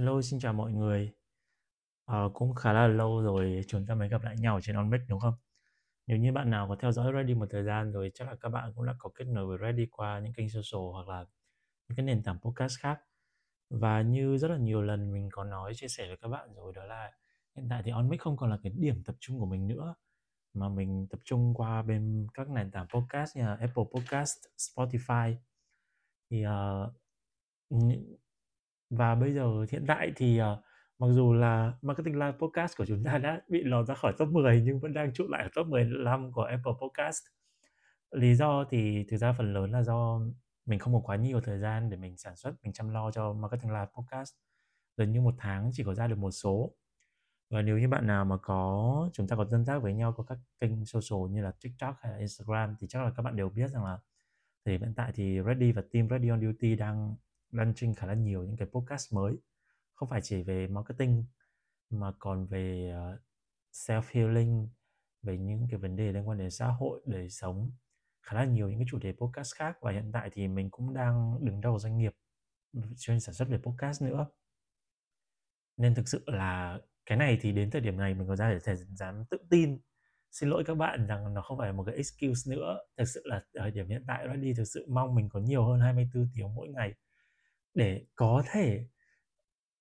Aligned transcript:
Hello, 0.00 0.22
xin 0.22 0.40
chào 0.40 0.52
mọi 0.52 0.72
người. 0.72 1.12
À, 2.06 2.24
cũng 2.34 2.54
khá 2.54 2.72
là 2.72 2.86
lâu 2.86 3.22
rồi 3.22 3.60
chúng 3.68 3.86
ta 3.86 3.94
mới 3.94 4.08
gặp 4.08 4.22
lại 4.22 4.36
nhau 4.38 4.60
trên 4.62 4.76
OnMix 4.76 5.00
đúng 5.08 5.20
không? 5.20 5.34
Nếu 6.06 6.18
như 6.18 6.32
bạn 6.32 6.50
nào 6.50 6.68
có 6.68 6.76
theo 6.76 6.92
dõi 6.92 7.12
Ready 7.12 7.34
một 7.34 7.46
thời 7.50 7.62
gian 7.64 7.92
rồi 7.92 8.10
chắc 8.14 8.28
là 8.28 8.36
các 8.40 8.48
bạn 8.48 8.72
cũng 8.76 8.86
đã 8.86 8.94
có 8.98 9.10
kết 9.14 9.24
nối 9.24 9.46
với 9.46 9.58
Ready 9.58 9.86
qua 9.90 10.20
những 10.20 10.32
kênh 10.32 10.48
social 10.50 10.92
hoặc 10.92 11.08
là 11.08 11.24
những 11.88 11.96
cái 11.96 12.06
nền 12.06 12.22
tảng 12.22 12.38
podcast 12.40 12.78
khác. 12.78 13.00
Và 13.70 14.02
như 14.02 14.38
rất 14.38 14.50
là 14.50 14.56
nhiều 14.56 14.82
lần 14.82 15.12
mình 15.12 15.28
có 15.32 15.44
nói 15.44 15.74
chia 15.74 15.88
sẻ 15.88 16.08
với 16.08 16.16
các 16.16 16.28
bạn 16.28 16.54
rồi 16.54 16.72
đó 16.76 16.84
là 16.84 17.12
hiện 17.56 17.66
tại 17.70 17.82
thì 17.84 17.90
OnMix 17.90 18.20
không 18.20 18.36
còn 18.36 18.50
là 18.50 18.58
cái 18.62 18.72
điểm 18.76 19.02
tập 19.04 19.16
trung 19.20 19.40
của 19.40 19.46
mình 19.46 19.68
nữa 19.68 19.94
mà 20.54 20.68
mình 20.68 21.06
tập 21.10 21.20
trung 21.24 21.54
qua 21.54 21.82
bên 21.82 22.26
các 22.34 22.50
nền 22.50 22.70
tảng 22.70 22.88
podcast 22.88 23.36
như 23.36 23.42
là 23.42 23.54
Apple 23.60 23.84
Podcast, 23.94 24.36
Spotify. 24.58 25.34
Thì 26.30 26.44
uh, 26.46 26.94
và 28.90 29.14
bây 29.14 29.32
giờ 29.34 29.66
hiện 29.70 29.84
tại 29.88 30.12
thì 30.16 30.40
uh, 30.40 30.58
mặc 30.98 31.06
dù 31.10 31.32
là 31.32 31.72
Marketing 31.82 32.14
Live 32.14 32.38
Podcast 32.38 32.76
của 32.76 32.86
chúng 32.86 33.04
ta 33.04 33.18
đã 33.18 33.40
bị 33.48 33.62
lọt 33.64 33.86
ra 33.86 33.94
khỏi 33.94 34.12
top 34.18 34.28
10 34.28 34.62
nhưng 34.64 34.80
vẫn 34.80 34.92
đang 34.92 35.12
trụ 35.12 35.28
lại 35.28 35.42
ở 35.42 35.48
top 35.54 35.66
15 35.66 36.32
của 36.32 36.42
Apple 36.42 36.72
Podcast. 36.80 37.22
Lý 38.10 38.34
do 38.34 38.64
thì 38.70 39.04
thực 39.10 39.16
ra 39.16 39.32
phần 39.32 39.52
lớn 39.52 39.70
là 39.70 39.82
do 39.82 40.20
mình 40.66 40.78
không 40.78 40.94
có 40.94 41.00
quá 41.00 41.16
nhiều 41.16 41.40
thời 41.40 41.58
gian 41.58 41.90
để 41.90 41.96
mình 41.96 42.16
sản 42.16 42.36
xuất, 42.36 42.54
mình 42.62 42.72
chăm 42.72 42.88
lo 42.88 43.10
cho 43.10 43.32
Marketing 43.32 43.70
Live 43.70 43.86
Podcast. 43.96 44.34
Gần 44.96 45.12
như 45.12 45.20
một 45.20 45.34
tháng 45.38 45.70
chỉ 45.72 45.84
có 45.84 45.94
ra 45.94 46.06
được 46.06 46.18
một 46.18 46.30
số. 46.30 46.72
Và 47.50 47.62
nếu 47.62 47.78
như 47.78 47.88
bạn 47.88 48.06
nào 48.06 48.24
mà 48.24 48.36
có 48.36 49.10
chúng 49.12 49.28
ta 49.28 49.36
có 49.36 49.44
tương 49.44 49.64
tác 49.64 49.82
với 49.82 49.94
nhau 49.94 50.12
có 50.12 50.24
các 50.24 50.38
kênh 50.60 50.84
social 50.84 51.30
như 51.30 51.42
là 51.42 51.52
TikTok 51.60 51.96
hay 52.00 52.12
là 52.12 52.18
Instagram 52.18 52.76
thì 52.80 52.86
chắc 52.88 53.02
là 53.02 53.10
các 53.16 53.22
bạn 53.22 53.36
đều 53.36 53.48
biết 53.48 53.70
rằng 53.70 53.84
là 53.84 53.98
thì 54.64 54.78
hiện 54.78 54.94
tại 54.96 55.12
thì 55.14 55.40
Ready 55.46 55.72
và 55.72 55.82
team 55.92 56.08
Ready 56.08 56.28
on 56.28 56.40
Duty 56.40 56.76
đang 56.76 57.16
launching 57.50 57.94
khá 57.94 58.06
là 58.06 58.14
nhiều 58.14 58.44
những 58.44 58.56
cái 58.56 58.68
podcast 58.68 59.12
mới. 59.12 59.34
Không 59.94 60.08
phải 60.08 60.20
chỉ 60.22 60.42
về 60.42 60.66
marketing, 60.66 61.24
mà 61.90 62.12
còn 62.18 62.46
về 62.46 62.90
ờ, 62.94 63.18
self 63.72 64.02
healing 64.10 64.68
về 65.22 65.38
những 65.38 65.66
cái 65.70 65.80
vấn 65.80 65.96
đề 65.96 66.12
liên 66.12 66.28
quan 66.28 66.38
đến 66.38 66.50
xã 66.50 66.66
hội, 66.66 67.00
đời 67.06 67.30
sống. 67.30 67.70
Khá 68.22 68.36
là 68.36 68.44
nhiều 68.44 68.70
những 68.70 68.78
cái 68.78 68.86
chủ 68.90 68.98
đề 68.98 69.12
podcast 69.12 69.54
khác 69.54 69.78
và 69.80 69.92
hiện 69.92 70.10
tại 70.12 70.30
thì 70.32 70.48
mình 70.48 70.70
cũng 70.70 70.94
đang 70.94 71.44
đứng 71.44 71.60
đầu 71.60 71.78
doanh 71.78 71.98
nghiệp 71.98 72.14
chuyên 72.98 73.20
sản 73.20 73.34
xuất 73.34 73.48
về 73.48 73.58
podcast 73.58 74.02
nữa. 74.02 74.26
Nên 75.76 75.94
thực 75.94 76.08
sự 76.08 76.24
là 76.26 76.78
cái 77.06 77.18
này 77.18 77.38
thì 77.40 77.52
đến 77.52 77.70
thời 77.70 77.80
điểm 77.80 77.96
này 77.96 78.14
mình 78.14 78.28
có 78.28 78.36
ra 78.36 78.50
để 78.52 78.58
thể 78.64 78.76
dám 78.76 79.24
tự 79.30 79.38
tin. 79.50 79.80
Xin 80.30 80.48
lỗi 80.48 80.64
các 80.66 80.74
bạn 80.74 81.06
rằng 81.06 81.34
nó 81.34 81.42
không 81.42 81.58
phải 81.58 81.66
là 81.66 81.72
một 81.72 81.84
cái 81.86 81.94
excuse 81.94 82.56
nữa. 82.56 82.78
Thực 82.96 83.04
sự 83.04 83.22
là 83.24 83.42
thời 83.54 83.70
điểm 83.70 83.88
hiện 83.88 84.04
tại 84.08 84.26
đi 84.36 84.54
thực 84.54 84.64
sự 84.64 84.86
mong 84.88 85.14
mình 85.14 85.28
có 85.28 85.40
nhiều 85.40 85.64
hơn 85.64 85.80
24 85.80 86.28
tiếng 86.34 86.54
mỗi 86.54 86.68
ngày 86.68 86.94
để 87.74 88.06
có 88.14 88.42
thể, 88.52 88.86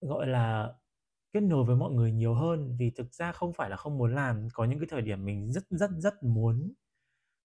gọi 0.02 0.28
là, 0.28 0.74
kết 1.34 1.42
nối 1.42 1.66
với 1.66 1.76
mọi 1.76 1.92
người 1.94 2.12
nhiều 2.12 2.34
hơn. 2.34 2.76
Vì 2.80 2.92
thực 2.92 3.14
ra 3.14 3.32
không 3.32 3.54
phải 3.54 3.70
là 3.70 3.78
không 3.78 3.98
muốn 3.98 4.16
làm, 4.16 4.48
có 4.54 4.66
những 4.66 4.80
cái 4.80 4.88
thời 4.92 5.02
điểm 5.02 5.26
mình 5.26 5.52
rất 5.54 5.64
rất 5.70 5.92
rất 6.00 6.24
muốn 6.24 6.74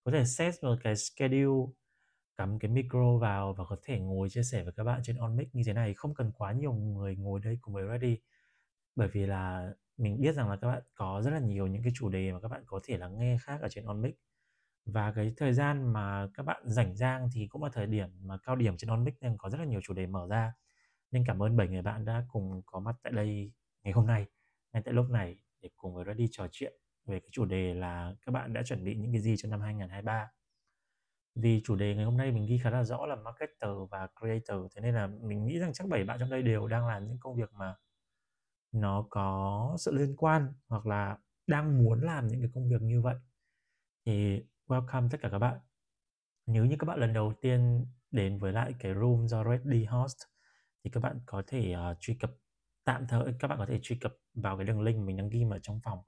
có 0.05 0.13
thể 0.13 0.25
set 0.27 0.55
một 0.65 0.77
cái 0.85 0.97
schedule, 0.97 1.73
cắm 2.37 2.59
cái 2.59 2.71
micro 2.71 3.19
vào 3.19 3.55
và 3.55 3.65
có 3.65 3.77
thể 3.85 4.01
ngồi 4.01 4.31
chia 4.31 4.43
sẻ 4.43 4.65
với 4.65 4.73
các 4.77 4.85
bạn 4.85 5.01
trên 5.05 5.17
on 5.19 5.37
mic 5.37 5.55
như 5.55 5.63
thế 5.67 5.73
này. 5.73 5.95
Không 5.95 6.15
cần 6.15 6.33
quá 6.39 6.53
nhiều 6.53 6.73
người 6.75 7.17
ngồi 7.17 7.41
đây 7.45 7.59
cùng 7.63 7.75
với 7.75 7.85
ready. 7.89 8.19
Bởi 8.97 9.09
vì 9.09 9.27
là 9.27 9.73
mình 9.99 10.21
biết 10.21 10.33
rằng 10.35 10.51
là 10.51 10.57
các 10.57 10.69
bạn 10.69 10.83
có 10.95 11.23
rất 11.25 11.31
là 11.31 11.39
nhiều 11.41 11.67
những 11.67 11.83
cái 11.83 11.93
chủ 11.97 12.09
đề 12.09 12.33
mà 12.33 12.41
các 12.41 12.49
bạn 12.49 12.63
có 12.67 12.81
thể 12.85 12.99
là 12.99 13.09
nghe 13.09 13.39
khác 13.43 13.61
ở 13.63 13.69
trên 13.71 13.85
on 13.87 14.03
mic 14.03 14.17
và 14.87 15.13
cái 15.13 15.35
thời 15.37 15.53
gian 15.53 15.93
mà 15.93 16.29
các 16.35 16.43
bạn 16.43 16.63
rảnh 16.67 16.97
rang 16.97 17.29
thì 17.35 17.47
cũng 17.47 17.63
là 17.65 17.71
thời 17.73 17.87
điểm 17.87 18.09
mà 18.23 18.39
cao 18.39 18.57
điểm 18.57 18.77
trên 18.77 18.91
onmic 18.91 19.15
nên 19.21 19.37
có 19.39 19.51
rất 19.51 19.59
là 19.59 19.65
nhiều 19.65 19.81
chủ 19.85 19.95
đề 19.95 20.07
mở 20.07 20.27
ra. 20.31 20.53
Nên 21.11 21.25
cảm 21.27 21.43
ơn 21.43 21.57
bảy 21.57 21.69
người 21.69 21.83
bạn 21.83 22.05
đã 22.05 22.25
cùng 22.29 22.63
có 22.67 22.81
mặt 22.81 22.97
tại 23.03 23.13
đây 23.13 23.53
ngày 23.83 23.93
hôm 23.93 24.07
nay, 24.07 24.27
ngay 24.73 24.83
tại 24.85 24.95
lúc 24.95 25.11
này 25.11 25.39
để 25.61 25.71
cùng 25.77 25.95
với 25.95 26.05
Ready 26.05 26.29
trò 26.31 26.49
chuyện 26.53 26.73
về 27.07 27.21
cái 27.21 27.29
chủ 27.33 27.45
đề 27.45 27.75
là 27.75 28.15
các 28.27 28.33
bạn 28.33 28.53
đã 28.53 28.63
chuẩn 28.63 28.85
bị 28.85 28.97
những 28.97 29.13
cái 29.13 29.21
gì 29.21 29.35
cho 29.39 29.49
năm 29.49 29.61
2023 29.61 30.29
vì 31.35 31.61
chủ 31.65 31.77
đề 31.77 31.95
ngày 31.95 32.05
hôm 32.05 32.17
nay 32.17 32.33
mình 32.33 32.47
ghi 32.47 32.59
khá 32.59 32.71
là 32.71 32.85
rõ 32.85 33.07
là 33.07 33.17
marketer 33.17 33.71
và 33.91 34.09
creator, 34.21 34.73
thế 34.75 34.81
nên 34.83 34.95
là 34.95 35.07
mình 35.07 35.45
nghĩ 35.45 35.59
rằng 35.59 35.73
chắc 35.73 35.89
bảy 35.89 36.05
bạn 36.05 36.19
trong 36.21 36.31
đây 36.31 36.43
đều 36.43 36.69
đang 36.69 36.87
làm 36.87 37.07
những 37.07 37.19
công 37.21 37.37
việc 37.37 37.53
mà 37.53 37.75
nó 38.73 39.07
có 39.11 39.77
sự 39.79 39.93
liên 39.93 40.17
quan 40.17 40.53
hoặc 40.69 40.87
là 40.87 41.19
đang 41.47 41.85
muốn 41.85 42.01
làm 42.03 42.27
những 42.27 42.41
cái 42.41 42.51
công 42.55 42.69
việc 42.69 42.83
như 42.83 43.03
vậy. 43.03 43.17
Thì 44.07 44.45
welcome 44.69 45.09
tất 45.11 45.21
cả 45.21 45.29
các 45.29 45.39
bạn. 45.39 45.59
Nếu 46.47 46.65
như 46.65 46.77
các 46.79 46.85
bạn 46.85 46.99
lần 46.99 47.13
đầu 47.13 47.33
tiên 47.41 47.87
đến 48.11 48.39
với 48.39 48.53
lại 48.53 48.75
cái 48.79 48.95
room 48.95 49.29
do 49.29 49.45
Reddy 49.45 49.85
host 49.85 50.17
thì 50.85 50.91
các 50.91 51.01
bạn 51.01 51.21
có 51.27 51.43
thể 51.47 51.75
uh, 51.75 51.97
truy 52.01 52.15
cập 52.15 52.31
tạm 52.85 53.07
thời 53.07 53.35
các 53.39 53.49
bạn 53.49 53.59
có 53.59 53.67
thể 53.67 53.81
truy 53.83 53.97
cập 53.97 54.17
vào 54.35 54.57
cái 54.57 54.67
đường 54.67 54.83
link 54.83 55.07
mình 55.07 55.17
đang 55.17 55.29
ghi 55.29 55.45
ở 55.51 55.59
trong 55.63 55.81
phòng 55.85 55.99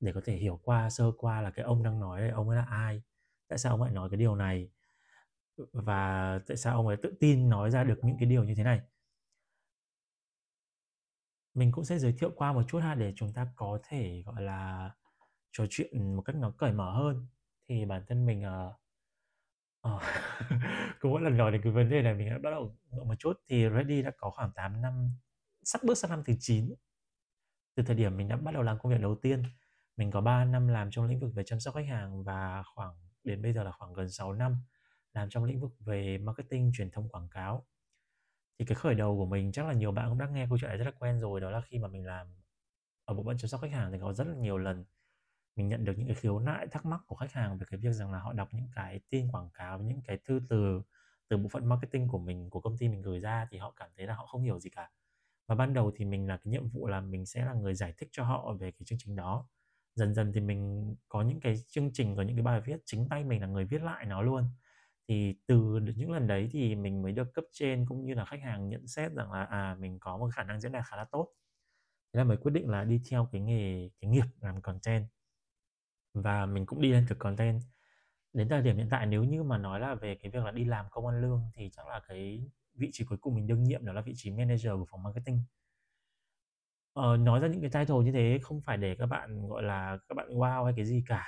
để 0.00 0.12
có 0.12 0.20
thể 0.24 0.36
hiểu 0.36 0.60
qua 0.62 0.90
sơ 0.90 1.12
qua 1.18 1.40
là 1.40 1.50
cái 1.50 1.64
ông 1.64 1.82
đang 1.82 2.00
nói 2.00 2.20
đây 2.20 2.30
ông 2.30 2.48
ấy 2.48 2.56
là 2.56 2.64
ai 2.64 3.02
tại 3.48 3.58
sao 3.58 3.72
ông 3.72 3.82
lại 3.82 3.92
nói 3.92 4.10
cái 4.10 4.18
điều 4.18 4.36
này 4.36 4.70
và 5.72 6.38
tại 6.46 6.56
sao 6.56 6.76
ông 6.76 6.86
ấy 6.86 6.96
tự 7.02 7.14
tin 7.20 7.48
nói 7.48 7.70
ra 7.70 7.84
được 7.84 7.98
những 8.02 8.16
cái 8.18 8.28
điều 8.28 8.44
như 8.44 8.54
thế 8.54 8.64
này. 8.64 8.80
Mình 11.54 11.72
cũng 11.72 11.84
sẽ 11.84 11.98
giới 11.98 12.12
thiệu 12.12 12.30
qua 12.36 12.52
một 12.52 12.62
chút 12.68 12.78
ha 12.78 12.94
để 12.94 13.12
chúng 13.16 13.32
ta 13.32 13.52
có 13.56 13.78
thể 13.88 14.22
gọi 14.26 14.42
là 14.42 14.90
trò 15.52 15.64
chuyện 15.70 16.16
một 16.16 16.22
cách 16.22 16.36
nó 16.36 16.50
cởi 16.50 16.72
mở 16.72 16.92
hơn 16.92 17.26
thì 17.72 17.84
bản 17.84 18.04
thân 18.08 18.26
mình 18.26 18.44
uh, 18.46 18.74
uh, 19.94 20.02
cứ 21.00 21.08
mỗi 21.08 21.20
lần 21.20 21.36
nói 21.36 21.52
đến 21.52 21.62
cái 21.62 21.72
vấn 21.72 21.90
đề 21.90 22.02
này 22.02 22.14
mình 22.14 22.30
đã 22.30 22.38
bắt 22.42 22.50
đầu 22.50 22.76
một 22.90 23.14
chút 23.18 23.32
thì 23.48 23.68
Ready 23.68 24.02
đã 24.02 24.10
có 24.16 24.30
khoảng 24.30 24.52
8 24.54 24.82
năm 24.82 25.10
sắp 25.62 25.82
bước 25.84 25.94
sang 25.98 26.10
năm 26.10 26.22
thứ 26.26 26.32
9 26.40 26.74
từ 27.74 27.82
thời 27.82 27.96
điểm 27.96 28.16
mình 28.16 28.28
đã 28.28 28.36
bắt 28.36 28.54
đầu 28.54 28.62
làm 28.62 28.78
công 28.78 28.92
việc 28.92 29.00
đầu 29.00 29.14
tiên 29.22 29.42
mình 29.96 30.10
có 30.10 30.20
3 30.20 30.44
năm 30.44 30.68
làm 30.68 30.90
trong 30.90 31.06
lĩnh 31.06 31.20
vực 31.20 31.34
về 31.34 31.42
chăm 31.46 31.60
sóc 31.60 31.74
khách 31.74 31.86
hàng 31.88 32.24
và 32.24 32.62
khoảng 32.74 32.94
đến 33.24 33.42
bây 33.42 33.52
giờ 33.52 33.62
là 33.62 33.72
khoảng 33.72 33.92
gần 33.92 34.10
6 34.10 34.32
năm 34.32 34.56
làm 35.12 35.28
trong 35.30 35.44
lĩnh 35.44 35.60
vực 35.60 35.72
về 35.80 36.18
marketing 36.18 36.72
truyền 36.74 36.90
thông 36.90 37.08
quảng 37.08 37.28
cáo. 37.28 37.66
Thì 38.58 38.64
cái 38.64 38.74
khởi 38.74 38.94
đầu 38.94 39.16
của 39.16 39.26
mình 39.26 39.52
chắc 39.52 39.66
là 39.66 39.72
nhiều 39.72 39.92
bạn 39.92 40.08
cũng 40.08 40.18
đã 40.18 40.26
nghe 40.26 40.46
câu 40.48 40.58
chuyện 40.58 40.68
này 40.68 40.78
rất 40.78 40.84
là 40.84 40.90
quen 40.98 41.20
rồi 41.20 41.40
đó 41.40 41.50
là 41.50 41.60
khi 41.60 41.78
mà 41.78 41.88
mình 41.88 42.06
làm 42.06 42.26
ở 43.04 43.14
bộ 43.14 43.24
phận 43.24 43.38
chăm 43.38 43.48
sóc 43.48 43.60
khách 43.60 43.72
hàng 43.72 43.92
thì 43.92 43.98
có 44.00 44.12
rất 44.12 44.26
là 44.26 44.34
nhiều 44.34 44.58
lần 44.58 44.84
mình 45.56 45.68
nhận 45.68 45.84
được 45.84 45.92
những 45.96 46.06
cái 46.06 46.16
khiếu 46.16 46.38
nại 46.38 46.66
thắc 46.66 46.86
mắc 46.86 47.00
của 47.06 47.16
khách 47.16 47.32
hàng 47.32 47.58
về 47.58 47.66
cái 47.70 47.80
việc 47.80 47.92
rằng 47.92 48.12
là 48.12 48.18
họ 48.18 48.32
đọc 48.32 48.48
những 48.52 48.68
cái 48.74 49.00
tin 49.10 49.28
quảng 49.32 49.50
cáo, 49.54 49.78
những 49.82 50.00
cái 50.06 50.18
thư 50.24 50.40
từ 50.48 50.82
từ 51.28 51.36
bộ 51.36 51.48
phận 51.48 51.66
marketing 51.68 52.08
của 52.08 52.18
mình, 52.18 52.50
của 52.50 52.60
công 52.60 52.78
ty 52.78 52.88
mình 52.88 53.02
gửi 53.02 53.20
ra 53.20 53.46
thì 53.50 53.58
họ 53.58 53.72
cảm 53.76 53.90
thấy 53.96 54.06
là 54.06 54.14
họ 54.14 54.26
không 54.26 54.42
hiểu 54.42 54.60
gì 54.60 54.70
cả. 54.70 54.90
Và 55.48 55.54
ban 55.54 55.74
đầu 55.74 55.92
thì 55.96 56.04
mình 56.04 56.28
là 56.28 56.36
cái 56.36 56.50
nhiệm 56.50 56.68
vụ 56.68 56.86
là 56.86 57.00
mình 57.00 57.26
sẽ 57.26 57.44
là 57.44 57.52
người 57.54 57.74
giải 57.74 57.94
thích 57.98 58.08
cho 58.12 58.24
họ 58.24 58.52
về 58.60 58.70
cái 58.70 58.82
chương 58.84 58.98
trình 59.02 59.16
đó. 59.16 59.48
Dần 59.94 60.14
dần 60.14 60.32
thì 60.32 60.40
mình 60.40 60.94
có 61.08 61.22
những 61.22 61.40
cái 61.40 61.54
chương 61.68 61.90
trình, 61.92 62.16
có 62.16 62.22
những 62.22 62.36
cái 62.36 62.42
bài 62.44 62.60
viết 62.60 62.82
chính 62.84 63.08
tay 63.08 63.24
mình 63.24 63.40
là 63.40 63.46
người 63.46 63.64
viết 63.64 63.82
lại 63.82 64.06
nó 64.06 64.22
luôn. 64.22 64.44
Thì 65.08 65.36
từ 65.46 65.80
những 65.96 66.12
lần 66.12 66.26
đấy 66.26 66.48
thì 66.52 66.74
mình 66.74 67.02
mới 67.02 67.12
được 67.12 67.34
cấp 67.34 67.44
trên 67.52 67.86
cũng 67.86 68.04
như 68.04 68.14
là 68.14 68.24
khách 68.24 68.40
hàng 68.42 68.68
nhận 68.68 68.86
xét 68.86 69.12
rằng 69.12 69.32
là 69.32 69.44
à 69.44 69.76
mình 69.80 69.98
có 69.98 70.16
một 70.16 70.30
khả 70.34 70.44
năng 70.44 70.60
diễn 70.60 70.72
đạt 70.72 70.84
khá 70.86 70.96
là 70.96 71.04
tốt. 71.04 71.28
Thế 72.14 72.18
là 72.18 72.24
mới 72.24 72.36
quyết 72.36 72.52
định 72.52 72.68
là 72.70 72.84
đi 72.84 73.00
theo 73.10 73.28
cái 73.32 73.40
nghề, 73.40 73.90
cái 74.00 74.10
nghiệp 74.10 74.24
làm 74.40 74.62
content 74.62 75.06
và 76.14 76.46
mình 76.46 76.66
cũng 76.66 76.80
đi 76.80 76.92
lên 76.92 77.06
thực 77.08 77.18
content. 77.18 77.60
Đến 78.32 78.48
thời 78.48 78.62
điểm 78.62 78.76
hiện 78.76 78.88
tại 78.90 79.06
nếu 79.06 79.24
như 79.24 79.42
mà 79.42 79.58
nói 79.58 79.80
là 79.80 79.94
về 79.94 80.14
cái 80.22 80.30
việc 80.30 80.44
là 80.44 80.50
đi 80.50 80.64
làm 80.64 80.86
công 80.90 81.06
ăn 81.06 81.20
lương 81.22 81.42
thì 81.54 81.70
chắc 81.72 81.86
là 81.88 82.00
cái 82.08 82.48
vị 82.74 82.90
trí 82.92 83.04
cuối 83.04 83.18
cùng 83.18 83.34
mình 83.34 83.46
đương 83.46 83.64
nhiệm 83.64 83.84
đó 83.84 83.92
là 83.92 84.00
vị 84.00 84.12
trí 84.16 84.30
manager 84.30 84.72
của 84.72 84.86
phòng 84.90 85.02
marketing. 85.02 85.40
Ờ, 86.92 87.16
nói 87.16 87.40
ra 87.40 87.48
những 87.48 87.60
cái 87.60 87.70
title 87.70 88.04
như 88.04 88.12
thế 88.12 88.38
không 88.42 88.60
phải 88.60 88.76
để 88.76 88.96
các 88.98 89.06
bạn 89.06 89.48
gọi 89.48 89.62
là 89.62 89.98
các 90.08 90.14
bạn 90.14 90.28
wow 90.28 90.64
hay 90.64 90.72
cái 90.76 90.84
gì 90.86 91.04
cả. 91.08 91.26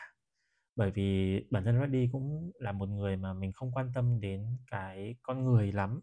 Bởi 0.77 0.91
vì 0.91 1.41
bản 1.51 1.65
thân 1.65 1.81
Reddy 1.81 2.09
cũng 2.13 2.53
là 2.59 2.73
một 2.73 2.89
người 2.89 3.17
mà 3.17 3.33
mình 3.33 3.53
không 3.53 3.73
quan 3.73 3.93
tâm 3.95 4.21
đến 4.21 4.47
cái 4.71 5.17
con 5.23 5.45
người 5.45 5.73
lắm. 5.73 6.01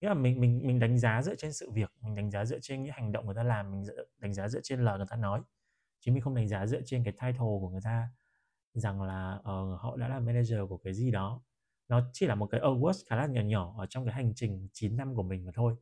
Nghĩa 0.00 0.08
là 0.08 0.14
mình 0.14 0.40
mình 0.40 0.62
mình 0.66 0.78
đánh 0.80 0.98
giá 0.98 1.22
dựa 1.22 1.34
trên 1.34 1.52
sự 1.52 1.70
việc 1.70 1.90
mình 2.00 2.14
đánh 2.14 2.30
giá 2.30 2.44
dựa 2.44 2.58
trên 2.62 2.82
những 2.82 2.92
hành 2.96 3.12
động 3.12 3.26
người 3.26 3.34
ta 3.34 3.42
làm 3.42 3.72
mình 3.72 3.84
đánh 4.18 4.34
giá 4.34 4.48
dựa 4.48 4.60
trên 4.62 4.80
lời 4.84 4.98
người 4.98 5.06
ta 5.10 5.16
nói 5.16 5.42
chứ 6.06 6.12
mình 6.12 6.22
không 6.22 6.34
đánh 6.34 6.48
giá 6.48 6.66
dựa 6.66 6.80
trên 6.86 7.04
cái 7.04 7.12
title 7.12 7.38
của 7.60 7.70
người 7.70 7.80
ta 7.84 8.08
rằng 8.74 9.02
là 9.02 9.34
uh, 9.34 9.80
họ 9.80 9.96
đã 9.96 10.08
là 10.08 10.20
manager 10.20 10.58
của 10.68 10.78
cái 10.78 10.94
gì 10.94 11.10
đó. 11.10 11.42
Nó 11.88 12.10
chỉ 12.12 12.26
là 12.26 12.34
một 12.34 12.46
cái 12.46 12.60
award 12.60 13.02
khá 13.06 13.16
là 13.16 13.26
nhỏ 13.26 13.40
nhỏ 13.40 13.74
ở 13.78 13.86
trong 13.86 14.04
cái 14.04 14.14
hành 14.14 14.32
trình 14.34 14.68
9 14.72 14.96
năm 14.96 15.14
của 15.14 15.22
mình 15.22 15.44
mà 15.46 15.52
thôi. 15.54 15.76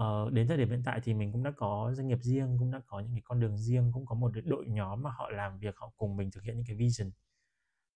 Uh, 0.00 0.32
đến 0.32 0.48
thời 0.48 0.56
điểm 0.56 0.70
hiện 0.70 0.82
tại 0.84 1.00
thì 1.04 1.14
mình 1.14 1.32
cũng 1.32 1.42
đã 1.42 1.50
có 1.56 1.92
doanh 1.94 2.08
nghiệp 2.08 2.18
riêng 2.22 2.56
cũng 2.58 2.70
đã 2.70 2.80
có 2.86 3.00
những 3.00 3.12
cái 3.12 3.22
con 3.24 3.40
đường 3.40 3.58
riêng 3.58 3.90
cũng 3.94 4.06
có 4.06 4.14
một 4.14 4.32
đội 4.44 4.66
nhóm 4.68 5.02
mà 5.02 5.10
họ 5.10 5.30
làm 5.30 5.58
việc 5.58 5.76
họ 5.76 5.92
cùng 5.96 6.16
mình 6.16 6.30
thực 6.30 6.42
hiện 6.42 6.56
những 6.56 6.66
cái 6.66 6.76
vision. 6.76 7.10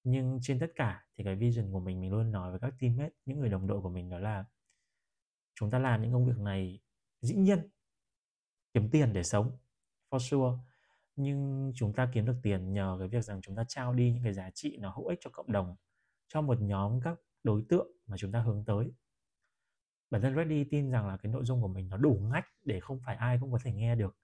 Nhưng 0.04 0.38
trên 0.42 0.58
tất 0.58 0.72
cả 0.74 1.04
thì 1.16 1.24
cái 1.24 1.36
vision 1.36 1.72
của 1.72 1.80
mình 1.80 2.00
mình 2.00 2.10
luôn 2.10 2.32
nói 2.32 2.50
với 2.50 2.60
các 2.60 2.74
teammate 2.80 3.14
những 3.24 3.40
người 3.40 3.48
đồng 3.48 3.66
đội 3.66 3.80
của 3.80 3.90
mình 3.90 4.10
đó 4.10 4.18
là 4.18 4.44
chúng 5.54 5.70
ta 5.70 5.78
làm 5.78 6.02
những 6.02 6.12
công 6.12 6.26
việc 6.26 6.38
này 6.38 6.80
dĩ 7.20 7.34
nhiên 7.34 7.68
kiếm 8.74 8.90
tiền 8.90 9.12
để 9.12 9.22
sống 9.22 9.58
for 10.10 10.18
sure 10.18 10.69
nhưng 11.16 11.72
chúng 11.74 11.92
ta 11.92 12.10
kiếm 12.14 12.26
được 12.26 12.36
tiền 12.42 12.72
nhờ 12.72 12.96
cái 12.98 13.08
việc 13.08 13.24
rằng 13.24 13.40
chúng 13.42 13.56
ta 13.56 13.64
trao 13.68 13.94
đi 13.94 14.12
những 14.12 14.24
cái 14.24 14.32
giá 14.32 14.50
trị 14.54 14.76
nó 14.80 14.90
hữu 14.90 15.06
ích 15.06 15.18
cho 15.22 15.30
cộng 15.30 15.52
đồng, 15.52 15.76
cho 16.28 16.40
một 16.40 16.60
nhóm 16.60 17.00
các 17.00 17.18
đối 17.42 17.64
tượng 17.68 17.88
mà 18.06 18.16
chúng 18.16 18.32
ta 18.32 18.40
hướng 18.40 18.64
tới. 18.64 18.92
Bản 20.10 20.22
thân 20.22 20.36
Reddy 20.36 20.64
tin 20.64 20.90
rằng 20.90 21.06
là 21.06 21.16
cái 21.16 21.32
nội 21.32 21.44
dung 21.44 21.62
của 21.62 21.68
mình 21.68 21.88
nó 21.88 21.96
đủ 21.96 22.20
ngách 22.32 22.46
để 22.64 22.80
không 22.80 23.00
phải 23.06 23.16
ai 23.16 23.38
cũng 23.40 23.52
có 23.52 23.58
thể 23.64 23.72
nghe 23.72 23.94
được. 23.94 24.16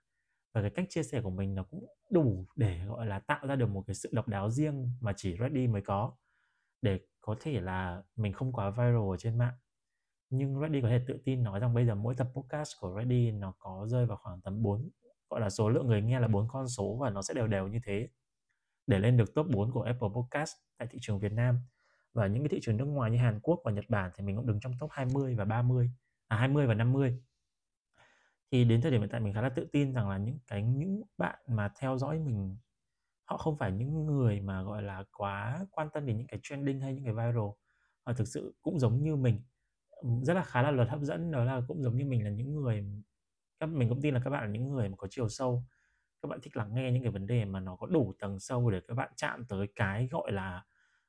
Và 0.52 0.60
cái 0.60 0.70
cách 0.70 0.86
chia 0.88 1.02
sẻ 1.02 1.20
của 1.22 1.30
mình 1.30 1.54
nó 1.54 1.62
cũng 1.62 1.86
đủ 2.10 2.46
để, 2.56 2.84
gọi 2.86 3.06
là, 3.06 3.18
tạo 3.18 3.46
ra 3.46 3.56
được 3.56 3.68
một 3.68 3.84
cái 3.86 3.94
sự 3.94 4.08
độc 4.12 4.28
đáo 4.28 4.50
riêng 4.50 4.90
mà 5.00 5.12
chỉ 5.16 5.36
Reddy 5.40 5.66
mới 5.66 5.82
có, 5.82 6.16
để 6.82 7.00
có 7.20 7.36
thể 7.40 7.60
là 7.60 8.02
mình 8.16 8.32
không 8.32 8.52
quá 8.52 8.70
viral 8.70 9.10
ở 9.12 9.16
trên 9.18 9.38
mạng. 9.38 9.54
Nhưng 10.30 10.60
Reddy 10.60 10.80
có 10.80 10.88
thể 10.88 11.04
tự 11.08 11.18
tin 11.24 11.42
nói 11.42 11.60
rằng 11.60 11.74
bây 11.74 11.86
giờ 11.86 11.94
mỗi 11.94 12.14
tập 12.14 12.28
podcast 12.34 12.70
của 12.80 12.96
Reddy 12.98 13.30
nó 13.30 13.54
có 13.58 13.86
rơi 13.88 14.06
vào 14.06 14.16
khoảng 14.16 14.40
tầm 14.40 14.62
4 14.62 14.90
gọi 15.30 15.40
là 15.40 15.50
số 15.50 15.68
lượng 15.68 15.86
người 15.86 16.02
nghe 16.02 16.20
là 16.20 16.28
bốn 16.28 16.48
con 16.48 16.68
số 16.68 16.96
và 17.00 17.10
nó 17.10 17.22
sẽ 17.22 17.34
đều 17.34 17.46
đều 17.46 17.68
như 17.68 17.78
thế. 17.84 18.08
Để 18.86 18.98
lên 18.98 19.16
được 19.16 19.34
top 19.34 19.46
4 19.50 19.72
của 19.72 19.82
Apple 19.82 20.08
Podcast 20.14 20.52
tại 20.78 20.88
thị 20.90 20.98
trường 21.02 21.18
Việt 21.18 21.32
Nam 21.32 21.58
và 22.12 22.26
những 22.26 22.42
cái 22.42 22.48
thị 22.48 22.60
trường 22.62 22.76
nước 22.76 22.84
ngoài 22.84 23.10
như 23.10 23.18
Hàn 23.18 23.40
Quốc 23.40 23.60
và 23.64 23.72
Nhật 23.72 23.84
Bản 23.88 24.10
thì 24.14 24.24
mình 24.24 24.36
cũng 24.36 24.46
đứng 24.46 24.60
trong 24.60 24.72
top 24.80 24.90
20 24.90 25.34
và 25.34 25.44
30 25.44 25.90
à 26.28 26.36
20 26.36 26.66
và 26.66 26.74
50 26.74 27.18
thì 28.50 28.64
đến 28.64 28.80
thời 28.80 28.90
điểm 28.90 29.00
hiện 29.00 29.10
tại 29.10 29.20
mình 29.20 29.34
khá 29.34 29.40
là 29.40 29.48
tự 29.48 29.66
tin 29.72 29.92
rằng 29.92 30.08
là 30.10 30.18
những 30.18 30.38
cái 30.46 30.62
những 30.62 31.02
bạn 31.18 31.38
mà 31.48 31.72
theo 31.80 31.98
dõi 31.98 32.18
mình 32.18 32.56
họ 33.24 33.36
không 33.36 33.56
phải 33.56 33.72
những 33.72 34.06
người 34.06 34.40
mà 34.40 34.62
gọi 34.62 34.82
là 34.82 35.04
quá 35.12 35.66
quan 35.70 35.88
tâm 35.92 36.06
đến 36.06 36.16
những 36.16 36.26
cái 36.26 36.40
trending 36.42 36.80
hay 36.80 36.94
những 36.94 37.04
cái 37.04 37.12
viral. 37.12 37.48
Họ 38.02 38.12
thực 38.12 38.28
sự 38.28 38.54
cũng 38.62 38.78
giống 38.78 39.02
như 39.02 39.16
mình 39.16 39.42
rất 40.22 40.34
là 40.34 40.44
khá 40.44 40.62
là 40.62 40.70
luật 40.70 40.88
hấp 40.88 41.00
dẫn 41.00 41.30
đó 41.30 41.44
là 41.44 41.62
cũng 41.68 41.82
giống 41.82 41.96
như 41.96 42.04
mình 42.04 42.24
là 42.24 42.30
những 42.30 42.54
người 42.54 42.84
các 43.60 43.66
mình 43.66 43.88
cũng 43.88 44.00
tin 44.02 44.14
là 44.14 44.20
các 44.24 44.30
bạn 44.30 44.44
là 44.44 44.50
những 44.50 44.68
người 44.68 44.88
mà 44.88 44.96
có 44.96 45.08
chiều 45.10 45.28
sâu. 45.28 45.64
Các 46.22 46.28
bạn 46.28 46.40
thích 46.42 46.56
lắng 46.56 46.74
nghe 46.74 46.92
những 46.92 47.02
cái 47.02 47.12
vấn 47.12 47.26
đề 47.26 47.44
mà 47.44 47.60
nó 47.60 47.76
có 47.76 47.86
đủ 47.86 48.14
tầng 48.18 48.40
sâu 48.40 48.70
để 48.70 48.80
các 48.88 48.94
bạn 48.94 49.12
chạm 49.16 49.44
tới 49.48 49.66
cái 49.74 50.08
gọi 50.10 50.32
là 50.32 50.64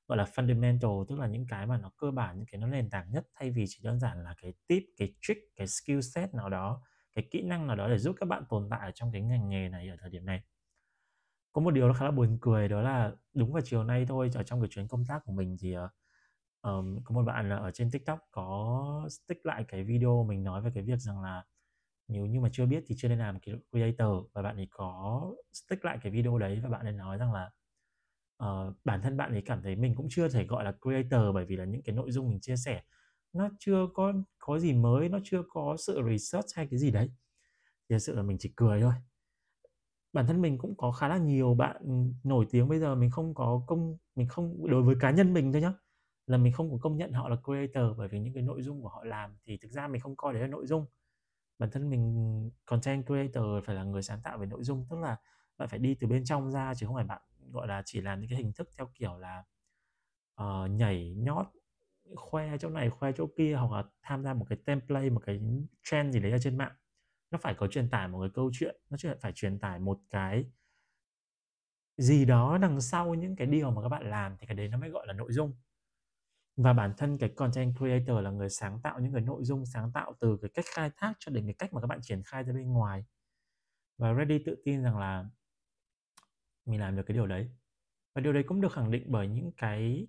gọi 0.08 0.18
là 0.18 0.24
fundamental 0.24 1.06
tức 1.06 1.20
là 1.20 1.28
những 1.28 1.48
cái 1.48 1.66
mà 1.66 1.78
nó 1.78 1.92
cơ 1.98 2.12
bản 2.12 2.38
những 2.38 2.46
cái 2.52 2.62
nó 2.62 2.68
nền 2.68 2.90
tảng 2.90 3.12
nhất 3.12 3.28
thay 3.34 3.52
vì 3.52 3.66
chỉ 3.68 3.80
đơn 3.84 4.00
giản 4.00 4.24
là 4.24 4.36
cái 4.42 4.54
tip 4.68 4.84
cái 4.98 5.14
trick 5.22 5.42
cái 5.56 5.68
skill 5.68 6.00
set 6.02 6.34
nào 6.34 6.50
đó 6.50 6.82
cái 7.14 7.28
kỹ 7.32 7.42
năng 7.42 7.68
nào 7.68 7.76
đó 7.76 7.88
để 7.90 7.98
giúp 7.98 8.16
các 8.20 8.26
bạn 8.26 8.44
tồn 8.50 8.68
tại 8.70 8.80
ở 8.80 8.92
trong 8.96 9.12
cái 9.12 9.22
ngành 9.22 9.50
nghề 9.50 9.70
này 9.70 9.88
ở 9.90 9.96
thời 10.00 10.10
điểm 10.10 10.26
này. 10.26 10.44
Có 11.54 11.62
một 11.62 11.72
điều 11.72 11.88
nó 11.88 11.94
khá 11.94 12.06
là 12.06 12.12
buồn 12.12 12.38
cười 12.42 12.68
đó 12.68 12.82
là 12.82 13.12
đúng 13.34 13.54
vào 13.54 13.62
chiều 13.66 13.84
nay 13.84 14.06
thôi 14.08 14.30
ở 14.36 14.44
trong 14.44 14.62
cái 14.62 14.68
chuyến 14.70 14.88
công 14.88 15.06
tác 15.06 15.26
của 15.26 15.32
mình 15.32 15.58
thì 15.60 15.76
um, 16.62 17.04
có 17.04 17.16
một 17.16 17.24
bạn 17.24 17.50
ở 17.50 17.72
trên 17.72 17.92
tiktok 17.92 18.20
có 18.32 19.08
stick 19.10 19.46
lại 19.46 19.66
cái 19.68 19.84
video 19.84 20.26
mình 20.30 20.44
nói 20.44 20.62
về 20.62 20.72
cái 20.74 20.84
việc 20.84 21.00
rằng 21.00 21.22
là 21.22 21.44
nếu 22.08 22.26
như 22.26 22.40
mà 22.40 22.50
chưa 22.52 22.66
biết 22.66 22.84
thì 22.88 22.96
chưa 22.98 23.08
nên 23.08 23.20
làm 23.20 23.40
cái 23.40 23.56
creator 23.72 24.26
và 24.34 24.42
bạn 24.42 24.56
ấy 24.56 24.68
có 24.72 25.22
stick 25.54 25.86
lại 25.86 25.98
cái 26.02 26.12
video 26.12 26.38
đấy 26.38 26.60
và 26.64 26.70
bạn 26.70 26.86
ấy 26.86 26.94
nói 26.94 27.18
rằng 27.18 27.34
là 27.34 27.52
uh, 28.44 28.76
bản 28.86 29.02
thân 29.02 29.18
bạn 29.18 29.32
ấy 29.32 29.42
cảm 29.46 29.64
thấy 29.64 29.76
mình 29.76 29.96
cũng 29.96 30.08
chưa 30.10 30.30
thể 30.30 30.46
gọi 30.46 30.64
là 30.64 30.74
creator 30.82 31.34
bởi 31.34 31.46
vì 31.46 31.56
là 31.56 31.66
những 31.66 31.84
cái 31.84 31.96
nội 31.96 32.12
dung 32.12 32.30
mình 32.30 32.40
chia 32.42 32.56
sẻ 32.56 32.82
nó 33.34 33.50
chưa 33.60 33.88
có 33.94 34.14
có 34.40 34.60
gì 34.60 34.74
mới 34.74 35.10
nó 35.10 35.20
chưa 35.24 35.44
có 35.50 35.76
sự 35.80 36.02
research 36.10 36.48
hay 36.56 36.68
cái 36.72 36.80
gì 36.80 36.92
đấy. 36.92 37.10
Thì 37.90 37.94
thật 37.96 38.00
sự 38.00 38.16
là 38.16 38.22
mình 38.24 38.38
chỉ 38.40 38.54
cười 38.56 38.82
thôi. 38.82 38.94
Bản 40.14 40.28
thân 40.28 40.42
mình 40.42 40.58
cũng 40.58 40.78
có 40.78 40.92
khá 40.92 41.08
là 41.08 41.18
nhiều 41.18 41.54
bạn 41.54 41.78
nổi 42.24 42.46
tiếng 42.50 42.70
bây 42.70 42.80
giờ 42.80 42.96
mình 42.96 43.12
không 43.12 43.36
có 43.36 43.64
công 43.68 43.98
mình 44.16 44.28
không 44.28 44.68
đối 44.68 44.84
với 44.84 44.96
cá 45.00 45.12
nhân 45.12 45.34
mình 45.34 45.54
thôi 45.54 45.62
nhá 45.62 45.74
là 46.28 46.38
mình 46.38 46.54
không 46.54 46.72
có 46.72 46.78
công 46.82 46.98
nhận 46.98 47.12
họ 47.14 47.30
là 47.30 47.36
creator 47.44 47.98
bởi 47.98 48.08
vì 48.08 48.20
những 48.20 48.34
cái 48.34 48.44
nội 48.44 48.62
dung 48.62 48.82
của 48.82 48.90
họ 48.90 49.04
làm 49.04 49.38
thì 49.46 49.58
thực 49.58 49.72
ra 49.72 49.88
mình 49.88 50.02
không 50.02 50.16
coi 50.16 50.34
đấy 50.34 50.42
là 50.42 50.48
nội 50.48 50.68
dung 50.68 50.86
bản 51.60 51.72
thân 51.72 51.90
mình 51.90 52.52
content 52.66 53.06
creator 53.06 53.46
phải 53.66 53.76
là 53.76 53.84
người 53.84 54.02
sáng 54.02 54.22
tạo 54.24 54.38
về 54.38 54.46
nội 54.46 54.64
dung 54.64 54.86
tức 54.90 55.00
là 55.00 55.18
bạn 55.58 55.70
phải 55.70 55.80
đi 55.80 55.96
từ 56.00 56.08
bên 56.08 56.26
trong 56.26 56.52
ra 56.52 56.74
chứ 56.76 56.86
không 56.86 56.96
phải 56.96 57.04
bạn 57.04 57.22
gọi 57.52 57.68
là 57.68 57.82
chỉ 57.86 58.02
làm 58.02 58.20
những 58.20 58.30
cái 58.30 58.38
hình 58.38 58.54
thức 58.54 58.70
theo 58.78 58.92
kiểu 58.96 59.18
là 59.18 59.44
uh, 60.42 60.72
nhảy 60.72 61.14
nhót 61.18 61.48
khoe 62.16 62.58
chỗ 62.58 62.70
này 62.70 62.90
khoe 62.90 63.12
chỗ 63.12 63.28
kia 63.38 63.56
hoặc 63.56 63.72
là 63.78 63.84
tham 64.02 64.24
gia 64.24 64.34
một 64.34 64.46
cái 64.50 64.58
template 64.66 65.10
một 65.10 65.22
cái 65.26 65.42
trend 65.84 66.14
gì 66.14 66.20
đấy 66.20 66.32
ở 66.32 66.38
trên 66.40 66.58
mạng. 66.58 66.76
Nó 67.32 67.38
phải 67.42 67.54
có 67.54 67.68
truyền 67.68 67.90
tải 67.90 68.08
một 68.08 68.20
cái 68.22 68.30
câu 68.34 68.52
chuyện 68.54 68.76
nó 68.90 68.98
phải 69.22 69.32
truyền 69.36 69.60
tải 69.60 69.80
một 69.80 70.00
cái 70.10 70.46
gì 71.98 72.26
đó 72.26 72.58
đằng 72.58 72.82
sau 72.82 73.14
những 73.16 73.36
cái 73.36 73.48
điều 73.48 73.72
mà 73.72 73.82
các 73.82 73.90
bạn 73.90 74.10
làm 74.10 74.38
thì 74.40 74.48
cái 74.48 74.56
đấy 74.56 74.68
nó 74.68 74.78
mới 74.78 74.90
gọi 74.90 75.08
là 75.08 75.14
nội 75.14 75.32
dung 75.32 75.54
và 76.58 76.74
bản 76.74 76.94
thân 76.98 77.18
cái 77.18 77.30
content 77.30 77.78
creator 77.78 78.24
là 78.24 78.32
người 78.32 78.50
sáng 78.50 78.80
tạo, 78.84 79.00
những 79.00 79.14
cái 79.14 79.22
nội 79.22 79.44
dung 79.44 79.66
sáng 79.66 79.92
tạo 79.94 80.14
từ 80.20 80.38
cái 80.42 80.52
cách 80.54 80.66
khai 80.76 80.92
thác 80.98 81.14
cho 81.20 81.32
đến 81.32 81.46
cái 81.46 81.56
cách 81.60 81.74
mà 81.74 81.82
các 81.82 81.88
bạn 81.88 82.00
triển 82.02 82.24
khai 82.24 82.44
ra 82.44 82.54
bên 82.54 82.74
ngoài. 82.74 83.06
Và 83.98 84.14
ready 84.14 84.44
tự 84.46 84.56
tin 84.66 84.84
rằng 84.84 84.98
là 84.98 85.26
mình 86.66 86.80
làm 86.80 86.96
được 86.96 87.04
cái 87.06 87.14
điều 87.16 87.28
đấy. 87.28 87.50
Và 88.16 88.22
điều 88.22 88.34
đấy 88.34 88.44
cũng 88.48 88.62
được 88.62 88.74
khẳng 88.74 88.92
định 88.92 89.04
bởi 89.08 89.28
những 89.28 89.52
cái 89.58 90.08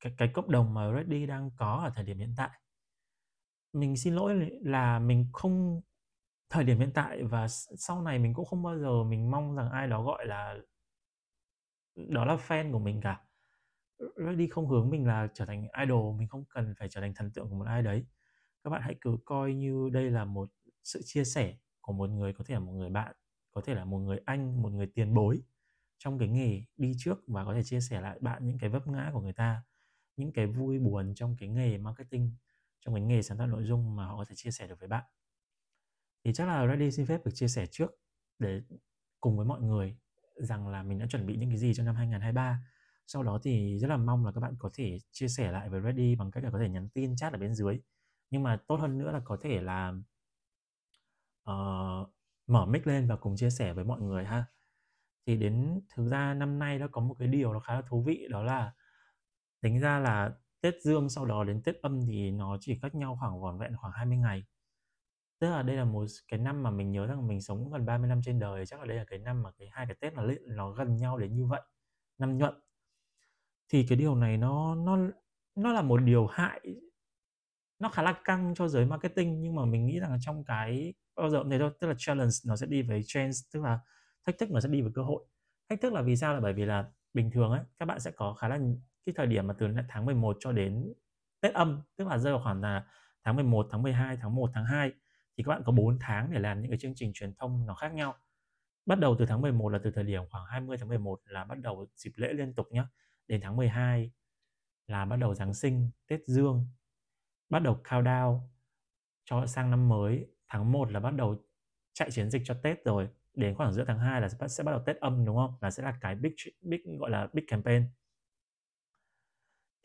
cái 0.00 0.14
cái 0.18 0.30
cộng 0.34 0.50
đồng 0.50 0.74
mà 0.74 0.92
Ready 0.92 1.26
đang 1.26 1.50
có 1.56 1.80
ở 1.84 1.92
thời 1.94 2.04
điểm 2.04 2.18
hiện 2.18 2.34
tại. 2.36 2.50
Mình 3.72 3.96
xin 3.96 4.14
lỗi 4.14 4.50
là 4.60 4.98
mình 4.98 5.26
không, 5.32 5.80
thời 6.50 6.64
điểm 6.64 6.78
hiện 6.78 6.90
tại 6.94 7.22
và 7.24 7.48
sau 7.78 8.02
này 8.02 8.18
mình 8.18 8.34
cũng 8.34 8.44
không 8.44 8.62
bao 8.62 8.78
giờ 8.78 9.04
mình 9.04 9.30
mong 9.30 9.56
rằng 9.56 9.70
ai 9.70 9.88
đó 9.88 10.02
gọi 10.02 10.26
là, 10.26 10.56
đó 11.94 12.24
là 12.24 12.36
fan 12.36 12.72
của 12.72 12.78
mình 12.78 13.00
cả 13.00 13.24
đi 14.36 14.48
không 14.48 14.68
hướng 14.68 14.90
mình 14.90 15.06
là 15.06 15.28
trở 15.34 15.46
thành 15.46 15.68
idol, 15.80 16.18
mình 16.18 16.28
không 16.28 16.44
cần 16.48 16.74
phải 16.78 16.88
trở 16.88 17.00
thành 17.00 17.14
thần 17.14 17.30
tượng 17.30 17.48
của 17.48 17.56
một 17.56 17.66
ai 17.66 17.82
đấy. 17.82 18.04
Các 18.64 18.70
bạn 18.70 18.82
hãy 18.82 18.96
cứ 19.00 19.16
coi 19.24 19.54
như 19.54 19.90
đây 19.92 20.10
là 20.10 20.24
một 20.24 20.50
sự 20.84 21.00
chia 21.04 21.24
sẻ 21.24 21.56
của 21.80 21.92
một 21.92 22.10
người, 22.10 22.32
có 22.32 22.44
thể 22.44 22.54
là 22.54 22.60
một 22.60 22.72
người 22.72 22.90
bạn, 22.90 23.14
có 23.50 23.60
thể 23.60 23.74
là 23.74 23.84
một 23.84 23.98
người 23.98 24.20
anh, 24.24 24.62
một 24.62 24.72
người 24.72 24.86
tiền 24.86 25.14
bối 25.14 25.42
trong 25.98 26.18
cái 26.18 26.28
nghề 26.28 26.64
đi 26.76 26.94
trước 26.98 27.18
và 27.26 27.44
có 27.44 27.54
thể 27.54 27.62
chia 27.62 27.80
sẻ 27.80 28.00
lại 28.00 28.18
bạn 28.20 28.46
những 28.46 28.58
cái 28.58 28.70
vấp 28.70 28.88
ngã 28.88 29.10
của 29.12 29.20
người 29.20 29.32
ta, 29.32 29.62
những 30.16 30.32
cái 30.32 30.46
vui 30.46 30.78
buồn 30.78 31.14
trong 31.14 31.36
cái 31.38 31.48
nghề 31.48 31.78
marketing, 31.78 32.32
trong 32.80 32.94
cái 32.94 33.02
nghề 33.02 33.22
sáng 33.22 33.38
tạo 33.38 33.46
nội 33.46 33.64
dung 33.64 33.96
mà 33.96 34.06
họ 34.06 34.16
có 34.16 34.24
thể 34.28 34.34
chia 34.34 34.50
sẻ 34.50 34.66
được 34.66 34.80
với 34.80 34.88
bạn. 34.88 35.04
Thì 36.24 36.32
chắc 36.32 36.48
là 36.48 36.66
Ready 36.66 36.90
xin 36.90 37.06
phép 37.06 37.24
được 37.24 37.32
chia 37.34 37.48
sẻ 37.48 37.66
trước 37.66 37.90
để 38.38 38.60
cùng 39.20 39.36
với 39.36 39.46
mọi 39.46 39.60
người 39.60 39.96
rằng 40.36 40.68
là 40.68 40.82
mình 40.82 40.98
đã 40.98 41.06
chuẩn 41.06 41.26
bị 41.26 41.36
những 41.36 41.50
cái 41.50 41.58
gì 41.58 41.74
cho 41.74 41.84
năm 41.84 41.94
2023 41.94 42.58
sau 43.12 43.22
đó 43.22 43.38
thì 43.42 43.78
rất 43.78 43.88
là 43.88 43.96
mong 43.96 44.24
là 44.26 44.32
các 44.32 44.40
bạn 44.40 44.54
có 44.58 44.70
thể 44.74 44.98
chia 45.10 45.28
sẻ 45.28 45.52
lại 45.52 45.68
với 45.68 45.80
Ready 45.80 46.16
bằng 46.16 46.30
cách 46.30 46.44
là 46.44 46.50
có 46.50 46.58
thể 46.58 46.68
nhắn 46.68 46.88
tin 46.94 47.16
chat 47.16 47.32
ở 47.32 47.38
bên 47.38 47.54
dưới. 47.54 47.80
Nhưng 48.30 48.42
mà 48.42 48.58
tốt 48.66 48.76
hơn 48.76 48.98
nữa 48.98 49.12
là 49.12 49.20
có 49.24 49.36
thể 49.42 49.60
là 49.60 49.94
uh, 51.50 52.08
mở 52.46 52.66
mic 52.66 52.86
lên 52.86 53.08
và 53.08 53.16
cùng 53.16 53.36
chia 53.36 53.50
sẻ 53.50 53.72
với 53.72 53.84
mọi 53.84 54.00
người 54.00 54.24
ha. 54.24 54.44
Thì 55.26 55.36
đến 55.36 55.80
thực 55.94 56.08
ra 56.08 56.34
năm 56.34 56.58
nay 56.58 56.78
đã 56.78 56.86
có 56.92 57.00
một 57.00 57.16
cái 57.18 57.28
điều 57.28 57.52
nó 57.52 57.60
khá 57.60 57.74
là 57.74 57.82
thú 57.82 58.02
vị 58.02 58.26
đó 58.30 58.42
là 58.42 58.72
tính 59.60 59.80
ra 59.80 59.98
là 59.98 60.34
Tết 60.60 60.74
Dương 60.82 61.08
sau 61.08 61.26
đó 61.26 61.44
đến 61.44 61.62
Tết 61.62 61.76
Âm 61.82 62.00
thì 62.06 62.30
nó 62.30 62.56
chỉ 62.60 62.78
cách 62.82 62.94
nhau 62.94 63.16
khoảng 63.20 63.40
vỏn 63.40 63.58
vẹn 63.58 63.76
khoảng 63.76 63.92
20 63.92 64.16
ngày. 64.18 64.44
Tức 65.38 65.50
là 65.50 65.62
đây 65.62 65.76
là 65.76 65.84
một 65.84 66.04
cái 66.28 66.40
năm 66.40 66.62
mà 66.62 66.70
mình 66.70 66.92
nhớ 66.92 67.06
rằng 67.06 67.26
mình 67.26 67.40
sống 67.40 67.70
gần 67.72 67.86
30 67.86 68.08
năm 68.08 68.20
trên 68.24 68.38
đời 68.38 68.66
chắc 68.66 68.80
là 68.80 68.86
đây 68.86 68.96
là 68.96 69.04
cái 69.04 69.18
năm 69.18 69.42
mà 69.42 69.50
cái 69.58 69.68
hai 69.72 69.86
cái 69.86 69.96
Tết 70.00 70.14
nó 70.14 70.24
nó 70.46 70.72
gần 70.72 70.96
nhau 70.96 71.18
đến 71.18 71.36
như 71.36 71.46
vậy 71.46 71.62
năm 72.18 72.38
nhuận 72.38 72.54
thì 73.72 73.86
cái 73.88 73.98
điều 73.98 74.14
này 74.14 74.36
nó 74.36 74.74
nó 74.74 74.98
nó 75.54 75.72
là 75.72 75.82
một 75.82 75.96
điều 75.96 76.26
hại 76.26 76.60
nó 77.78 77.88
khá 77.88 78.02
là 78.02 78.20
căng 78.24 78.54
cho 78.54 78.68
giới 78.68 78.86
marketing 78.86 79.40
nhưng 79.42 79.54
mà 79.54 79.64
mình 79.64 79.86
nghĩ 79.86 80.00
rằng 80.00 80.18
trong 80.20 80.44
cái 80.44 80.94
bao 81.16 81.30
giờ 81.30 81.38
cũng 81.38 81.50
thế 81.50 81.58
thôi 81.58 81.70
tức 81.80 81.88
là 81.88 81.94
challenge 81.98 82.32
nó 82.46 82.56
sẽ 82.56 82.66
đi 82.66 82.82
với 82.82 83.02
chance 83.06 83.38
tức 83.52 83.62
là 83.62 83.78
thách 84.26 84.38
thức 84.38 84.50
nó 84.50 84.60
sẽ 84.60 84.68
đi 84.68 84.82
với 84.82 84.92
cơ 84.94 85.02
hội 85.02 85.24
thách 85.68 85.80
thức 85.80 85.92
là 85.92 86.02
vì 86.02 86.16
sao 86.16 86.34
là 86.34 86.40
bởi 86.40 86.52
vì 86.52 86.64
là 86.64 86.84
bình 87.14 87.30
thường 87.30 87.50
ấy 87.50 87.60
các 87.78 87.86
bạn 87.86 88.00
sẽ 88.00 88.10
có 88.10 88.34
khá 88.34 88.48
là 88.48 88.58
cái 89.06 89.14
thời 89.16 89.26
điểm 89.26 89.46
mà 89.46 89.54
từ 89.58 89.68
tháng 89.88 90.04
11 90.04 90.36
cho 90.40 90.52
đến 90.52 90.92
Tết 91.40 91.54
âm 91.54 91.82
tức 91.96 92.08
là 92.08 92.18
rơi 92.18 92.32
vào 92.32 92.42
khoảng 92.42 92.60
là 92.60 92.86
tháng 93.24 93.36
11, 93.36 93.66
tháng 93.70 93.82
12, 93.82 94.16
tháng 94.20 94.34
1, 94.34 94.50
tháng 94.54 94.64
2 94.64 94.92
thì 95.36 95.44
các 95.44 95.48
bạn 95.48 95.62
có 95.64 95.72
4 95.72 95.98
tháng 96.00 96.32
để 96.32 96.40
làm 96.40 96.60
những 96.60 96.70
cái 96.70 96.78
chương 96.78 96.92
trình 96.96 97.12
truyền 97.14 97.34
thông 97.34 97.66
nó 97.66 97.74
khác 97.74 97.94
nhau. 97.94 98.14
Bắt 98.86 98.98
đầu 98.98 99.16
từ 99.18 99.26
tháng 99.26 99.40
11 99.40 99.68
là 99.68 99.78
từ 99.84 99.90
thời 99.90 100.04
điểm 100.04 100.22
khoảng 100.30 100.46
20 100.46 100.76
tháng 100.78 100.88
11 100.88 101.20
là 101.24 101.44
bắt 101.44 101.58
đầu 101.58 101.86
dịp 101.96 102.12
lễ 102.16 102.32
liên 102.32 102.54
tục 102.54 102.66
nhá 102.70 102.86
Đến 103.28 103.40
tháng 103.40 103.56
12 103.56 104.10
là 104.86 105.04
bắt 105.04 105.16
đầu 105.16 105.34
Giáng 105.34 105.54
sinh, 105.54 105.90
Tết 106.06 106.20
Dương, 106.26 106.66
bắt 107.50 107.58
đầu 107.58 107.80
countdown 107.84 108.40
cho 109.24 109.46
sang 109.46 109.70
năm 109.70 109.88
mới. 109.88 110.26
Tháng 110.48 110.72
1 110.72 110.90
là 110.90 111.00
bắt 111.00 111.14
đầu 111.14 111.44
chạy 111.92 112.10
chiến 112.10 112.30
dịch 112.30 112.42
cho 112.44 112.54
Tết 112.62 112.84
rồi. 112.84 113.08
Đến 113.34 113.54
khoảng 113.54 113.72
giữa 113.72 113.84
tháng 113.86 113.98
2 113.98 114.20
là 114.20 114.28
sẽ 114.48 114.64
bắt 114.64 114.72
đầu 114.72 114.82
Tết 114.86 114.96
âm 114.96 115.24
đúng 115.24 115.36
không? 115.36 115.54
Là 115.60 115.70
sẽ 115.70 115.82
là 115.82 115.98
cái 116.00 116.14
big 116.14 116.34
big 116.60 116.98
gọi 116.98 117.10
là 117.10 117.28
big 117.32 117.46
campaign 117.46 117.84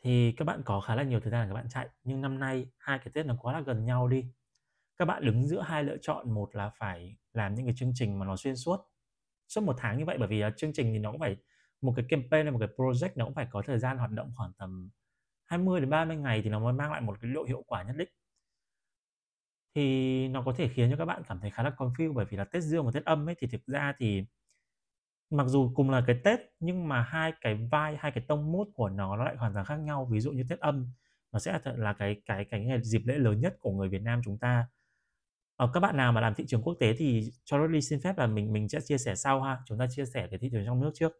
thì 0.04 0.32
các 0.36 0.44
bạn 0.44 0.62
có 0.64 0.80
khá 0.80 0.94
là 0.94 1.02
nhiều 1.02 1.20
thời 1.20 1.30
gian 1.30 1.46
để 1.46 1.48
các 1.50 1.54
bạn 1.54 1.68
chạy 1.68 1.88
nhưng 2.04 2.20
năm 2.20 2.38
nay 2.38 2.66
hai 2.78 2.98
cái 2.98 3.08
tết 3.14 3.26
nó 3.26 3.36
quá 3.40 3.52
là 3.52 3.60
gần 3.60 3.84
nhau 3.84 4.08
đi 4.08 4.26
các 4.96 5.04
bạn 5.04 5.24
đứng 5.24 5.46
giữa 5.46 5.60
hai 5.60 5.84
lựa 5.84 5.96
chọn 6.02 6.30
một 6.34 6.56
là 6.56 6.70
phải 6.78 7.16
làm 7.32 7.54
những 7.54 7.66
cái 7.66 7.74
chương 7.78 7.92
trình 7.94 8.18
mà 8.18 8.26
nó 8.26 8.36
xuyên 8.36 8.56
suốt 8.56 8.76
suốt 9.48 9.60
một 9.60 9.74
tháng 9.78 9.98
như 9.98 10.04
vậy 10.04 10.16
bởi 10.18 10.28
vì 10.28 10.40
là 10.40 10.50
chương 10.56 10.72
trình 10.72 10.92
thì 10.92 10.98
nó 10.98 11.10
cũng 11.10 11.20
phải 11.20 11.36
một 11.80 11.92
cái 11.96 12.04
campaign 12.08 12.46
hay 12.46 12.52
một 12.52 12.58
cái 12.58 12.68
project 12.76 13.10
nó 13.16 13.24
cũng 13.24 13.34
phải 13.34 13.46
có 13.50 13.62
thời 13.66 13.78
gian 13.78 13.98
hoạt 13.98 14.10
động 14.10 14.32
khoảng 14.36 14.52
tầm 14.58 14.90
20 15.46 15.80
đến 15.80 15.90
30 15.90 16.16
ngày 16.16 16.42
thì 16.42 16.50
nó 16.50 16.60
mới 16.60 16.72
mang 16.72 16.92
lại 16.92 17.00
một 17.00 17.16
cái 17.20 17.30
độ 17.32 17.44
hiệu 17.44 17.62
quả 17.66 17.82
nhất 17.82 17.96
định 17.96 18.08
thì 19.74 20.28
nó 20.28 20.42
có 20.42 20.54
thể 20.56 20.68
khiến 20.68 20.90
cho 20.90 20.96
các 20.96 21.04
bạn 21.04 21.22
cảm 21.28 21.40
thấy 21.40 21.50
khá 21.50 21.62
là 21.62 21.70
confused 21.70 22.12
bởi 22.12 22.26
vì 22.30 22.36
là 22.36 22.44
Tết 22.44 22.62
Dương 22.62 22.84
và 22.86 22.90
Tết 22.94 23.04
âm 23.04 23.28
ấy 23.28 23.34
thì 23.38 23.46
thực 23.46 23.66
ra 23.66 23.94
thì 23.98 24.26
Mặc 25.30 25.46
dù 25.46 25.72
cùng 25.74 25.90
là 25.90 26.04
cái 26.06 26.20
Tết 26.24 26.40
nhưng 26.60 26.88
mà 26.88 27.02
hai 27.02 27.32
cái 27.40 27.54
vai, 27.54 27.96
hai 28.00 28.12
cái 28.12 28.24
tông 28.28 28.52
mốt 28.52 28.68
của 28.74 28.88
nó 28.88 29.16
nó 29.16 29.24
lại 29.24 29.36
hoàn 29.36 29.52
toàn 29.54 29.66
khác 29.66 29.76
nhau. 29.76 30.04
Ví 30.10 30.20
dụ 30.20 30.32
như 30.32 30.44
Tết 30.48 30.60
Âm 30.60 30.86
nó 31.32 31.38
sẽ 31.38 31.60
là 31.64 31.92
cái 31.92 32.22
cái 32.26 32.44
cái 32.50 32.60
ngày 32.60 32.82
dịp 32.82 33.02
lễ 33.04 33.14
lớn 33.18 33.40
nhất 33.40 33.56
của 33.60 33.72
người 33.72 33.88
Việt 33.88 34.02
Nam 34.02 34.20
chúng 34.24 34.38
ta. 34.38 34.66
Ờ, 35.56 35.70
các 35.74 35.80
bạn 35.80 35.96
nào 35.96 36.12
mà 36.12 36.20
làm 36.20 36.34
thị 36.34 36.44
trường 36.46 36.62
quốc 36.62 36.74
tế 36.80 36.94
thì 36.98 37.30
cho 37.44 37.58
Roddy 37.58 37.80
xin 37.80 38.00
phép 38.00 38.18
là 38.18 38.26
mình 38.26 38.52
mình 38.52 38.68
sẽ 38.68 38.80
chia 38.84 38.98
sẻ 38.98 39.14
sau 39.14 39.42
ha. 39.42 39.58
Chúng 39.66 39.78
ta 39.78 39.86
chia 39.90 40.04
sẻ 40.06 40.26
cái 40.30 40.38
thị 40.38 40.48
trường 40.52 40.66
trong 40.66 40.80
nước 40.80 40.90
trước. 40.94 41.12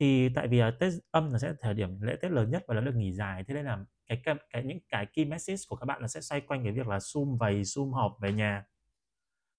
Thì 0.00 0.28
tại 0.34 0.48
vì, 0.48 0.58
là 0.58 0.70
Tết 0.80 0.92
Âm 1.10 1.32
nó 1.32 1.38
sẽ 1.38 1.48
là 1.48 1.54
thời 1.60 1.74
điểm 1.74 2.00
lễ 2.00 2.16
Tết 2.22 2.32
lớn 2.32 2.50
nhất 2.50 2.64
và 2.68 2.74
nó 2.74 2.80
được 2.80 2.94
nghỉ 2.94 3.12
dài, 3.12 3.44
thế 3.48 3.54
nên 3.54 3.64
là 3.64 3.84
cái 4.06 4.20
cái 4.24 4.34
cái 4.50 4.62
những 4.64 4.78
cái 4.88 5.06
key 5.06 5.24
message 5.24 5.60
của 5.68 5.76
các 5.76 5.86
bạn 5.86 6.02
nó 6.02 6.08
sẽ 6.08 6.20
xoay 6.20 6.40
quanh 6.40 6.64
cái 6.64 6.72
việc 6.72 6.88
là 6.88 7.00
sum 7.00 7.36
vầy, 7.36 7.64
sum 7.64 7.92
họp 7.92 8.16
về 8.20 8.32
nhà. 8.32 8.64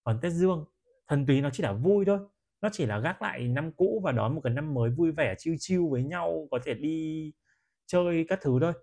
Còn 0.03 0.19
Tết 0.21 0.31
Dương, 0.31 0.65
Thần 1.07 1.25
túy 1.25 1.41
nó 1.41 1.49
chỉ 1.53 1.63
là 1.63 1.73
vui 1.73 2.05
thôi, 2.05 2.19
nó 2.61 2.69
chỉ 2.71 2.85
là 2.85 2.99
gác 2.99 3.21
lại 3.21 3.47
năm 3.47 3.71
cũ 3.71 4.01
và 4.03 4.11
đón 4.11 4.35
một 4.35 4.41
cái 4.43 4.53
năm 4.53 4.73
mới 4.73 4.89
vui 4.89 5.11
vẻ, 5.11 5.35
chiêu 5.37 5.55
chiêu 5.59 5.89
với 5.89 6.03
nhau, 6.03 6.47
có 6.51 6.59
thể 6.65 6.73
đi 6.73 7.31
chơi 7.85 8.25
các 8.29 8.39
thứ 8.41 8.57
thôi. 8.61 8.73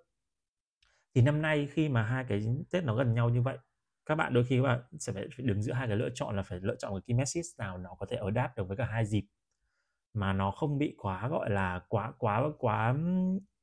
Thì 1.15 1.23
năm 1.23 1.43
nay 1.43 1.69
khi 1.73 1.89
mà 1.89 2.03
hai 2.03 2.25
cái 2.29 2.43
Tết 2.71 2.85
nó 2.85 2.95
gần 2.97 3.15
nhau 3.15 3.29
như 3.29 3.43
vậy, 3.43 3.59
các 4.07 4.15
bạn 4.15 4.35
đôi 4.35 4.45
khi 4.45 4.57
các 4.57 4.63
bạn 4.63 4.81
sẽ 4.99 5.13
phải 5.13 5.29
đứng 5.39 5.63
giữa 5.63 5.73
hai 5.73 5.89
cái 5.89 5.97
lựa 5.97 6.09
chọn 6.15 6.37
là 6.37 6.43
phải 6.43 6.61
lựa 6.61 6.77
chọn 6.79 6.93
cái 6.95 7.01
key 7.07 7.15
message 7.15 7.49
nào 7.59 7.79
nó 7.79 7.91
có 7.99 8.07
thể 8.11 8.17
ở 8.17 8.31
đáp 8.31 8.53
được 8.57 8.69
với 8.69 8.77
cả 8.77 8.85
hai 8.85 9.07
dịp 9.07 9.25
mà 10.15 10.33
nó 10.33 10.51
không 10.51 10.79
bị 10.79 10.95
quá, 10.99 11.29
gọi 11.29 11.51
là, 11.51 11.81
quá 11.89 12.13
quá 12.19 12.43
quá 12.59 12.95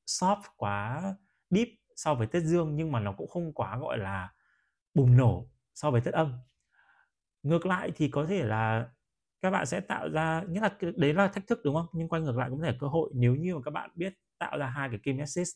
soft, 0.07 0.41
quá 0.57 1.03
deep 1.49 1.67
so 1.95 2.15
với 2.15 2.27
Tết 2.27 2.43
Dương, 2.43 2.75
nhưng 2.75 2.91
mà 2.91 2.99
nó 2.99 3.11
cũng 3.11 3.29
không 3.29 3.53
quá, 3.53 3.77
gọi 3.77 3.97
là, 3.97 4.33
bùng 4.93 5.17
nổ 5.17 5.49
so 5.75 5.91
với 5.91 6.01
Tết 6.01 6.13
Âm. 6.13 6.33
Ngược 7.43 7.65
lại 7.65 7.91
thì 7.95 8.09
có 8.09 8.25
thể 8.25 8.43
là 8.45 8.89
các 9.41 9.51
bạn 9.51 9.65
sẽ 9.65 9.79
tạo 9.79 10.09
ra, 10.09 10.43
nghĩa 10.49 10.61
là 10.61 10.77
đấy 10.95 11.13
là 11.13 11.27
thách 11.27 11.47
thức, 11.47 11.59
đúng 11.63 11.75
không? 11.75 11.85
Nhưng 11.93 12.09
quay 12.09 12.21
ngược 12.21 12.37
lại 12.37 12.49
cũng 12.49 12.59
có 12.59 12.65
thể 12.65 12.77
cơ 12.79 12.87
hội 12.87 13.11
nếu 13.15 13.35
như 13.35 13.55
mà 13.55 13.61
các 13.65 13.71
bạn 13.71 13.89
biết 13.95 14.13
tạo 14.39 14.57
ra 14.57 14.67
hai 14.67 14.89
cái 14.89 14.99
key 15.03 15.13
message 15.13 15.49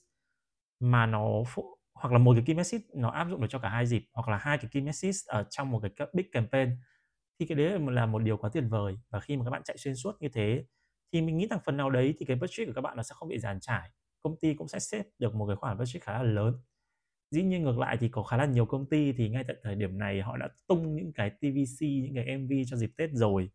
mà 0.79 1.05
nó 1.05 1.27
phụ, 1.47 1.77
hoặc 1.93 2.13
là 2.13 2.17
một 2.19 2.33
cái 2.35 2.43
key 2.47 2.55
message 2.55 2.83
nó 2.95 3.09
áp 3.09 3.27
dụng 3.29 3.41
được 3.41 3.47
cho 3.49 3.59
cả 3.59 3.69
hai 3.69 3.85
dịp, 3.85 4.03
hoặc 4.13 4.27
là 4.29 4.37
hai 4.37 4.57
cái 4.57 4.69
key 4.73 4.81
message 4.83 5.17
ở 5.27 5.43
trong 5.49 5.71
một 5.71 5.81
cái 5.97 6.07
big 6.13 6.31
campaign, 6.31 6.69
thì 7.39 7.45
cái 7.45 7.55
đấy 7.55 7.79
là 7.79 8.05
một 8.05 8.19
điều 8.19 8.37
quá 8.37 8.49
tuyệt 8.53 8.63
vời 8.69 8.97
và 9.09 9.19
khi 9.19 9.37
mà 9.37 9.45
các 9.45 9.51
bạn 9.51 9.61
chạy 9.65 9.77
xuyên 9.77 9.95
suốt 9.95 10.21
như 10.21 10.29
thế 10.33 10.65
thì 11.13 11.21
mình 11.21 11.37
nghĩ 11.37 11.47
rằng 11.47 11.59
phần 11.65 11.77
nào 11.77 11.89
đấy 11.89 12.13
thì 12.19 12.25
cái 12.25 12.37
budget 12.37 12.67
của 12.67 12.73
các 12.75 12.81
bạn 12.81 12.97
nó 12.97 13.03
sẽ 13.03 13.15
không 13.17 13.29
bị 13.29 13.39
giàn 13.39 13.59
trải. 13.59 13.89
Công 14.21 14.35
ty 14.41 14.53
cũng 14.53 14.67
sẽ 14.67 14.79
xếp 14.79 15.03
được 15.19 15.35
một 15.35 15.47
cái 15.47 15.55
khoản 15.55 15.77
budget 15.77 16.03
khá 16.03 16.13
là 16.13 16.23
lớn. 16.23 16.53
Dĩ 17.31 17.43
nhiên 17.43 17.63
ngược 17.63 17.79
lại 17.79 17.97
thì 17.99 18.09
có 18.09 18.23
khá 18.23 18.37
là 18.37 18.45
nhiều 18.45 18.65
công 18.65 18.89
ty 18.89 19.13
thì 19.13 19.29
ngay 19.29 19.43
tại 19.47 19.55
thời 19.63 19.75
điểm 19.75 19.97
này 19.97 20.21
họ 20.21 20.37
đã 20.37 20.49
tung 20.67 20.95
những 20.95 21.13
cái 21.13 21.29
TVC 21.29 21.81
những 21.81 22.15
cái 22.15 22.37
MV 22.37 22.51
cho 22.67 22.77
dịp 22.77 22.91
Tết 22.97 23.09
rồi. 23.13 23.51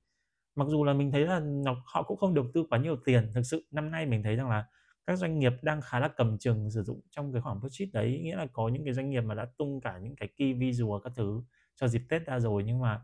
Mặc 0.56 0.68
dù 0.68 0.84
là 0.84 0.92
mình 0.92 1.12
thấy 1.12 1.26
là 1.26 1.40
nó, 1.40 1.82
họ 1.86 2.02
cũng 2.02 2.16
không 2.16 2.34
đầu 2.34 2.46
tư 2.54 2.64
quá 2.70 2.78
nhiều 2.78 2.96
tiền. 3.04 3.32
Thực 3.34 3.42
sự 3.42 3.66
năm 3.70 3.90
nay 3.90 4.06
mình 4.06 4.22
thấy 4.22 4.36
rằng 4.36 4.48
là 4.50 4.66
các 5.06 5.18
doanh 5.18 5.38
nghiệp 5.38 5.52
đang 5.62 5.80
khá 5.80 6.00
là 6.00 6.08
cầm 6.16 6.38
chừng 6.38 6.70
sử 6.70 6.82
dụng 6.82 7.00
trong 7.10 7.32
cái 7.32 7.42
khoản 7.42 7.60
budget 7.60 7.88
đấy. 7.92 8.20
Nghĩa 8.22 8.36
là 8.36 8.46
có 8.52 8.68
những 8.68 8.84
cái 8.84 8.94
doanh 8.94 9.10
nghiệp 9.10 9.20
mà 9.20 9.34
đã 9.34 9.46
tung 9.58 9.80
cả 9.80 9.98
những 9.98 10.16
cái 10.16 10.28
key 10.36 10.52
visual 10.54 11.00
các 11.04 11.12
thứ 11.16 11.42
cho 11.76 11.88
dịp 11.88 12.02
Tết 12.08 12.26
ra 12.26 12.40
rồi. 12.40 12.62
Nhưng 12.66 12.80
mà 12.80 13.00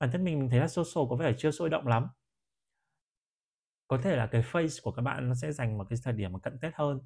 bản 0.00 0.10
thân 0.12 0.24
mình 0.24 0.38
mình 0.38 0.50
thấy 0.50 0.60
là 0.60 0.68
social 0.68 1.04
có 1.10 1.16
vẻ 1.16 1.34
chưa 1.38 1.50
sôi 1.50 1.70
động 1.70 1.86
lắm 1.86 2.08
có 3.88 3.98
thể 3.98 4.16
là 4.16 4.26
cái 4.26 4.42
face 4.42 4.82
của 4.82 4.92
các 4.92 5.02
bạn 5.02 5.28
nó 5.28 5.34
sẽ 5.34 5.52
dành 5.52 5.78
một 5.78 5.84
cái 5.90 5.98
thời 6.04 6.12
điểm 6.12 6.32
mà 6.32 6.38
cận 6.38 6.58
Tết 6.60 6.74
hơn. 6.74 7.00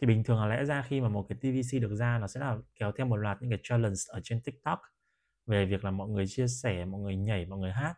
Thì 0.00 0.06
bình 0.06 0.24
thường 0.24 0.40
là 0.40 0.46
lẽ 0.46 0.64
ra 0.64 0.82
khi 0.82 1.00
mà 1.00 1.08
một 1.08 1.26
cái 1.28 1.38
TVC 1.40 1.80
được 1.82 1.94
ra 1.94 2.18
nó 2.18 2.26
sẽ 2.26 2.40
là 2.40 2.58
kéo 2.74 2.92
theo 2.92 3.06
một 3.06 3.16
loạt 3.16 3.38
những 3.40 3.50
cái 3.50 3.58
challenge 3.62 3.96
ở 4.08 4.20
trên 4.24 4.40
TikTok 4.40 4.80
về 5.46 5.66
việc 5.66 5.84
là 5.84 5.90
mọi 5.90 6.08
người 6.08 6.26
chia 6.26 6.46
sẻ, 6.48 6.84
mọi 6.84 7.00
người 7.00 7.16
nhảy, 7.16 7.46
mọi 7.46 7.58
người 7.58 7.72
hát. 7.72 7.94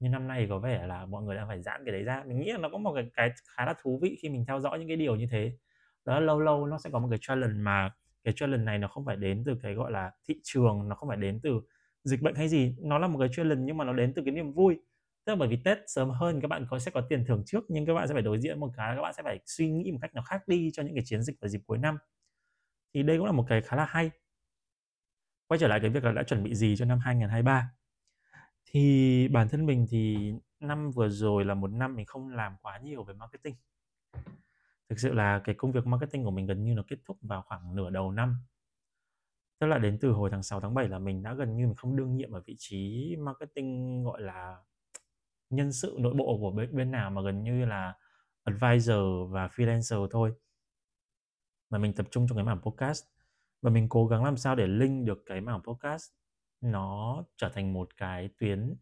Nhưng 0.00 0.12
năm 0.12 0.28
nay 0.28 0.46
có 0.50 0.58
vẻ 0.58 0.86
là 0.86 1.06
mọi 1.06 1.22
người 1.22 1.36
đã 1.36 1.46
phải 1.46 1.62
giãn 1.62 1.82
cái 1.84 1.92
đấy 1.92 2.02
ra. 2.04 2.24
Mình 2.26 2.38
nghĩ 2.38 2.52
là 2.52 2.58
nó 2.58 2.68
có 2.68 2.78
một 2.78 2.92
cái, 2.94 3.10
cái 3.14 3.30
khá 3.56 3.66
là 3.66 3.74
thú 3.82 3.98
vị 4.02 4.18
khi 4.22 4.28
mình 4.28 4.44
theo 4.48 4.60
dõi 4.60 4.78
những 4.78 4.88
cái 4.88 4.96
điều 4.96 5.16
như 5.16 5.26
thế. 5.30 5.56
Đó 6.04 6.14
là 6.14 6.20
lâu 6.20 6.40
lâu 6.40 6.66
nó 6.66 6.78
sẽ 6.78 6.90
có 6.90 6.98
một 6.98 7.08
cái 7.10 7.18
challenge 7.22 7.54
mà 7.54 7.90
cái 8.24 8.34
challenge 8.36 8.64
này 8.64 8.78
nó 8.78 8.88
không 8.88 9.04
phải 9.06 9.16
đến 9.16 9.42
từ 9.46 9.58
cái 9.62 9.74
gọi 9.74 9.92
là 9.92 10.10
thị 10.28 10.34
trường 10.42 10.88
nó 10.88 10.94
không 10.96 11.08
phải 11.08 11.18
đến 11.18 11.40
từ 11.42 11.60
dịch 12.04 12.22
bệnh 12.22 12.34
hay 12.34 12.48
gì. 12.48 12.76
Nó 12.80 12.98
là 12.98 13.08
một 13.08 13.18
cái 13.18 13.28
challenge 13.32 13.62
nhưng 13.64 13.76
mà 13.76 13.84
nó 13.84 13.92
đến 13.92 14.12
từ 14.16 14.22
cái 14.24 14.34
niềm 14.34 14.52
vui 14.52 14.78
tức 15.24 15.32
là 15.32 15.36
bởi 15.36 15.48
vì 15.48 15.56
Tết 15.64 15.78
sớm 15.86 16.10
hơn, 16.10 16.40
các 16.40 16.48
bạn 16.48 16.66
có, 16.70 16.78
sẽ 16.78 16.90
có 16.90 17.00
tiền 17.08 17.24
thưởng 17.28 17.42
trước, 17.46 17.64
nhưng 17.68 17.86
các 17.86 17.94
bạn 17.94 18.08
sẽ 18.08 18.14
phải 18.14 18.22
đối 18.22 18.40
diện 18.40 18.60
một 18.60 18.70
cái 18.76 18.96
các 18.96 19.02
bạn 19.02 19.14
sẽ 19.14 19.22
phải 19.22 19.40
suy 19.46 19.70
nghĩ 19.70 19.92
một 19.92 19.98
cách 20.02 20.14
nó 20.14 20.22
khác 20.22 20.48
đi 20.48 20.70
cho 20.72 20.82
những 20.82 20.94
cái 20.94 21.04
chiến 21.06 21.22
dịch 21.22 21.40
vào 21.40 21.48
dịp 21.48 21.60
cuối 21.66 21.78
năm. 21.78 21.98
Thì 22.94 23.02
đây 23.02 23.16
cũng 23.18 23.26
là 23.26 23.32
một 23.32 23.44
cái 23.48 23.62
khá 23.62 23.76
là 23.76 23.84
hay. 23.84 24.10
Quay 25.46 25.58
trở 25.58 25.68
lại 25.68 25.80
cái 25.80 25.90
việc 25.90 26.04
là 26.04 26.12
đã 26.12 26.22
chuẩn 26.22 26.42
bị 26.42 26.54
gì 26.54 26.76
cho 26.76 26.84
năm 26.84 26.98
2023 26.98 27.70
thì 28.66 29.28
bản 29.28 29.48
thân 29.48 29.66
mình 29.66 29.86
thì 29.90 30.32
năm 30.60 30.90
vừa 30.90 31.08
rồi 31.08 31.44
là 31.44 31.54
một 31.54 31.70
năm 31.70 31.96
mình 31.96 32.06
không 32.06 32.28
làm 32.28 32.56
quá 32.62 32.78
nhiều 32.78 33.04
về 33.04 33.14
marketing. 33.14 33.54
Thực 34.88 34.98
sự 34.98 35.12
là 35.12 35.40
cái 35.44 35.54
công 35.54 35.72
việc 35.72 35.86
marketing 35.86 36.24
của 36.24 36.30
mình 36.30 36.46
gần 36.46 36.64
như 36.64 36.74
nó 36.74 36.82
kết 36.88 36.96
thúc 37.04 37.18
vào 37.20 37.42
khoảng 37.42 37.76
nửa 37.76 37.90
đầu 37.90 38.12
năm. 38.12 38.36
Tức 39.58 39.66
là 39.66 39.78
đến 39.78 39.98
từ 40.00 40.10
hồi 40.10 40.30
tháng 40.30 40.42
6 40.42 40.60
tháng 40.60 40.74
7 40.74 40.88
là 40.88 40.98
mình 40.98 41.22
đã 41.22 41.34
gần 41.34 41.56
như 41.56 41.66
mình 41.66 41.76
không 41.76 41.96
đương 41.96 42.16
nhiệm 42.16 42.32
ở 42.32 42.42
vị 42.46 42.54
trí 42.58 43.16
marketing, 43.18 44.02
gọi 44.04 44.20
là 44.20 44.56
nhân 45.52 45.72
sự 45.72 45.96
nội 46.00 46.14
bộ 46.14 46.38
của 46.40 46.50
bên, 46.50 46.76
bên 46.76 46.90
nào 46.90 47.10
mà 47.10 47.22
gần 47.22 47.42
như 47.42 47.64
là 47.64 47.94
advisor 48.44 49.30
và 49.30 49.46
freelancer 49.46 50.08
thôi. 50.10 50.32
Mà 51.70 51.78
mình 51.78 51.92
tập 51.92 52.06
trung 52.10 52.26
trong 52.28 52.36
cái 52.36 52.44
mảng 52.44 52.60
podcast. 52.60 53.04
Và 53.62 53.70
mình 53.70 53.88
cố 53.88 54.06
gắng 54.06 54.24
làm 54.24 54.36
sao 54.36 54.54
để 54.54 54.66
link 54.66 55.06
được 55.06 55.22
cái 55.26 55.40
mảng 55.40 55.62
podcast 55.62 56.10
nó 56.60 57.24
trở 57.36 57.48
thành 57.48 57.72
một 57.72 57.96
cái 57.96 58.30
tuyến 58.38 58.74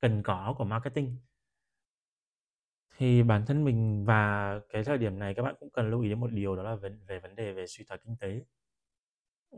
cần 0.00 0.22
có 0.22 0.54
của 0.58 0.64
marketing. 0.64 1.16
Thì 2.96 3.22
bản 3.22 3.46
thân 3.46 3.64
mình 3.64 4.04
và 4.04 4.60
cái 4.68 4.84
thời 4.84 4.98
điểm 4.98 5.18
này 5.18 5.34
các 5.34 5.42
bạn 5.42 5.54
cũng 5.60 5.70
cần 5.70 5.90
lưu 5.90 6.02
ý 6.02 6.08
đến 6.08 6.20
một 6.20 6.30
điều 6.32 6.56
đó 6.56 6.62
là 6.62 6.74
về, 6.74 6.90
về 7.06 7.18
vấn 7.18 7.36
đề 7.36 7.52
về 7.52 7.66
suy 7.66 7.84
thoái 7.84 8.00
kinh 8.04 8.16
tế 8.20 8.40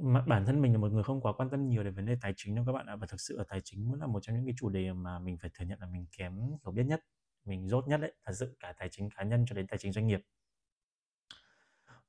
mà 0.01 0.25
bản 0.27 0.47
thân 0.47 0.61
mình 0.63 0.73
là 0.73 0.79
một 0.79 0.93
người 0.93 1.03
không 1.03 1.21
quá 1.21 1.33
quan 1.33 1.51
tâm 1.51 1.69
nhiều 1.69 1.85
đến 1.85 1.95
vấn 1.95 2.07
đề 2.07 2.17
tài 2.21 2.33
chính 2.37 2.55
đâu 2.55 2.65
các 2.67 2.73
bạn 2.73 2.87
ạ, 2.87 2.97
và 2.97 3.07
thực 3.07 3.21
sự 3.21 3.37
ở 3.37 3.45
tài 3.49 3.61
chính 3.65 3.85
cũng 3.91 4.01
là 4.01 4.07
một 4.07 4.21
trong 4.23 4.37
những 4.37 4.45
cái 4.47 4.55
chủ 4.59 4.69
đề 4.69 4.93
mà 4.93 5.19
mình 5.19 5.39
phải 5.39 5.51
thừa 5.55 5.65
nhận 5.65 5.81
là 5.81 5.87
mình 5.87 6.07
kém 6.19 6.37
hiểu 6.37 6.73
biết 6.75 6.85
nhất, 6.85 7.01
mình 7.45 7.69
rốt 7.69 7.89
nhất 7.89 8.01
đấy, 8.01 8.15
thật 8.25 8.33
sự 8.37 8.57
cả 8.61 8.75
tài 8.79 8.89
chính 8.93 9.11
cá 9.11 9.25
nhân 9.25 9.45
cho 9.49 9.55
đến 9.55 9.67
tài 9.67 9.79
chính 9.79 9.93
doanh 9.93 10.07
nghiệp. 10.07 10.21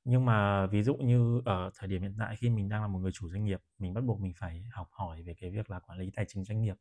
Nhưng 0.04 0.24
mà 0.24 0.66
ví 0.66 0.82
dụ 0.82 0.96
như 0.96 1.42
ở 1.44 1.70
thời 1.78 1.88
điểm 1.88 2.02
hiện 2.02 2.14
tại 2.18 2.36
khi 2.36 2.50
mình 2.50 2.68
đang 2.68 2.82
là 2.82 2.88
một 2.88 2.98
người 2.98 3.12
chủ 3.12 3.28
doanh 3.28 3.44
nghiệp, 3.44 3.60
mình 3.78 3.94
bắt 3.94 4.04
buộc 4.04 4.20
mình 4.20 4.32
phải 4.36 4.64
học 4.72 4.88
hỏi 4.90 5.22
về 5.22 5.34
cái 5.40 5.50
việc 5.50 5.70
là 5.70 5.80
quản 5.80 5.98
lý 5.98 6.10
tài 6.14 6.24
chính 6.28 6.44
doanh 6.44 6.60
nghiệp, 6.60 6.76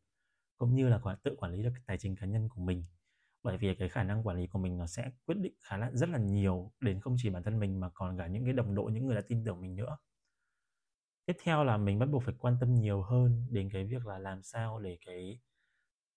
cũng 0.58 0.76
như 0.76 0.90
là 0.90 1.00
tự 1.24 1.36
quản 1.38 1.52
lý 1.52 1.64
được 1.64 1.72
cái 1.74 1.84
tài 1.86 1.98
chính 1.98 2.16
cá 2.16 2.26
nhân 2.28 2.50
của 2.50 2.62
mình. 2.62 2.86
Bởi 3.44 3.58
vì 3.58 3.76
cái 3.76 3.90
khả 3.90 4.04
năng 4.04 4.28
quản 4.28 4.38
lý 4.38 4.48
của 4.48 4.60
mình 4.60 4.78
nó 4.78 4.88
sẽ 4.88 5.12
quyết 5.26 5.38
định 5.38 5.54
khá 5.62 5.78
là, 5.78 5.92
rất 5.94 6.10
là 6.10 6.18
nhiều 6.20 6.72
đến 6.80 7.02
không 7.02 7.16
chỉ 7.18 7.30
bản 7.30 7.44
thân 7.44 7.60
mình 7.60 7.80
mà 7.80 7.90
còn 7.94 8.18
cả 8.18 8.28
những 8.28 8.44
cái 8.46 8.54
đồng 8.54 8.76
đội, 8.76 8.92
những 8.92 9.08
người 9.08 9.16
đã 9.16 9.22
tin 9.28 9.44
tưởng 9.46 9.62
mình 9.62 9.76
nữa 9.76 9.98
tiếp 11.28 11.38
theo 11.44 11.64
là 11.64 11.78
mình 11.78 12.00
bắt 12.00 12.06
buộc 12.12 12.24
phải 12.24 12.34
quan 12.40 12.58
tâm 12.60 12.76
nhiều 12.76 13.02
hơn 13.02 13.48
đến 13.50 13.70
cái 13.74 13.86
việc 13.86 14.06
là 14.06 14.20
làm 14.20 14.44
sao 14.44 14.80
để 14.80 14.98
cái 15.06 15.40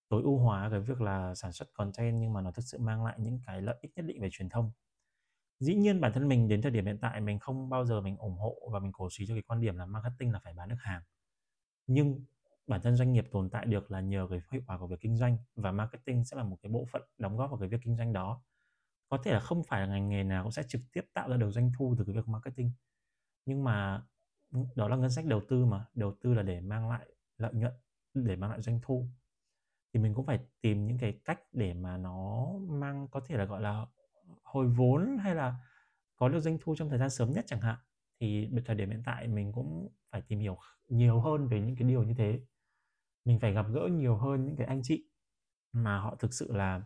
tối 0.08 0.22
ưu 0.22 0.38
hóa 0.38 0.70
cái 0.70 0.80
việc 0.80 1.00
là 1.00 1.34
sản 1.34 1.52
xuất 1.52 1.74
content 1.74 2.20
nhưng 2.20 2.32
mà 2.32 2.40
nó 2.40 2.52
thực 2.52 2.62
sự 2.62 2.78
mang 2.78 3.04
lại 3.04 3.16
những 3.20 3.40
cái 3.46 3.62
lợi 3.62 3.76
ích 3.82 3.92
nhất 3.96 4.06
định 4.06 4.20
về 4.22 4.28
truyền 4.32 4.48
thông. 4.48 4.72
Dĩ 5.60 5.74
nhiên 5.74 6.00
bản 6.00 6.12
thân 6.12 6.28
mình 6.28 6.48
đến 6.48 6.62
thời 6.62 6.72
điểm 6.72 6.86
hiện 6.86 6.98
tại 7.02 7.20
mình 7.20 7.38
không 7.38 7.70
bao 7.70 7.86
giờ 7.86 8.00
mình 8.00 8.16
ủng 8.16 8.38
hộ 8.38 8.70
và 8.72 8.80
mình 8.80 8.92
cổ 8.92 9.08
suý 9.10 9.26
cho 9.26 9.34
cái 9.34 9.42
quan 9.42 9.60
điểm 9.60 9.76
là 9.76 9.86
marketing 9.86 10.32
là 10.32 10.40
phải 10.44 10.54
bán 10.54 10.68
được 10.68 10.76
hàng. 10.80 11.02
Nhưng 11.86 12.24
bản 12.66 12.80
thân 12.82 12.96
doanh 12.96 13.12
nghiệp 13.12 13.28
tồn 13.32 13.50
tại 13.50 13.66
được 13.66 13.90
là 13.90 14.00
nhờ 14.00 14.26
cái 14.30 14.40
hiệu 14.52 14.62
quả 14.66 14.78
của 14.78 14.86
việc 14.86 15.00
kinh 15.00 15.16
doanh 15.16 15.38
và 15.56 15.72
marketing 15.72 16.24
sẽ 16.24 16.36
là 16.36 16.44
một 16.44 16.58
cái 16.62 16.72
bộ 16.72 16.86
phận 16.92 17.02
đóng 17.18 17.36
góp 17.36 17.50
vào 17.50 17.60
cái 17.60 17.68
việc 17.68 17.80
kinh 17.84 17.96
doanh 17.96 18.12
đó. 18.12 18.42
Có 19.08 19.18
thể 19.24 19.32
là 19.32 19.40
không 19.40 19.64
phải 19.64 19.80
là 19.80 19.86
ngành 19.86 20.08
nghề 20.08 20.24
nào 20.24 20.42
cũng 20.42 20.52
sẽ 20.52 20.62
trực 20.68 20.82
tiếp 20.92 21.06
tạo 21.14 21.30
ra 21.30 21.36
được 21.36 21.50
doanh 21.50 21.72
thu 21.78 21.94
từ 21.98 22.04
cái 22.04 22.14
việc 22.14 22.28
marketing. 22.28 22.72
Nhưng 23.46 23.64
mà 23.64 24.02
đó 24.74 24.88
là 24.88 24.96
ngân 24.96 25.10
sách 25.10 25.26
đầu 25.26 25.40
tư 25.48 25.64
mà, 25.64 25.86
đầu 25.94 26.14
tư 26.22 26.34
là 26.34 26.42
để 26.42 26.60
mang 26.60 26.88
lại 26.90 27.06
lợi 27.38 27.54
nhuận, 27.54 27.72
để 28.14 28.36
mang 28.36 28.50
lại 28.50 28.60
doanh 28.60 28.80
thu. 28.82 29.08
Thì 29.92 30.00
mình 30.00 30.14
cũng 30.14 30.26
phải 30.26 30.38
tìm 30.60 30.86
những 30.86 30.98
cái 30.98 31.20
cách 31.24 31.40
để 31.52 31.74
mà 31.74 31.96
nó 31.96 32.46
mang, 32.68 33.08
có 33.08 33.20
thể 33.26 33.36
là, 33.36 33.44
gọi 33.44 33.60
là, 33.60 33.86
hồi 34.42 34.66
vốn 34.66 35.18
hay 35.20 35.34
là 35.34 35.54
có 36.16 36.28
được 36.28 36.40
doanh 36.40 36.58
thu 36.60 36.74
trong 36.76 36.88
thời 36.88 36.98
gian 36.98 37.10
sớm 37.10 37.32
nhất 37.32 37.44
chẳng 37.48 37.60
hạn. 37.60 37.76
Thì 38.20 38.50
thời 38.64 38.76
điểm 38.76 38.90
hiện 38.90 39.02
tại 39.04 39.28
mình 39.28 39.52
cũng 39.52 39.88
phải 40.10 40.22
tìm 40.22 40.38
hiểu 40.40 40.58
nhiều 40.88 41.20
hơn 41.20 41.48
về 41.48 41.60
những 41.60 41.76
cái 41.76 41.88
điều 41.88 42.02
như 42.02 42.14
thế. 42.14 42.40
Mình 43.24 43.38
phải 43.40 43.52
gặp 43.52 43.66
gỡ 43.72 43.88
nhiều 43.92 44.16
hơn 44.16 44.44
những 44.44 44.56
cái 44.56 44.66
anh 44.66 44.80
chị 44.84 45.04
mà 45.72 45.98
họ 45.98 46.16
thực 46.16 46.34
sự 46.34 46.52
là 46.52 46.82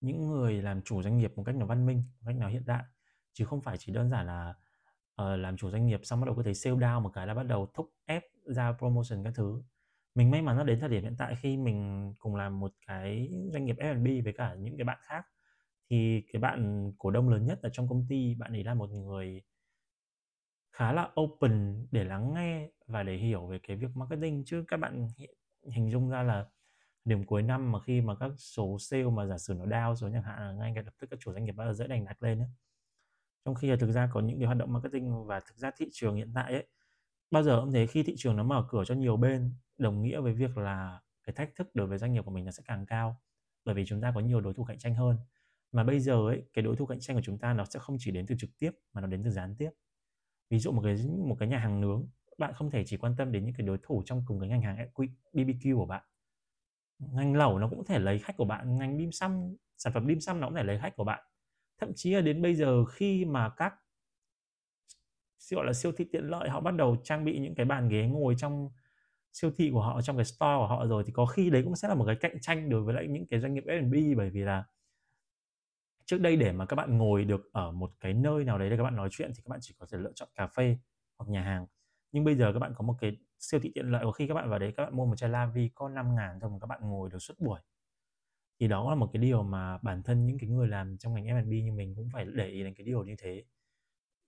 những 0.00 0.28
người 0.28 0.62
làm 0.62 0.82
chủ 0.82 1.02
doanh 1.02 1.18
nghiệp 1.18 1.32
một 1.36 1.42
cách 1.46 1.56
nào 1.56 1.66
văn 1.66 1.86
minh, 1.86 1.96
một 2.20 2.26
cách 2.26 2.36
nào 2.36 2.48
hiện 2.48 2.62
đại. 2.66 2.84
Chứ 3.32 3.44
không 3.44 3.60
phải 3.60 3.78
chỉ 3.78 3.92
đơn 3.92 4.10
giản 4.10 4.26
là 4.26 4.54
uh, 5.22 5.38
làm 5.38 5.56
chủ 5.56 5.70
doanh 5.70 5.86
nghiệp 5.86 6.00
xong 6.02 6.20
bắt 6.20 6.26
đầu 6.26 6.34
có 6.34 6.42
thể 6.42 6.54
sale 6.54 6.76
down 6.76 7.00
một 7.00 7.10
cái 7.14 7.26
là 7.26 7.34
bắt 7.34 7.42
đầu 7.42 7.70
thúc 7.74 7.90
ép 8.06 8.24
ra 8.44 8.72
promotion 8.72 9.24
các 9.24 9.32
thứ 9.34 9.62
mình 10.14 10.30
may 10.30 10.42
mắn 10.42 10.56
nó 10.56 10.64
đến 10.64 10.80
thời 10.80 10.88
điểm 10.88 11.02
hiện 11.02 11.14
tại 11.18 11.36
khi 11.40 11.56
mình 11.56 12.12
cùng 12.18 12.36
làm 12.36 12.60
một 12.60 12.72
cái 12.86 13.30
doanh 13.52 13.64
nghiệp 13.64 13.76
F&B 13.78 14.24
với 14.24 14.32
cả 14.32 14.54
những 14.54 14.76
cái 14.76 14.84
bạn 14.84 14.98
khác 15.02 15.26
thì 15.90 16.22
cái 16.32 16.40
bạn 16.40 16.92
cổ 16.98 17.10
đông 17.10 17.28
lớn 17.28 17.46
nhất 17.46 17.58
ở 17.62 17.68
trong 17.72 17.88
công 17.88 18.06
ty 18.08 18.34
bạn 18.34 18.52
ấy 18.52 18.64
là 18.64 18.74
một 18.74 18.90
người 18.90 19.42
khá 20.72 20.92
là 20.92 21.10
open 21.20 21.86
để 21.90 22.04
lắng 22.04 22.34
nghe 22.34 22.68
và 22.86 23.02
để 23.02 23.16
hiểu 23.16 23.46
về 23.46 23.58
cái 23.62 23.76
việc 23.76 23.96
marketing 23.96 24.44
chứ 24.46 24.64
các 24.68 24.76
bạn 24.76 25.08
hình 25.70 25.90
dung 25.90 26.10
ra 26.10 26.22
là 26.22 26.46
điểm 27.04 27.24
cuối 27.24 27.42
năm 27.42 27.72
mà 27.72 27.80
khi 27.80 28.00
mà 28.00 28.14
các 28.20 28.32
số 28.36 28.78
sale 28.80 29.04
mà 29.04 29.26
giả 29.26 29.38
sử 29.38 29.54
nó 29.54 29.64
down 29.64 29.94
rồi 29.94 30.10
chẳng 30.12 30.22
hạn 30.22 30.38
là 30.40 30.52
ngay 30.52 30.82
lập 30.84 30.94
tức 30.98 31.06
các 31.10 31.20
chủ 31.20 31.32
doanh 31.32 31.44
nghiệp 31.44 31.52
bắt 31.52 31.64
đầu 31.64 31.74
dễ 31.74 31.86
đành 31.86 32.04
đặt 32.04 32.22
lên 32.22 32.38
ấy 32.38 32.48
trong 33.44 33.54
khi 33.54 33.70
là 33.70 33.76
thực 33.76 33.92
ra 33.92 34.08
có 34.12 34.20
những 34.20 34.38
cái 34.38 34.46
hoạt 34.46 34.58
động 34.58 34.72
marketing 34.72 35.26
và 35.26 35.40
thực 35.40 35.56
ra 35.56 35.70
thị 35.76 35.88
trường 35.92 36.16
hiện 36.16 36.32
tại 36.34 36.52
ấy, 36.52 36.66
bao 37.30 37.42
giờ 37.42 37.60
cũng 37.60 37.72
thế 37.72 37.86
khi 37.86 38.02
thị 38.02 38.14
trường 38.16 38.36
nó 38.36 38.42
mở 38.42 38.66
cửa 38.70 38.84
cho 38.86 38.94
nhiều 38.94 39.16
bên, 39.16 39.54
đồng 39.78 40.02
nghĩa 40.02 40.20
với 40.20 40.32
việc 40.32 40.56
là 40.58 41.00
cái 41.22 41.34
thách 41.34 41.54
thức 41.56 41.74
đối 41.74 41.86
với 41.86 41.98
doanh 41.98 42.12
nghiệp 42.12 42.24
của 42.24 42.30
mình 42.30 42.44
nó 42.44 42.50
sẽ 42.50 42.62
càng 42.66 42.86
cao, 42.86 43.20
bởi 43.64 43.74
vì 43.74 43.86
chúng 43.86 44.00
ta 44.00 44.12
có 44.14 44.20
nhiều 44.20 44.40
đối 44.40 44.54
thủ 44.54 44.64
cạnh 44.64 44.78
tranh 44.78 44.94
hơn. 44.94 45.18
Mà 45.72 45.84
bây 45.84 46.00
giờ 46.00 46.14
ấy, 46.14 46.42
cái 46.52 46.62
đối 46.62 46.76
thủ 46.76 46.86
cạnh 46.86 47.00
tranh 47.00 47.16
của 47.16 47.22
chúng 47.24 47.38
ta 47.38 47.54
nó 47.54 47.64
sẽ 47.64 47.80
không 47.80 47.96
chỉ 48.00 48.10
đến 48.10 48.26
từ 48.26 48.34
trực 48.38 48.50
tiếp 48.58 48.70
mà 48.92 49.00
nó 49.00 49.06
đến 49.06 49.22
từ 49.24 49.30
gián 49.30 49.56
tiếp. 49.58 49.70
Ví 50.50 50.58
dụ 50.58 50.72
một 50.72 50.82
cái 50.84 50.96
một 51.28 51.36
cái 51.38 51.48
nhà 51.48 51.58
hàng 51.58 51.80
nướng, 51.80 52.06
bạn 52.38 52.52
không 52.54 52.70
thể 52.70 52.84
chỉ 52.86 52.96
quan 52.96 53.16
tâm 53.16 53.32
đến 53.32 53.44
những 53.44 53.54
cái 53.58 53.66
đối 53.66 53.78
thủ 53.82 54.02
trong 54.06 54.22
cùng 54.26 54.40
cái 54.40 54.48
ngành 54.48 54.62
hàng 54.62 54.88
BBQ 55.32 55.76
của 55.76 55.86
bạn. 55.86 56.02
Ngành 56.98 57.34
lẩu 57.36 57.58
nó 57.58 57.68
cũng 57.68 57.78
có 57.78 57.84
thể 57.86 57.98
lấy 57.98 58.18
khách 58.18 58.36
của 58.36 58.44
bạn, 58.44 58.78
ngành 58.78 58.98
dim 58.98 59.12
sum, 59.12 59.56
sản 59.76 59.92
phẩm 59.92 60.06
dim 60.08 60.20
sum 60.20 60.40
nó 60.40 60.46
cũng 60.46 60.56
thể 60.56 60.64
lấy 60.64 60.78
khách 60.78 60.96
của 60.96 61.04
bạn 61.04 61.24
thậm 61.78 61.92
chí 61.96 62.14
là 62.14 62.20
đến 62.20 62.42
bây 62.42 62.54
giờ 62.54 62.84
khi 62.84 63.24
mà 63.24 63.48
các 63.56 63.74
gọi 65.50 65.66
là 65.66 65.72
siêu 65.72 65.92
thị 65.96 66.04
tiện 66.12 66.24
lợi, 66.24 66.48
họ 66.48 66.60
bắt 66.60 66.74
đầu 66.74 66.96
trang 67.04 67.24
bị 67.24 67.38
những 67.38 67.54
cái 67.54 67.66
bàn 67.66 67.88
ghế 67.88 68.06
ngồi 68.06 68.34
trong 68.38 68.70
siêu 69.32 69.50
thị 69.56 69.70
của 69.72 69.82
họ, 69.82 70.02
trong 70.02 70.16
cái 70.16 70.24
store 70.24 70.56
của 70.58 70.66
họ 70.66 70.86
rồi, 70.86 71.02
thì 71.06 71.12
có 71.12 71.26
khi 71.26 71.50
đấy 71.50 71.62
cũng 71.64 71.76
sẽ 71.76 71.88
là 71.88 71.94
một 71.94 72.04
cái 72.06 72.16
cạnh 72.20 72.40
tranh 72.40 72.70
đối 72.70 72.82
với 72.82 72.94
lại 72.94 73.06
những 73.08 73.26
cái 73.26 73.40
doanh 73.40 73.54
nghiệp 73.54 73.64
F&B 73.66 74.16
bởi 74.16 74.30
vì 74.30 74.40
là 74.40 74.64
trước 76.06 76.20
đây 76.20 76.36
để 76.36 76.52
mà 76.52 76.66
các 76.66 76.76
bạn 76.76 76.98
ngồi 76.98 77.24
được 77.24 77.52
ở 77.52 77.72
một 77.72 77.90
cái 78.00 78.14
nơi 78.14 78.44
nào 78.44 78.58
đấy 78.58 78.70
để 78.70 78.76
các 78.76 78.82
bạn 78.82 78.96
nói 78.96 79.08
chuyện 79.12 79.30
thì 79.36 79.42
các 79.44 79.48
bạn 79.50 79.58
chỉ 79.62 79.74
có 79.78 79.86
thể 79.92 79.98
lựa 79.98 80.12
chọn 80.14 80.28
cà 80.34 80.46
phê 80.46 80.78
hoặc 81.18 81.26
nhà 81.30 81.42
hàng. 81.42 81.66
Nhưng 82.12 82.24
bây 82.24 82.34
giờ 82.34 82.52
các 82.52 82.58
bạn 82.58 82.72
có 82.76 82.84
một 82.84 82.94
cái 83.00 83.16
siêu 83.38 83.60
thị 83.60 83.72
tiện 83.74 83.86
lợi 83.86 84.04
và 84.04 84.12
khi 84.12 84.26
các 84.26 84.34
bạn 84.34 84.50
vào 84.50 84.58
đấy, 84.58 84.72
các 84.76 84.84
bạn 84.84 84.96
mua 84.96 85.06
một 85.06 85.16
chai 85.16 85.30
lavi 85.30 85.70
có 85.74 85.88
5 85.88 86.14
ngàn 86.14 86.38
thôi 86.40 86.50
mà 86.50 86.58
các 86.60 86.66
bạn 86.66 86.80
ngồi 86.82 87.10
được 87.12 87.18
suốt 87.18 87.34
buổi 87.38 87.60
thì 88.60 88.68
đó 88.68 88.90
là 88.90 88.96
một 88.96 89.10
cái 89.12 89.22
điều 89.22 89.42
mà 89.42 89.78
bản 89.78 90.02
thân 90.02 90.26
những 90.26 90.38
cái 90.38 90.48
người 90.50 90.68
làm 90.68 90.98
trong 90.98 91.14
ngành 91.14 91.24
F&B 91.26 91.62
như 91.64 91.72
mình 91.72 91.94
cũng 91.96 92.08
phải 92.12 92.24
để 92.34 92.48
ý 92.48 92.64
đến 92.64 92.74
cái 92.74 92.86
điều 92.86 93.04
như 93.04 93.14
thế. 93.18 93.44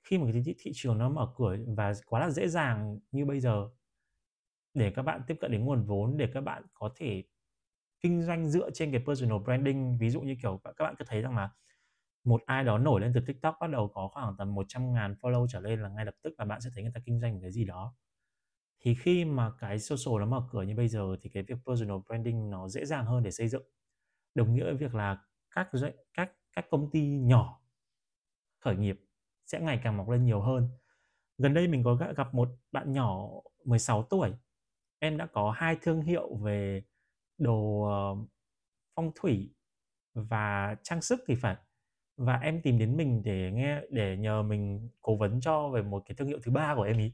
Khi 0.04 0.18
mà 0.18 0.26
cái 0.32 0.42
thị, 0.46 0.54
thị 0.58 0.70
trường 0.74 0.98
nó 0.98 1.08
mở 1.08 1.34
cửa 1.36 1.56
và 1.76 1.92
quá 2.06 2.20
là 2.20 2.30
dễ 2.30 2.48
dàng 2.48 2.98
như 3.12 3.26
bây 3.26 3.40
giờ 3.40 3.68
để 4.74 4.90
các 4.96 5.02
bạn 5.02 5.20
tiếp 5.26 5.36
cận 5.40 5.52
đến 5.52 5.64
nguồn 5.64 5.84
vốn 5.84 6.16
để 6.16 6.28
các 6.34 6.40
bạn 6.40 6.62
có 6.74 6.90
thể 6.96 7.24
kinh 8.00 8.22
doanh 8.22 8.50
dựa 8.50 8.70
trên 8.70 8.92
cái 8.92 9.02
personal 9.06 9.38
branding 9.44 9.98
ví 10.00 10.10
dụ 10.10 10.20
như 10.20 10.36
kiểu 10.42 10.60
các 10.64 10.84
bạn 10.84 10.94
cứ 10.98 11.04
thấy 11.08 11.22
rằng 11.22 11.36
là 11.36 11.50
một 12.24 12.42
ai 12.46 12.64
đó 12.64 12.78
nổi 12.78 13.00
lên 13.00 13.12
từ 13.14 13.20
TikTok 13.26 13.56
bắt 13.60 13.70
đầu 13.70 13.88
có 13.94 14.08
khoảng 14.12 14.36
tầm 14.38 14.54
100 14.54 14.92
ngàn 14.92 15.14
follow 15.22 15.46
trở 15.48 15.60
lên 15.60 15.82
là 15.82 15.88
ngay 15.88 16.04
lập 16.04 16.14
tức 16.22 16.34
là 16.38 16.44
bạn 16.44 16.60
sẽ 16.60 16.70
thấy 16.74 16.82
người 16.82 16.92
ta 16.94 17.00
kinh 17.06 17.20
doanh 17.20 17.34
một 17.34 17.38
cái 17.42 17.52
gì 17.52 17.64
đó. 17.64 17.96
Thì 18.80 18.94
khi 18.94 19.24
mà 19.24 19.52
cái 19.60 19.78
social 19.78 20.20
nó 20.20 20.26
mở 20.26 20.48
cửa 20.52 20.62
như 20.62 20.74
bây 20.76 20.88
giờ 20.88 21.16
thì 21.22 21.30
cái 21.30 21.42
việc 21.42 21.56
personal 21.66 21.98
branding 22.08 22.50
nó 22.50 22.68
dễ 22.68 22.84
dàng 22.84 23.06
hơn 23.06 23.22
để 23.22 23.30
xây 23.30 23.48
dựng 23.48 23.62
đồng 24.36 24.54
nghĩa 24.54 24.64
với 24.64 24.74
việc 24.74 24.94
là 24.94 25.18
các 25.50 25.68
các 26.14 26.32
các 26.52 26.66
công 26.70 26.90
ty 26.90 27.00
nhỏ 27.08 27.60
khởi 28.60 28.76
nghiệp 28.76 29.00
sẽ 29.46 29.60
ngày 29.60 29.80
càng 29.84 29.96
mọc 29.96 30.08
lên 30.08 30.24
nhiều 30.24 30.40
hơn. 30.40 30.68
Gần 31.38 31.54
đây 31.54 31.68
mình 31.68 31.84
có 31.84 31.94
gặp 32.16 32.34
một 32.34 32.48
bạn 32.72 32.92
nhỏ 32.92 33.28
16 33.64 34.02
tuổi. 34.02 34.32
Em 34.98 35.16
đã 35.16 35.26
có 35.26 35.50
hai 35.50 35.76
thương 35.82 36.02
hiệu 36.02 36.34
về 36.36 36.82
đồ 37.38 37.82
ờ, 37.82 38.16
phong 38.94 39.12
thủy 39.14 39.54
và 40.14 40.76
trang 40.82 41.02
sức 41.02 41.20
thì 41.26 41.34
phải. 41.34 41.56
Và 42.16 42.36
em 42.36 42.62
tìm 42.62 42.78
đến 42.78 42.96
mình 42.96 43.22
để 43.24 43.50
nghe, 43.54 43.80
để 43.90 44.16
nhờ 44.16 44.42
mình 44.42 44.90
cố 45.00 45.16
vấn 45.16 45.40
cho 45.40 45.68
về 45.68 45.82
một 45.82 46.02
cái 46.06 46.14
thương 46.16 46.28
hiệu 46.28 46.38
thứ 46.42 46.52
ba 46.52 46.74
của 46.74 46.82
em 46.82 46.98
ý. 46.98 47.12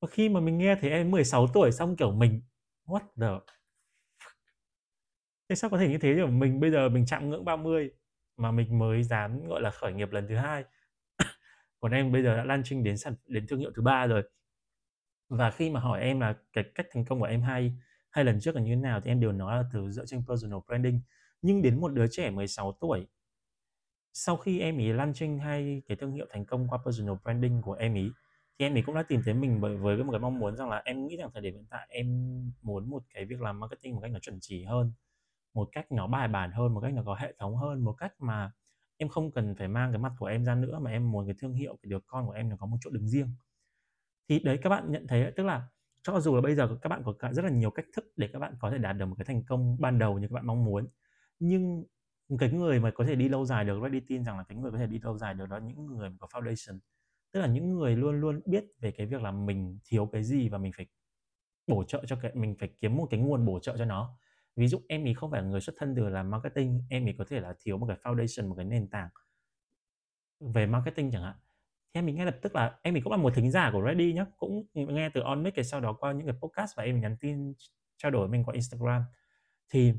Và 0.00 0.08
khi 0.10 0.28
mà 0.28 0.40
mình 0.40 0.58
nghe 0.58 0.76
thấy 0.80 0.90
em 0.90 1.10
16 1.10 1.46
tuổi 1.54 1.72
xong 1.72 1.96
kiểu 1.96 2.12
mình, 2.12 2.42
what 2.86 3.00
the 3.20 3.52
thế 5.50 5.56
sao 5.56 5.70
có 5.70 5.78
thể 5.78 5.88
như 5.88 5.98
thế 5.98 6.14
nhỉ? 6.14 6.26
Mình 6.26 6.60
bây 6.60 6.70
giờ 6.70 6.88
mình 6.88 7.06
chạm 7.06 7.30
ngưỡng 7.30 7.44
30 7.44 7.90
mà 8.36 8.50
mình 8.50 8.78
mới 8.78 9.02
dám, 9.02 9.48
gọi 9.48 9.60
là, 9.62 9.70
khởi 9.70 9.92
nghiệp 9.92 10.10
lần 10.12 10.28
thứ 10.28 10.36
hai. 10.36 10.64
Còn 11.80 11.92
em 11.92 12.12
bây 12.12 12.22
giờ 12.22 12.36
đã 12.36 12.44
lan 12.44 12.62
trinh 12.64 12.84
đến 12.84 12.98
sản, 12.98 13.14
đến 13.26 13.46
thương 13.48 13.60
hiệu 13.60 13.70
thứ 13.76 13.82
ba 13.82 14.06
rồi. 14.06 14.22
Và 15.28 15.50
khi 15.50 15.70
mà 15.70 15.80
hỏi 15.80 16.00
em 16.00 16.20
là 16.20 16.34
cái 16.52 16.64
cách 16.74 16.86
thành 16.92 17.04
công 17.04 17.20
của 17.20 17.26
em 17.26 17.42
hay 17.42 17.72
hai 18.10 18.24
lần 18.24 18.40
trước 18.40 18.56
là 18.56 18.62
như 18.62 18.70
thế 18.74 18.80
nào 18.80 19.00
thì 19.00 19.10
em 19.10 19.20
đều 19.20 19.32
nói 19.32 19.56
là 19.56 19.64
từ 19.72 19.90
dựa 19.90 20.06
trên 20.06 20.22
personal 20.28 20.58
branding. 20.66 21.00
Nhưng 21.42 21.62
đến 21.62 21.80
một 21.80 21.88
đứa 21.88 22.06
trẻ 22.10 22.30
16 22.30 22.72
tuổi, 22.80 23.06
sau 24.12 24.36
khi 24.36 24.60
em 24.60 24.78
ý 24.78 24.92
lan 24.92 25.12
trinh 25.14 25.38
hay 25.38 25.82
cái 25.88 25.96
thương 25.96 26.12
hiệu 26.12 26.26
thành 26.30 26.44
công 26.44 26.68
qua 26.68 26.78
personal 26.84 27.14
branding 27.24 27.62
của 27.62 27.72
em 27.72 27.94
ý, 27.94 28.10
thì 28.58 28.66
em 28.66 28.74
ý 28.74 28.82
cũng 28.82 28.94
đã 28.94 29.02
tìm 29.02 29.22
thấy 29.24 29.34
mình 29.34 29.60
bởi, 29.60 29.76
với 29.76 30.04
một 30.04 30.12
cái 30.12 30.20
mong 30.20 30.38
muốn 30.38 30.56
rằng 30.56 30.70
là 30.70 30.82
em 30.84 31.06
nghĩ 31.06 31.16
rằng 31.16 31.30
thời 31.34 31.42
điểm 31.42 31.54
hiện 31.54 31.66
tại 31.70 31.86
em 31.90 32.06
muốn 32.62 32.90
một 32.90 33.02
cái 33.14 33.24
việc 33.24 33.40
làm 33.40 33.60
marketing 33.60 33.94
một 33.94 34.00
cách 34.02 34.10
nó 34.10 34.18
chuẩn 34.18 34.38
chỉ 34.40 34.64
hơn 34.64 34.92
một 35.54 35.68
cách 35.72 35.92
nó 35.92 36.06
bài 36.06 36.28
bản 36.28 36.52
hơn, 36.52 36.74
một 36.74 36.80
cách 36.80 36.94
nó 36.94 37.02
có 37.06 37.14
hệ 37.14 37.34
thống 37.38 37.56
hơn, 37.56 37.84
một 37.84 37.92
cách 37.92 38.12
mà 38.20 38.52
em 38.96 39.08
không 39.08 39.32
cần 39.32 39.54
phải 39.58 39.68
mang 39.68 39.92
cái 39.92 39.98
mặt 39.98 40.12
của 40.18 40.26
em 40.26 40.44
ra 40.44 40.54
nữa, 40.54 40.78
mà 40.82 40.90
em 40.90 41.10
muốn 41.10 41.26
cái 41.26 41.34
thương 41.38 41.54
hiệu, 41.54 41.78
cái 41.82 41.90
đứa 41.90 41.98
con 42.06 42.26
của 42.26 42.32
em 42.32 42.48
nó 42.48 42.56
có 42.60 42.66
một 42.66 42.76
chỗ 42.80 42.90
đứng 42.90 43.08
riêng. 43.08 43.28
Thì 44.28 44.38
đấy, 44.40 44.58
các 44.62 44.70
bạn 44.70 44.92
nhận 44.92 45.06
thấy 45.08 45.32
tức 45.36 45.44
là 45.44 45.68
cho 46.02 46.20
dù 46.20 46.34
là 46.34 46.40
bây 46.40 46.54
giờ 46.54 46.78
các 46.82 46.88
bạn 46.88 47.02
có 47.04 47.14
rất 47.32 47.44
là 47.44 47.50
nhiều 47.50 47.70
cách 47.70 47.86
thức 47.96 48.04
để 48.16 48.28
các 48.32 48.38
bạn 48.38 48.54
có 48.60 48.70
thể 48.70 48.78
đạt 48.78 48.96
được 48.98 49.06
một 49.06 49.14
cái 49.18 49.24
thành 49.24 49.44
công 49.44 49.76
ban 49.80 49.98
đầu 49.98 50.18
như 50.18 50.28
các 50.28 50.34
bạn 50.34 50.46
mong 50.46 50.64
muốn, 50.64 50.88
nhưng 51.38 51.84
cái 52.38 52.52
người 52.52 52.80
mà 52.80 52.90
có 52.94 53.04
thể 53.04 53.14
đi 53.14 53.28
lâu 53.28 53.44
dài 53.46 53.64
được 53.64 53.80
Reddit 53.82 54.04
tin 54.08 54.24
rằng 54.24 54.38
là 54.38 54.44
cái 54.44 54.58
người 54.58 54.70
có 54.72 54.78
thể 54.78 54.86
đi 54.86 54.98
lâu 55.02 55.18
dài 55.18 55.34
được 55.34 55.46
đó 55.48 55.58
là 55.58 55.64
những 55.66 55.86
người 55.86 56.10
có 56.20 56.26
foundation. 56.32 56.78
Tức 57.32 57.40
là 57.40 57.46
những 57.46 57.74
người 57.74 57.96
luôn 57.96 58.20
luôn 58.20 58.40
biết 58.46 58.64
về 58.80 58.90
cái 58.92 59.06
việc 59.06 59.22
là 59.22 59.30
mình 59.32 59.78
thiếu 59.84 60.06
cái 60.12 60.24
gì 60.24 60.48
và 60.48 60.58
mình 60.58 60.72
phải 60.76 60.86
bổ 61.66 61.84
trợ 61.84 62.04
cho 62.06 62.16
cái, 62.22 62.32
mình 62.34 62.56
phải 62.60 62.68
kiếm 62.80 62.96
một 62.96 63.06
cái 63.10 63.20
nguồn 63.20 63.46
bổ 63.46 63.60
trợ 63.60 63.78
cho 63.78 63.84
nó 63.84 64.18
ví 64.56 64.68
dụ 64.68 64.80
em 64.88 65.04
ý 65.04 65.14
không 65.14 65.30
phải 65.30 65.42
là 65.42 65.48
người 65.48 65.60
xuất 65.60 65.76
thân 65.78 65.94
từ 65.96 66.08
làm 66.08 66.30
marketing, 66.30 66.82
em 66.90 67.06
ý 67.06 67.12
có 67.18 67.24
thể 67.28 67.40
là 67.40 67.54
thiếu 67.60 67.78
một 67.78 67.86
cái 67.86 67.96
foundation, 68.02 68.48
một 68.48 68.54
cái 68.54 68.64
nền 68.64 68.90
tảng 68.90 69.08
về 70.40 70.66
marketing 70.66 71.10
chẳng 71.10 71.22
hạn. 71.22 71.36
Thì 71.94 71.98
em 71.98 72.06
mình 72.06 72.16
ngay 72.16 72.26
lập 72.26 72.36
tức 72.42 72.54
là, 72.54 72.78
em 72.82 72.94
mình 72.94 73.02
cũng 73.02 73.12
là 73.12 73.16
một 73.16 73.34
thính 73.34 73.50
giả 73.50 73.70
của 73.72 73.82
Ready 73.86 74.12
nhá, 74.12 74.26
cũng 74.36 74.66
nghe 74.74 75.10
từ 75.14 75.20
on 75.20 75.42
mic 75.42 75.54
sau 75.64 75.80
đó 75.80 75.92
qua 75.92 76.12
những 76.12 76.26
cái 76.26 76.36
podcast 76.42 76.76
và 76.76 76.82
em 76.82 76.94
mình 76.94 77.02
nhắn 77.02 77.16
tin 77.20 77.54
trao 77.96 78.10
đổi 78.10 78.28
mình 78.28 78.44
qua 78.44 78.54
Instagram. 78.54 79.02
Thì 79.68 79.92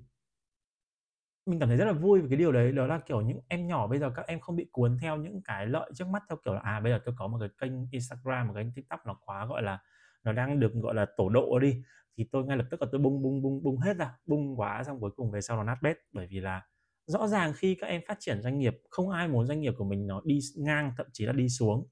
mình 1.45 1.59
cảm 1.59 1.69
thấy 1.69 1.77
rất 1.77 1.85
là 1.85 1.93
vui 1.93 2.21
về 2.21 2.27
cái 2.29 2.37
điều 2.37 2.51
đấy, 2.51 2.71
đó 2.71 2.87
là, 2.87 2.99
kiểu, 2.99 3.21
những 3.21 3.39
em 3.47 3.67
nhỏ 3.67 3.87
bây 3.87 3.99
giờ 3.99 4.11
các 4.15 4.27
em 4.27 4.39
không 4.39 4.55
bị 4.55 4.69
cuốn 4.71 4.97
theo 5.01 5.17
những 5.17 5.41
cái 5.43 5.67
lợi 5.67 5.91
trước 5.95 6.07
mắt 6.07 6.23
theo 6.29 6.37
kiểu 6.45 6.53
là 6.53 6.59
à 6.59 6.79
bây 6.79 6.91
giờ 6.91 6.99
tôi 7.05 7.15
có 7.17 7.27
một 7.27 7.37
cái 7.39 7.49
kênh 7.57 7.71
Instagram, 7.91 8.47
một 8.47 8.53
cái 8.53 8.63
kênh 8.63 8.73
TikTok 8.73 9.05
nó 9.05 9.19
quá, 9.25 9.45
gọi 9.45 9.63
là 9.63 9.79
nó 10.23 10.33
đang 10.33 10.59
được, 10.59 10.73
gọi 10.73 10.95
là 10.95 11.05
tổ 11.17 11.29
độ 11.29 11.59
đi, 11.59 11.83
thì 12.17 12.27
tôi 12.31 12.45
ngay 12.45 12.57
lập 12.57 12.65
tức 12.71 12.81
là 12.81 12.87
tôi 12.91 13.01
bung 13.01 13.21
bung 13.21 13.41
bung 13.41 13.63
bung 13.63 13.77
hết 13.77 13.97
ra, 13.97 14.11
bung 14.25 14.59
quá 14.59 14.83
xong 14.83 14.99
cuối 14.99 15.11
cùng 15.15 15.31
về 15.31 15.41
sau 15.41 15.57
nó 15.57 15.63
nát 15.63 15.77
bét. 15.81 15.97
Bởi 16.11 16.27
vì 16.27 16.39
là 16.39 16.61
rõ 17.05 17.27
ràng 17.27 17.53
khi 17.55 17.75
các 17.75 17.87
em 17.87 18.01
phát 18.07 18.17
triển 18.19 18.41
doanh 18.41 18.57
nghiệp, 18.59 18.77
không 18.89 19.09
ai 19.09 19.27
muốn 19.27 19.47
doanh 19.47 19.61
nghiệp 19.61 19.73
của 19.77 19.85
mình 19.85 20.07
nó 20.07 20.21
đi 20.25 20.39
ngang, 20.57 20.91
thậm 20.97 21.07
chí 21.13 21.25
là 21.25 21.33
đi 21.33 21.49
xuống. 21.49 21.87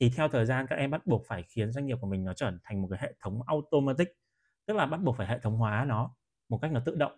Thì 0.00 0.10
theo 0.16 0.28
thời 0.28 0.46
gian 0.46 0.66
các 0.70 0.76
em 0.76 0.90
bắt 0.90 1.06
buộc 1.06 1.22
phải 1.28 1.42
khiến 1.42 1.72
doanh 1.72 1.86
nghiệp 1.86 1.98
của 2.00 2.06
mình 2.06 2.24
nó 2.24 2.34
trở 2.34 2.52
thành 2.64 2.82
một 2.82 2.88
cái 2.90 2.98
hệ 3.02 3.14
thống 3.20 3.40
automatic, 3.46 4.08
tức 4.66 4.76
là 4.76 4.86
bắt 4.86 5.00
buộc 5.04 5.16
phải 5.16 5.26
hệ 5.26 5.38
thống 5.38 5.56
hóa 5.56 5.84
nó 5.88 6.16
một 6.48 6.58
cách 6.62 6.72
nó 6.72 6.80
tự 6.86 6.94
động. 6.94 7.12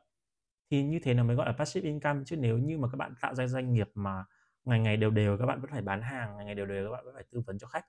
Thì 0.71 0.83
như 0.83 0.99
thế 1.03 1.15
nó 1.15 1.25
mới 1.25 1.37
gọi 1.37 1.47
là 1.47 1.53
passive 1.53 1.89
income, 1.89 2.23
chứ 2.27 2.37
nếu 2.37 2.59
như 2.59 2.79
mà 2.79 2.89
các 2.93 2.97
bạn 2.97 3.15
tạo 3.21 3.35
ra 3.35 3.47
doanh 3.47 3.73
nghiệp 3.73 3.89
mà 3.95 4.25
ngày 4.65 4.81
ngày 4.81 4.97
đều 4.97 5.11
đều 5.11 5.39
các 5.39 5.47
bạn 5.47 5.61
vẫn 5.61 5.71
phải 5.71 5.83
bán 5.83 6.03
hàng, 6.03 6.37
ngày 6.37 6.45
ngày 6.45 6.55
đều 6.55 6.67
đều 6.67 6.85
các 6.85 6.91
bạn 6.93 7.05
vẫn 7.05 7.15
phải 7.15 7.25
tư 7.33 7.43
vấn 7.47 7.59
cho 7.59 7.67
khách 7.67 7.85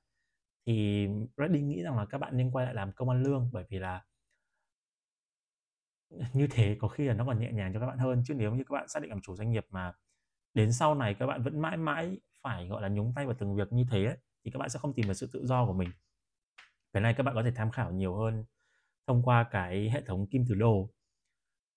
thì 0.68 1.08
Reddy 1.38 1.62
nghĩ 1.62 1.84
rằng 1.84 1.98
là 1.98 2.06
các 2.06 2.18
bạn 2.18 2.38
nên 2.38 2.52
quay 2.52 2.66
lại 2.66 2.76
làm 2.76 2.92
công 2.92 3.10
ăn 3.10 3.24
lương 3.24 3.50
bởi 3.54 3.66
vì 3.70 3.80
là 3.80 4.06
như 6.34 6.48
thế 6.52 6.78
có 6.80 6.88
khi 6.88 7.06
là 7.06 7.14
nó 7.14 7.26
còn 7.26 7.40
nhẹ 7.40 7.52
nhàng 7.52 7.74
cho 7.74 7.80
các 7.80 7.86
bạn 7.86 7.98
hơn. 7.98 8.24
Chứ 8.26 8.34
nếu 8.34 8.56
như 8.56 8.64
các 8.64 8.74
bạn 8.74 8.88
xác 8.88 9.00
định 9.02 9.10
làm 9.10 9.22
chủ 9.22 9.36
doanh 9.36 9.52
nghiệp 9.52 9.66
mà 9.70 9.94
đến 10.54 10.74
sau 10.74 10.96
này 10.96 11.14
các 11.14 11.28
bạn 11.28 11.44
vẫn 11.44 11.62
mãi 11.62 11.78
mãi 11.78 12.20
phải 12.42 12.68
gọi 12.68 12.82
là 12.82 12.88
nhúng 12.90 13.14
tay 13.16 13.26
vào 13.26 13.36
từng 13.40 13.56
việc 13.56 13.74
như 13.74 13.86
thế 13.92 14.06
ấy, 14.06 14.18
thì 14.46 14.52
các 14.52 14.58
bạn 14.60 14.70
sẽ 14.70 14.80
không 14.80 14.94
tìm 14.94 15.08
được 15.08 15.14
sự 15.14 15.30
tự 15.34 15.46
do 15.46 15.66
của 15.66 15.74
mình. 15.74 15.90
Cái 16.94 17.02
này 17.02 17.14
các 17.14 17.24
bạn 17.24 17.36
có 17.36 17.44
thể 17.44 17.52
tham 17.56 17.72
khảo 17.72 17.92
nhiều 17.92 18.16
hơn 18.16 18.46
thông 19.08 19.24
qua 19.24 19.44
cái 19.52 19.90
hệ 19.90 20.02
thống 20.02 20.28
kim 20.28 20.46
từ 20.50 20.56
đồ 20.56 20.90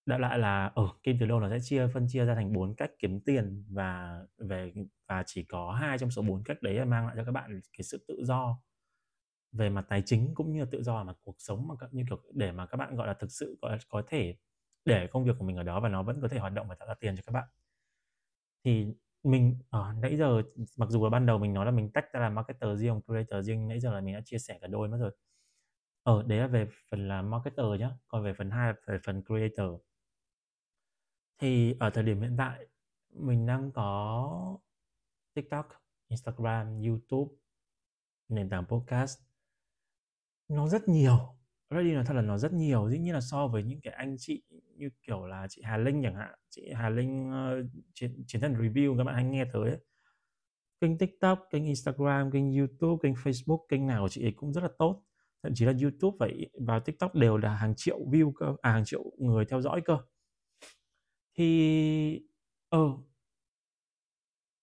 đã 0.07 0.19
lại 0.19 0.39
là 0.39 0.67
ở 0.67 0.89
kim 1.03 1.17
từ 1.21 1.27
đồ 1.27 1.41
nó 1.41 1.51
sẽ 1.51 1.59
chia 1.63 1.89
phân 1.95 2.07
chia 2.09 2.25
ra 2.25 2.35
thành 2.35 2.53
bốn 2.53 2.75
cách 2.75 2.91
kiếm 2.99 3.21
tiền 3.21 3.65
và 3.71 4.21
về 4.39 4.73
và 5.09 5.23
chỉ 5.27 5.45
có 5.45 5.73
hai 5.73 5.99
trong 5.99 6.11
số 6.11 6.23
bốn 6.23 6.45
cách 6.45 6.63
đấy 6.63 6.75
là 6.75 6.85
mang 6.85 7.07
lại 7.07 7.15
cho 7.19 7.25
các 7.25 7.33
bạn 7.33 7.61
cái 7.79 7.85
sự 7.85 8.05
tự 8.09 8.25
do 8.25 8.61
về 9.53 9.71
mặt 9.71 9.87
tài 9.89 10.03
chính 10.07 10.35
cũng 10.35 10.53
như 10.53 10.61
là 10.61 10.67
tự 10.71 10.83
do 10.83 11.05
mà 11.05 11.13
cuộc 11.23 11.35
sống 11.39 11.69
mà 11.69 11.75
như 11.91 12.05
kiểu 12.09 12.23
để 12.33 12.53
mà 12.53 12.67
các 12.67 12.77
bạn 12.77 12.97
gọi 12.97 13.07
là 13.07 13.15
thực 13.15 13.33
sự 13.33 13.59
gọi 13.63 13.73
là 13.73 13.79
có 13.89 14.03
thể 14.09 14.37
để 14.85 15.07
công 15.07 15.25
việc 15.25 15.33
của 15.39 15.45
mình 15.45 15.57
ở 15.57 15.63
đó 15.63 15.81
và 15.81 15.89
nó 15.89 16.03
vẫn 16.03 16.21
có 16.21 16.29
thể 16.29 16.39
hoạt 16.39 16.53
động 16.53 16.69
và 16.69 16.75
tạo 16.75 16.89
ra 16.89 16.95
tiền 17.01 17.17
cho 17.17 17.23
các 17.27 17.33
bạn. 17.33 17.49
Thì 18.65 18.87
mình 19.23 19.59
ở 19.71 19.93
nãy 19.93 20.17
giờ 20.17 20.43
mặc 20.77 20.89
dù 20.91 21.05
là 21.05 21.11
ban 21.11 21.27
đầu 21.27 21.39
mình 21.39 21.55
nói 21.55 21.65
là 21.67 21.71
mình 21.71 21.91
tách 21.93 22.13
ra 22.13 22.21
làm 22.21 22.35
marketer 22.35 22.81
riêng 22.81 23.01
creator 23.07 23.47
riêng 23.47 23.69
nãy 23.69 23.81
giờ 23.81 23.93
là 23.95 24.01
mình 24.01 24.15
đã 24.15 24.21
chia 24.25 24.39
sẻ 24.39 24.59
cả 24.61 24.67
đôi 24.67 24.89
mất 24.89 24.99
rồi. 25.01 25.13
Ở 26.03 26.17
ờ, 26.17 26.23
đấy 26.23 26.39
là 26.39 26.47
về 26.47 26.69
phần 26.91 27.09
là 27.09 27.23
marketer 27.23 27.67
nhá 27.81 27.91
còn 28.09 28.25
về 28.25 28.33
phần 28.33 28.51
hai 28.51 28.69
là 28.69 28.75
về 28.87 28.99
phần 29.05 29.23
creator 29.25 29.81
thì 31.41 31.77
ở 31.81 31.91
thời 31.91 32.05
điểm 32.05 32.21
hiện 32.21 32.35
tại 32.39 32.67
mình 33.11 33.47
đang 33.47 33.73
có 33.73 34.59
TikTok, 35.35 35.69
Instagram, 36.09 36.83
YouTube, 36.83 37.35
nền 38.29 38.49
tảng 38.51 38.65
podcast 38.67 39.19
nó 40.51 40.69
rất 40.69 40.89
nhiều 40.89 41.41
Ready 41.71 41.93
nói 41.93 42.05
thật 42.05 42.15
là 42.15 42.23
nó 42.23 42.39
rất 42.39 42.53
nhiều 42.53 42.91
dĩ 42.91 42.99
nhiên 42.99 43.15
là 43.15 43.21
so 43.21 43.47
với 43.47 43.63
những 43.63 43.81
cái 43.81 43.95
anh 43.95 44.17
chị 44.19 44.43
như 44.77 44.91
kiểu 45.07 45.27
là 45.27 45.47
chị 45.51 45.63
Hà 45.65 45.77
Linh 45.77 46.03
chẳng 46.03 46.15
hạn 46.15 46.35
chị 46.51 46.73
Hà 46.75 46.91
Linh 46.91 47.31
uh, 47.31 47.67
chiến, 47.95 48.25
chiến 48.27 48.41
thần 48.41 48.55
review 48.55 48.99
các 48.99 49.05
bạn 49.05 49.15
hay 49.15 49.25
nghe 49.25 49.45
tới 49.53 49.71
ấy. 49.71 49.79
Kênh 50.81 50.99
TikTok, 50.99 51.49
kênh 51.51 51.65
Instagram, 51.65 52.31
kênh 52.31 52.53
YouTube, 52.53 53.01
kênh 53.03 53.13
Facebook, 53.13 53.67
kênh 53.69 53.87
nào 53.87 54.03
của 54.03 54.09
chị 54.09 54.25
ấy 54.25 54.33
cũng 54.33 54.53
rất 54.53 54.61
là 54.61 54.69
tốt. 54.79 55.03
Thậm 55.43 55.55
chí 55.55 55.65
là 55.65 55.73
YouTube 55.83 56.17
và 56.21 56.29
và 56.67 56.79
TikTok 56.79 57.15
đều 57.15 57.37
là 57.37 57.55
hàng 57.55 57.75
triệu 57.77 57.99
view 57.99 58.33
cơ, 58.33 58.55
à, 58.63 58.73
hàng 58.73 58.85
triệu 58.85 59.05
người 59.19 59.45
theo 59.45 59.61
dõi 59.61 59.81
cơ. 59.85 59.99
Thì 61.35 62.23
ừ, 62.71 62.89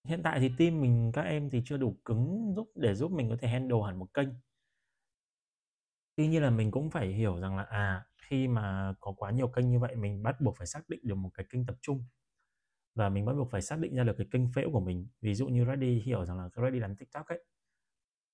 hiện 0.04 0.20
tại 0.24 0.40
thì 0.40 0.50
team 0.58 0.80
mình 0.80 1.10
các 1.14 1.22
em 1.22 1.50
thì 1.50 1.62
chưa 1.64 1.76
đủ 1.76 1.96
cứng 2.04 2.52
giúp 2.56 2.70
để 2.74 2.94
giúp 2.94 3.12
mình 3.12 3.30
có 3.30 3.36
thể 3.40 3.48
handle 3.48 3.78
hẳn 3.86 3.98
một 3.98 4.14
kênh. 4.14 4.28
Tuy 6.18 6.28
nhiên 6.28 6.42
là 6.42 6.50
mình 6.50 6.70
cũng 6.70 6.90
phải 6.90 7.08
hiểu 7.08 7.40
rằng 7.40 7.56
là 7.56 7.62
à 7.62 8.06
khi 8.18 8.48
mà 8.48 8.94
có 9.00 9.12
quá 9.12 9.30
nhiều 9.30 9.48
kênh 9.48 9.70
như 9.70 9.78
vậy, 9.78 9.96
mình 9.96 10.22
bắt 10.22 10.40
buộc 10.40 10.56
phải 10.56 10.66
xác 10.66 10.88
định 10.88 11.00
được 11.02 11.14
một 11.14 11.30
cái 11.34 11.46
kênh 11.50 11.66
tập 11.66 11.76
trung. 11.80 12.04
Và 12.94 13.08
mình 13.08 13.24
bắt 13.24 13.32
buộc 13.32 13.50
phải 13.50 13.62
xác 13.62 13.78
định 13.78 13.94
ra 13.94 14.04
được 14.04 14.14
cái 14.18 14.26
kênh 14.30 14.52
phễu 14.52 14.70
của 14.72 14.80
mình. 14.80 15.08
Ví 15.20 15.34
dụ 15.34 15.48
như 15.48 15.64
Ready 15.64 16.00
hiểu 16.00 16.24
rằng 16.24 16.38
là 16.38 16.48
Ready 16.56 16.78
làm 16.78 16.96
TikTok 16.96 17.26
ấy. 17.26 17.44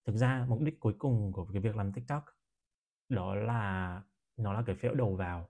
Thực 0.07 0.17
ra 0.17 0.47
mục 0.49 0.61
đích 0.61 0.81
cuối 0.81 0.95
cùng 0.99 1.33
của 1.33 1.47
cái 1.53 1.63
việc 1.63 1.77
làm 1.77 1.93
TikTok, 1.93 2.25
đó 3.09 3.35
là, 3.35 4.03
nó 4.37 4.53
là 4.53 4.63
cái 4.67 4.77
phễu 4.77 4.95
đầu 4.95 5.17
vào 5.17 5.49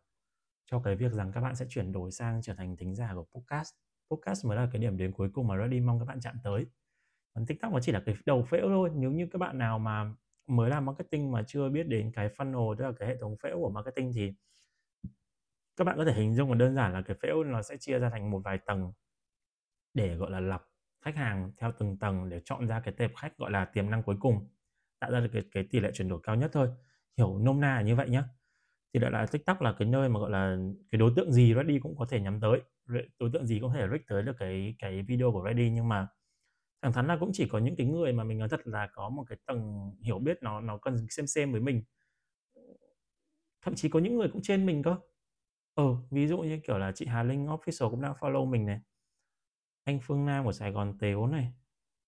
cho 0.66 0.80
cái 0.80 0.96
việc 0.96 1.12
rằng 1.12 1.32
các 1.32 1.40
bạn 1.40 1.54
sẽ 1.54 1.66
chuyển 1.68 1.92
đổi 1.92 2.10
sang 2.10 2.42
trở 2.42 2.54
thành 2.54 2.76
thính 2.76 2.94
giả 2.94 3.14
của 3.14 3.24
podcast. 3.24 3.74
Podcast 4.10 4.46
mới 4.46 4.56
là 4.56 4.68
cái 4.72 4.82
điểm 4.82 4.96
đến 4.96 5.12
cuối 5.12 5.30
cùng 5.32 5.46
mà 5.46 5.58
Ready 5.58 5.80
mong 5.80 5.98
các 5.98 6.04
bạn 6.04 6.20
chạm 6.20 6.36
tới. 6.44 6.66
Còn 7.34 7.46
TikTok 7.46 7.72
nó 7.72 7.80
chỉ 7.80 7.92
là 7.92 8.02
cái 8.06 8.14
đầu 8.26 8.42
phễu 8.42 8.68
thôi. 8.68 8.90
Nếu 8.94 9.12
như 9.12 9.28
các 9.32 9.38
bạn 9.38 9.58
nào 9.58 9.78
mà 9.78 10.14
mới 10.46 10.70
làm 10.70 10.84
marketing 10.86 11.32
mà 11.32 11.42
chưa 11.46 11.68
biết 11.68 11.86
đến 11.86 12.12
cái 12.14 12.28
funnel 12.28 12.74
tức 12.74 12.84
là 12.84 12.92
cái 12.98 13.08
hệ 13.08 13.16
thống 13.20 13.36
phễu 13.42 13.58
của 13.58 13.70
marketing 13.70 14.12
thì 14.14 14.32
các 15.76 15.84
bạn 15.84 15.96
có 15.98 16.04
thể 16.04 16.12
hình 16.12 16.34
dung 16.34 16.50
là 16.52 16.58
đơn 16.58 16.74
giản 16.74 16.92
là 16.92 17.02
cái 17.02 17.16
phễu 17.22 17.44
nó 17.44 17.62
sẽ 17.62 17.76
chia 17.76 17.98
ra 17.98 18.10
thành 18.10 18.30
một 18.30 18.40
vài 18.44 18.58
tầng 18.58 18.92
để 19.94 20.14
gọi 20.16 20.30
là 20.30 20.40
lọc 20.40 20.70
khách 21.04 21.16
hàng 21.16 21.52
theo 21.56 21.72
từng 21.78 21.98
tầng 21.98 22.28
để 22.28 22.40
chọn 22.44 22.66
ra 22.66 22.80
cái 22.80 22.94
tệp 22.94 23.16
khách 23.16 23.36
gọi 23.38 23.50
là 23.50 23.64
tiềm 23.64 23.90
năng 23.90 24.02
cuối 24.02 24.16
cùng 24.20 24.48
tạo 24.98 25.10
ra 25.10 25.20
được 25.20 25.30
cái, 25.32 25.42
cái 25.52 25.68
tỷ 25.70 25.80
lệ 25.80 25.90
chuyển 25.94 26.08
đổi 26.08 26.20
cao 26.22 26.36
nhất 26.36 26.50
thôi. 26.54 26.68
Hiểu 27.18 27.38
nôm 27.38 27.60
na 27.60 27.74
là 27.74 27.82
như 27.82 27.96
vậy 27.96 28.08
nhé 28.08 28.22
thì 28.94 29.00
đó 29.00 29.08
là 29.08 29.26
tiktok 29.26 29.60
là 29.62 29.72
cái 29.78 29.88
nơi 29.88 30.08
mà 30.08 30.20
gọi 30.20 30.30
là 30.30 30.56
cái 30.92 30.98
đối 30.98 31.12
tượng 31.16 31.32
gì 31.32 31.54
ready 31.54 31.78
cũng 31.78 31.96
có 31.96 32.06
thể 32.10 32.20
nhắm 32.20 32.40
tới 32.40 32.62
đối 33.18 33.30
tượng 33.32 33.46
gì 33.46 33.60
cũng 33.60 33.70
có 33.72 33.74
thể 33.78 33.88
reach 33.88 34.06
tới 34.08 34.22
được 34.22 34.36
cái 34.38 34.74
cái 34.78 35.02
video 35.02 35.32
của 35.32 35.44
ready 35.46 35.70
nhưng 35.70 35.88
mà 35.88 36.08
thẳng 36.84 36.92
thắn 36.92 37.06
là 37.06 37.16
cũng 37.20 37.30
chỉ 37.32 37.48
có 37.48 37.58
những 37.58 37.76
cái 37.76 37.86
người 37.86 38.12
mà 38.12 38.24
mình 38.24 38.38
nói 38.38 38.48
thật 38.48 38.60
là 38.66 38.88
có 38.92 39.08
một 39.08 39.24
cái 39.28 39.38
tầng 39.46 39.90
hiểu 40.00 40.18
biết 40.18 40.38
nó 40.42 40.60
nó 40.60 40.78
cần 40.78 41.06
xem 41.10 41.26
xem 41.26 41.52
với 41.52 41.60
mình. 41.60 41.82
Thậm 43.62 43.74
chí 43.74 43.88
có 43.88 43.98
những 43.98 44.16
người 44.16 44.28
cũng 44.32 44.42
trên 44.42 44.66
mình 44.66 44.82
cơ. 44.82 44.96
Ừ 45.74 45.96
ví 46.10 46.26
dụ 46.26 46.38
như 46.38 46.60
kiểu 46.66 46.78
là 46.78 46.92
chị 46.92 47.06
Hà 47.06 47.22
Linh 47.22 47.46
official 47.46 47.90
cũng 47.90 48.00
đang 48.00 48.12
follow 48.12 48.46
mình 48.46 48.66
này. 48.66 48.80
Anh 49.84 49.98
Phương 50.02 50.26
Nam 50.26 50.44
của 50.44 50.52
Sài 50.52 50.72
Gòn 50.72 50.98
Tếu 50.98 51.26
này. 51.26 51.52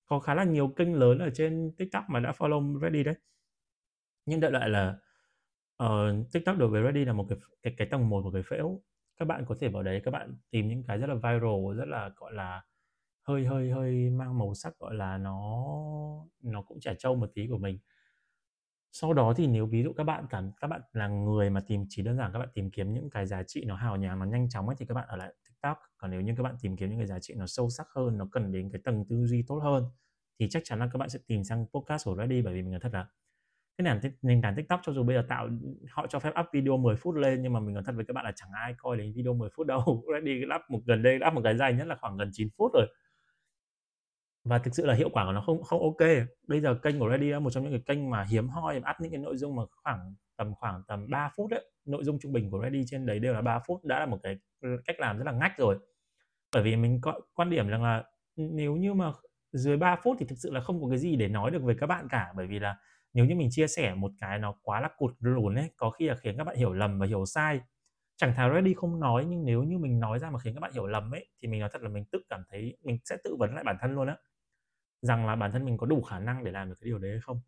Có 0.07 0.21
khá 0.21 0.35
là 0.35 0.45
nhiều 0.45 0.69
kênh 0.69 0.95
lớn 0.95 1.19
ở 1.19 1.31
trên 1.35 1.75
TikTok 1.79 2.05
mà 2.09 2.21
đã 2.21 2.33
follow 2.33 2.81
Ready 2.81 3.05
đấy. 3.05 3.15
Nhưng 4.27 4.41
đợi 4.41 4.51
lại 4.51 4.69
là 4.69 4.99
uh, 5.85 6.33
TikTok 6.33 6.59
đối 6.59 6.69
với 6.69 6.83
Ready 6.83 7.05
là 7.05 7.13
một 7.13 7.27
cái 7.29 7.39
cái, 7.63 7.75
cái 7.77 7.89
tầng 7.91 8.09
một 8.09 8.23
của 8.23 8.31
cái 8.31 8.43
phễu. 8.43 8.83
Các 9.17 9.25
bạn 9.25 9.45
có 9.49 9.55
thể 9.61 9.69
vào 9.69 9.83
đấy 9.83 10.01
các 10.05 10.11
bạn 10.11 10.37
tìm 10.51 10.69
những 10.69 10.83
cái 10.89 10.99
rất 10.99 11.07
là 11.07 11.15
viral 11.15 11.79
rất 11.79 11.89
là 11.89 12.11
gọi 12.17 12.33
là 12.33 12.63
hơi 13.29 13.47
hơi 13.47 13.71
hơi 13.71 14.11
mang 14.11 14.39
màu 14.39 14.55
sắc, 14.55 14.79
gọi 14.79 14.95
là, 14.95 15.19
nó 15.19 15.67
nó 16.43 16.63
cũng 16.63 16.81
trẻ 16.81 16.95
trâu 16.99 17.15
một 17.15 17.31
tí 17.35 17.47
của 17.51 17.59
mình. 17.59 17.79
Sau 18.93 19.13
đó 19.13 19.35
thì 19.37 19.47
nếu 19.47 19.67
ví 19.67 19.83
dụ 19.83 19.93
các 19.93 20.05
bạn 20.05 20.27
cảm, 20.31 20.53
các 20.61 20.67
bạn 20.69 20.81
là 20.93 21.09
người 21.09 21.51
mà 21.51 21.61
tìm, 21.67 21.87
chỉ 21.89 22.03
đơn 22.03 22.17
giản 22.17 22.33
các 22.33 22.39
bạn 22.39 22.49
tìm 22.55 22.71
kiếm 22.71 22.93
những 22.93 23.11
cái 23.11 23.27
giá 23.27 23.43
trị 23.43 23.65
nó 23.67 23.77
hào 23.77 23.97
nhoáng, 23.97 24.19
nó 24.19 24.27
nhanh 24.27 24.49
chóng 24.49 24.67
ấy, 24.69 24.77
thì 24.79 24.87
các 24.87 24.95
bạn 24.95 25.09
ở 25.09 25.17
lại 25.17 25.35
TikTok. 25.49 25.79
Còn 25.97 26.11
nếu 26.11 26.21
như 26.21 26.35
các 26.37 26.43
bạn 26.43 26.55
tìm 26.63 26.77
kiếm 26.77 26.91
những 26.91 26.99
cái 26.99 27.07
giá 27.07 27.19
trị 27.21 27.35
nó 27.37 27.47
sâu 27.47 27.71
sắc 27.71 27.87
hơn, 27.95 28.19
nó 28.19 28.29
cần 28.33 28.53
đến 28.53 28.71
cái 28.73 28.81
tầng 28.85 29.05
tư 29.09 29.27
duy 29.27 29.45
tốt 29.49 29.59
hơn, 29.59 29.85
thì 30.41 30.49
chắc 30.51 30.63
chắn 30.65 30.79
là 30.79 30.89
các 30.93 30.99
bạn 30.99 31.09
sẽ 31.09 31.19
tìm 31.27 31.45
sang 31.45 31.67
podcast 31.75 32.05
của 32.05 32.17
Ready 32.17 32.43
bởi 32.43 32.55
vì 32.55 32.63
mình 32.63 32.71
nói 32.71 32.81
thật 32.81 32.93
là 32.93 33.07
cái 33.79 33.85
nền 33.85 34.13
nền 34.23 34.43
tảng 34.43 34.57
TikTok 34.57 34.81
cho 34.85 34.93
dù 34.93 35.03
bây 35.05 35.17
giờ 35.17 35.25
tạo, 35.29 35.49
họ 35.91 36.07
cho 36.07 36.19
phép 36.19 36.33
up 36.41 36.47
video 36.53 36.77
10 36.77 36.97
phút 36.97 37.15
lên, 37.15 37.43
nhưng 37.43 37.53
mà 37.53 37.61
mình 37.61 37.75
nói 37.75 37.83
thật 37.87 37.93
với 37.97 38.05
các 38.05 38.13
bạn 38.13 38.25
là 38.25 38.33
chẳng 38.37 38.51
ai 38.53 38.75
coi 38.79 38.97
đến 38.97 39.13
video 39.17 39.35
10 39.35 39.51
phút 39.57 39.67
đâu. 39.67 40.05
Ready 40.13 40.43
up 40.57 40.61
một, 40.69 40.81
gần 40.87 41.03
đây 41.03 41.21
up 41.29 41.35
một 41.35 41.41
cái 41.45 41.57
dài 41.57 41.73
nhất 41.73 41.87
là 41.87 41.97
khoảng 42.01 42.17
gần 42.17 42.31
9 42.33 42.49
phút 42.59 42.73
rồi 42.75 42.87
và 44.47 44.59
thực 44.59 44.75
sự 44.75 44.87
là 44.87 44.95
hiệu 44.95 45.09
quả 45.13 45.25
của 45.27 45.33
nó 45.33 45.41
không 45.41 45.63
không 45.63 45.83
ok. 45.83 46.09
Bây 46.49 46.61
giờ 46.61 46.75
kênh 46.75 46.99
của 46.99 47.11
Ready 47.11 47.27
là 47.31 47.39
một 47.39 47.51
trong 47.51 47.65
những 47.65 47.73
cái 47.73 47.83
kênh 47.87 48.11
mà 48.11 48.25
hiếm 48.31 48.49
hoi 48.49 48.77
up 48.77 48.97
những 49.01 49.11
cái 49.11 49.21
nội 49.21 49.37
dung 49.37 49.57
mà 49.57 49.63
khoảng 49.83 50.15
tầm 50.37 50.55
khoảng 50.55 50.83
tầm 50.89 51.11
3 51.11 51.31
phút 51.37 51.51
đấy. 51.51 51.71
Nội 51.85 52.05
dung 52.05 52.19
trung 52.23 52.33
bình 52.33 52.51
của 52.51 52.61
Ready 52.63 52.85
trên 52.87 53.07
đấy 53.07 53.19
đều 53.19 53.35
là 53.35 53.41
3 53.43 53.59
phút. 53.67 53.85
Đã 53.85 54.01
là 54.01 54.07
một 54.07 54.19
cái 54.23 54.37
cách 54.85 55.01
làm 55.01 55.19
rất 55.19 55.25
là 55.25 55.33
ngách 55.33 55.59
rồi. 55.59 55.79
Bởi 56.55 56.63
vì 56.63 56.77
mình 56.77 57.01
có, 57.03 57.21
quan 57.35 57.51
điểm 57.51 57.69
rằng 57.69 57.83
là 57.83 58.05
nếu 58.37 58.77
như 58.77 58.95
mà 58.95 59.13
dưới 59.53 59.77
3 59.77 59.97
phút 60.03 60.17
thì 60.21 60.27
thực 60.27 60.39
sự 60.39 60.51
là 60.53 60.61
không 60.61 60.83
có 60.83 60.89
cái 60.89 60.99
gì 60.99 61.17
để 61.17 61.29
nói 61.29 61.51
được 61.51 61.63
với 61.63 61.75
các 61.81 61.87
bạn 61.87 62.09
cả. 62.11 62.33
Bởi 62.37 62.47
vì 62.47 62.59
là 62.59 62.77
nếu 63.13 63.25
như 63.27 63.35
mình 63.35 63.49
chia 63.51 63.67
sẻ 63.67 63.95
một 63.95 64.11
cái 64.21 64.39
nó 64.39 64.55
quá 64.63 64.81
là 64.81 64.89
cụt 64.97 65.15
lùn 65.21 65.55
ấy, 65.55 65.71
có 65.77 65.91
khi 65.91 66.09
là 66.09 66.15
khiến 66.15 66.37
các 66.39 66.45
bạn 66.45 66.57
hiểu 66.57 66.73
lầm 66.73 66.99
và 66.99 67.07
hiểu 67.07 67.27
sai. 67.27 67.61
Chẳng 68.17 68.35
thà 68.37 68.51
ready 68.55 68.75
không 68.75 69.01
nói, 69.01 69.25
nhưng 69.29 69.45
nếu 69.45 69.63
như 69.63 69.79
mình 69.79 70.01
nói 70.01 70.19
ra 70.19 70.31
mà 70.31 70.39
khiến 70.39 70.55
các 70.55 70.61
bạn 70.61 70.73
hiểu 70.73 70.87
lầm 70.87 71.15
ấy, 71.15 71.27
thì 71.43 71.49
mình 71.49 71.61
nói 71.61 71.69
thật 71.73 71.83
là 71.83 71.89
mình 71.89 72.05
tự 72.13 72.23
cảm 72.29 72.43
thấy 72.51 72.77
mình 72.85 72.99
sẽ 73.05 73.17
tự 73.25 73.37
vấn 73.39 73.55
lại 73.55 73.65
bản 73.65 73.77
thân 73.81 73.95
luôn 73.95 74.09
á 74.09 74.17
rằng 75.03 75.27
là 75.27 75.37
bản 75.37 75.53
thân 75.53 75.65
mình 75.65 75.77
có 75.79 75.87
đủ 75.87 76.03
khả 76.03 76.19
năng 76.19 76.45
để 76.45 76.51
làm 76.51 76.69
được 76.69 76.75
cái 76.81 76.87
điều 76.87 76.99
đấy 76.99 77.11
hay 77.11 77.21
không? 77.21 77.41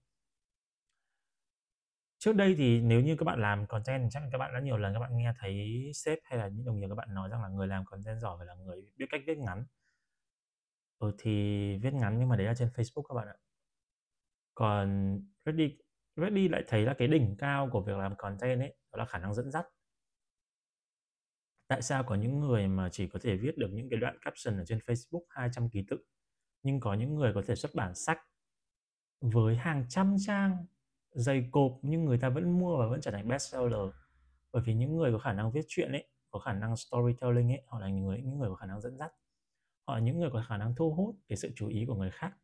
Trước 2.19 2.33
đây 2.37 2.55
thì 2.59 2.81
nếu 2.81 3.01
như 3.01 3.17
các 3.17 3.25
bạn 3.25 3.41
làm 3.41 3.67
content 3.67 4.11
chắc 4.11 4.23
là 4.23 4.29
các 4.33 4.39
bạn 4.39 4.55
đã 4.55 4.61
nhiều 4.61 4.77
lần 4.77 4.95
các 4.95 5.01
bạn 5.01 5.17
nghe 5.17 5.33
thấy 5.39 5.83
sếp 5.95 6.19
hay 6.23 6.39
là 6.39 6.49
những 6.49 6.65
đồng 6.65 6.81
nghiệp 6.81 6.87
các 6.89 6.95
bạn 6.95 7.15
nói 7.15 7.29
rằng 7.29 7.43
là 7.43 7.49
người 7.49 7.67
làm 7.67 7.85
content 7.85 8.21
giỏi 8.21 8.37
phải 8.39 8.47
là 8.47 8.55
người 8.55 8.93
biết 8.97 9.07
cách 9.11 9.21
viết 9.27 9.39
ngắn. 9.39 9.65
Ừ 10.99 11.13
thì 11.19 11.33
viết 11.83 11.95
ngắn 11.95 12.19
nhưng 12.19 12.29
mà 12.29 12.37
đấy 12.37 12.47
là 12.47 12.55
trên 12.55 12.69
Facebook 12.69 13.03
các 13.03 13.15
bạn 13.15 13.29
ạ. 13.29 13.37
Còn 14.55 15.19
Ready 15.47 15.79
Ready 16.17 16.49
lại 16.49 16.65
thấy 16.69 16.85
là 16.85 16.95
cái 16.99 17.09
đỉnh 17.09 17.37
cao 17.39 17.69
của 17.73 17.83
việc 17.83 17.97
làm 17.97 18.17
content 18.17 18.61
ấy, 18.61 18.77
đó 18.93 18.99
là 18.99 19.05
khả 19.05 19.19
năng 19.19 19.35
dẫn 19.35 19.51
dắt. 19.51 19.67
Tại 21.69 21.83
sao 21.83 22.05
có 22.05 22.15
những 22.15 22.41
người 22.41 22.69
mà 22.69 22.89
chỉ 22.93 23.09
có 23.09 23.19
thể 23.23 23.37
viết 23.37 23.59
được 23.59 23.69
những 23.73 23.89
cái 23.91 24.01
đoạn 24.01 24.19
caption 24.21 24.59
ở 24.59 24.65
trên 24.67 24.79
Facebook 24.79 25.23
200 25.29 25.71
ký 25.71 25.85
tự? 25.91 25.99
Nhưng 26.63 26.81
có 26.81 26.95
những 26.95 27.15
người 27.15 27.33
có 27.35 27.43
thể 27.47 27.55
xuất 27.55 27.75
bản 27.75 27.95
sách 27.95 28.19
với 29.21 29.57
hàng 29.57 29.87
trăm 29.89 30.17
trang 30.27 30.67
dày 31.11 31.49
cộp 31.51 31.79
nhưng 31.83 32.05
người 32.05 32.19
ta 32.19 32.29
vẫn 32.29 32.59
mua 32.59 32.77
và 32.77 32.87
vẫn 32.87 33.01
trở 33.01 33.11
thành 33.11 33.29
bestseller. 33.29 33.95
Bởi 34.53 34.63
vì 34.67 34.75
những 34.75 34.97
người 34.97 35.13
có 35.13 35.19
khả 35.19 35.33
năng 35.33 35.53
viết 35.53 35.65
chuyện 35.69 35.93
ấy 35.93 36.09
có 36.31 36.39
khả 36.39 36.53
năng 36.53 36.77
storytelling 36.77 37.53
ấy 37.53 37.63
họ 37.67 37.81
là 37.81 37.89
những 37.89 38.05
người 38.05 38.23
những 38.23 38.39
người 38.39 38.49
có 38.49 38.55
khả 38.55 38.67
năng 38.67 38.81
dẫn 38.81 38.97
dắt. 38.97 39.13
Họ 39.87 39.95
là 39.95 40.01
những 40.01 40.21
người 40.21 40.31
có 40.33 40.45
khả 40.49 40.57
năng 40.57 40.75
thu 40.75 40.95
hút 40.95 41.17
cái 41.29 41.37
sự 41.37 41.51
chú 41.57 41.69
ý 41.69 41.85
của 41.87 41.95
người 41.95 42.11
khác 42.11 42.37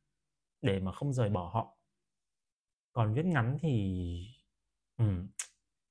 để 0.63 0.81
mà 0.81 0.93
không 0.93 1.13
rời 1.13 1.31
bỏ 1.31 1.51
họ. 1.55 1.79
Còn 2.93 3.15
viết 3.15 3.27
ngắn 3.27 3.59
thì 3.61 4.27
ừ, 4.97 5.05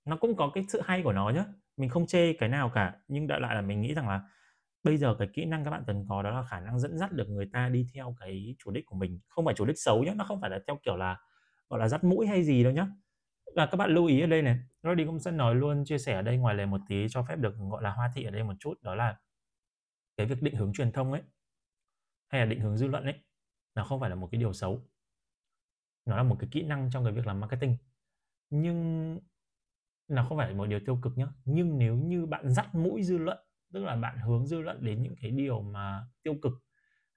nó 0.06 0.18
cũng 0.18 0.36
có 0.36 0.52
cái 0.54 0.64
sự 0.70 0.82
hay 0.84 1.02
của 1.04 1.14
nó 1.14 1.30
nhá. 1.30 1.46
Mình 1.78 1.90
không 1.90 2.08
chê 2.08 2.34
cái 2.34 2.50
nào 2.50 2.72
cả 2.74 3.00
nhưng 3.08 3.28
đại 3.28 3.40
lại 3.40 3.56
là 3.56 3.62
mình 3.62 3.82
nghĩ 3.82 3.94
rằng 3.94 4.08
là 4.08 4.30
bây 4.84 4.98
giờ 4.98 5.15
cái 5.19 5.28
kỹ 5.34 5.46
năng 5.46 5.63
các 5.65 5.72
bạn 5.72 5.84
cần 5.88 6.06
có 6.10 6.24
đó 6.24 6.32
là 6.32 6.43
khả 6.43 6.60
năng 6.60 6.80
dẫn 6.80 6.98
dắt 6.98 7.12
được 7.12 7.30
người 7.30 7.50
ta 7.54 7.69
đi 7.69 7.88
theo 7.93 8.15
cái 8.19 8.56
chủ 8.60 8.72
đích 8.72 8.86
của 8.86 8.96
mình, 8.96 9.19
không 9.28 9.46
phải 9.46 9.54
chủ 9.58 9.65
đích 9.65 9.80
xấu 9.80 10.04
nhé 10.04 10.13
nó 10.15 10.24
không 10.24 10.41
phải 10.41 10.50
là 10.50 10.60
theo 10.67 10.80
kiểu 10.84 10.96
là, 10.98 11.19
gọi 11.69 11.80
là, 11.80 11.88
dắt 11.88 12.04
mũi 12.04 12.28
hay 12.28 12.43
gì 12.43 12.63
đâu 12.63 12.74
nhé 12.74 12.86
và 13.56 13.65
các 13.65 13.78
bạn 13.78 13.89
lưu 13.91 14.06
ý 14.06 14.22
ở 14.22 14.28
đây 14.28 14.41
này, 14.41 14.60
Roddy 14.84 15.06
cũng 15.06 15.19
sẽ 15.19 15.32
nói 15.32 15.56
luôn, 15.56 15.86
chia 15.86 15.98
sẻ 15.98 16.13
ở 16.13 16.22
đây 16.22 16.38
ngoài 16.38 16.56
lề 16.56 16.65
một 16.65 16.82
tí 16.88 17.06
cho 17.10 17.24
phép 17.24 17.36
được, 17.36 17.56
gọi 17.72 17.84
là, 17.84 17.91
hoa 17.91 18.12
thị 18.15 18.24
ở 18.24 18.32
đây 18.32 18.43
một 18.43 18.54
chút, 18.60 18.82
đó 18.82 18.96
là 18.96 19.17
cái 20.17 20.28
việc 20.28 20.41
định 20.41 20.56
hướng 20.56 20.74
truyền 20.74 20.91
thông 20.91 21.12
ấy, 21.12 21.22
hay 22.28 22.41
là 22.41 22.46
định 22.46 22.60
hướng 22.60 22.78
dư 22.78 22.88
luận 22.88 23.04
ấy, 23.04 23.15
nó 23.76 23.84
không 23.84 24.00
phải 24.00 24.10
là 24.10 24.15
một 24.15 24.30
cái 24.32 24.39
điều 24.39 24.54
xấu. 24.54 24.82
Nó 26.06 26.17
là 26.17 26.24
một 26.24 26.36
cái 26.39 26.50
kỹ 26.52 26.63
năng 26.63 26.89
trong 26.91 27.04
cái 27.04 27.13
việc 27.13 27.28
làm 27.28 27.39
marketing. 27.39 27.78
Nhưng 28.50 29.19
nó 30.08 30.26
không 30.30 30.38
phải 30.38 30.50
là 30.50 30.58
một 30.58 30.65
điều 30.65 30.80
tiêu 30.86 31.00
cực 31.02 31.17
nhá. 31.17 31.28
Nhưng 31.46 31.78
nếu 31.78 31.96
như 31.96 32.26
bạn 32.26 32.54
dắt 32.54 32.76
mũi 32.76 33.04
dư 33.04 33.17
luận 33.17 33.38
tức 33.74 33.84
là 33.84 33.96
bạn 33.96 34.20
hướng 34.20 34.48
dư 34.48 34.62
luận 34.62 34.84
đến 34.86 35.04
những 35.04 35.16
cái 35.22 35.32
điều 35.32 35.62
mà 35.62 36.06
tiêu 36.24 36.36
cực, 36.42 36.54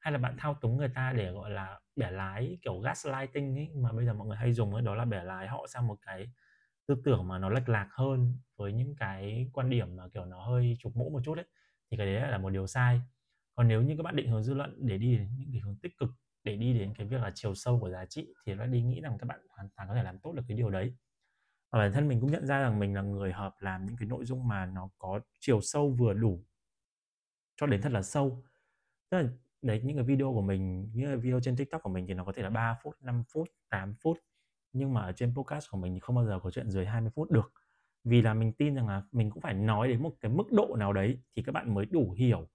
hay 0.00 0.12
là 0.12 0.18
bạn 0.18 0.36
thao 0.38 0.54
túng 0.54 0.76
người 0.76 0.88
ta 0.94 1.12
để, 1.16 1.32
gọi 1.32 1.50
là, 1.50 1.80
bẻ 1.96 2.10
lái, 2.10 2.58
kiểu, 2.62 2.80
gaslighting 2.80 3.56
ấy, 3.58 3.70
mà 3.76 3.92
bây 3.92 4.06
giờ 4.06 4.14
mọi 4.14 4.28
người 4.28 4.36
hay 4.36 4.52
dùng 4.52 4.74
ấy, 4.74 4.82
đó 4.82 4.94
là 4.94 5.04
bẻ 5.04 5.24
lái 5.24 5.48
họ 5.48 5.66
sang 5.68 5.86
một 5.86 5.98
cái 6.02 6.26
tư 6.88 6.96
tưởng 7.04 7.28
mà 7.28 7.38
nó 7.38 7.48
lệch 7.50 7.68
lạc 7.68 7.88
hơn 7.92 8.34
với 8.56 8.72
những 8.72 8.96
cái 8.96 9.50
quan 9.52 9.70
điểm 9.70 9.96
mà, 9.96 10.04
kiểu, 10.14 10.24
nó 10.24 10.44
hơi 10.46 10.76
trục 10.80 10.96
mũ 10.96 11.10
một 11.10 11.20
chút 11.24 11.38
ấy, 11.38 11.46
thì 11.90 11.96
cái 11.96 12.06
đấy 12.06 12.30
là 12.30 12.38
một 12.38 12.50
điều 12.50 12.66
sai. 12.66 13.00
Còn 13.54 13.68
nếu 13.68 13.82
như 13.82 13.94
các 13.96 14.02
bạn 14.02 14.16
định 14.16 14.28
hướng 14.30 14.42
dư 14.44 14.54
luận 14.54 14.76
để 14.86 14.98
đi 14.98 15.16
đến 15.18 15.28
những 15.38 15.48
cái 15.52 15.60
hướng 15.60 15.76
tích 15.82 15.92
cực, 15.98 16.10
để 16.44 16.56
đi 16.56 16.78
đến 16.78 16.94
cái 16.98 17.06
việc 17.06 17.20
là 17.22 17.32
chiều 17.34 17.54
sâu 17.54 17.80
của 17.80 17.90
giá 17.90 18.04
trị, 18.06 18.34
thì 18.46 18.54
nó 18.54 18.66
đi 18.66 18.82
nghĩ 18.82 19.00
rằng 19.00 19.18
các 19.18 19.26
bạn 19.26 19.40
hoàn 19.50 19.68
toàn 19.76 19.88
có 19.88 19.94
thể 19.94 20.02
làm 20.02 20.18
tốt 20.18 20.32
được 20.32 20.42
cái 20.48 20.56
điều 20.56 20.70
đấy 20.70 20.94
và 21.70 21.78
bản 21.78 21.92
thân 21.92 22.08
mình 22.08 22.20
cũng 22.20 22.30
nhận 22.30 22.46
ra 22.46 22.60
rằng 22.60 22.78
mình 22.78 22.94
là 22.94 23.02
người 23.02 23.32
hợp 23.32 23.54
làm 23.58 23.86
những 23.86 23.96
cái 23.96 24.08
nội 24.08 24.24
dung 24.24 24.48
mà 24.48 24.66
nó 24.66 24.90
có 24.98 25.20
chiều 25.40 25.60
sâu 25.60 25.90
vừa 25.90 26.12
đủ 26.14 26.44
cho 27.56 27.66
đến 27.66 27.82
thật 27.82 27.92
là 27.92 28.02
sâu. 28.02 28.42
Tức 29.10 29.18
là, 29.18 29.28
đấy, 29.62 29.80
những 29.84 29.96
cái 29.96 30.04
video 30.04 30.32
của 30.32 30.42
mình, 30.42 30.90
những 30.94 31.06
cái 31.06 31.16
video 31.16 31.40
trên 31.40 31.56
tiktok 31.56 31.82
của 31.82 31.90
mình 31.90 32.06
thì 32.06 32.14
nó 32.14 32.24
có 32.24 32.32
thể 32.32 32.42
là 32.42 32.50
3 32.50 32.78
phút 32.82 32.96
5 33.00 33.22
phút 33.32 33.48
8 33.70 33.94
phút. 34.02 34.18
Nhưng 34.72 34.94
mà 34.94 35.02
ở 35.02 35.12
trên 35.12 35.34
podcast 35.34 35.70
của 35.70 35.78
mình 35.78 35.94
thì 35.94 36.00
không 36.00 36.16
bao 36.16 36.26
giờ 36.26 36.38
có 36.42 36.50
chuyện 36.50 36.70
dưới 36.70 36.86
20 36.86 37.10
phút 37.14 37.30
được. 37.30 37.52
Vì 38.04 38.22
là 38.22 38.34
mình 38.34 38.52
tin 38.52 38.74
rằng 38.74 38.88
là 38.88 39.02
mình 39.12 39.30
cũng 39.30 39.40
phải 39.42 39.54
nói 39.54 39.88
đến 39.88 40.02
một 40.02 40.12
cái 40.20 40.32
mức 40.32 40.52
độ 40.52 40.76
nào 40.78 40.92
đấy 40.92 41.18
thì 41.36 41.42
các 41.42 41.52
bạn 41.52 41.74
mới 41.74 41.86
đủ 41.86 42.12
hiểu. 42.12 42.48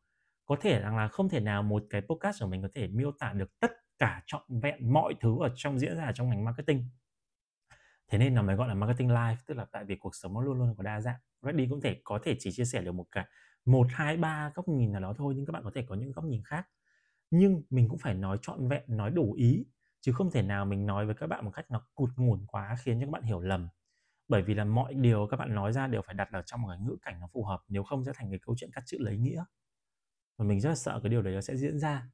Có 0.45 0.55
thể 0.61 0.81
rằng 0.81 0.97
là 0.97 1.07
không 1.07 1.29
thể 1.29 1.39
nào 1.39 1.63
một 1.63 1.83
cái 1.89 2.01
podcast 2.01 2.41
của 2.41 2.47
mình 2.47 2.61
có 2.61 2.69
thể 2.73 2.87
miêu 2.87 3.11
tả 3.11 3.33
được 3.33 3.59
tất 3.59 3.71
cả 3.99 4.23
trọn 4.25 4.41
vẹn 4.61 4.93
mọi 4.93 5.13
thứ 5.21 5.37
ở 5.41 5.49
trong 5.55 5.79
diễn 5.79 5.97
ra, 5.97 6.11
trong 6.15 6.29
ngành 6.29 6.45
marketing 6.45 6.85
thế 8.11 8.17
nên 8.17 8.33
nó 8.33 8.41
mới 8.41 8.55
gọi 8.55 8.67
là 8.67 8.73
marketing 8.73 9.09
live 9.09 9.37
tức 9.45 9.57
là 9.57 9.65
tại 9.71 9.85
vì 9.85 9.95
cuộc 9.95 10.15
sống 10.15 10.33
nó 10.33 10.41
luôn 10.41 10.57
luôn 10.57 10.75
có 10.77 10.83
đa 10.83 11.01
dạng. 11.01 11.19
Reddy 11.41 11.67
cũng 11.67 11.81
thể, 11.81 12.01
có 12.03 12.19
thể 12.23 12.35
chỉ 12.39 12.51
chia 12.51 12.65
sẻ 12.65 12.81
được 12.81 12.91
một 12.91 13.05
cái 13.11 13.25
một, 13.65 13.87
hai, 13.89 14.17
ba 14.17 14.51
góc 14.55 14.67
nhìn 14.67 14.91
nào 14.91 15.01
đó 15.01 15.13
thôi, 15.17 15.33
nhưng 15.37 15.45
các 15.45 15.51
bạn 15.51 15.63
có 15.63 15.71
thể 15.75 15.85
có 15.89 15.95
những 15.95 16.11
góc 16.11 16.25
nhìn 16.25 16.43
khác. 16.43 16.67
Nhưng 17.31 17.63
mình 17.69 17.89
cũng 17.89 17.99
phải 17.99 18.13
nói 18.13 18.37
trọn 18.41 18.67
vẹn, 18.67 18.83
nói 18.87 19.11
đủ 19.11 19.33
ý, 19.33 19.65
chứ 20.01 20.11
không 20.13 20.31
thể 20.31 20.41
nào 20.41 20.65
mình 20.65 20.85
nói 20.85 21.05
với 21.05 21.15
các 21.15 21.27
bạn 21.27 21.45
một 21.45 21.51
cách 21.51 21.65
nó 21.71 21.87
cụt 21.95 22.09
ngủn 22.15 22.45
quá, 22.47 22.75
khiến 22.79 22.99
cho 22.99 23.05
các 23.05 23.11
bạn 23.11 23.23
hiểu 23.23 23.41
lầm. 23.41 23.69
Bởi 24.27 24.41
vì 24.41 24.53
là 24.53 24.65
mọi 24.65 24.93
điều 24.93 25.27
các 25.27 25.37
bạn 25.37 25.55
nói 25.55 25.73
ra 25.73 25.87
đều 25.87 26.01
phải 26.01 26.15
đặt 26.15 26.29
ở 26.31 26.41
trong 26.41 26.61
một 26.61 26.69
cái 26.69 26.79
ngữ 26.79 26.97
cảnh 27.01 27.19
nó 27.19 27.27
phù 27.33 27.43
hợp, 27.43 27.61
nếu 27.67 27.83
không 27.83 28.03
sẽ 28.05 28.11
thành 28.15 28.29
cái 28.29 28.39
câu 28.39 28.55
chuyện 28.57 28.71
cắt 28.73 28.83
chữ 28.85 28.97
lấy 28.99 29.17
nghĩa. 29.17 29.43
Và 30.37 30.45
mình 30.45 30.61
rất 30.61 30.69
là 30.69 30.75
sợ 30.75 30.99
cái 31.03 31.09
điều 31.09 31.21
đấy 31.21 31.33
nó 31.33 31.41
sẽ 31.41 31.57
diễn 31.57 31.79
ra. 31.79 32.09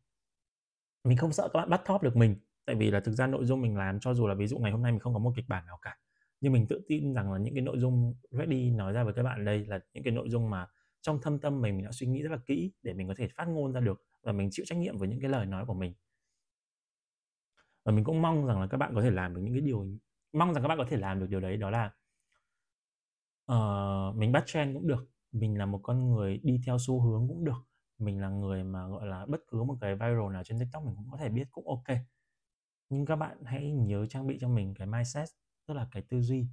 Mình 1.04 1.18
không 1.18 1.34
sợ 1.34 1.50
các 1.54 1.60
bạn 1.60 1.70
bắt 1.70 1.82
thóp 1.86 2.04
được 2.04 2.16
mình 2.16 2.36
tại 2.68 2.76
vì 2.76 2.92
là 2.92 3.00
thực 3.00 3.12
ra 3.12 3.28
nội 3.28 3.46
dung 3.46 3.62
mình 3.62 3.78
làm 3.78 4.00
cho 4.00 4.14
dù 4.14 4.28
là 4.28 4.34
ví 4.36 4.48
dụ 4.48 4.58
ngày 4.58 4.72
hôm 4.72 4.82
nay 4.82 4.92
mình 4.92 5.00
không 5.00 5.14
có 5.14 5.20
một 5.20 5.34
kịch 5.36 5.46
bản 5.48 5.66
nào 5.66 5.80
cả 5.82 5.98
nhưng 6.42 6.54
mình 6.54 6.68
tự 6.68 6.82
tin 6.88 7.14
rằng 7.14 7.34
là 7.34 7.40
những 7.40 7.54
cái 7.54 7.62
nội 7.62 7.80
dung 7.80 8.16
ready 8.32 8.72
nói 8.72 8.94
ra 8.94 9.04
với 9.04 9.14
các 9.14 9.24
bạn 9.24 9.46
đây 9.46 9.66
là 9.66 9.80
những 9.94 10.04
cái 10.04 10.14
nội 10.14 10.30
dung 10.30 10.50
mà 10.50 10.68
trong 11.02 11.22
thâm 11.22 11.40
tâm 11.40 11.62
mình 11.62 11.76
mình 11.76 11.86
đã 11.86 11.92
suy 11.92 12.08
nghĩ 12.08 12.22
rất 12.22 12.32
là 12.32 12.38
kỹ 12.46 12.72
để 12.84 12.94
mình 12.94 13.08
có 13.08 13.14
thể 13.18 13.28
phát 13.28 13.48
ngôn 13.48 13.74
ra 13.74 13.80
được 13.80 14.04
và 14.24 14.32
mình 14.32 14.50
chịu 14.52 14.66
trách 14.66 14.78
nhiệm 14.78 14.98
với 14.98 15.08
những 15.08 15.22
cái 15.22 15.30
lời 15.30 15.46
nói 15.46 15.66
của 15.66 15.74
mình. 15.74 15.94
Và 17.86 17.92
mình 17.92 18.04
cũng 18.04 18.22
mong 18.22 18.46
rằng 18.46 18.62
là 18.62 18.68
các 18.68 18.78
bạn 18.78 18.92
có 18.96 19.02
thể 19.02 19.12
làm 19.12 19.36
được 19.36 19.42
những 19.42 19.54
cái 19.54 19.62
điều 19.62 19.88
mong 20.34 20.54
rằng 20.54 20.64
các 20.64 20.68
bạn 20.68 20.78
có 20.78 20.86
thể 20.90 20.98
làm 20.98 21.20
được 21.20 21.28
điều 21.30 21.40
đấy 21.40 21.58
đó 21.58 21.70
là 21.70 21.92
uh, 23.52 24.16
mình 24.16 24.32
bắt 24.32 24.44
trend 24.46 24.74
cũng 24.74 24.88
được 24.88 25.10
mình 25.32 25.58
là 25.58 25.66
một 25.66 25.80
con 25.84 26.10
người 26.10 26.40
đi 26.44 26.62
theo 26.66 26.78
xu 26.80 27.02
hướng 27.02 27.28
cũng 27.28 27.46
được 27.46 27.68
mình 27.98 28.22
là 28.22 28.30
người 28.30 28.64
mà 28.64 28.88
gọi 28.88 29.08
là 29.08 29.26
bất 29.26 29.42
cứ 29.48 29.64
một 29.64 29.78
cái 29.82 29.96
viral 29.96 30.34
nào 30.34 30.44
trên 30.44 30.60
tiktok 30.60 30.84
mình 30.86 30.96
cũng 30.96 31.12
có 31.12 31.18
thể 31.18 31.30
biết 31.30 31.48
cũng 31.52 31.68
ok 31.68 31.98
nhưng 32.90 33.06
các 33.06 33.16
bạn 33.16 33.38
hãy 33.46 33.72
nhớ 33.72 34.06
trang 34.06 34.28
bị 34.28 34.38
cho 34.42 34.50
mình 34.50 34.74
cái 34.78 34.88
mindset, 34.88 35.28
tức 35.68 35.74
là 35.74 35.88
cái 35.92 36.04
tư 36.10 36.22
duy. 36.22 36.48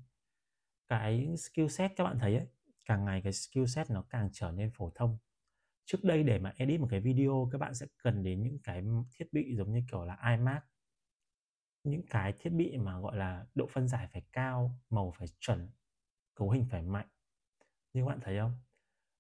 Cái 0.89 1.37
skill 1.37 1.69
set 1.69 1.93
các 1.97 2.05
bạn 2.05 2.19
thấy 2.19 2.37
ấy, 2.37 2.47
càng 2.85 3.05
ngày 3.05 3.21
cái 3.23 3.33
skill 3.33 3.67
set 3.67 3.91
nó 3.91 4.03
càng 4.11 4.29
trở 4.33 4.53
nên 4.53 4.71
phổ 4.71 4.91
thông. 4.95 5.19
Trước 5.85 6.05
đây 6.05 6.23
để 6.23 6.39
mà 6.39 6.53
edit 6.57 6.81
một 6.81 6.87
cái 6.91 7.01
video, 7.01 7.49
các 7.53 7.59
bạn 7.59 7.75
sẽ 7.75 7.87
cần 8.03 8.23
đến 8.23 8.43
những 8.43 8.59
cái 8.65 8.85
thiết 9.13 9.33
bị 9.33 9.57
giống 9.57 9.73
như 9.73 9.81
kiểu 9.91 10.05
là 10.05 10.19
iMac. 10.31 10.65
Những 11.85 12.03
cái 12.11 12.33
thiết 12.39 12.51
bị 12.51 12.77
mà 12.79 13.01
gọi 13.01 13.17
là 13.17 13.47
độ 13.55 13.67
phân 13.73 13.89
giải 13.89 14.09
phải 14.13 14.23
cao, 14.33 14.81
màu 14.91 15.13
phải 15.19 15.29
chuẩn, 15.41 15.71
cấu 16.35 16.51
hình 16.51 16.67
phải 16.71 16.83
mạnh. 16.83 17.09
Nhưng 17.93 18.07
bạn 18.07 18.19
thấy 18.23 18.39
không? 18.39 18.59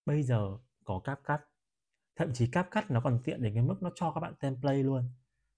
Bây 0.06 0.22
giờ 0.22 0.58
có 0.84 1.00
CapCut. 1.04 1.40
Thậm 2.16 2.32
chí 2.32 2.46
CapCut 2.46 2.84
nó 2.90 3.00
còn 3.00 3.20
tiện 3.24 3.42
đến 3.42 3.54
cái 3.54 3.62
mức 3.62 3.82
nó 3.82 3.90
cho 3.94 4.12
các 4.12 4.20
bạn 4.20 4.34
template 4.40 4.82
luôn 4.82 5.08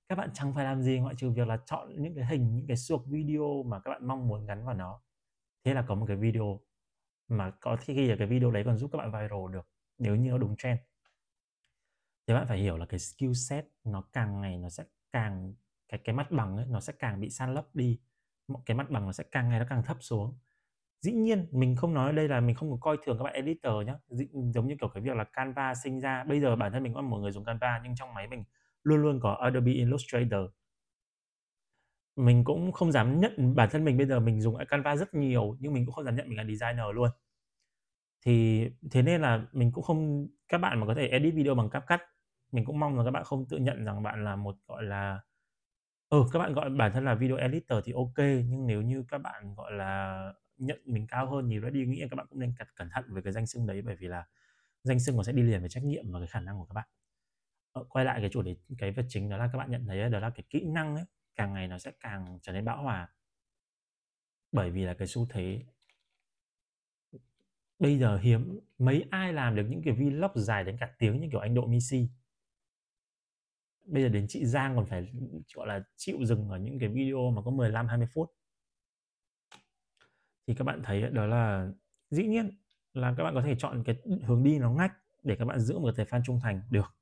các 0.09 0.17
bạn 0.17 0.31
chẳng 0.35 0.55
phải 0.55 0.65
làm 0.65 0.83
gì 0.83 0.99
ngoại 0.99 1.15
trừ 1.19 1.31
việc 1.31 1.49
là 1.49 1.59
chọn 1.67 2.03
những 2.03 2.15
cái 2.15 2.27
hình, 2.27 2.55
những 2.55 2.67
cái 2.67 2.77
suộc 2.77 3.07
video 3.07 3.63
mà 3.63 3.81
các 3.81 3.91
bạn 3.91 4.07
mong 4.07 4.29
muốn 4.29 4.47
gắn 4.47 4.65
vào 4.65 4.75
nó. 4.75 5.01
Thế 5.65 5.75
là 5.75 5.83
có 5.83 5.95
một 5.95 6.07
cái 6.09 6.17
video 6.17 6.61
mà 7.29 7.51
có 7.51 7.77
khi 7.81 8.07
là 8.07 8.17
cái 8.19 8.27
video 8.27 8.51
đấy 8.51 8.63
còn 8.65 8.77
giúp 8.77 8.91
các 8.93 8.99
bạn 8.99 9.13
viral 9.13 9.53
được, 9.53 9.69
nếu 9.99 10.17
như 10.17 10.31
nó 10.31 10.39
đúng 10.39 10.57
trend. 10.57 10.81
Thì 12.27 12.35
bạn 12.35 12.47
phải 12.49 12.59
hiểu 12.59 12.77
là 12.77 12.87
cái 12.87 13.01
skill 13.01 13.33
set 13.33 13.67
nó 13.85 14.03
càng 14.13 14.41
ngày 14.41 14.59
nó 14.59 14.69
sẽ 14.69 14.85
càng, 15.13 15.55
cái 15.89 16.01
cái 16.05 16.15
mặt 16.15 16.31
bằng 16.31 16.57
ấy, 16.57 16.67
nó 16.67 16.81
sẽ 16.81 16.93
càng 16.99 17.21
bị 17.21 17.31
san 17.31 17.55
lấp 17.55 17.67
đi. 17.75 18.01
Cái 18.67 18.77
mặt 18.77 18.91
bằng 18.91 19.07
nó 19.07 19.13
sẽ 19.13 19.25
càng 19.33 19.49
ngày 19.49 19.61
nó 19.61 19.67
càng 19.69 19.83
thấp 19.83 19.97
xuống. 20.01 20.39
Dĩ 21.01 21.13
nhiên, 21.13 21.49
mình 21.53 21.77
không 21.77 21.95
nói 21.95 22.13
đây 22.13 22.29
là 22.29 22.41
mình 22.41 22.57
không 22.57 22.71
có 22.71 22.77
coi 22.81 22.97
thường 23.05 23.19
các 23.19 23.25
bạn 23.25 23.35
editor 23.35 23.87
nhé 23.87 23.95
giống 24.55 24.67
như 24.67 24.77
kiểu 24.81 24.89
cái 24.95 25.03
việc 25.03 25.17
là 25.17 25.25
Canva 25.25 25.75
sinh 25.75 26.01
ra, 26.01 26.25
bây 26.25 26.41
giờ 26.41 26.57
bản 26.57 26.73
thân 26.73 26.83
mình 26.83 26.95
cũng 26.95 27.03
là 27.03 27.09
một 27.09 27.19
người 27.19 27.33
dùng 27.33 27.45
Canva 27.45 27.81
nhưng 27.85 27.95
trong 27.95 28.15
máy 28.15 28.29
mình 28.29 28.45
luôn 28.87 29.03
luôn 29.03 29.21
có 29.23 29.33
Adobe 29.33 29.73
Illustrator. 29.73 30.41
Mình 32.17 32.45
cũng 32.45 32.73
không 32.73 32.93
dám 32.93 33.21
nhận, 33.21 33.55
bản 33.57 33.69
thân 33.73 33.85
mình 33.85 33.97
bây 33.97 34.07
giờ 34.07 34.21
mình 34.21 34.41
dùng 34.41 34.57
Canva 34.69 34.97
rất 34.97 35.15
nhiều, 35.15 35.57
nhưng 35.61 35.73
mình 35.73 35.87
cũng 35.87 35.95
không 35.95 36.05
dám 36.05 36.17
nhận 36.17 36.29
mình 36.29 36.39
là 36.39 36.45
designer 36.45 36.87
luôn. 36.95 37.11
Thì 38.27 38.65
thế 38.91 39.03
nên 39.03 39.21
là 39.21 39.47
mình 39.53 39.73
cũng 39.73 39.85
không, 39.85 40.27
các 40.49 40.59
bạn 40.59 40.81
mà 40.81 40.87
có 40.87 40.95
thể 40.95 41.07
edit 41.09 41.35
video 41.35 41.55
bằng 41.55 41.71
CapCut, 41.71 42.01
mình 42.53 42.65
cũng 42.65 42.81
mong 42.81 42.99
là 42.99 43.05
các 43.05 43.11
bạn 43.11 43.25
không 43.25 43.47
tự 43.49 43.57
nhận 43.59 43.85
rằng 43.85 44.03
bạn 44.03 44.25
là 44.25 44.37
một, 44.37 44.57
gọi 44.69 44.83
là 44.83 45.21
ừ 46.09 46.25
các 46.33 46.39
bạn 46.39 46.53
gọi 46.55 46.71
bản 46.71 46.93
thân 46.93 47.05
là 47.05 47.15
video 47.15 47.37
editor 47.37 47.79
thì 47.85 47.93
ok, 47.93 48.19
nhưng 48.19 48.67
nếu 48.67 48.83
như 48.83 49.05
các 49.09 49.19
bạn, 49.19 49.55
gọi 49.57 49.73
là, 49.73 50.33
nhận 50.59 50.81
mình 50.87 51.07
cao 51.07 51.31
hơn 51.31 51.49
thì 51.51 51.61
Ready 51.61 51.87
nghĩ 51.87 52.01
là 52.01 52.09
các 52.11 52.17
bạn 52.17 52.27
cũng 52.31 52.39
nên 52.41 52.55
cẩn 52.77 52.89
thận 52.95 53.05
với 53.09 53.23
cái 53.23 53.33
danh 53.33 53.47
xưng 53.47 53.67
đấy, 53.67 53.83
bởi 53.83 53.97
vì 54.01 54.09
là 54.09 54.25
danh 54.83 55.01
xưng 55.01 55.17
nó 55.17 55.23
sẽ 55.23 55.33
đi 55.33 55.43
liền 55.43 55.61
với 55.61 55.69
trách 55.69 55.85
nhiệm 55.85 56.13
và 56.13 56.21
cái 56.21 56.29
khả 56.29 56.41
năng 56.41 56.59
của 56.59 56.65
các 56.65 56.75
bạn. 56.75 56.89
Ờ, 57.77 57.85
quay 57.89 58.05
lại 58.05 58.21
cái 58.21 58.31
chủ 58.31 58.43
đề, 58.43 58.57
cái 58.79 58.93
vật 58.93 59.05
chính 59.09 59.29
đó 59.29 59.37
là 59.37 59.49
các 59.53 59.59
bạn 59.59 59.71
nhận 59.71 59.87
thấy 59.87 60.11
đó 60.11 60.19
là 60.21 60.31
cái 60.31 60.45
kỹ 60.51 60.65
năng 60.67 60.97
ấy, 60.97 61.05
càng 61.37 61.53
ngày 61.53 61.69
nó 61.69 61.79
sẽ 61.79 61.93
càng 62.01 62.39
trở 62.43 62.53
nên 62.53 62.65
bão 62.65 62.83
hòa. 62.83 63.09
Bởi 64.53 64.71
vì 64.71 64.85
là 64.85 64.95
cái 64.95 65.09
xu 65.09 65.27
thế 65.31 65.63
bây 67.79 67.99
giờ 67.99 68.17
hiếm, 68.19 68.61
mấy 68.79 69.05
ai 69.11 69.33
làm 69.33 69.57
được 69.57 69.67
những 69.69 69.83
cái 69.85 69.95
vlog 69.95 70.31
dài 70.35 70.65
đến 70.65 70.77
cả 70.81 70.91
tiếng 70.99 71.21
như 71.21 71.29
kiểu 71.31 71.41
anh 71.41 71.55
Độ 71.55 71.67
Missy 71.67 72.09
bây 73.85 74.03
giờ 74.03 74.09
đến 74.09 74.27
chị 74.29 74.47
Giang 74.47 74.77
còn 74.77 74.87
phải, 74.87 75.13
gọi 75.55 75.67
là, 75.67 75.83
chịu 75.97 76.25
dừng 76.25 76.49
ở 76.49 76.59
những 76.59 76.79
cái 76.79 76.89
video 76.89 77.31
mà 77.31 77.43
có 77.43 77.51
15 77.51 77.89
20 77.89 78.07
phút. 78.15 78.31
Thì 80.47 80.55
các 80.55 80.65
bạn 80.65 80.83
thấy 80.85 81.03
đó 81.03 81.27
là, 81.27 81.69
dĩ 82.11 82.27
nhiên 82.27 82.51
là 82.95 83.15
các 83.19 83.25
bạn 83.25 83.35
có 83.35 83.43
thể 83.43 83.55
chọn 83.59 83.83
cái 83.87 83.97
hướng 84.27 84.43
đi 84.43 84.59
nó 84.59 84.71
ngách 84.71 84.93
để 85.23 85.37
các 85.37 85.45
bạn 85.45 85.61
giữ 85.61 85.79
một 85.79 85.95
cái 85.97 86.07
fan 86.07 86.23
trung 86.25 86.41
thành, 86.43 86.63
được 86.71 86.96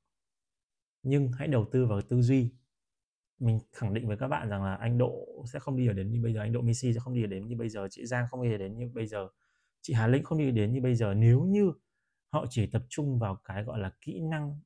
nhưng 1.05 1.31
hãy 1.31 1.47
đầu 1.47 1.65
tư 1.71 1.85
vào 1.85 2.01
tư 2.01 2.21
duy. 2.21 2.49
Mình 3.39 3.59
khẳng 3.73 3.93
định 3.93 4.07
với 4.07 4.17
các 4.17 4.27
bạn 4.27 4.49
rằng 4.49 4.63
là 4.63 4.75
anh 4.75 4.97
Độ 4.97 5.43
sẽ 5.53 5.59
không 5.59 5.77
đi 5.77 5.87
ở 5.87 5.93
đến 5.93 6.11
như 6.11 6.21
bây 6.23 6.33
giờ, 6.33 6.41
anh 6.41 6.53
Độ 6.53 6.61
Messi 6.61 6.93
sẽ 6.93 6.99
không 6.99 7.13
đi 7.13 7.23
ở 7.23 7.27
đến 7.27 7.47
như 7.47 7.55
bây 7.55 7.69
giờ, 7.69 7.87
chị 7.91 8.05
Giang 8.05 8.27
không 8.31 8.43
đi 8.43 8.51
ở 8.51 8.57
đến 8.57 8.77
như 8.77 8.89
bây 8.93 9.07
giờ, 9.07 9.27
chị 9.81 9.93
Hà 9.93 10.07
Linh 10.07 10.23
không 10.23 10.37
đi 10.37 10.51
đến 10.51 10.73
như 10.73 10.81
bây 10.81 10.95
giờ. 10.95 11.13
Nếu 11.13 11.43
như 11.43 11.73
họ 12.29 12.45
chỉ 12.49 12.67
tập 12.67 12.83
trung 12.89 13.19
vào 13.19 13.35
cái 13.35 13.63
gọi 13.63 13.79
là 13.79 13.91
kỹ 14.01 14.19
năng, 14.19 14.59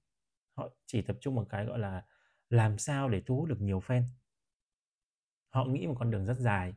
họ 0.58 0.69
chỉ 0.86 1.02
tập 1.02 1.17
trung 1.21 1.36
vào 1.36 1.45
cái 1.45 1.65
gọi 1.65 1.80
là 1.80 2.06
làm 2.49 2.78
sao 2.78 3.10
để 3.10 3.21
thu 3.25 3.36
hút 3.38 3.49
được 3.49 3.62
nhiều 3.62 3.80
fan. 3.80 4.04
Họ 5.49 5.65
nghĩ 5.65 5.88
một 5.88 5.95
con 5.99 6.12
đường 6.12 6.25
rất 6.25 6.38
dài. 6.38 6.73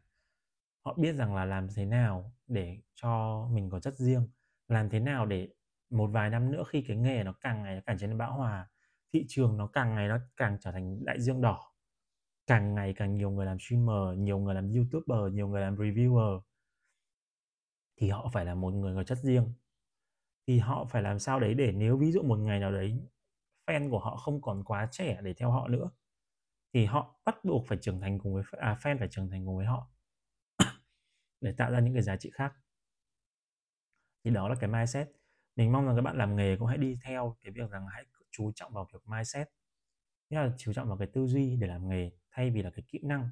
Họ 0.84 0.94
biết 0.94 1.12
rằng 1.12 1.34
là 1.34 1.44
làm 1.44 1.68
thế 1.76 1.84
nào 1.84 2.32
để 2.46 2.78
cho 2.94 3.44
mình 3.52 3.70
có 3.70 3.80
chất 3.80 3.98
riêng, 3.98 4.28
làm 4.68 4.90
thế 4.90 5.00
nào 5.00 5.26
để 5.26 5.48
một 5.90 6.06
vài 6.06 6.30
năm 6.30 6.50
nữa 6.50 6.64
khi 6.68 6.82
cái 6.82 6.96
nghề 6.96 7.24
nó 7.24 7.32
càng 7.40 7.62
ngày 7.62 7.74
nó 7.74 7.80
càng 7.86 7.98
trở 7.98 8.06
nên 8.06 8.18
bão 8.18 8.32
hòa 8.32 8.68
thị 9.12 9.24
trường 9.28 9.56
nó 9.56 9.66
càng 9.66 9.94
ngày 9.94 10.08
nó 10.08 10.18
càng 10.36 10.56
trở 10.60 10.72
thành 10.72 11.04
đại 11.04 11.20
dương 11.20 11.40
đỏ. 11.40 11.72
Càng 12.46 12.74
ngày 12.74 12.94
càng 12.96 13.14
nhiều 13.14 13.30
người 13.30 13.46
làm 13.46 13.58
streamer 13.58 14.18
nhiều 14.18 14.38
người 14.38 14.54
làm 14.54 14.72
youtuber 14.74 15.34
nhiều 15.34 15.48
người 15.48 15.60
làm 15.60 15.76
reviewer. 15.76 16.40
Thì 17.96 18.10
họ 18.10 18.30
phải 18.32 18.44
là 18.44 18.54
một 18.54 18.70
người 18.74 18.94
có 18.94 19.04
chất 19.04 19.18
riêng. 19.18 19.52
Thì 20.46 20.58
họ 20.58 20.84
phải 20.90 21.02
làm 21.02 21.18
sao 21.18 21.40
đấy 21.40 21.54
để 21.54 21.72
nếu 21.72 21.96
ví 21.96 22.12
dụ 22.12 22.22
một 22.22 22.38
ngày 22.38 22.60
nào 22.60 22.72
đấy 22.72 23.00
fan 23.66 23.90
của 23.90 23.98
họ 23.98 24.16
không 24.16 24.42
còn 24.42 24.64
quá 24.64 24.88
trẻ 24.90 25.20
để 25.22 25.34
theo 25.34 25.50
họ 25.50 25.68
nữa 25.68 25.90
thì 26.72 26.84
họ 26.84 27.20
bắt 27.24 27.44
buộc 27.44 27.66
phải 27.68 27.78
trưởng 27.80 28.00
thành 28.00 28.18
cùng 28.18 28.34
với 28.34 28.42
à, 28.50 28.76
fan 28.80 28.98
phải 28.98 29.08
trưởng 29.10 29.30
thành 29.30 29.46
cùng 29.46 29.56
với 29.56 29.66
họ 29.66 29.90
để 31.40 31.54
tạo 31.56 31.70
ra 31.70 31.80
những 31.80 31.94
cái 31.94 32.02
giá 32.02 32.16
trị 32.16 32.30
khác. 32.34 32.52
Thì 34.24 34.30
đó 34.30 34.48
là 34.48 34.54
cái 34.60 34.70
mindset. 34.70 35.08
Mình 35.56 35.72
mong 35.72 35.86
rằng 35.86 35.96
các 35.96 36.02
bạn 36.02 36.16
làm 36.16 36.36
nghề 36.36 36.56
cũng 36.56 36.66
hãy 36.66 36.78
đi 36.78 36.96
theo 37.04 37.36
cái 37.42 37.52
việc 37.52 37.70
rằng 37.70 37.86
hãy 37.92 38.04
chú 38.32 38.52
trọng 38.54 38.72
vào 38.72 38.88
việc 38.92 39.00
mindset. 39.06 39.48
Nghĩa 40.30 40.38
là 40.40 40.50
chú 40.58 40.72
trọng 40.72 40.88
vào 40.88 40.98
cái 40.98 41.08
tư 41.12 41.26
duy 41.26 41.56
để 41.56 41.66
làm 41.66 41.88
nghề 41.88 42.10
thay 42.30 42.50
vì 42.50 42.62
là 42.62 42.70
cái 42.70 42.84
kỹ 42.88 43.00
năng. 43.02 43.30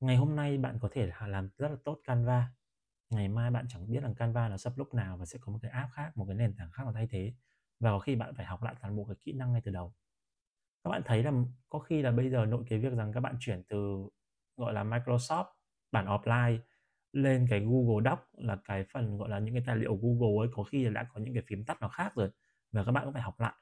Ngày 0.00 0.16
hôm 0.16 0.36
nay 0.36 0.58
bạn 0.58 0.78
có 0.80 0.88
thể 0.92 1.10
làm 1.26 1.50
rất 1.58 1.68
là 1.68 1.76
tốt 1.84 2.00
Canva. 2.04 2.52
Ngày 3.10 3.28
mai 3.28 3.50
bạn 3.50 3.66
chẳng 3.68 3.90
biết 3.90 4.00
rằng 4.02 4.14
Canva 4.14 4.48
nó 4.48 4.56
sắp 4.56 4.72
lúc 4.76 4.94
nào 4.94 5.16
và 5.16 5.24
sẽ 5.26 5.38
có 5.42 5.52
một 5.52 5.58
cái 5.62 5.70
app 5.70 5.92
khác, 5.92 6.16
một 6.16 6.24
cái 6.28 6.36
nền 6.36 6.54
tảng 6.58 6.70
khác 6.72 6.82
nó 6.86 6.92
thay 6.92 7.08
thế. 7.10 7.34
Và 7.80 7.90
có 7.90 7.98
khi 7.98 8.16
bạn 8.16 8.34
phải 8.36 8.46
học 8.46 8.62
lại 8.62 8.74
toàn 8.80 8.96
bộ 8.96 9.04
cái 9.04 9.16
kỹ 9.20 9.32
năng 9.32 9.52
ngay 9.52 9.62
từ 9.64 9.72
đầu. 9.72 9.94
Các 10.84 10.90
bạn 10.90 11.02
thấy 11.04 11.22
là 11.22 11.32
có 11.68 11.78
khi 11.78 12.02
là 12.02 12.10
bây 12.10 12.30
giờ 12.30 12.46
nội 12.46 12.64
cái 12.68 12.78
việc 12.78 12.92
rằng 12.92 13.12
các 13.12 13.20
bạn 13.20 13.36
chuyển 13.40 13.62
từ, 13.68 14.08
gọi 14.56 14.72
là, 14.72 14.84
Microsoft, 14.84 15.44
bản 15.92 16.06
offline 16.06 16.58
lên 17.12 17.46
cái 17.50 17.60
Google 17.60 18.10
Doc 18.10 18.18
là 18.32 18.56
cái 18.64 18.84
phần, 18.92 19.18
gọi 19.18 19.28
là, 19.28 19.38
những 19.38 19.54
cái 19.54 19.62
tài 19.66 19.76
liệu 19.76 19.96
Google 20.02 20.46
ấy, 20.46 20.48
có 20.52 20.64
khi 20.64 20.84
là 20.84 20.90
đã 20.90 21.08
có 21.14 21.20
những 21.20 21.34
cái 21.34 21.42
phím 21.46 21.64
tắt 21.64 21.78
nó 21.80 21.88
khác 21.88 22.12
rồi 22.16 22.30
và 22.72 22.84
các 22.84 22.92
bạn 22.92 23.04
cũng 23.04 23.12
phải 23.12 23.22
học 23.22 23.40
lại 23.40 23.54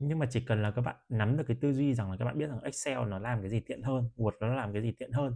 nhưng 0.00 0.18
mà 0.18 0.26
chỉ 0.30 0.40
cần 0.40 0.62
là 0.62 0.70
các 0.70 0.82
bạn 0.82 0.96
nắm 1.08 1.36
được 1.36 1.44
cái 1.48 1.56
tư 1.60 1.72
duy 1.72 1.94
rằng 1.94 2.10
là 2.10 2.16
các 2.16 2.24
bạn 2.24 2.38
biết 2.38 2.46
rằng 2.46 2.60
Excel 2.60 2.98
nó 3.08 3.18
làm 3.18 3.40
cái 3.40 3.50
gì 3.50 3.60
tiện 3.60 3.82
hơn, 3.82 4.10
Word 4.16 4.32
nó 4.40 4.54
làm 4.54 4.72
cái 4.72 4.82
gì 4.82 4.92
tiện 4.98 5.12
hơn. 5.12 5.34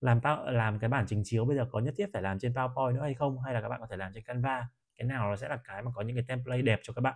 Làm 0.00 0.20
làm 0.46 0.78
cái 0.78 0.90
bản 0.90 1.04
trình 1.08 1.22
chiếu 1.24 1.44
bây 1.44 1.56
giờ 1.56 1.66
có 1.72 1.80
nhất 1.80 1.94
thiết 1.98 2.06
phải 2.12 2.22
làm 2.22 2.38
trên 2.38 2.52
PowerPoint 2.52 2.94
nữa 2.94 3.02
hay 3.02 3.14
không? 3.14 3.40
Hay 3.40 3.54
là 3.54 3.60
các 3.60 3.68
bạn 3.68 3.80
có 3.80 3.86
thể 3.90 3.96
làm 3.96 4.12
trên 4.14 4.24
Canva? 4.24 4.68
Cái 4.96 5.08
nào 5.08 5.30
nó 5.30 5.36
sẽ 5.36 5.48
là 5.48 5.60
cái 5.64 5.82
mà 5.82 5.90
có 5.94 6.02
những 6.02 6.16
cái 6.16 6.24
template 6.28 6.62
đẹp 6.62 6.80
cho 6.82 6.92
các 6.92 7.00
bạn? 7.00 7.14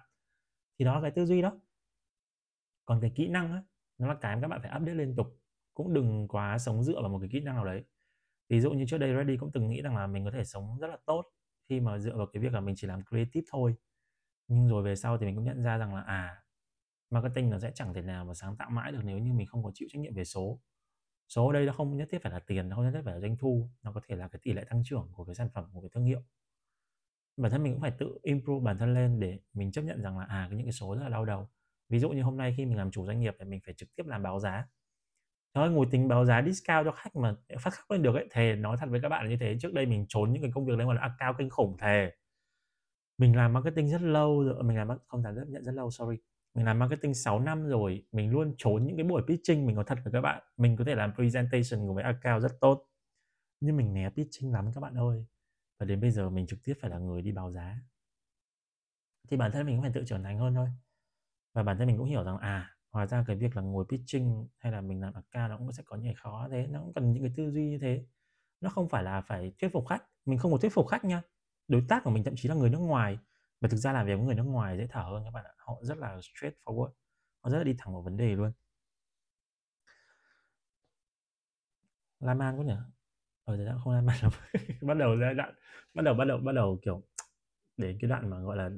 Thì 0.79 0.85
đó 0.85 0.95
là 0.95 1.01
cái 1.01 1.11
tư 1.11 1.27
duy 1.27 1.43
đó. 1.43 1.61
Còn 2.87 3.01
cái 3.01 3.13
kỹ 3.17 3.29
năng 3.29 3.53
á, 3.53 3.63
nó 3.99 4.09
là 4.09 4.15
cái 4.15 4.37
mà 4.37 4.43
các 4.43 4.49
bạn 4.49 4.61
phải 4.63 4.71
update 4.77 4.95
liên 4.95 5.17
tục. 5.17 5.27
Cũng 5.75 5.95
đừng 5.95 6.29
quá 6.29 6.59
sống 6.59 6.85
dựa 6.85 7.01
vào 7.01 7.09
một 7.11 7.19
cái 7.21 7.29
kỹ 7.33 7.41
năng 7.41 7.55
nào 7.55 7.65
đấy. 7.65 7.85
Ví 8.49 8.61
dụ 8.61 8.73
như 8.73 8.85
trước 8.89 8.99
đây 8.99 9.15
Ready 9.15 9.37
cũng 9.37 9.53
từng 9.53 9.69
nghĩ 9.69 9.83
rằng 9.83 9.97
là 9.97 10.07
mình 10.07 10.25
có 10.25 10.31
thể 10.31 10.45
sống 10.45 10.79
rất 10.81 10.89
là 10.89 10.97
tốt 11.07 11.25
khi 11.69 11.81
mà 11.81 11.99
dựa 11.99 12.17
vào 12.17 12.27
cái 12.27 12.43
việc 12.43 12.53
là 12.53 12.61
mình 12.61 12.75
chỉ 12.79 12.87
làm 12.87 13.05
creative 13.11 13.45
thôi. 13.51 13.75
Nhưng 14.49 14.69
rồi 14.69 14.83
về 14.83 14.97
sau 14.97 15.19
thì 15.19 15.27
mình 15.27 15.35
cũng 15.35 15.45
nhận 15.45 15.63
ra 15.63 15.79
rằng 15.79 15.95
là 15.95 16.01
à 16.01 16.43
marketing 17.11 17.51
nó 17.51 17.59
sẽ 17.59 17.73
chẳng 17.75 17.95
thể 17.95 18.03
nào 18.03 18.25
mà 18.25 18.35
sáng 18.35 18.57
tạo 18.57 18.71
mãi 18.71 18.93
được 18.93 19.01
nếu 19.05 19.19
như 19.19 19.33
mình 19.33 19.47
không 19.47 19.65
có 19.65 19.71
chịu 19.75 19.89
trách 19.93 20.01
nhiệm 20.01 20.15
về 20.15 20.25
số 20.25 20.61
số 21.29 21.47
ở 21.47 21.53
đây 21.53 21.67
nó 21.67 21.73
không 21.73 21.97
nhất 21.97 22.09
thiết 22.11 22.23
phải 22.23 22.33
là 22.33 22.39
tiền 22.39 22.69
nó 22.69 22.77
không 22.77 22.85
nhất 22.85 22.91
thiết 22.95 23.03
phải 23.05 23.15
là 23.15 23.21
doanh 23.21 23.37
thu 23.37 23.71
nó 23.83 23.93
có 23.93 24.01
thể 24.09 24.17
là 24.17 24.29
cái 24.29 24.41
tỷ 24.43 24.53
lệ 24.53 24.65
tăng 24.65 24.83
trưởng 24.85 25.09
của 25.13 25.25
cái 25.25 25.35
sản 25.35 25.49
phẩm 25.55 25.71
của 25.73 25.81
cái 25.81 25.91
thương 25.95 26.05
hiệu 26.05 26.23
bản 27.37 27.51
thân 27.51 27.63
mình 27.63 27.73
cũng 27.73 27.83
phải 27.83 27.91
tự 27.99 28.19
improve 28.23 28.65
bản 28.65 28.79
thân 28.79 28.95
lên 28.95 29.21
để 29.21 29.39
mình 29.53 29.73
chấp 29.73 29.83
nhận 29.83 30.03
rằng 30.03 30.19
là 30.19 30.25
à 30.25 30.49
những 30.53 30.67
cái 30.67 30.73
số 30.73 30.95
rất 30.95 31.03
là 31.03 31.09
đau 31.09 31.25
đầu 31.25 31.49
ví 31.89 31.99
dụ 31.99 32.11
như 32.11 32.23
hôm 32.23 32.37
nay 32.37 32.55
khi 32.57 32.67
mình 32.67 32.79
làm 32.79 32.91
chủ 32.91 33.07
doanh 33.07 33.21
nghiệp 33.21 33.37
thì 33.39 33.45
mình 33.45 33.61
phải 33.65 33.75
trực 33.75 33.95
tiếp 33.97 34.07
làm 34.07 34.23
báo 34.23 34.41
giá 34.41 34.69
Trời 35.55 35.71
ngồi 35.71 35.87
tính 35.91 36.09
báo 36.09 36.25
giá 36.25 36.43
discount 36.43 36.85
cho 36.85 36.93
khách 36.93 37.17
mà 37.17 37.37
phát 37.61 37.71
khóc 37.75 37.91
lên 37.91 38.03
được 38.03 38.15
ấy, 38.15 38.29
thề 38.31 38.57
nói 38.57 38.77
thật 38.81 38.87
với 38.91 39.01
các 39.01 39.09
bạn 39.09 39.25
là 39.25 39.31
như 39.31 39.37
thế. 39.41 39.57
Trước 39.61 39.73
đây 39.73 39.87
mình 39.87 40.07
trốn 40.09 40.33
những 40.33 40.43
cái 40.43 40.51
công 40.55 40.67
việc 40.67 40.77
đấy 40.79 40.87
gọi 40.87 40.95
là 40.95 41.15
cao 41.19 41.35
kinh 41.39 41.51
khủng 41.51 41.77
thề. 41.79 42.13
Mình 43.19 43.37
làm 43.37 43.53
marketing 43.53 43.89
rất 43.91 44.03
lâu 44.03 44.45
rồi, 44.45 44.55
ờ, 44.57 44.63
mình 44.63 44.77
làm 44.77 44.89
không 45.09 45.23
dám 45.23 45.35
rất 45.35 45.45
nhận 45.49 45.65
rất 45.65 45.73
lâu, 45.73 45.91
sorry. 45.91 46.17
Mình 46.55 46.65
làm 46.65 46.79
marketing 46.79 47.15
6 47.15 47.41
năm 47.41 47.67
rồi, 47.69 48.07
mình 48.13 48.31
luôn 48.31 48.55
trốn 48.59 48.87
những 48.87 48.97
cái 48.97 49.05
buổi 49.05 49.23
pitching, 49.29 49.67
mình 49.67 49.77
có 49.77 49.83
thật 49.83 49.99
với 50.05 50.13
các 50.13 50.21
bạn. 50.21 50.43
Mình 50.57 50.77
có 50.77 50.85
thể 50.85 50.95
làm 50.95 51.15
presentation 51.15 51.87
của 51.89 51.95
với 51.95 52.05
account 52.05 52.43
rất 52.43 52.53
tốt. 52.61 52.87
Nhưng 53.61 53.77
mình 53.77 53.95
né 53.95 54.11
pitching 54.11 54.53
lắm 54.53 54.71
các 54.75 54.81
bạn 54.81 54.95
ơi. 54.95 55.27
Và 55.81 55.87
đến 55.87 56.01
bây 56.01 56.11
giờ 56.11 56.31
mình 56.31 56.47
trực 56.47 56.59
tiếp 56.65 56.75
phải 56.81 56.91
là 56.91 56.99
người 56.99 57.23
đi 57.23 57.33
báo 57.33 57.53
giá. 57.53 57.81
Thì 59.29 59.37
bản 59.37 59.53
thân 59.53 59.67
mình 59.67 59.77
cũng 59.77 59.83
phải 59.83 59.93
tự 59.95 60.05
trưởng 60.07 60.23
thành 60.23 60.39
hơn 60.39 60.55
thôi. 60.55 60.69
Và 61.55 61.63
bản 61.63 61.79
thân 61.79 61.87
mình 61.87 61.99
cũng 61.99 62.07
hiểu 62.07 62.25
rằng 62.25 62.39
à 62.39 62.79
Hóa 62.93 63.07
ra 63.07 63.25
cái 63.27 63.37
việc 63.37 63.57
là 63.57 63.63
ngồi 63.63 63.85
pitching 63.89 64.49
hay 64.59 64.73
là 64.73 64.81
mình 64.81 65.01
làm 65.01 65.15
account 65.15 65.51
nó 65.51 65.59
cũng 65.59 65.73
sẽ 65.73 65.83
có 65.87 65.97
những 65.97 66.05
cái 66.05 66.15
khó 66.15 66.49
thế, 66.51 66.67
nó 66.67 66.81
cũng 66.81 66.93
cần 66.95 67.13
những 67.13 67.23
cái 67.23 67.33
tư 67.37 67.51
duy 67.51 67.71
như 67.71 67.79
thế. 67.79 68.07
Nó 68.61 68.71
không 68.71 68.89
phải 68.89 69.03
là 69.03 69.21
phải 69.21 69.53
thuyết 69.61 69.69
phục 69.73 69.87
khách, 69.89 70.03
mình 70.25 70.39
không 70.39 70.53
có 70.53 70.59
thuyết 70.59 70.73
phục 70.75 70.87
khách 70.89 71.05
nha. 71.05 71.23
Đối 71.69 71.85
tác 71.89 72.05
của 72.05 72.11
mình 72.11 72.25
thậm 72.25 72.35
chí 72.37 72.49
là 72.49 72.55
người 72.55 72.71
nước 72.71 72.79
ngoài 72.79 73.19
và 73.61 73.69
thực 73.69 73.77
ra 73.77 73.93
làm 73.93 74.07
việc 74.07 74.15
với 74.17 74.25
người 74.25 74.35
nước 74.35 74.43
ngoài 74.43 74.79
dễ 74.79 74.87
thở 74.91 75.03
hơn 75.03 75.25
các 75.25 75.31
bạn 75.31 75.45
ạ. 75.45 75.53
Họ 75.59 75.79
rất 75.83 75.99
là 75.99 76.17
straightforward, 76.17 76.91
họ 77.41 77.51
rất 77.51 77.59
là 77.59 77.65
đi 77.65 77.75
thẳng 77.79 77.93
vào 77.95 78.03
vấn 78.03 78.17
đề 78.17 78.37
luôn. 78.37 78.53
Lan 82.21 82.39
man 82.39 82.59
quá 82.59 82.65
nhỉ? 82.65 82.75
Ở 83.45 83.57
giai 83.57 83.67
đoạn 83.67 83.79
không 83.85 83.93
lan 83.93 84.07
man 84.07 84.17
lắm. 84.23 84.33
bắt 84.83 84.95
đầu 84.95 85.17
giai 85.21 85.35
đoạn 85.35 85.55
bắt 85.95 86.03
đầu 86.03 86.15
bắt 86.15 86.25
đầu 86.25 86.39
bắt 86.39 86.53
đầu 86.53 86.79
kiểu 86.83 87.03
đến 87.77 87.99
cái 88.01 88.11
đoạn 88.11 88.31
mà 88.31 88.41
gọi 88.41 88.57
là 88.57 88.71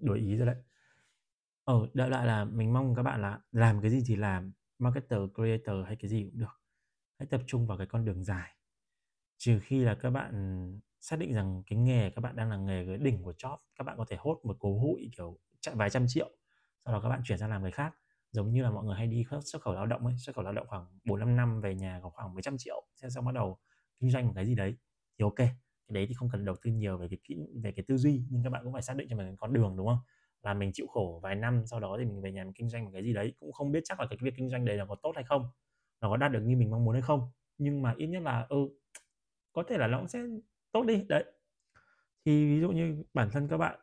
đổi 0.00 0.18
ý 0.18 0.36
rồi 0.36 0.46
đấy. 0.46 0.56
Ờ, 1.64 1.74
đại 1.94 2.10
loại 2.10 2.26
là 2.26 2.44
mình 2.44 2.72
mong 2.72 2.94
các 2.94 3.02
bạn 3.02 3.22
là 3.22 3.40
làm 3.52 3.82
cái 3.82 3.90
gì 3.90 4.02
thì 4.06 4.16
làm, 4.16 4.52
marketer, 4.78 5.18
creator 5.34 5.86
hay 5.86 5.96
cái 5.96 6.08
gì 6.10 6.24
cũng 6.24 6.40
được. 6.40 6.60
Hãy 7.18 7.26
tập 7.30 7.40
trung 7.46 7.66
vào 7.66 7.78
cái 7.78 7.86
con 7.86 8.04
đường 8.04 8.24
dài. 8.24 8.56
Trừ 9.38 9.60
khi 9.62 9.84
là 9.84 9.94
các 9.94 10.10
bạn 10.10 10.32
xác 11.00 11.18
định 11.18 11.34
rằng 11.34 11.62
cái 11.66 11.78
nghề 11.78 12.10
các 12.10 12.20
bạn 12.20 12.36
đang 12.36 12.50
là 12.50 12.56
nghề 12.56 12.86
cái 12.86 12.96
đỉnh 12.98 13.22
của 13.22 13.32
job, 13.38 13.56
các 13.76 13.84
bạn 13.84 13.96
có 13.98 14.04
thể 14.08 14.16
hốt 14.20 14.40
một 14.44 14.56
cố 14.60 14.78
hụi 14.78 15.10
kiểu 15.16 15.38
chạy 15.60 15.74
vài 15.74 15.90
trăm 15.90 16.04
triệu, 16.08 16.30
sau 16.84 16.94
đó 16.94 17.00
các 17.02 17.08
bạn 17.08 17.20
chuyển 17.24 17.38
sang 17.38 17.50
làm 17.50 17.62
người 17.62 17.70
khác. 17.70 17.94
Giống 18.32 18.52
như 18.52 18.62
là 18.62 18.70
mọi 18.70 18.84
người 18.84 18.96
hay 18.96 19.06
đi 19.06 19.24
xuất 19.44 19.62
khẩu 19.62 19.74
lao 19.74 19.86
động 19.86 20.06
ấy, 20.06 20.14
xuất 20.18 20.36
khẩu 20.36 20.44
lao 20.44 20.52
động 20.52 20.66
khoảng 20.68 20.86
4 21.04 21.20
5 21.20 21.36
năm 21.36 21.60
về 21.60 21.74
nhà 21.74 22.00
có 22.02 22.10
khoảng 22.10 22.34
mấy 22.34 22.42
trăm 22.42 22.58
triệu, 22.58 22.82
thế 23.02 23.10
xong 23.10 23.24
bắt 23.24 23.34
đầu 23.34 23.58
kinh 24.00 24.10
doanh 24.10 24.26
một 24.26 24.32
cái 24.36 24.46
gì 24.46 24.54
đấy 24.54 24.76
thì 25.18 25.22
ok. 25.22 25.36
Cái 25.36 25.94
đấy 25.94 26.06
thì 26.08 26.14
không 26.14 26.28
cần 26.32 26.44
đầu 26.44 26.56
tư 26.62 26.70
nhiều 26.70 26.98
về 26.98 27.08
cái 27.10 27.18
kỹ 27.24 27.36
về 27.62 27.72
cái 27.72 27.84
tư 27.88 27.96
duy 27.96 28.24
nhưng 28.30 28.42
các 28.42 28.50
bạn 28.50 28.64
cũng 28.64 28.72
phải 28.72 28.82
xác 28.82 28.96
định 28.96 29.08
cho 29.10 29.16
mình 29.16 29.26
cái 29.26 29.36
con 29.38 29.52
đường 29.52 29.76
đúng 29.76 29.86
không? 29.86 29.98
là 30.42 30.54
mình 30.54 30.70
chịu 30.72 30.86
khổ 30.86 31.20
vài 31.22 31.34
năm 31.34 31.62
sau 31.66 31.80
đó 31.80 31.96
thì 31.98 32.04
mình 32.04 32.20
về 32.22 32.32
nhà 32.32 32.44
mình 32.44 32.52
kinh 32.52 32.68
doanh 32.68 32.84
một 32.84 32.90
cái 32.92 33.02
gì 33.02 33.12
đấy 33.12 33.34
cũng 33.40 33.52
không 33.52 33.72
biết 33.72 33.80
chắc 33.84 34.00
là 34.00 34.06
cái 34.10 34.18
việc 34.22 34.34
kinh 34.36 34.50
doanh 34.50 34.64
đấy 34.64 34.76
là 34.76 34.84
có 34.84 34.94
tốt 34.94 35.12
hay 35.14 35.24
không 35.24 35.48
nó 36.00 36.10
có 36.10 36.16
đạt 36.16 36.32
được 36.32 36.40
như 36.40 36.56
mình 36.56 36.70
mong 36.70 36.84
muốn 36.84 36.92
hay 36.92 37.02
không 37.02 37.30
nhưng 37.58 37.82
mà 37.82 37.94
ít 37.96 38.06
nhất 38.06 38.22
là 38.22 38.46
ừ 38.48 38.56
có 39.52 39.62
thể 39.68 39.78
là 39.78 39.86
nó 39.86 39.98
cũng 39.98 40.08
sẽ 40.08 40.20
tốt 40.72 40.82
đi. 40.82 41.04
Đấy. 41.08 41.24
Thì 42.24 42.46
ví 42.46 42.60
dụ 42.60 42.70
như 42.70 43.04
bản 43.14 43.30
thân 43.32 43.48
các 43.48 43.56
bạn 43.56 43.80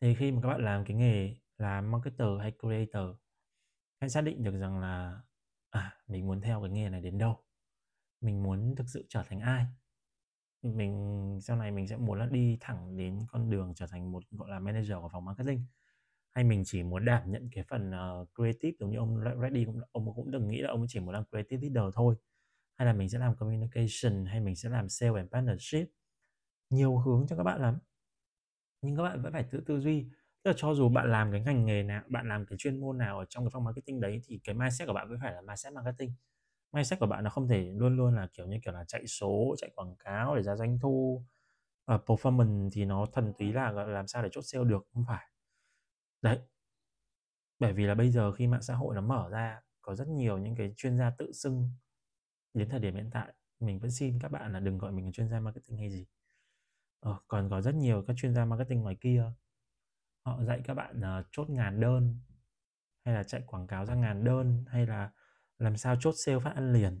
thì 0.00 0.14
khi 0.14 0.32
mà 0.32 0.40
các 0.42 0.48
bạn 0.48 0.64
làm 0.64 0.84
cái 0.84 0.96
nghề 0.96 1.36
làm 1.58 1.90
marketer 1.90 2.28
hay 2.40 2.52
creator 2.60 3.16
hãy 4.00 4.10
xác 4.10 4.20
định 4.20 4.42
được 4.42 4.58
rằng 4.58 4.80
là 4.80 5.20
à 5.70 5.96
mình 6.06 6.26
muốn 6.26 6.40
theo 6.40 6.60
cái 6.62 6.70
nghề 6.70 6.88
này 6.88 7.00
đến 7.00 7.18
đâu? 7.18 7.44
Mình 8.20 8.42
muốn 8.42 8.74
thực 8.76 8.88
sự 8.88 9.06
trở 9.08 9.22
thành 9.28 9.40
ai? 9.40 9.66
Mình 10.62 11.38
sau 11.42 11.56
này 11.56 11.70
mình 11.70 11.88
sẽ 11.88 11.96
muốn 11.96 12.18
là 12.18 12.26
đi 12.26 12.58
thẳng 12.60 12.96
đến 12.96 13.18
con 13.28 13.50
đường 13.50 13.74
trở 13.74 13.86
thành 13.86 14.12
một 14.12 14.22
gọi 14.30 14.50
là 14.50 14.58
manager 14.58 14.94
của 15.00 15.08
phòng 15.12 15.24
marketing? 15.24 15.64
Hay 16.30 16.44
mình 16.44 16.62
chỉ 16.66 16.82
muốn 16.82 17.04
đảm 17.04 17.30
nhận 17.30 17.48
cái 17.52 17.64
phần 17.68 17.90
uh, 17.90 18.28
creative 18.34 18.76
giống 18.80 18.90
như 18.90 18.98
ông 18.98 19.20
Reddy 19.42 19.64
cũng 19.64 19.80
ông 19.92 20.14
cũng 20.14 20.30
đừng 20.30 20.48
nghĩ 20.48 20.60
là 20.60 20.70
ông 20.70 20.84
chỉ 20.88 21.00
muốn 21.00 21.14
làm 21.14 21.24
creative 21.30 21.68
leader 21.68 21.94
thôi? 21.94 22.16
Hay 22.76 22.86
là 22.86 22.92
mình 22.92 23.08
sẽ 23.08 23.18
làm 23.18 23.36
communication 23.36 24.26
hay 24.26 24.40
mình 24.40 24.56
sẽ 24.56 24.68
làm 24.68 24.88
sale 24.88 25.12
and 25.16 25.30
partnership? 25.30 25.88
Nhiều 26.70 26.98
hướng 26.98 27.26
cho 27.28 27.36
các 27.36 27.42
bạn 27.42 27.60
lắm. 27.60 27.78
Nhưng 28.82 28.96
các 28.96 29.02
bạn 29.02 29.22
vẫn 29.22 29.32
phải 29.32 29.44
tự 29.50 29.60
tư 29.66 29.80
duy. 29.80 30.08
Tức 30.42 30.50
là 30.50 30.54
cho 30.56 30.74
dù 30.74 30.88
bạn 30.88 31.10
làm 31.10 31.32
cái 31.32 31.40
ngành 31.40 31.66
nghề 31.66 31.82
nào 31.82 32.02
bạn 32.08 32.28
làm 32.28 32.46
cái 32.46 32.58
chuyên 32.58 32.80
môn 32.80 32.98
nào 32.98 33.18
ở 33.18 33.24
trong 33.28 33.44
cái 33.44 33.50
phòng 33.50 33.64
marketing 33.64 34.00
đấy 34.00 34.20
thì 34.24 34.40
cái 34.44 34.54
mindset 34.54 34.88
của 34.88 34.94
bạn 34.94 35.08
vẫn 35.08 35.18
phải 35.22 35.32
là 35.32 35.40
mindset 35.40 35.72
marketing. 35.72 36.14
Mindset 36.72 37.00
của 37.00 37.06
bạn 37.06 37.24
nó 37.24 37.30
không 37.30 37.48
thể 37.48 37.72
luôn 37.76 37.96
luôn 37.96 38.14
là 38.14 38.28
kiểu 38.32 38.46
như 38.46 38.58
kiểu 38.64 38.72
là 38.74 38.84
chạy 38.84 39.06
số 39.06 39.54
chạy 39.58 39.70
quảng 39.74 39.96
cáo 39.96 40.36
để 40.36 40.42
ra 40.42 40.56
doanh 40.56 40.78
thu. 40.78 41.24
Uh, 41.94 42.00
performance 42.06 42.70
thì 42.72 42.84
nó 42.84 43.06
thần 43.12 43.32
túy 43.38 43.52
là 43.52 43.70
làm 43.70 44.06
sao 44.06 44.22
để 44.22 44.28
chốt 44.32 44.42
sale 44.42 44.64
được 44.64 44.86
không 44.94 45.04
phải. 45.08 45.26
Đấy. 46.22 46.38
Bởi 47.58 47.72
vì 47.72 47.86
là 47.86 47.94
bây 47.94 48.10
giờ 48.10 48.32
khi 48.32 48.46
mạng 48.46 48.62
xã 48.62 48.74
hội 48.74 48.94
nó 48.94 49.00
mở 49.00 49.28
ra 49.30 49.60
có 49.82 49.94
rất 49.94 50.08
nhiều 50.08 50.38
những 50.38 50.54
cái 50.54 50.74
chuyên 50.76 50.98
gia 50.98 51.10
tự 51.10 51.32
xưng 51.32 51.70
đến 52.56 52.68
thời 52.68 52.80
điểm 52.80 52.94
hiện 52.94 53.10
tại 53.12 53.34
mình 53.60 53.78
vẫn 53.78 53.90
xin 53.90 54.18
các 54.20 54.30
bạn 54.30 54.52
là 54.52 54.60
đừng 54.60 54.78
gọi 54.78 54.92
mình 54.92 55.04
là 55.04 55.10
chuyên 55.12 55.28
gia 55.28 55.40
marketing 55.40 55.78
hay 55.78 55.90
gì. 55.90 56.06
Ờ, 57.00 57.18
còn 57.28 57.50
có 57.50 57.60
rất 57.60 57.74
nhiều 57.74 58.04
các 58.06 58.16
chuyên 58.16 58.34
gia 58.34 58.44
marketing 58.44 58.82
ngoài 58.82 58.96
kia. 59.00 59.32
Họ 60.24 60.42
dạy 60.44 60.60
các 60.64 60.74
bạn 60.74 61.00
uh, 61.00 61.26
chốt 61.32 61.50
ngàn 61.50 61.80
đơn 61.80 62.18
hay 63.04 63.14
là 63.14 63.22
chạy 63.22 63.42
quảng 63.46 63.66
cáo 63.66 63.86
ra 63.86 63.94
ngàn 63.94 64.24
đơn 64.24 64.64
hay 64.68 64.86
là 64.86 65.10
làm 65.58 65.76
sao 65.76 65.96
chốt 66.00 66.14
sale 66.24 66.38
phát 66.38 66.54
ăn 66.54 66.72
liền. 66.72 67.00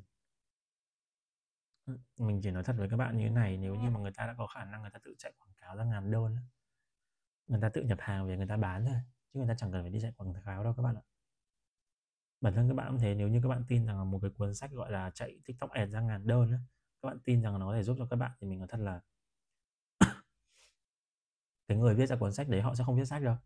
Ừ, 1.86 1.98
mình 2.18 2.40
chỉ 2.42 2.50
nói 2.50 2.64
thật 2.64 2.74
với 2.78 2.88
các 2.90 2.96
bạn 2.96 3.18
như 3.18 3.24
thế 3.24 3.30
này 3.30 3.56
nếu 3.56 3.74
như 3.74 3.90
mà 3.90 4.00
người 4.00 4.12
ta 4.16 4.26
đã 4.26 4.34
có 4.38 4.46
khả 4.46 4.64
năng 4.64 4.82
người 4.82 4.90
ta 4.90 4.98
tự 5.04 5.14
chạy 5.18 5.32
quảng 5.38 5.54
cáo 5.56 5.76
ra 5.76 5.84
ngàn 5.84 6.10
đơn 6.10 6.36
người 7.46 7.60
ta 7.60 7.68
tự 7.68 7.82
nhập 7.82 7.98
hàng 8.00 8.26
về 8.26 8.36
người 8.36 8.46
ta 8.46 8.56
bán 8.56 8.86
thôi 8.86 8.96
chứ 9.32 9.38
người 9.38 9.48
ta 9.48 9.54
chẳng 9.58 9.72
cần 9.72 9.82
phải 9.82 9.90
đi 9.90 10.00
chạy 10.00 10.12
quảng 10.16 10.34
cáo 10.44 10.64
đâu 10.64 10.74
các 10.76 10.82
bạn 10.82 10.96
ạ 10.96 11.02
bản 12.40 12.54
thân 12.54 12.68
các 12.68 12.74
bạn 12.74 12.90
cũng 12.90 13.00
thế, 13.00 13.14
nếu 13.14 13.28
như 13.28 13.40
các 13.42 13.48
bạn 13.48 13.64
tin 13.68 13.86
rằng 13.86 14.10
một 14.10 14.18
cái 14.22 14.30
cuốn 14.30 14.54
sách, 14.54 14.70
gọi 14.72 14.92
là, 14.92 15.10
chạy 15.14 15.38
tiktok 15.44 15.70
ad 15.70 15.90
ra 15.90 16.00
ngàn 16.00 16.26
đơn 16.26 16.52
các 17.02 17.08
bạn 17.08 17.18
tin 17.24 17.42
rằng 17.42 17.58
nó 17.58 17.66
có 17.66 17.74
thể 17.74 17.82
giúp 17.82 17.96
cho 17.98 18.06
các 18.10 18.16
bạn 18.16 18.30
thì 18.40 18.46
mình 18.46 18.58
nói 18.58 18.68
thật 18.70 18.80
là 18.80 19.00
cái 21.68 21.78
người 21.78 21.94
viết 21.94 22.06
ra 22.06 22.16
cuốn 22.16 22.32
sách 22.32 22.48
đấy 22.48 22.60
họ 22.60 22.74
sẽ 22.74 22.84
không 22.84 22.96
viết 22.96 23.04
sách 23.04 23.22
đâu. 23.22 23.36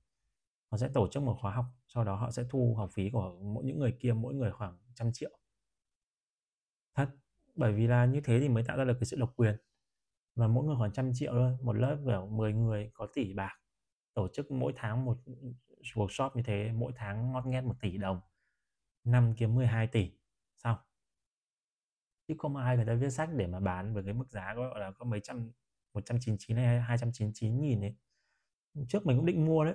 Họ 0.71 0.79
sẽ 0.79 0.89
tổ 0.95 1.09
chức 1.09 1.23
một 1.23 1.37
khóa 1.41 1.55
học, 1.55 1.65
sau 1.87 2.05
đó 2.05 2.17
họ 2.17 2.31
sẽ 2.31 2.45
thu 2.51 2.75
học 2.75 2.91
phí 2.93 3.11
của 3.11 3.39
mỗi, 3.43 3.65
những 3.65 3.79
người 3.79 3.97
kia 4.01 4.13
mỗi 4.13 4.35
người 4.35 4.53
khoảng 4.53 4.79
trăm 4.95 5.13
triệu. 5.13 5.39
Thật, 6.95 7.09
bởi 7.55 7.73
vì 7.73 7.87
là 7.87 8.05
như 8.05 8.21
thế 8.21 8.41
thì 8.41 8.49
mới 8.49 8.65
tạo 8.65 8.77
ra 8.77 8.85
được 8.85 8.95
cái 9.01 9.05
sự 9.05 9.17
độc 9.17 9.33
quyền. 9.37 9.57
Và 10.35 10.49
mỗi 10.49 10.65
người 10.65 10.77
khoảng 10.77 10.93
trăm 10.93 11.11
triệu 11.15 11.33
thôi, 11.33 11.57
một 11.63 11.73
lớp, 11.73 11.99
kiểu 12.07 12.27
10 12.27 12.53
người 12.53 12.91
có 12.95 13.07
tỷ 13.15 13.35
bạc, 13.35 13.61
tổ 14.15 14.29
chức 14.29 14.51
mỗi 14.51 14.73
tháng 14.77 15.05
một 15.05 15.19
workshop 15.95 16.31
như 16.35 16.43
thế, 16.43 16.73
mỗi 16.73 16.93
tháng 16.97 17.33
ngót 17.33 17.47
nghét 17.47 17.61
một 17.61 17.75
tỷ 17.81 17.99
đồng 17.99 18.21
năm 19.05 19.35
kiếm 19.37 19.55
12 19.55 19.87
tỷ 19.87 20.13
xong. 20.57 20.77
Chứ 22.29 22.35
không 22.39 22.57
ai 22.57 22.77
người 22.77 22.87
ta 22.87 22.95
viết 22.95 23.11
sách 23.11 23.31
để 23.37 23.47
mà 23.47 23.61
bán 23.61 23.95
với 23.95 24.03
cái 24.05 24.15
mức 24.15 24.31
giá 24.31 24.55
gọi 24.55 24.81
là 24.81 24.91
có 24.91 25.05
mấy 25.05 25.21
trăm 25.21 25.51
199 25.95 26.57
hay 26.57 26.81
299 26.81 27.61
nghìn 27.61 27.81
ấy. 27.81 27.95
Trước 28.89 29.07
mình 29.07 29.17
cũng 29.17 29.27
định 29.27 29.45
mua 29.45 29.65
đấy. 29.65 29.75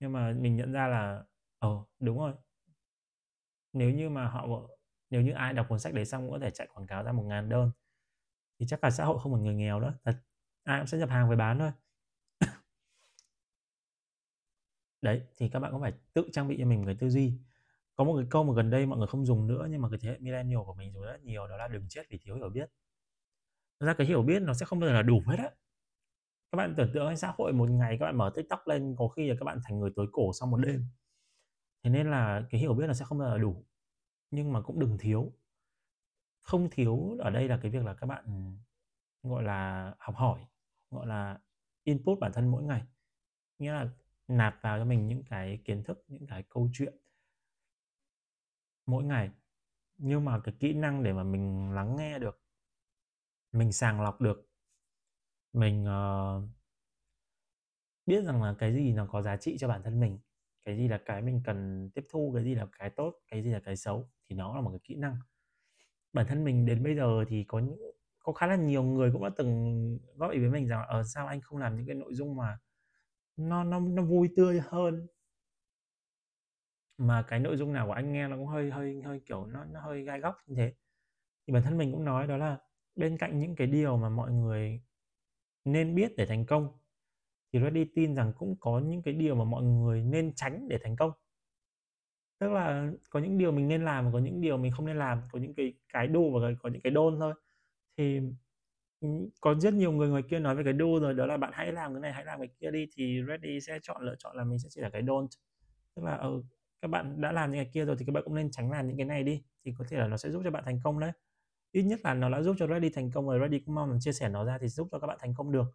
Nhưng 0.00 0.12
mà 0.12 0.32
mình 0.32 0.56
nhận 0.56 0.72
ra 0.72 0.88
là 0.88 1.24
ồ 1.58 1.80
oh, 1.80 1.88
đúng 2.00 2.18
rồi. 2.18 2.34
Nếu 3.72 3.90
như 3.90 4.08
mà 4.10 4.28
họ 4.28 4.46
nếu 5.10 5.22
như 5.22 5.32
ai 5.32 5.52
đọc 5.52 5.66
cuốn 5.68 5.78
sách 5.78 5.94
đấy 5.94 6.04
xong 6.04 6.22
cũng 6.22 6.32
có 6.32 6.38
thể 6.38 6.50
chạy 6.50 6.68
quảng 6.74 6.86
cáo 6.86 7.02
ra 7.04 7.12
một 7.12 7.22
ngàn 7.22 7.48
đơn 7.48 7.70
thì 8.58 8.66
chắc 8.68 8.84
là 8.84 8.90
xã 8.90 9.04
hội 9.04 9.18
không 9.22 9.32
còn 9.32 9.42
người 9.44 9.54
nghèo 9.54 9.80
nữa. 9.80 9.94
Thật 10.04 10.16
ai 10.64 10.80
cũng 10.80 10.86
sẽ 10.86 10.98
nhập 10.98 11.10
hàng 11.10 11.30
về 11.30 11.36
bán 11.36 11.58
thôi. 11.58 11.72
Đấy 15.02 15.22
thì 15.36 15.48
các 15.48 15.60
bạn 15.60 15.72
cũng 15.72 15.80
phải 15.80 15.92
tự 16.12 16.28
trang 16.32 16.48
bị 16.48 16.56
cho 16.58 16.66
mình 16.66 16.82
người 16.82 16.94
cái 16.94 17.00
tư 17.00 17.10
duy 17.10 17.32
có 17.96 18.04
một 18.04 18.16
cái 18.16 18.26
câu 18.30 18.44
mà 18.44 18.52
gần 18.56 18.70
đây 18.70 18.86
mọi 18.86 18.98
người 18.98 19.06
không 19.06 19.26
dùng 19.26 19.46
nữa, 19.46 19.66
nhưng 19.70 19.82
mà 19.82 19.88
cái 19.90 19.98
thế 20.02 20.08
hệ 20.08 20.18
millennial 20.18 20.60
của 20.66 20.74
mình 20.74 20.92
dùng 20.92 21.02
rất 21.02 21.24
nhiều, 21.24 21.46
đó 21.46 21.56
là 21.56 21.68
đừng 21.68 21.86
chết 21.88 22.02
vì 22.10 22.18
thiếu 22.22 22.36
hiểu 22.36 22.48
biết. 22.48 22.70
Ra 23.80 23.94
cái 23.94 24.06
hiểu 24.06 24.22
biết 24.22 24.42
nó 24.42 24.54
sẽ 24.54 24.66
không 24.66 24.80
bao 24.80 24.88
giờ 24.88 24.94
là 24.94 25.02
đủ 25.02 25.22
hết 25.26 25.36
á. 25.38 25.50
Các 26.52 26.56
bạn 26.56 26.74
tưởng 26.76 26.90
tượng 26.94 27.16
xã 27.16 27.32
hội 27.36 27.52
một 27.52 27.70
ngày 27.70 27.96
các 28.00 28.06
bạn 28.06 28.16
mở 28.16 28.32
tiktok 28.34 28.66
lên, 28.66 28.94
có 28.98 29.08
khi 29.08 29.28
là 29.28 29.34
các 29.40 29.44
bạn 29.44 29.58
thành 29.64 29.78
người 29.78 29.90
tối 29.96 30.06
cổ 30.12 30.32
sau 30.40 30.48
một 30.48 30.56
đêm. 30.56 30.86
Thế 31.84 31.90
nên 31.90 32.10
là 32.10 32.42
cái 32.50 32.60
hiểu 32.60 32.74
biết 32.74 32.86
là 32.86 32.94
sẽ 32.94 33.04
không 33.04 33.18
bao 33.18 33.28
giờ 33.28 33.38
đủ. 33.38 33.64
Nhưng 34.30 34.52
mà 34.52 34.60
cũng 34.62 34.78
đừng 34.80 34.98
thiếu. 34.98 35.32
Không 36.42 36.68
thiếu 36.70 37.16
ở 37.18 37.30
đây 37.30 37.48
là 37.48 37.58
cái 37.62 37.70
việc 37.70 37.84
là 37.84 37.94
các 37.94 38.06
bạn, 38.06 38.56
gọi 39.22 39.42
là, 39.42 39.94
học 39.98 40.14
hỏi, 40.16 40.40
gọi 40.90 41.06
là 41.06 41.38
input 41.84 42.18
bản 42.18 42.32
thân 42.32 42.50
mỗi 42.50 42.62
ngày. 42.62 42.82
Nghĩa 43.58 43.72
là 43.72 43.88
nạp 44.28 44.62
vào 44.62 44.78
cho 44.78 44.84
mình 44.84 45.06
những 45.06 45.24
cái 45.24 45.58
kiến 45.64 45.84
thức, 45.84 46.04
những 46.08 46.26
cái 46.26 46.42
câu 46.48 46.70
chuyện 46.72 46.94
mỗi 48.86 49.04
ngày. 49.04 49.30
Nhưng 49.98 50.24
mà 50.24 50.40
cái 50.40 50.54
kỹ 50.60 50.72
năng 50.74 51.02
để 51.02 51.12
mà 51.12 51.24
mình 51.24 51.74
lắng 51.74 51.96
nghe 51.96 52.18
được 52.18 52.40
mình 53.52 53.72
sàng 53.72 54.00
lọc 54.00 54.20
được 54.20 54.48
mình 55.52 55.84
uh, 55.84 56.42
biết 58.06 58.24
rằng 58.24 58.42
là 58.42 58.54
cái 58.58 58.74
gì 58.74 58.92
nó 58.92 59.06
có 59.06 59.22
giá 59.22 59.36
trị 59.36 59.56
cho 59.58 59.68
bản 59.68 59.82
thân 59.82 60.00
mình 60.00 60.18
cái 60.64 60.76
gì 60.76 60.88
là 60.88 60.98
cái 60.98 61.22
mình 61.22 61.40
cần 61.44 61.90
tiếp 61.94 62.06
thu 62.10 62.32
cái 62.34 62.44
gì 62.44 62.54
là 62.54 62.66
cái 62.78 62.90
tốt 62.90 63.14
cái 63.28 63.42
gì 63.42 63.50
là 63.50 63.60
cái 63.60 63.76
xấu 63.76 64.08
thì 64.28 64.36
nó 64.36 64.54
là 64.54 64.60
một 64.60 64.70
cái 64.70 64.80
kỹ 64.84 64.94
năng. 64.94 65.16
Bản 66.12 66.26
thân 66.26 66.44
mình 66.44 66.66
đến 66.66 66.82
bây 66.82 66.96
giờ 66.96 67.24
thì 67.28 67.44
có 67.44 67.58
những 67.58 67.78
có 68.18 68.32
khá 68.32 68.46
là 68.46 68.56
nhiều 68.56 68.82
người 68.82 69.10
cũng 69.12 69.22
đã 69.22 69.30
từng 69.36 69.98
góp 70.16 70.30
ý 70.30 70.38
với 70.38 70.50
mình 70.50 70.68
rằng 70.68 70.86
ở 70.86 70.98
ờ, 70.98 71.02
sao 71.04 71.26
anh 71.26 71.40
không 71.40 71.58
làm 71.58 71.76
những 71.76 71.86
cái 71.86 71.94
nội 71.94 72.14
dung 72.14 72.36
mà 72.36 72.58
nó 73.36 73.64
nó 73.64 73.80
nó 73.80 74.02
vui 74.02 74.28
tươi 74.36 74.60
hơn 74.64 75.06
mà 76.98 77.22
cái 77.22 77.40
nội 77.40 77.56
dung 77.56 77.72
nào 77.72 77.86
của 77.86 77.92
anh 77.92 78.12
nghe 78.12 78.28
nó 78.28 78.36
cũng 78.36 78.46
hơi 78.46 78.70
hơi 78.70 79.02
hơi 79.02 79.20
kiểu 79.26 79.46
nó 79.46 79.64
nó 79.64 79.80
hơi 79.80 80.02
gai 80.02 80.20
góc 80.20 80.36
như 80.46 80.54
thế. 80.56 80.74
Thì 81.46 81.52
bản 81.52 81.62
thân 81.62 81.78
mình 81.78 81.92
cũng 81.92 82.04
nói 82.04 82.26
đó 82.26 82.36
là 82.36 82.58
bên 82.96 83.18
cạnh 83.18 83.38
những 83.40 83.56
cái 83.56 83.66
điều 83.66 83.96
mà 83.96 84.08
mọi 84.08 84.32
người 84.32 84.82
nên 85.64 85.94
biết 85.94 86.12
để 86.16 86.26
thành 86.26 86.46
công 86.46 86.68
thì 87.52 87.60
Reddy 87.60 87.84
tin 87.94 88.14
rằng 88.16 88.32
cũng 88.38 88.56
có 88.60 88.78
những 88.80 89.02
cái 89.02 89.14
điều 89.14 89.34
mà 89.34 89.44
mọi 89.44 89.62
người 89.62 90.02
nên 90.04 90.34
tránh 90.34 90.68
để 90.68 90.78
thành 90.82 90.96
công. 90.96 91.12
Tức 92.38 92.52
là 92.52 92.92
có 93.10 93.20
những 93.20 93.38
điều 93.38 93.52
mình 93.52 93.68
nên 93.68 93.84
làm 93.84 94.12
có 94.12 94.18
những 94.18 94.40
điều 94.40 94.56
mình 94.56 94.72
không 94.72 94.86
nên 94.86 94.98
làm 94.98 95.22
có 95.32 95.38
những 95.38 95.54
cái 95.54 95.74
cái 95.92 96.06
đu 96.06 96.38
và 96.40 96.48
có 96.62 96.68
những 96.68 96.82
cái 96.82 96.90
đôn 96.90 97.20
thôi. 97.20 97.34
Thì 97.96 98.20
ừ, 99.00 99.08
có 99.40 99.54
rất 99.54 99.74
nhiều 99.74 99.92
người 99.92 100.08
ngoài 100.08 100.22
kia 100.30 100.38
nói 100.38 100.56
về 100.56 100.64
cái 100.64 100.72
đu 100.72 101.00
rồi 101.00 101.14
đó 101.14 101.26
là 101.26 101.36
bạn 101.36 101.50
hãy 101.54 101.72
làm 101.72 101.94
cái 101.94 102.00
này 102.00 102.12
hãy 102.12 102.24
làm 102.24 102.38
cái 102.38 102.48
kia 102.60 102.70
đi 102.70 102.86
thì 102.96 103.20
Reddy 103.28 103.60
sẽ 103.60 103.78
chọn 103.82 104.02
lựa 104.02 104.14
chọn 104.18 104.36
là 104.36 104.44
mình 104.44 104.58
sẽ 104.58 104.68
chỉ 104.70 104.80
là 104.80 104.90
cái 104.90 105.02
don't 105.02 105.28
tức 105.96 106.02
là 106.04 106.16
ừ, 106.16 106.42
các 106.84 106.88
bạn 106.88 107.20
đã 107.20 107.32
làm 107.32 107.52
những 107.52 107.64
cái 107.64 107.70
kia 107.74 107.84
rồi 107.84 107.96
thì 107.98 108.04
các 108.06 108.12
bạn 108.12 108.24
cũng 108.24 108.34
nên 108.34 108.50
tránh 108.50 108.70
làm 108.70 108.88
những 108.88 108.96
cái 108.96 109.06
này 109.06 109.22
đi 109.22 109.42
thì 109.64 109.72
có 109.78 109.84
thể 109.88 109.96
là 109.98 110.06
nó 110.08 110.16
sẽ 110.16 110.30
giúp 110.30 110.42
cho 110.44 110.50
bạn 110.50 110.64
thành 110.66 110.80
công 110.84 111.00
đấy. 111.00 111.12
Ít 111.72 111.82
nhất 111.82 112.00
là 112.04 112.14
nó 112.14 112.30
đã 112.30 112.42
giúp 112.42 112.56
cho 112.58 112.66
Ready 112.66 112.90
thành 112.90 113.10
công 113.10 113.26
rồi 113.26 113.38
Ready 113.40 113.58
cũng 113.58 113.74
mong 113.74 113.92
là 113.92 113.98
chia 114.00 114.12
sẻ 114.12 114.28
nó 114.28 114.44
ra 114.44 114.58
thì 114.60 114.68
giúp 114.68 114.88
cho 114.92 114.98
các 114.98 115.06
bạn 115.06 115.18
thành 115.20 115.34
công 115.34 115.52
được. 115.52 115.66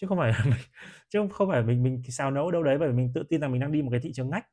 Chứ 0.00 0.06
không 0.06 0.18
phải 0.18 0.32
mình, 0.44 0.60
chứ 1.08 1.28
không 1.32 1.50
phải 1.50 1.62
mình 1.62 1.82
mình 1.82 2.02
sao 2.08 2.30
nấu 2.30 2.50
đâu 2.50 2.62
đấy 2.62 2.78
bởi 2.78 2.88
vì 2.88 2.94
mình 2.94 3.12
tự 3.14 3.22
tin 3.28 3.40
rằng 3.40 3.52
mình 3.52 3.60
đang 3.60 3.72
đi 3.72 3.82
một 3.82 3.88
cái 3.90 4.00
thị 4.00 4.12
trường 4.12 4.30
ngách. 4.30 4.46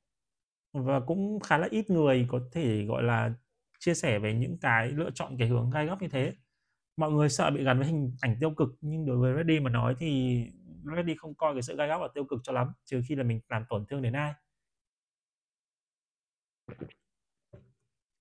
Và 0.74 1.00
cũng 1.00 1.40
khá 1.40 1.58
là 1.58 1.68
ít 1.72 1.90
người 1.90 2.28
có 2.30 2.40
thể 2.52 2.86
gọi 2.86 3.04
là 3.04 3.34
chia 3.80 3.94
sẻ 3.94 4.20
về 4.20 4.34
những 4.34 4.58
cái 4.62 4.92
lựa 4.92 5.10
chọn 5.16 5.38
cái 5.40 5.48
hướng 5.48 5.70
gai 5.70 5.86
góc 5.86 6.02
như 6.02 6.08
thế. 6.08 6.34
Mọi 6.98 7.12
người 7.12 7.30
sợ 7.30 7.52
bị 7.52 7.64
gắn 7.64 7.80
với 7.80 7.88
hình 7.88 8.16
ảnh 8.22 8.38
tiêu 8.40 8.52
cực 8.52 8.70
nhưng 8.82 9.06
đối 9.06 9.18
với 9.18 9.34
Ready 9.36 9.60
mà 9.60 9.70
nói 9.70 9.96
thì 10.00 10.42
Ready 10.96 11.16
không 11.18 11.36
coi 11.36 11.54
cái 11.54 11.62
sự 11.62 11.76
gai 11.78 11.88
góc 11.88 12.02
là 12.02 12.08
tiêu 12.16 12.26
cực 12.26 12.40
cho 12.44 12.54
lắm 12.54 12.68
trừ 12.86 13.02
khi 13.10 13.16
là 13.16 13.24
mình 13.24 13.42
làm 13.50 13.64
tổn 13.70 13.86
thương 13.90 14.02
đến 14.02 14.14
ai 14.14 14.34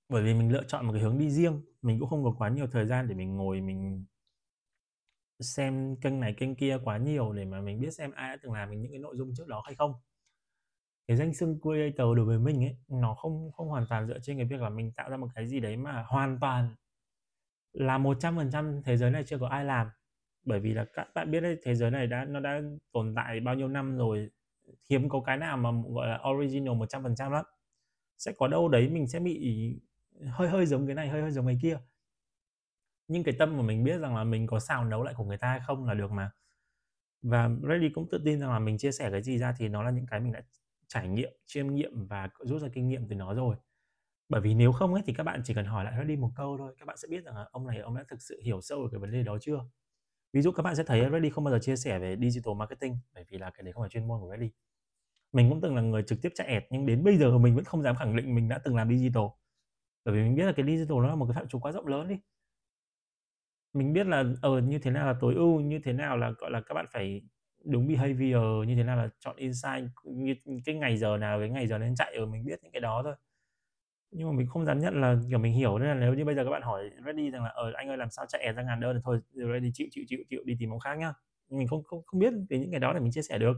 bởi 0.08 0.22
vì 0.22 0.34
mình 0.34 0.52
lựa 0.52 0.64
chọn 0.68 0.86
một 0.86 0.92
cái 0.92 1.02
hướng 1.02 1.18
đi 1.18 1.30
riêng, 1.30 1.60
mình 1.82 2.00
cũng 2.00 2.08
không 2.08 2.24
có 2.24 2.34
quá 2.38 2.48
nhiều 2.48 2.66
thời 2.66 2.86
gian 2.86 3.08
để 3.08 3.14
mình 3.14 3.36
ngồi, 3.36 3.60
mình 3.60 4.04
xem 5.40 5.96
kênh 6.00 6.20
này, 6.20 6.34
kênh 6.34 6.54
kia 6.54 6.78
quá 6.84 6.98
nhiều 6.98 7.32
để 7.32 7.44
mà 7.44 7.60
mình 7.60 7.80
biết 7.80 7.90
xem 7.90 8.12
ai 8.12 8.28
đã 8.28 8.40
từng 8.42 8.52
làm 8.52 8.70
mình 8.70 8.82
những 8.82 8.92
cái 8.92 9.00
nội 9.00 9.16
dung 9.16 9.34
trước 9.36 9.46
đó 9.48 9.62
hay 9.64 9.74
không. 9.74 9.94
Cái 11.08 11.16
danh 11.16 11.34
xưng 11.34 11.60
creator 11.60 12.16
đối 12.16 12.24
với 12.24 12.38
mình 12.38 12.64
ấy, 12.64 12.76
nó 12.88 13.14
không 13.14 13.52
không 13.52 13.68
hoàn 13.68 13.86
toàn 13.88 14.06
dựa 14.06 14.18
trên 14.22 14.36
cái 14.36 14.46
việc 14.46 14.60
là 14.60 14.70
mình 14.70 14.92
tạo 14.92 15.10
ra 15.10 15.16
một 15.16 15.28
cái 15.34 15.46
gì 15.46 15.60
đấy 15.60 15.76
mà 15.76 16.04
hoàn 16.08 16.38
toàn 16.40 16.74
là 17.72 17.98
một 17.98 18.16
trăm 18.20 18.36
phần 18.36 18.50
trăm 18.52 18.82
thế 18.84 18.96
giới 18.96 19.10
này 19.10 19.24
chưa 19.26 19.38
có 19.38 19.48
ai 19.48 19.64
làm. 19.64 19.88
Bởi 20.44 20.60
vì 20.60 20.74
là 20.74 20.86
các 20.92 21.08
bạn 21.14 21.30
biết 21.30 21.40
đấy, 21.40 21.58
thế 21.62 21.74
giới 21.74 21.90
này 21.90 22.06
đã, 22.06 22.24
nó 22.24 22.40
đã 22.40 22.60
tồn 22.92 23.14
tại 23.14 23.40
bao 23.40 23.54
nhiêu 23.54 23.68
năm 23.68 23.96
rồi, 23.96 24.30
hiếm 24.90 25.08
có 25.08 25.20
cái 25.20 25.36
nào 25.36 25.56
mà 25.56 25.70
gọi 25.94 26.08
là 26.08 26.22
original 26.30 26.74
một 26.74 26.86
trăm 26.88 27.02
phần 27.02 27.14
trăm 27.16 27.32
lắm 27.32 27.44
sẽ 28.18 28.32
có 28.32 28.48
đâu 28.48 28.68
đấy 28.68 28.88
mình 28.88 29.08
sẽ 29.08 29.20
bị 29.20 29.56
hơi 30.26 30.48
hơi 30.48 30.66
giống 30.66 30.86
cái 30.86 30.94
này, 30.94 31.08
hơi 31.08 31.22
hơi 31.22 31.30
giống 31.30 31.46
cái 31.46 31.58
kia. 31.62 31.78
Nhưng 33.08 33.24
cái 33.24 33.34
tâm 33.38 33.56
mà 33.56 33.62
mình 33.62 33.84
biết 33.84 33.98
rằng 33.98 34.16
là 34.16 34.24
mình 34.24 34.46
có 34.46 34.60
xào 34.60 34.84
nấu 34.84 35.02
lại 35.02 35.14
của 35.16 35.24
người 35.24 35.38
ta 35.38 35.48
hay 35.48 35.60
không 35.66 35.84
là 35.84 35.94
được 35.94 36.10
mà. 36.10 36.30
Và 37.22 37.50
Reddy 37.68 37.88
cũng 37.94 38.08
tự 38.10 38.22
tin 38.24 38.40
rằng 38.40 38.50
là 38.50 38.58
mình 38.58 38.78
chia 38.78 38.92
sẻ 38.92 39.10
cái 39.10 39.22
gì 39.22 39.38
ra 39.38 39.54
thì 39.58 39.68
nó 39.68 39.82
là 39.82 39.90
những 39.90 40.06
cái 40.06 40.20
mình 40.20 40.32
đã 40.32 40.42
trải 40.88 41.08
nghiệm, 41.08 41.32
chiêm 41.46 41.74
nghiệm 41.74 42.06
và 42.06 42.28
rút 42.40 42.62
ra 42.62 42.68
kinh 42.72 42.88
nghiệm 42.88 43.08
từ 43.08 43.16
nó 43.16 43.34
rồi. 43.34 43.56
Bởi 44.28 44.40
vì 44.40 44.54
nếu 44.54 44.72
không 44.72 44.94
ấy 44.94 45.02
thì 45.06 45.14
các 45.14 45.22
bạn 45.24 45.40
chỉ 45.44 45.54
cần 45.54 45.66
hỏi 45.66 45.84
lại 45.84 45.94
Reddy 45.98 46.16
một 46.16 46.30
câu 46.36 46.58
thôi, 46.58 46.74
các 46.78 46.86
bạn 46.86 46.96
sẽ 46.96 47.08
biết 47.08 47.24
rằng 47.24 47.34
là 47.34 47.46
ông 47.52 47.66
này, 47.66 47.78
ông 47.78 47.96
đã 47.96 48.04
thực 48.08 48.22
sự 48.22 48.40
hiểu 48.44 48.60
sâu 48.60 48.82
về 48.82 48.88
cái 48.92 49.00
vấn 49.00 49.12
đề 49.12 49.22
đó 49.22 49.38
chưa? 49.40 49.60
Ví 50.32 50.42
dụ 50.42 50.52
các 50.52 50.62
bạn 50.62 50.76
sẽ 50.76 50.84
thấy 50.84 51.08
Reddy 51.12 51.30
không 51.30 51.44
bao 51.44 51.54
giờ 51.54 51.58
chia 51.58 51.76
sẻ 51.76 51.98
về 51.98 52.16
digital 52.16 52.54
marketing, 52.54 52.98
bởi 53.14 53.24
vì 53.28 53.38
là 53.38 53.50
cái 53.50 53.62
đấy 53.64 53.72
không 53.72 53.82
phải 53.82 53.90
chuyên 53.90 54.08
môn 54.08 54.20
của 54.20 54.30
Reddy 54.30 54.50
mình 55.32 55.50
cũng 55.50 55.60
từng 55.60 55.74
là 55.76 55.82
người 55.82 56.02
trực 56.02 56.22
tiếp 56.22 56.30
chạy 56.34 56.46
ẹt 56.46 56.64
nhưng 56.70 56.86
đến 56.86 57.04
bây 57.04 57.16
giờ 57.16 57.38
mình 57.38 57.54
vẫn 57.56 57.64
không 57.64 57.82
dám 57.82 57.96
khẳng 57.96 58.16
định 58.16 58.34
mình 58.34 58.48
đã 58.48 58.58
từng 58.58 58.76
làm 58.76 58.88
digital. 58.90 59.24
Bởi 60.04 60.14
vì 60.14 60.22
mình 60.22 60.34
biết 60.36 60.44
là 60.44 60.52
cái 60.56 60.66
digital 60.66 60.98
nó 60.98 61.08
là 61.08 61.14
một 61.14 61.26
cái 61.26 61.34
phạm 61.36 61.48
trù 61.48 61.58
quá 61.58 61.72
rộng 61.72 61.86
lớn 61.86 62.08
đi. 62.08 62.16
Mình 63.72 63.92
biết 63.92 64.06
là 64.06 64.24
ở 64.42 64.54
ừ, 64.54 64.58
như 64.62 64.78
thế 64.78 64.90
nào 64.90 65.06
là 65.06 65.14
tối 65.20 65.34
ưu 65.34 65.60
như 65.60 65.80
thế 65.84 65.92
nào 65.92 66.16
là 66.16 66.30
gọi 66.30 66.50
là 66.50 66.60
các 66.60 66.74
bạn 66.74 66.86
phải 66.92 67.22
đúng 67.64 67.88
behavior 67.88 68.66
như 68.68 68.74
thế 68.76 68.82
nào 68.84 68.96
là 68.96 69.08
chọn 69.20 69.36
insight 69.36 69.84
như 70.04 70.34
cái 70.64 70.74
ngày 70.74 70.96
giờ 70.96 71.16
nào 71.16 71.38
cái 71.38 71.48
ngày 71.50 71.66
giờ 71.66 71.78
nên 71.78 71.94
chạy 71.94 72.14
ở 72.16 72.26
mình 72.26 72.44
biết 72.44 72.58
những 72.62 72.72
cái 72.72 72.80
đó 72.80 73.02
thôi. 73.04 73.14
Nhưng 74.10 74.28
mà 74.28 74.32
mình 74.38 74.46
không 74.46 74.64
dám 74.66 74.78
nhận 74.80 75.00
là 75.00 75.16
kiểu 75.30 75.38
mình 75.38 75.52
hiểu 75.54 75.78
nên 75.78 75.88
là 75.88 75.94
nếu 75.94 76.14
như 76.14 76.24
bây 76.24 76.34
giờ 76.34 76.44
các 76.44 76.50
bạn 76.50 76.62
hỏi 76.62 76.90
ready 77.06 77.30
rằng 77.30 77.42
là 77.44 77.48
ở 77.50 77.64
ờ, 77.64 77.72
anh 77.76 77.88
ơi 77.88 77.96
làm 77.96 78.10
sao 78.10 78.26
chạy 78.28 78.52
ra 78.52 78.62
ngàn 78.62 78.80
đơn? 78.80 78.96
Thì 78.96 79.00
thôi 79.04 79.20
ready 79.32 79.70
chịu 79.74 79.86
chịu 79.90 80.04
chịu 80.08 80.18
chịu 80.30 80.40
đi 80.44 80.56
tìm 80.60 80.70
ông 80.72 80.80
khác 80.80 80.94
nhá. 80.98 81.12
Mình 81.50 81.68
không 81.68 81.84
không 81.84 82.02
không 82.06 82.20
biết 82.20 82.32
về 82.50 82.58
những 82.58 82.70
cái 82.70 82.80
đó 82.80 82.92
để 82.92 83.00
mình 83.00 83.12
chia 83.12 83.22
sẻ 83.22 83.38
được 83.38 83.54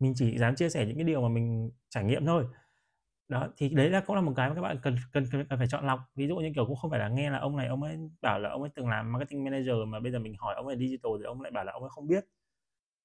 mình 0.00 0.12
chỉ 0.16 0.38
dám 0.38 0.54
chia 0.56 0.68
sẻ 0.70 0.86
những 0.86 0.96
cái 0.96 1.04
điều 1.04 1.22
mà 1.22 1.28
mình 1.28 1.70
trải 1.90 2.04
nghiệm 2.04 2.26
thôi. 2.26 2.44
Đó 3.28 3.48
thì 3.58 3.68
đấy 3.68 3.90
là 3.90 4.00
cũng 4.06 4.16
là 4.16 4.22
một 4.22 4.32
cái 4.36 4.48
mà 4.48 4.54
các 4.54 4.60
bạn 4.62 4.78
cần 4.82 4.96
cần 5.12 5.24
cần, 5.32 5.46
phải 5.58 5.68
chọn 5.68 5.86
lọc. 5.86 6.00
Ví 6.16 6.28
dụ 6.28 6.36
như 6.36 6.52
kiểu 6.54 6.66
cũng 6.66 6.76
không 6.76 6.90
phải 6.90 7.00
là 7.00 7.08
nghe 7.08 7.30
là 7.30 7.38
ông 7.38 7.56
này 7.56 7.66
ông 7.68 7.82
ấy 7.82 7.98
bảo 8.22 8.38
là 8.40 8.50
ông 8.50 8.62
ấy 8.62 8.70
từng 8.74 8.88
làm 8.88 9.12
marketing 9.12 9.44
manager 9.44 9.74
mà 9.88 10.00
bây 10.00 10.12
giờ 10.12 10.18
mình 10.18 10.34
hỏi 10.38 10.54
ông 10.56 10.66
ấy 10.66 10.76
digital 10.78 11.12
thì 11.20 11.24
ông 11.24 11.40
lại 11.42 11.52
bảo 11.52 11.64
là 11.64 11.72
ông 11.72 11.82
ấy 11.82 11.90
không 11.90 12.08
biết. 12.08 12.24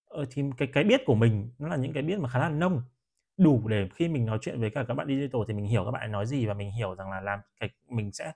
Ờ, 0.10 0.26
thì 0.32 0.44
cái 0.58 0.68
cái 0.74 0.84
biết 0.84 1.02
của 1.06 1.16
mình 1.16 1.52
nó 1.60 1.68
là 1.68 1.76
những 1.76 1.94
cái 1.94 2.04
biết 2.04 2.20
mà 2.20 2.30
khá 2.30 2.40
là 2.40 2.50
nông. 2.50 2.82
Đủ 3.38 3.68
để 3.68 3.90
khi 3.96 4.08
mình 4.10 4.26
nói 4.26 4.38
chuyện 4.42 4.62
với 4.62 4.70
cả 4.70 4.84
các 4.88 4.94
bạn 4.94 5.08
digital 5.08 5.42
thì 5.48 5.54
mình 5.54 5.66
hiểu 5.66 5.86
các 5.86 5.92
bạn 5.92 6.12
nói 6.12 6.26
gì 6.26 6.46
và 6.46 6.54
mình 6.54 6.72
hiểu 6.72 6.96
rằng 6.96 7.12
là 7.12 7.22
làm 7.22 7.40
cái 7.60 7.70
mình 7.90 8.12
sẽ 8.14 8.32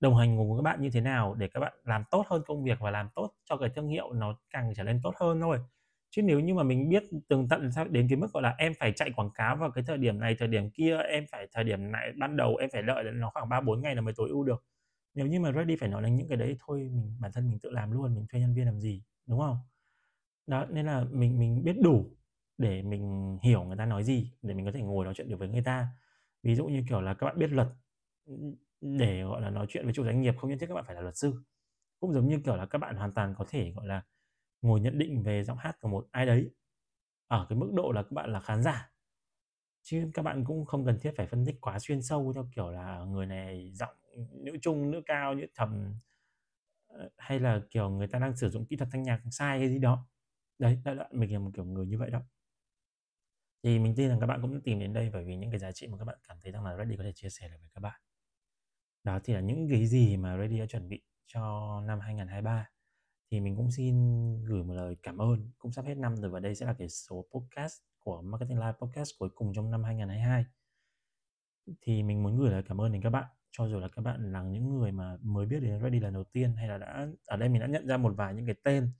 đồng 0.00 0.16
hành 0.16 0.38
cùng 0.38 0.56
các 0.58 0.62
bạn 0.62 0.82
như 0.82 0.90
thế 0.94 1.00
nào 1.00 1.34
để 1.34 1.48
các 1.54 1.60
bạn 1.60 1.72
làm 1.84 2.04
tốt 2.10 2.26
hơn 2.30 2.42
công 2.46 2.64
việc 2.64 2.80
và 2.80 2.90
làm 2.90 3.08
tốt 3.14 3.30
cho 3.44 3.56
cái 3.56 3.70
thương 3.76 3.88
hiệu 3.88 4.12
nó 4.12 4.38
càng 4.50 4.72
trở 4.76 4.82
nên 4.84 5.00
tốt 5.04 5.14
hơn 5.20 5.40
thôi 5.40 5.58
chứ 6.12 6.22
nếu 6.22 6.40
như 6.40 6.54
mà 6.54 6.64
mình 6.64 6.90
biết 6.90 7.04
tường 7.28 7.48
tận 7.50 7.72
sao 7.72 7.88
đến 7.88 8.08
cái 8.10 8.16
mức, 8.16 8.32
gọi 8.34 8.42
là, 8.44 8.54
em 8.58 8.72
phải 8.80 8.92
chạy 8.96 9.12
quảng 9.16 9.30
cáo 9.34 9.56
vào 9.56 9.70
cái 9.70 9.84
thời 9.88 9.98
điểm 9.98 10.20
này, 10.20 10.36
thời 10.38 10.48
điểm 10.48 10.70
kia, 10.70 10.98
em 10.98 11.24
phải 11.32 11.48
thời 11.54 11.64
điểm 11.64 11.92
này, 11.92 12.12
ban 12.18 12.36
đầu 12.36 12.56
em 12.56 12.70
phải 12.72 12.82
đợi 12.82 13.04
nó 13.14 13.30
khoảng 13.34 13.48
ba 13.48 13.60
bốn 13.60 13.82
ngày 13.82 13.94
là 13.96 14.00
mới 14.02 14.14
tối 14.16 14.28
ưu 14.30 14.44
được. 14.44 14.64
Nếu 15.14 15.26
như 15.26 15.40
mà 15.40 15.52
ready 15.52 15.76
phải 15.76 15.88
nói 15.88 16.02
là 16.02 16.08
những 16.08 16.28
cái 16.28 16.38
đấy 16.38 16.56
thôi, 16.60 16.90
mình, 16.94 17.16
bản 17.20 17.32
thân 17.34 17.50
mình 17.50 17.58
tự 17.62 17.70
làm 17.70 17.92
luôn, 17.92 18.14
mình 18.14 18.26
thuê 18.32 18.40
nhân 18.40 18.54
viên 18.54 18.66
làm 18.66 18.80
gì, 18.80 19.04
đúng 19.26 19.40
không? 19.40 19.58
Đó, 20.46 20.66
nên 20.70 20.86
là 20.86 21.04
mình 21.12 21.38
mình 21.38 21.64
biết 21.64 21.76
đủ 21.82 22.06
để 22.58 22.82
mình 22.82 23.38
hiểu 23.42 23.64
người 23.64 23.76
ta 23.76 23.86
nói 23.86 24.04
gì, 24.04 24.32
để 24.42 24.54
mình 24.54 24.66
có 24.66 24.72
thể 24.72 24.82
ngồi 24.82 25.04
nói 25.04 25.14
chuyện 25.14 25.28
được 25.28 25.38
với 25.38 25.48
người 25.48 25.62
ta. 25.62 25.88
Ví 26.42 26.54
dụ 26.54 26.66
như 26.66 26.84
kiểu 26.88 27.00
là 27.00 27.14
các 27.14 27.26
bạn 27.26 27.38
biết 27.38 27.52
luật 27.52 27.68
để, 28.80 29.22
gọi 29.22 29.40
là, 29.42 29.50
nói 29.50 29.66
chuyện 29.68 29.84
với 29.84 29.94
chủ 29.94 30.04
doanh 30.04 30.20
nghiệp 30.20 30.34
không 30.38 30.50
nhất 30.50 30.56
thiết 30.60 30.66
các 30.66 30.74
bạn 30.74 30.84
phải 30.86 30.94
là 30.94 31.00
luật 31.00 31.16
sư. 31.16 31.34
Cũng 32.00 32.12
giống 32.12 32.28
như 32.28 32.40
kiểu 32.44 32.56
là 32.56 32.66
các 32.66 32.78
bạn 32.78 32.96
hoàn 32.96 33.12
toàn 33.12 33.34
có 33.38 33.44
thể, 33.50 33.72
gọi 33.72 33.86
là 33.86 34.02
ngồi 34.62 34.80
nhận 34.80 34.98
định 34.98 35.22
về 35.22 35.44
giọng 35.44 35.58
hát 35.58 35.80
của 35.80 35.88
một 35.88 36.08
ai 36.10 36.26
đấy 36.26 36.50
ở 37.26 37.46
cái 37.48 37.58
mức 37.58 37.70
độ 37.74 37.92
là 37.92 38.02
các 38.02 38.12
bạn 38.12 38.32
là 38.32 38.40
khán 38.40 38.62
giả. 38.62 38.92
Chứ 39.82 40.10
các 40.14 40.22
bạn 40.22 40.44
cũng 40.44 40.64
không 40.64 40.84
cần 40.86 40.98
thiết 41.00 41.12
phải 41.16 41.26
phân 41.26 41.46
tích 41.46 41.56
quá 41.60 41.78
chuyên 41.78 42.02
sâu 42.02 42.32
theo 42.34 42.48
kiểu 42.56 42.70
là 42.70 43.04
người 43.04 43.26
này 43.26 43.72
giọng 43.74 43.96
nữ 44.32 44.56
trung, 44.62 44.90
nữ 44.90 45.02
cao, 45.06 45.34
nữ 45.34 45.46
thầm 45.54 45.94
ờ, 46.88 47.10
hay 47.18 47.40
là 47.40 47.60
kiểu 47.70 47.90
người 47.90 48.06
ta 48.08 48.18
đang 48.18 48.36
sử 48.36 48.50
dụng 48.50 48.66
kỹ 48.66 48.76
thuật 48.76 48.88
thanh 48.92 49.02
nhạc 49.02 49.20
sai 49.30 49.58
hay 49.58 49.68
gì 49.68 49.78
đó. 49.78 50.06
Đấy, 50.58 50.78
đại 50.84 50.94
loại 50.94 51.10
mình 51.12 51.32
là 51.32 51.38
một 51.38 51.50
kiểu 51.54 51.64
người 51.64 51.86
như 51.86 51.98
vậy 51.98 52.10
đó. 52.10 52.22
Thì 53.62 53.78
mình 53.78 53.94
tin 53.96 54.08
rằng 54.08 54.20
các 54.20 54.26
bạn 54.26 54.42
cũng 54.42 54.60
tìm 54.60 54.78
đến 54.78 54.92
đây 54.92 55.10
bởi 55.12 55.24
vì 55.24 55.36
những 55.36 55.50
cái 55.50 55.58
giá 55.58 55.72
trị 55.72 55.86
mà 55.86 55.98
các 55.98 56.04
bạn 56.04 56.18
cảm 56.28 56.38
thấy 56.42 56.52
rằng 56.52 56.64
là 56.64 56.76
Ready 56.76 56.96
có 56.96 57.02
thể 57.04 57.12
chia 57.12 57.30
sẻ 57.30 57.48
được 57.48 57.56
với 57.60 57.70
các 57.74 57.80
bạn. 57.80 58.00
Đó 59.04 59.20
thì 59.24 59.34
là 59.34 59.40
những 59.40 59.68
cái 59.70 59.86
gì 59.86 60.16
mà 60.16 60.36
Ready 60.36 60.58
đã 60.58 60.66
chuẩn 60.66 60.88
bị 60.88 61.02
cho 61.26 61.80
năm 61.86 62.00
2023 62.00 62.68
thì 63.32 63.40
mình 63.40 63.56
cũng 63.56 63.70
xin 63.70 63.96
gửi 64.44 64.64
một 64.64 64.74
lời 64.74 64.96
cảm 65.02 65.18
ơn, 65.18 65.50
cũng 65.58 65.72
sắp 65.72 65.84
hết 65.84 65.94
năm 65.94 66.16
rồi 66.16 66.30
và 66.30 66.40
đây 66.40 66.54
sẽ 66.54 66.66
là 66.66 66.74
cái 66.78 66.88
số 66.88 67.24
podcast 67.34 67.72
của 67.98 68.22
Marketing 68.22 68.58
Live 68.58 68.72
Podcast 68.80 69.10
cuối 69.18 69.28
cùng 69.34 69.52
trong 69.54 69.70
năm 69.70 69.84
2022 69.84 70.44
thì 71.80 72.02
mình 72.02 72.22
muốn 72.22 72.38
gửi 72.38 72.50
lời 72.50 72.62
cảm 72.68 72.80
ơn 72.80 72.92
đến 72.92 73.02
các 73.02 73.10
bạn, 73.10 73.24
cho 73.50 73.68
dù 73.68 73.78
là 73.78 73.88
các 73.88 74.02
bạn 74.02 74.32
là 74.32 74.42
những 74.42 74.78
người 74.78 74.92
mà 74.92 75.16
mới 75.22 75.46
biết 75.46 75.60
đến 75.60 75.82
Ready 75.82 76.00
lần 76.00 76.12
đầu 76.12 76.24
tiên 76.24 76.54
hay 76.56 76.68
là 76.68 76.78
đã, 76.78 77.08
ở 77.26 77.36
đây 77.36 77.48
mình 77.48 77.60
đã 77.60 77.66
nhận 77.66 77.86
ra 77.86 77.96
một 77.96 78.12
vài 78.16 78.34
những 78.34 78.46
cái 78.46 78.54
tên, 78.64 78.90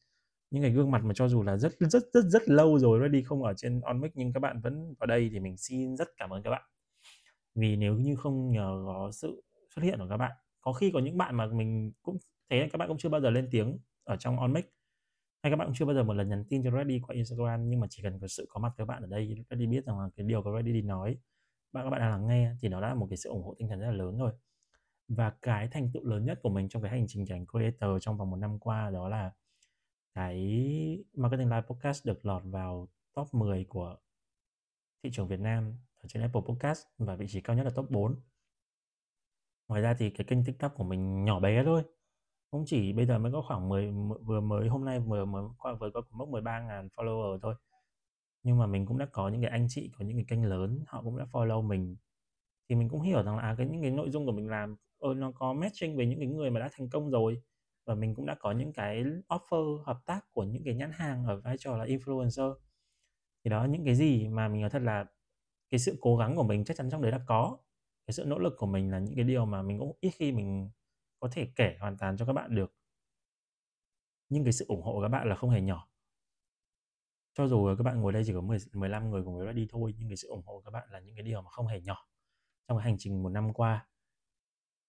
những 0.51 0.63
cái 0.63 0.73
gương 0.73 0.91
mặt 0.91 1.05
mà 1.05 1.15
cho 1.15 1.29
dù 1.29 1.43
là 1.43 1.57
rất 1.57 1.73
rất 1.81 2.03
rất 2.13 2.25
rất 2.25 2.49
lâu 2.49 2.79
rồi 2.79 3.01
Ready 3.01 3.23
không 3.23 3.43
ở 3.43 3.55
trên 3.55 3.81
on 3.81 4.01
mic 4.01 4.13
nhưng 4.15 4.33
các 4.33 4.41
bạn 4.41 4.61
vẫn 4.61 4.95
ở 4.99 5.07
đây 5.07 5.29
thì 5.33 5.41
mình 5.41 5.57
xin 5.57 5.97
rất 5.97 6.09
cảm 6.17 6.31
ơn 6.31 6.43
các 6.43 6.51
bạn. 6.51 6.63
Vì 7.55 7.77
nếu 7.77 7.95
như 7.95 8.17
không 8.17 8.51
nhờ 8.51 8.83
có 8.87 9.11
sự 9.13 9.43
xuất 9.75 9.83
hiện 9.83 9.99
của 9.99 10.09
các 10.09 10.17
bạn, 10.17 10.33
có 10.61 10.73
khi 10.73 10.91
có 10.95 11.01
những 11.01 11.19
bạn 11.19 11.37
mà 11.37 11.47
mình 11.47 11.93
cũng 12.03 12.19
thấy 12.51 12.69
các 12.73 12.79
bạn 12.79 12.89
cũng 12.89 12.99
chưa 12.99 13.09
bao 13.09 13.21
giờ 13.21 13.31
lên 13.31 13.49
tiếng 13.51 13.79
ở 14.05 14.17
trong 14.17 14.41
onmic 14.41 14.73
hay 15.43 15.51
các 15.51 15.57
bạn 15.57 15.69
cũng 15.69 15.75
chưa 15.75 15.85
bao 15.85 15.95
giờ 15.95 16.03
một 16.03 16.13
lần 16.13 16.29
nhắn 16.29 16.45
tin 16.49 16.63
cho 16.65 16.71
Reddy 16.71 17.01
qua 17.01 17.15
Instagram, 17.15 17.69
nhưng 17.69 17.81
mà 17.81 17.87
chỉ 17.91 18.03
cần 18.03 18.19
có 18.21 18.29
sự 18.29 18.47
có 18.49 18.61
mặt 18.61 18.73
các 18.77 18.85
bạn 18.85 19.03
ở 19.03 19.07
đây, 19.09 19.45
Reddy 19.51 19.67
biết 19.67 19.85
rằng 19.85 19.99
là 19.99 20.09
cái 20.17 20.27
điều 20.27 20.43
của 20.43 20.53
Reddy 20.57 20.73
đi 20.73 20.83
nói, 20.83 21.19
bạn, 21.73 21.85
các 21.85 21.91
bạn 21.91 22.01
đang 22.01 22.11
lắng 22.11 22.27
nghe 22.27 22.55
thì 22.61 22.69
nó 22.69 22.81
đã 22.81 22.89
là 22.89 22.95
một 22.95 23.07
cái 23.11 23.17
sự 23.17 23.31
ủng 23.31 23.43
hộ 23.45 23.55
tinh 23.59 23.69
thần 23.69 23.81
rất 23.81 23.87
là 23.87 23.93
lớn 23.93 24.19
rồi 24.19 24.33
và 25.09 25.33
cái 25.43 25.69
thành 25.69 25.91
tựu 25.93 26.05
lớn 26.05 26.25
nhất 26.25 26.41
của 26.43 26.51
mình 26.51 26.69
trong 26.69 26.83
cái 26.83 26.91
hành 26.91 27.07
trình 27.09 27.27
trở 27.27 27.35
thành 27.35 27.47
creator 27.47 28.03
trong 28.03 28.19
vòng 28.19 28.31
một 28.31 28.37
năm 28.37 28.59
qua 28.59 28.91
đó 28.91 29.09
là 29.09 29.33
cái 30.15 30.39
Marketing 31.15 31.49
Live 31.49 31.63
Podcast 31.63 32.07
được 32.07 32.27
lọt 32.27 32.43
vào 32.45 32.89
top 33.15 33.35
10 33.35 33.65
của 33.65 33.97
thị 35.03 35.11
trường 35.13 35.29
Việt 35.29 35.41
Nam 35.41 35.75
ở 35.97 36.09
trên 36.09 36.23
Apple 36.23 36.43
Podcast 36.49 36.87
và 36.99 37.17
vị 37.17 37.27
trí 37.29 37.41
cao 37.41 37.57
nhất 37.57 37.65
là 37.65 37.71
top 37.75 37.91
4. 37.91 38.21
Ngoài 39.69 39.83
ra 39.83 39.95
thì 39.99 40.11
cái 40.11 40.25
kênh 40.25 40.45
TikTok 40.45 40.75
của 40.77 40.85
mình 40.85 41.25
nhỏ 41.25 41.41
bé 41.41 41.65
thôi. 41.65 41.83
Cũng 42.53 42.65
chỉ 42.67 42.93
bây 42.93 43.07
giờ 43.07 43.19
mới 43.19 43.33
có 43.33 43.43
khoảng 43.43 43.69
10 43.69 43.93
vừa 44.27 44.41
mới 44.41 44.69
hôm 44.69 44.85
nay 44.85 45.01
vừa 45.01 45.25
mới 45.25 45.45
qua 45.59 45.75
vừa 45.75 45.91
có 45.91 46.03
mốc 46.11 46.29
13.000 46.29 46.89
follower 46.89 47.39
thôi. 47.43 47.55
Nhưng 48.43 48.59
mà 48.59 48.67
mình 48.67 48.87
cũng 48.87 48.99
đã 48.99 49.07
có 49.13 49.29
những 49.29 49.43
cái 49.43 49.51
anh 49.51 49.67
chị 49.71 49.91
có 49.99 50.05
những 50.05 50.17
cái 50.17 50.25
kênh 50.29 50.45
lớn 50.45 50.85
họ 50.87 51.03
cũng 51.03 51.19
đã 51.19 51.27
follow 51.33 51.63
mình. 51.63 51.97
Thì 52.69 52.75
mình 52.75 52.89
cũng 52.89 53.03
hiểu 53.03 53.23
rằng 53.23 53.37
là 53.37 53.43
à, 53.43 53.55
cái 53.59 53.67
những 53.67 53.83
cái 53.83 53.91
nội 53.91 54.11
dung 54.11 54.27
của 54.27 54.33
mình 54.33 54.49
làm 54.49 54.77
ừ, 54.99 55.15
nó 55.17 55.33
có 55.33 55.53
matching 55.53 55.97
với 55.97 56.07
những 56.07 56.19
cái 56.19 56.29
người 56.29 56.51
mà 56.51 56.61
đã 56.61 56.69
thành 56.73 56.89
công 56.91 57.11
rồi. 57.11 57.43
Và 57.87 57.95
mình 57.95 58.15
cũng 58.15 58.27
đã 58.27 58.35
có 58.41 58.53
những 58.53 58.73
cái 58.73 59.05
offer 59.29 59.83
hợp 59.83 59.99
tác 60.07 60.33
của 60.33 60.45
những 60.45 60.65
cái 60.65 60.75
nhãn 60.75 60.91
hàng 60.95 61.25
ở 61.27 61.41
vai 61.41 61.57
trò 61.59 61.77
là 61.77 61.85
influencer. 61.85 62.55
Thì 63.45 63.51
đó 63.51 63.65
những 63.65 63.85
cái 63.85 63.95
gì 63.95 64.29
mà 64.29 64.49
mình 64.49 64.61
nói 64.61 64.71
thật 64.71 64.83
là 64.83 65.07
cái 65.71 65.81
sự 65.81 65.99
cố 66.01 66.17
gắng 66.17 66.37
của 66.37 66.45
mình 66.45 66.65
chắc 66.65 66.77
chắn 66.77 66.91
trong 66.91 67.03
đấy 67.03 67.13
là 67.13 67.21
có. 67.27 67.59
Cái 68.07 68.15
sự 68.15 68.25
nỗ 68.27 68.39
lực 68.39 68.55
của 68.59 68.67
mình 68.67 68.91
là 68.91 68.99
những 68.99 69.17
cái 69.17 69.25
điều 69.25 69.47
mà 69.47 69.63
mình 69.63 69.79
cũng 69.79 69.97
ít 70.01 70.11
khi 70.11 70.33
mình 70.33 70.71
có 71.23 71.29
thể 71.33 71.49
kể 71.57 71.77
hoàn 71.81 71.97
toàn 71.99 72.17
cho 72.17 72.27
các 72.27 72.33
bạn 72.33 72.55
được. 72.55 72.75
Nhưng 74.29 74.45
cái 74.45 74.53
sự 74.53 74.65
ủng 74.69 74.83
hộ 74.83 74.93
của 74.93 75.03
các 75.03 75.09
bạn 75.09 75.29
là 75.29 75.37
không 75.37 75.51
hề 75.51 75.61
nhỏ. 75.61 75.89
Cho 77.35 77.47
dù 77.47 77.75
các 77.79 77.83
bạn 77.83 78.01
ngồi 78.01 78.13
đây 78.13 78.23
chỉ 78.27 78.33
có 78.33 78.41
10, 78.41 78.59
15 78.73 79.11
người 79.11 79.23
cùng 79.25 79.39
với 79.39 79.53
đi 79.53 79.67
thôi 79.71 79.95
nhưng 79.99 80.09
cái 80.09 80.17
sự 80.17 80.29
ủng 80.29 80.43
hộ 80.47 80.53
của 80.53 80.61
các 80.61 80.71
bạn 80.71 80.89
là 80.91 81.01
những 81.01 81.15
cái 81.17 81.23
điều 81.23 81.43
mà 81.43 81.51
không 81.51 81.67
hề 81.67 81.81
nhỏ. 81.81 82.09
Trong 82.69 82.79
cái 82.79 82.85
hành 82.85 82.97
trình 82.99 83.23
một 83.23 83.29
năm 83.29 83.53
qua 83.53 83.87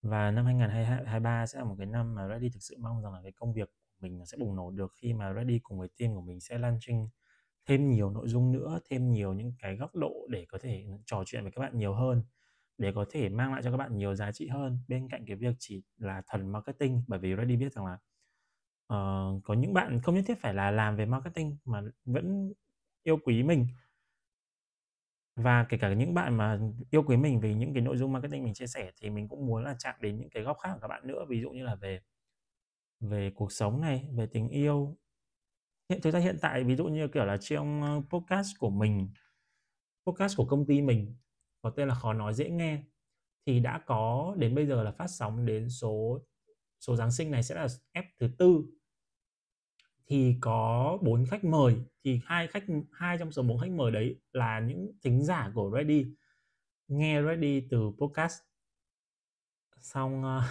và 0.02 0.32
năm 0.32 0.46
2023 0.46 1.46
sẽ 1.48 1.60
là 1.60 1.66
một 1.66 1.76
cái 1.78 1.88
năm 1.88 2.16
mà 2.16 2.28
Ready 2.28 2.50
thực 2.50 2.64
sự 2.64 2.76
mong 2.80 3.02
rằng 3.04 3.14
là 3.14 3.20
cái 3.24 3.32
công 3.32 3.54
việc 3.54 3.70
của 3.70 3.96
mình 4.00 4.26
sẽ 4.26 4.38
bùng 4.38 4.56
nổ 4.56 4.72
được 4.72 4.94
khi 5.02 5.14
mà 5.14 5.34
Ready 5.34 5.60
cùng 5.60 5.80
với 5.80 5.88
team 6.00 6.16
của 6.16 6.22
mình 6.22 6.40
sẽ 6.40 6.58
launching 6.58 7.10
thêm 7.66 7.90
nhiều 7.92 8.10
nội 8.10 8.28
dung 8.28 8.52
nữa, 8.52 8.80
thêm 8.90 9.12
nhiều 9.12 9.34
những 9.34 9.54
cái 9.60 9.76
góc 9.76 9.96
độ 9.96 10.14
để 10.30 10.46
có 10.50 10.58
thể 10.62 10.86
trò 11.06 11.24
chuyện 11.26 11.44
với 11.44 11.52
các 11.52 11.62
bạn 11.62 11.78
nhiều 11.78 11.94
hơn 11.94 12.24
để 12.78 12.92
có 12.96 13.06
thể 13.10 13.30
mang 13.30 13.54
lại 13.54 13.62
cho 13.64 13.72
các 13.72 13.78
bạn 13.78 13.98
nhiều 13.98 14.16
giá 14.16 14.32
trị 14.32 14.48
hơn. 14.48 14.80
Bên 14.88 15.10
cạnh 15.10 15.26
cái 15.28 15.36
việc 15.36 15.56
chỉ 15.60 15.84
là 15.98 16.22
thần 16.28 16.52
marketing 16.52 17.04
bởi 17.08 17.20
vì 17.20 17.36
Reddy 17.36 17.56
biết 17.56 17.74
rằng 17.74 17.86
là 17.86 17.94
uh, 18.94 19.44
có 19.44 19.54
những 19.54 19.74
bạn 19.74 20.00
không 20.04 20.16
nhất 20.16 20.24
thiết 20.28 20.42
phải 20.42 20.54
là 20.54 20.72
làm 20.72 20.96
về 20.96 21.06
marketing 21.06 21.58
mà 21.66 21.82
vẫn 22.06 22.54
yêu 23.04 23.18
quý 23.26 23.44
mình. 23.44 23.68
Và 25.36 25.66
kể 25.70 25.78
cả 25.78 25.94
những 25.94 26.14
bạn 26.14 26.38
mà 26.38 26.60
yêu 26.92 27.04
quý 27.04 27.18
mình 27.18 27.40
vì 27.40 27.54
những 27.54 27.74
cái 27.74 27.82
nội 27.82 27.98
dung 27.98 28.14
marketing 28.14 28.44
mình 28.44 28.54
chia 28.54 28.68
sẻ 28.68 28.92
thì 29.02 29.10
mình 29.10 29.28
cũng 29.28 29.46
muốn 29.46 29.64
là 29.64 29.76
chạm 29.80 29.96
đến 30.02 30.20
những 30.20 30.30
cái 30.30 30.44
góc 30.44 30.58
khác 30.64 30.70
của 30.74 30.80
các 30.82 30.88
bạn 30.88 31.08
nữa. 31.08 31.26
Ví 31.30 31.42
dụ 31.42 31.50
như 31.50 31.64
là 31.64 31.76
về 31.76 32.02
về 33.00 33.32
cuộc 33.36 33.52
sống 33.52 33.82
này 33.82 34.10
về 34.14 34.26
tình 34.26 34.50
yêu. 34.50 34.98
Hiện 35.90 36.02
thực 36.02 36.12
ra 36.12 36.20
hiện 36.20 36.38
tại 36.42 36.64
ví 36.64 36.76
dụ 36.76 36.86
như 36.86 37.08
kiểu 37.08 37.26
là 37.26 37.38
trong 37.38 37.82
ờ, 37.82 38.02
podcast 38.10 38.48
của 38.60 38.70
mình 38.70 39.10
podcast 40.06 40.38
của 40.38 40.46
công 40.46 40.66
ty 40.66 40.82
mình 40.82 41.16
có 41.64 41.70
tên 41.70 41.88
là 41.88 41.96
khó 41.96 42.14
nói 42.14 42.34
dễ 42.34 42.50
nghe. 42.50 42.84
Thì 43.46 43.60
đã 43.60 43.84
có 43.86 44.36
đến 44.38 44.56
bây 44.56 44.66
giờ 44.66 44.84
là 44.84 44.92
phát 44.92 45.08
sóng 45.08 45.46
đến 45.46 45.70
số 45.70 46.22
số 46.80 46.96
Giáng 46.96 47.12
sinh 47.12 47.32
này 47.32 47.44
sẽ 47.44 47.56
là 47.56 47.68
F 47.94 48.04
thứ 48.20 48.30
tư. 48.38 48.64
Thì 50.08 50.36
có 50.42 50.98
bốn 51.02 51.26
khách 51.26 51.44
mời. 51.44 51.76
Thì 52.04 52.20
hai 52.26 52.48
khách 52.48 52.64
hai 52.92 53.18
trong 53.18 53.32
số 53.32 53.44
bốn 53.44 53.60
khách 53.60 53.72
mời 53.72 53.92
đấy 53.92 54.22
là 54.32 54.60
những 54.60 54.92
thính 55.04 55.24
giả 55.24 55.52
của 55.56 55.72
Ready 55.76 56.06
nghe 56.88 57.22
Ready 57.22 57.68
từ 57.70 57.92
podcast. 58.00 58.42
Xong 59.80 60.24
uh, 60.24 60.44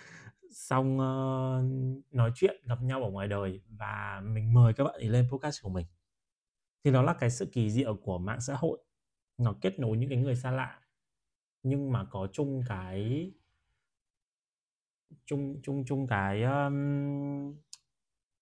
xong 0.52 0.98
uh, 0.98 2.14
nói 2.14 2.32
chuyện 2.34 2.62
gặp 2.64 2.82
nhau 2.82 3.04
ở 3.04 3.10
ngoài 3.10 3.28
đời 3.28 3.60
và 3.68 4.22
mình 4.24 4.54
mời 4.54 4.72
các 4.72 4.84
bạn 4.84 4.94
ấy 4.94 5.08
lên 5.08 5.28
podcast 5.30 5.62
của 5.62 5.70
mình. 5.70 5.86
Thì 6.84 6.92
đó 6.92 7.02
là 7.02 7.14
cái 7.14 7.30
sự 7.30 7.46
kỳ 7.52 7.70
diệu 7.70 7.96
của 7.96 8.18
mạng 8.18 8.40
xã 8.40 8.54
hội 8.54 8.78
nó 9.38 9.54
kết 9.60 9.78
nối 9.78 9.96
những 9.96 10.10
cái 10.10 10.18
người 10.18 10.36
xa 10.36 10.50
lạ. 10.50 10.80
Nhưng 11.62 11.92
mà 11.92 12.04
có 12.10 12.28
chung 12.32 12.62
cái 12.68 13.30
chung 15.26 15.60
chung 15.62 15.84
chung 15.86 16.06
cái 16.06 16.42
um, 16.42 17.54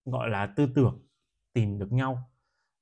gọi 0.05 0.31
là 0.31 0.47
tư 0.57 0.67
tưởng 0.75 1.07
tìm 1.53 1.79
được 1.79 1.93
nhau. 1.93 2.31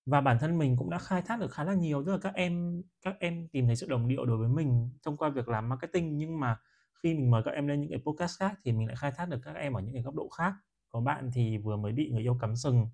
Và 0.07 0.21
bản 0.21 0.39
thân 0.41 0.59
mình 0.59 0.77
cũng 0.77 0.91
đã 0.91 0.99
khai 0.99 1.23
thác 1.23 1.41
được 1.41 1.53
khá 1.53 1.65
là 1.65 1.75
nhiều. 1.75 2.05
Tức 2.05 2.13
là 2.13 2.19
các 2.19 2.35
em 2.35 2.83
các 3.03 3.17
em 3.21 3.49
tìm 3.49 3.67
thấy 3.67 3.77
sự 3.77 3.89
đồng 3.89 4.09
điệu 4.09 4.25
đối 4.27 4.37
với 4.37 4.49
mình 4.49 4.91
thông 5.03 5.17
qua 5.17 5.29
việc 5.29 5.49
làm 5.49 5.69
marketing. 5.69 6.19
Nhưng 6.19 6.41
mà 6.41 6.61
khi 7.03 7.15
mình 7.15 7.31
mời 7.31 7.43
các 7.45 7.51
em 7.51 7.67
lên 7.67 7.81
những 7.81 7.91
cái 7.91 8.01
podcast 8.07 8.39
khác 8.39 8.61
thì 8.65 8.73
mình 8.73 8.87
lại 8.87 8.97
khai 8.97 9.13
thác 9.17 9.29
được 9.29 9.41
các 9.43 9.57
em 9.57 9.73
ở 9.73 9.81
những 9.81 9.95
cái 9.95 10.03
góc 10.03 10.15
độ 10.15 10.29
khác. 10.29 10.55
Có 10.89 11.01
bạn 11.01 11.31
thì 11.35 11.59
vừa 11.59 11.77
mới 11.77 11.93
bị 11.93 12.11
người 12.11 12.23
yêu 12.23 12.39
cắm 12.41 12.57
sừng. 12.57 12.87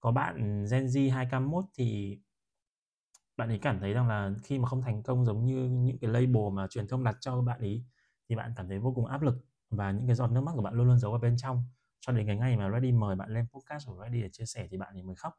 Có 0.00 0.12
bạn 0.12 0.64
Gen 0.70 0.86
Z 0.86 1.10
2K1 1.10 1.62
thì 1.74 2.18
bạn 3.36 3.48
ấy 3.48 3.58
cảm 3.58 3.80
thấy 3.80 3.92
rằng 3.92 4.08
là 4.08 4.30
khi 4.44 4.58
mà 4.58 4.68
không 4.68 4.82
thành 4.82 5.02
công 5.02 5.24
giống 5.24 5.44
như 5.44 5.68
những 5.68 5.98
cái 5.98 6.10
label 6.10 6.52
mà 6.52 6.66
truyền 6.66 6.88
thông 6.88 7.04
đặt 7.04 7.16
cho 7.20 7.42
bạn 7.42 7.60
ấy, 7.60 7.84
thì 8.28 8.36
bạn 8.36 8.52
cảm 8.56 8.68
thấy 8.68 8.78
vô 8.78 8.92
cùng 8.94 9.06
áp 9.06 9.22
lực 9.22 9.34
và 9.70 9.90
những 9.90 10.06
cái 10.06 10.16
giọt 10.16 10.30
nước 10.30 10.40
mắt 10.40 10.52
của 10.54 10.62
bạn 10.62 10.74
luôn 10.74 10.86
luôn 10.86 10.98
giấu 10.98 11.12
ở 11.12 11.18
bên 11.18 11.36
trong. 11.36 11.64
Cho 12.00 12.12
đến 12.12 12.26
cái 12.26 12.36
ngày 12.36 12.56
mà 12.56 12.70
Ready 12.70 12.92
mời 12.92 13.16
bạn 13.16 13.30
lên 13.30 13.46
podcast 13.52 13.86
của 13.86 14.02
Ready 14.02 14.22
để 14.22 14.28
chia 14.32 14.44
sẻ 14.44 14.68
thì 14.70 14.76
bạn 14.76 14.94
ấy 14.94 15.02
mới 15.02 15.16
khóc. 15.16 15.32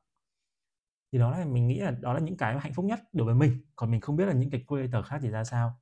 Thì 1.12 1.20
đó 1.20 1.32
là 1.32 1.46
mình 1.46 1.68
nghĩ 1.68 1.80
là 1.80 1.92
đó 1.92 2.14
là 2.14 2.20
những 2.20 2.38
cái 2.38 2.60
hạnh 2.60 2.74
phúc 2.74 2.86
nhất 2.86 3.00
đối 3.14 3.26
với 3.26 3.36
mình. 3.36 3.62
Còn 3.76 3.92
mình 3.92 4.02
không 4.02 4.16
biết 4.16 4.26
là 4.26 4.34
những 4.34 4.50
cái 4.50 4.66
creator 4.68 5.06
khác 5.06 5.20
thì 5.22 5.30
ra 5.30 5.44
sao. 5.44 5.80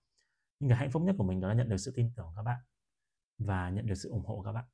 Nhưng 0.60 0.70
cái 0.70 0.78
hạnh 0.78 0.92
phúc 0.92 1.02
nhất 1.02 1.16
của 1.18 1.24
mình 1.24 1.42
đó 1.42 1.48
là 1.48 1.54
nhận 1.54 1.70
được 1.70 1.78
sự 1.78 1.94
tin 1.96 2.12
tưởng 2.16 2.26
của 2.26 2.34
các 2.36 2.44
bạn 2.44 2.60
và 3.38 3.70
nhận 3.70 3.86
được 3.86 3.96
sự 3.96 4.10
ủng 4.10 4.26
hộ 4.26 4.36
của 4.36 4.44
các 4.44 4.52
bạn. 4.52 4.66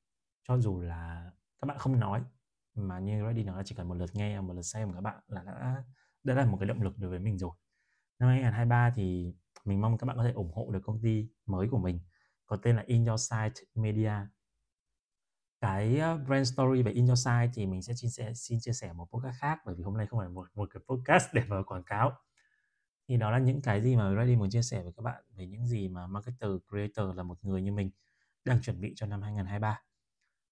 Cho 0.47 0.57
dù 0.57 0.81
là 0.81 1.31
các 1.61 1.65
bạn 1.65 1.77
không 1.77 1.99
nói, 1.99 2.21
mà 2.75 2.99
như 2.99 3.23
Ready 3.25 3.43
nói 3.43 3.57
là 3.57 3.63
chỉ 3.65 3.75
cần 3.75 3.87
một 3.87 3.95
lượt 3.95 4.15
nghe, 4.15 4.41
một 4.41 4.53
lượt 4.53 4.61
xem 4.61 4.87
của 4.87 4.93
các 4.93 5.01
bạn 5.01 5.19
là 5.27 5.43
đã 5.43 5.83
đã 6.23 6.33
là 6.33 6.45
một 6.45 6.57
cái 6.59 6.67
động 6.67 6.81
lực 6.81 6.97
đối 6.97 7.09
với 7.09 7.19
mình 7.19 7.37
rồi. 7.37 7.51
Năm 8.19 8.29
2023 8.29 8.93
thì 8.95 9.33
mình 9.65 9.81
mong 9.81 9.97
các 9.97 10.05
bạn 10.05 10.17
có 10.17 10.23
thể 10.23 10.31
ủng 10.31 10.51
hộ 10.53 10.71
được 10.71 10.79
công 10.83 11.01
ty 11.01 11.29
mới 11.45 11.67
của 11.71 11.77
mình, 11.77 11.99
có 12.45 12.57
tên 12.57 12.75
là 12.75 12.83
In 12.85 13.05
Your 13.05 13.21
Sight 13.31 13.53
Media. 13.75 14.13
Cái 15.61 15.97
ờ, 15.97 16.17
brand 16.17 16.53
story 16.53 16.81
về 16.81 16.91
In 16.91 17.07
Your 17.07 17.25
Sight 17.25 17.51
thì 17.53 17.65
mình 17.65 17.81
sẽ 17.81 17.93
chia 17.95 18.07
sẻ, 18.07 18.33
xin 18.35 18.59
chia 18.61 18.73
sẻ 18.73 18.93
một 18.93 19.05
podcast 19.11 19.35
khác, 19.39 19.59
bởi 19.65 19.75
vì 19.75 19.83
hôm 19.83 19.97
nay 19.97 20.07
không 20.07 20.19
phải 20.19 20.29
một 20.29 20.47
một 20.55 20.69
cái 20.73 20.83
podcast 20.89 21.25
để 21.33 21.41
vào 21.47 21.63
quảng 21.63 21.83
cáo. 21.83 22.11
Thì 23.07 23.17
đó 23.17 23.31
là 23.31 23.39
những 23.39 23.61
cái 23.61 23.81
gì 23.81 23.95
mà 23.95 24.15
Ready 24.15 24.35
muốn 24.35 24.49
chia 24.49 24.61
sẻ 24.61 24.83
với 24.83 24.93
các 24.97 25.01
bạn, 25.03 25.23
về 25.35 25.47
những 25.47 25.65
gì 25.65 25.87
mà 25.87 26.07
marketer, 26.07 26.51
creator 26.69 27.17
là 27.17 27.23
một 27.23 27.37
người 27.43 27.61
như 27.61 27.71
mình 27.71 27.91
đang 28.45 28.61
chuẩn 28.61 28.81
bị 28.81 28.93
cho 28.95 29.05
năm 29.05 29.21
2023 29.21 29.81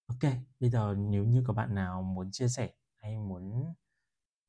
ok, 0.10 0.34
bây 0.60 0.70
giờ 0.70 0.96
nếu 0.98 1.26
như 1.26 1.44
có 1.48 1.54
bạn 1.54 1.76
nào 1.76 2.02
muốn 2.02 2.32
chia 2.32 2.48
sẻ 2.48 2.70
hay 2.96 3.18
muốn 3.18 3.74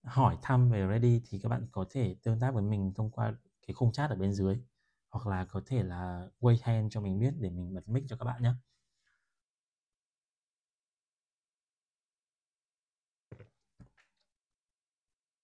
hỏi 0.05 0.37
thăm 0.43 0.71
về 0.71 0.87
Ready 0.89 1.23
thì 1.29 1.39
các 1.43 1.49
bạn 1.49 1.67
có 1.73 1.85
thể 1.91 2.17
tương 2.23 2.41
tác 2.41 2.55
với 2.55 2.63
mình 2.63 2.93
thông 2.97 3.11
qua 3.11 3.35
cái 3.67 3.75
khung 3.75 3.93
chat 3.93 4.11
ở 4.11 4.17
bên 4.17 4.33
dưới, 4.33 4.57
hoặc 5.11 5.27
là 5.27 5.45
có 5.45 5.61
thể 5.67 5.83
là 5.83 6.29
wave 6.41 6.59
hand 6.63 6.93
cho 6.93 7.01
mình 7.01 7.19
biết 7.21 7.35
để 7.41 7.51
mình 7.51 7.75
bật 7.75 7.89
mic 7.89 8.05
cho 8.09 8.17
các 8.17 8.25
bạn 8.25 8.43
nhé. 8.43 8.53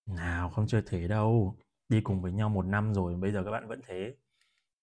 Nào, 0.06 0.50
không 0.50 0.66
chơi 0.66 0.82
thế 0.86 1.08
đâu. 1.08 1.56
Đi 1.88 2.00
cùng 2.00 2.22
với 2.22 2.32
nhau 2.32 2.48
một 2.48 2.62
năm 2.66 2.94
rồi 2.94 3.16
bây 3.16 3.32
giờ 3.32 3.42
các 3.44 3.50
bạn 3.50 3.68
vẫn 3.68 3.80
thế. 3.86 4.14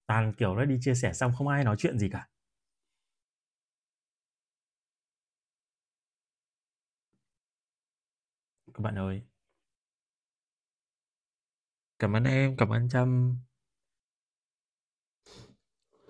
Toàn 0.08 0.34
kiểu 0.38 0.56
đó 0.58 0.66
đi 0.66 0.78
chia 0.82 0.96
sẻ 0.96 1.14
xong 1.14 1.34
không 1.38 1.48
ai 1.48 1.64
nói 1.64 1.76
chuyện 1.80 2.00
gì 2.00 2.10
cả. 2.10 2.28
Các 8.74 8.82
bạn 8.82 8.96
ơi 8.96 9.22
cảm 12.04 12.16
ơn 12.16 12.24
em 12.24 12.58
cảm 12.58 12.70
ơn 12.70 12.90
trâm. 12.90 13.38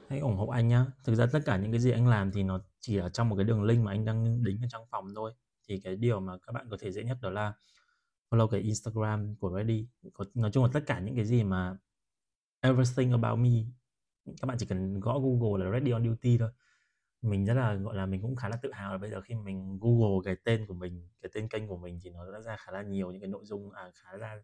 Hãy 0.09 0.19
ủng 0.19 0.35
hộ 0.35 0.47
anh 0.47 0.67
nhá. 0.67 0.85
Thực 1.03 1.15
ra 1.15 1.25
tất 1.31 1.39
cả 1.45 1.57
những 1.57 1.71
cái 1.71 1.79
gì 1.79 1.91
anh 1.91 2.07
làm 2.07 2.31
thì 2.31 2.43
nó 2.43 2.61
chỉ 2.79 2.97
ở 2.97 3.09
trong 3.09 3.29
một 3.29 3.35
cái 3.35 3.45
đường 3.45 3.63
link 3.63 3.85
mà 3.85 3.91
anh 3.91 4.05
đang 4.05 4.43
đính 4.43 4.61
ở 4.61 4.67
trong 4.69 4.85
phòng 4.91 5.15
thôi. 5.15 5.33
Thì 5.67 5.79
cái 5.83 5.95
điều 5.95 6.19
mà 6.19 6.37
các 6.37 6.51
bạn 6.53 6.67
có 6.69 6.77
thể 6.79 6.91
dễ 6.91 7.03
nhất 7.03 7.17
đó 7.21 7.29
là 7.29 7.53
follow 8.29 8.47
cái 8.47 8.61
Instagram 8.61 9.35
của 9.35 9.55
Ready 9.57 9.87
có, 10.13 10.25
nói 10.33 10.51
chung 10.53 10.63
là 10.63 10.69
tất 10.73 10.83
cả 10.87 10.99
những 10.99 11.15
cái 11.15 11.25
gì 11.25 11.43
mà 11.43 11.77
everything 12.61 13.11
about 13.11 13.39
me 13.39 13.49
các 14.25 14.45
bạn 14.45 14.57
chỉ 14.59 14.65
cần 14.65 14.99
gõ 14.99 15.19
Google 15.19 15.65
là 15.65 15.71
Ready 15.71 15.91
on 15.91 16.05
Duty 16.05 16.37
thôi. 16.37 16.49
Mình 17.21 17.45
rất 17.45 17.53
là 17.53 17.73
gọi 17.75 17.95
là 17.95 18.05
mình 18.05 18.21
cũng 18.21 18.35
khá 18.35 18.49
là 18.49 18.57
tự 18.57 18.71
hào 18.71 18.91
là 18.91 18.97
bây 18.97 19.09
giờ 19.09 19.21
khi 19.21 19.35
mình 19.35 19.79
Google 19.81 20.21
cái 20.25 20.35
tên 20.43 20.65
của 20.67 20.73
mình 20.73 21.09
cái 21.21 21.31
tên 21.33 21.47
kênh 21.49 21.67
của 21.67 21.77
mình 21.77 21.99
thì 22.03 22.09
nó 22.09 22.31
đã 22.31 22.39
ra 22.41 22.57
khá 22.57 22.71
là 22.71 22.81
nhiều 22.81 23.11
những 23.11 23.21
cái 23.21 23.29
nội 23.29 23.45
dung 23.45 23.71
à, 23.71 23.91
khá 23.93 24.17
là 24.17 24.37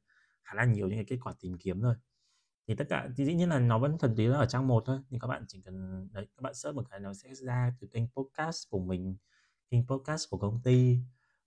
khá 0.43 0.53
là 0.55 0.65
nhiều 0.65 0.87
những 0.87 0.97
cái 0.97 1.05
kết 1.05 1.17
quả 1.23 1.33
tìm 1.39 1.57
kiếm 1.57 1.81
thôi. 1.81 1.95
Thì 2.67 2.75
tất 2.75 2.85
cả 2.89 3.09
thì 3.17 3.25
dĩ 3.25 3.33
nhiên 3.33 3.49
là 3.49 3.59
nó 3.59 3.79
vẫn 3.79 3.97
thuần 3.97 4.15
túy 4.15 4.27
là 4.27 4.37
ở 4.37 4.45
trang 4.45 4.67
một 4.67 4.83
thôi 4.85 4.99
nhưng 5.09 5.19
các 5.19 5.27
bạn 5.27 5.45
chỉ 5.47 5.61
cần 5.61 6.07
đấy 6.11 6.27
các 6.35 6.41
bạn 6.41 6.53
search 6.53 6.75
một 6.75 6.83
cái 6.89 6.99
nó 6.99 7.13
sẽ 7.13 7.35
ra 7.35 7.73
từ 7.79 7.87
kênh 7.87 8.07
podcast 8.07 8.69
của 8.69 8.79
mình 8.79 9.17
kênh 9.71 9.87
podcast 9.87 10.29
của 10.29 10.37
công 10.37 10.61
ty 10.63 10.99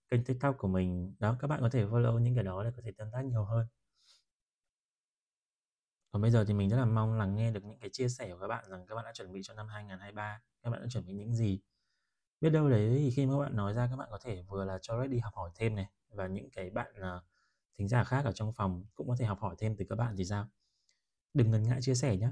kênh 0.09 0.23
tiktok 0.23 0.57
của 0.57 0.67
mình. 0.67 1.15
Đó 1.19 1.35
các 1.39 1.47
bạn 1.47 1.61
có 1.61 1.69
thể 1.69 1.85
follow 1.85 2.19
những 2.19 2.35
cái 2.35 2.43
đó 2.43 2.63
để 2.63 2.71
có 2.75 2.81
thể 2.85 2.91
tương 2.97 3.11
tác 3.11 3.25
nhiều 3.25 3.43
hơn. 3.43 3.67
Còn 6.11 6.21
bây 6.21 6.31
giờ 6.31 6.45
thì 6.47 6.53
mình 6.53 6.69
rất 6.69 6.77
là 6.77 6.85
mong 6.85 7.13
lắng 7.13 7.35
nghe 7.35 7.51
được 7.51 7.63
những 7.63 7.79
cái 7.79 7.89
chia 7.93 8.09
sẻ 8.09 8.31
của 8.33 8.39
các 8.39 8.47
bạn 8.47 8.65
rằng 8.69 8.85
các 8.87 8.95
bạn 8.95 9.05
đã 9.05 9.13
chuẩn 9.13 9.31
bị 9.33 9.41
cho 9.43 9.53
năm 9.53 9.67
2023 9.67 10.41
các 10.63 10.69
bạn 10.69 10.81
đã 10.81 10.87
chuẩn 10.89 11.05
bị 11.05 11.13
những 11.13 11.33
gì. 11.35 11.59
Biết 12.41 12.49
đâu 12.49 12.69
đấy 12.69 12.95
thì 12.97 13.11
khi 13.11 13.25
mà 13.25 13.33
các 13.33 13.39
bạn 13.39 13.55
nói 13.55 13.73
ra 13.73 13.87
các 13.87 13.95
bạn 13.95 14.07
có 14.11 14.17
thể 14.21 14.41
vừa 14.41 14.65
là 14.65 14.79
cho 14.81 15.01
ready 15.01 15.19
học 15.19 15.33
hỏi 15.35 15.51
thêm 15.55 15.75
này 15.75 15.89
và 16.09 16.27
những 16.27 16.49
cái 16.51 16.69
bạn 16.69 16.93
uh, 16.99 17.23
thính 17.79 17.87
giả 17.87 18.03
khác 18.03 18.25
ở 18.25 18.31
trong 18.31 18.53
phòng, 18.53 18.85
cũng 18.95 19.07
có 19.09 19.15
thể 19.19 19.25
học 19.25 19.39
hỏi 19.41 19.55
thêm 19.59 19.75
từ 19.77 19.85
các 19.89 19.95
bạn 19.95 20.15
thì 20.17 20.25
sao? 20.25 20.49
Đừng 21.33 21.51
ngần 21.51 21.63
ngại 21.63 21.79
chia 21.81 21.95
sẻ 21.95 22.17
nhé 22.17 22.29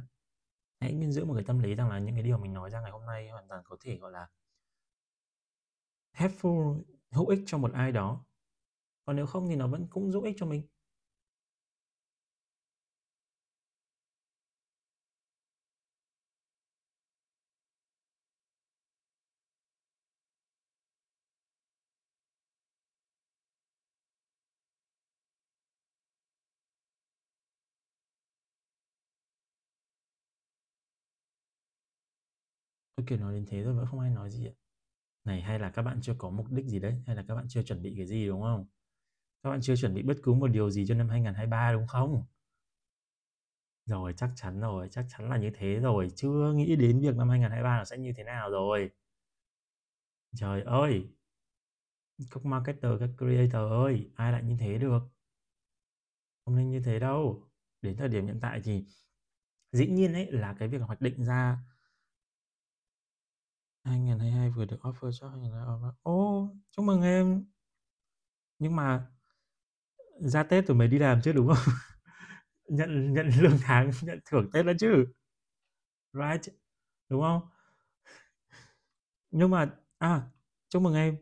hãy 0.82 0.94
nên 0.94 1.12
giữ 1.12 1.26
một 1.26 1.36
cái 1.36 1.44
tâm 1.46 1.60
lý 1.60 1.76
rằng 1.76 1.90
là 1.90 2.00
những 2.00 2.16
cái 2.16 2.24
điều 2.24 2.40
mình 2.40 2.54
nói 2.54 2.70
ra 2.72 2.82
ngày 2.82 2.92
hôm 2.92 3.06
nay 3.06 3.30
hoàn 3.30 3.48
toàn 3.50 3.64
có 3.66 3.78
thể, 3.82 3.98
gọi 3.98 4.12
là, 4.12 4.28
helpful, 6.18 6.84
hữu 7.12 7.28
ích 7.28 7.40
cho 7.46 7.58
một 7.58 7.72
ai 7.74 7.92
đó. 7.92 8.26
Còn 9.06 9.16
nếu 9.16 9.26
không 9.26 9.50
thì 9.50 9.56
nó 9.56 9.68
vẫn 9.68 9.88
cũng 9.92 10.12
giúp 10.12 10.24
ích 10.26 10.36
cho 10.40 10.46
mình. 10.46 10.68
Ơ, 33.02 33.04
kiểu, 33.08 33.18
nói 33.18 33.34
đến 33.34 33.46
thế 33.50 33.62
rồi 33.64 33.74
vẫn 33.74 33.86
không 33.86 34.00
ai 34.00 34.10
nói 34.10 34.32
gì 34.32 34.48
ạ? 34.48 34.52
Này, 35.26 35.42
hay 35.42 35.60
là 35.60 35.70
các 35.72 35.82
bạn 35.82 36.00
chưa 36.02 36.16
có 36.18 36.30
mục 36.30 36.52
đích 36.52 36.66
gì 36.66 36.80
đấy? 36.80 37.04
Hay 37.08 37.16
là 37.16 37.26
các 37.28 37.36
bạn 37.36 37.46
chưa 37.50 37.64
chuẩn 37.64 37.82
bị 37.84 37.94
cái 37.98 38.08
gì, 38.08 38.28
đúng 38.28 38.42
không? 38.42 38.68
Các 39.44 39.50
bạn 39.50 39.62
chưa 39.62 39.76
chuẩn 39.76 39.94
bị 39.96 40.04
bất 40.04 40.18
cứ 40.24 40.34
một 40.34 40.48
điều 40.48 40.72
gì 40.72 40.86
cho 40.88 40.96
năm 40.96 41.10
2023, 41.10 41.74
đúng 41.74 41.88
không? 41.88 42.24
Rồi, 43.86 44.14
chắc 44.18 44.30
chắn 44.36 44.60
rồi, 44.60 44.88
chắc 44.92 45.06
chắn 45.10 45.30
là 45.30 45.38
như 45.38 45.52
thế 45.56 45.80
rồi, 45.80 46.08
chưa 46.16 46.54
nghĩ 46.56 46.76
đến 46.76 47.00
việc 47.02 47.16
năm 47.16 47.30
2023 47.30 47.78
nó 47.78 47.84
sẽ 47.86 47.98
như 47.98 48.14
thế 48.18 48.24
nào 48.24 48.50
rồi. 48.52 48.92
Trời 50.36 50.62
ơi! 50.62 51.12
Các 52.32 52.46
marketer, 52.46 52.92
các 53.00 53.10
creator 53.18 53.72
ơi, 53.72 54.10
ai 54.16 54.32
lại 54.32 54.44
như 54.44 54.56
thế 54.60 54.78
được? 54.78 55.00
Không 56.46 56.56
nên 56.56 56.70
như 56.70 56.80
thế 56.80 57.00
đâu. 57.00 57.44
Đến 57.82 57.98
thời 57.98 58.08
điểm 58.10 58.26
hiện 58.26 58.40
tại 58.42 58.62
thì 58.64 58.86
dĩ 59.72 59.88
nhiên 59.88 60.14
ấy 60.14 60.32
là 60.32 60.56
cái 60.60 60.68
việc 60.68 60.82
hoạch 60.82 61.02
định 61.02 61.24
ra 61.26 61.60
2022 63.84 64.50
vừa 64.50 64.66
được 64.66 64.80
offer 64.82 65.12
cho 65.12 65.30
2023. 65.30 65.94
Ô, 66.04 66.50
chúc 66.72 66.86
mừng 66.86 67.02
em! 67.02 67.46
Nhưng 68.60 68.76
mà 68.76 69.08
ra 70.20 70.44
Tết 70.44 70.68
tụi 70.68 70.78
mày 70.78 70.88
đi 70.88 71.00
làm 71.00 71.22
chứ, 71.22 71.32
đúng 71.34 71.48
không? 71.48 71.58
Nhận 72.68 73.14
nhận 73.14 73.30
lương 73.42 73.58
tháng, 73.62 73.92
nhận 74.02 74.20
thưởng 74.26 74.50
Tết 74.54 74.66
đã 74.66 74.74
chứ. 74.80 75.06
Right? 76.14 76.56
Đúng 77.10 77.22
không? 77.22 77.42
Nhưng 79.32 79.50
mà 79.52 79.74
à, 79.98 80.22
chúc 80.70 80.82
mừng 80.82 80.96
em! 80.96 81.18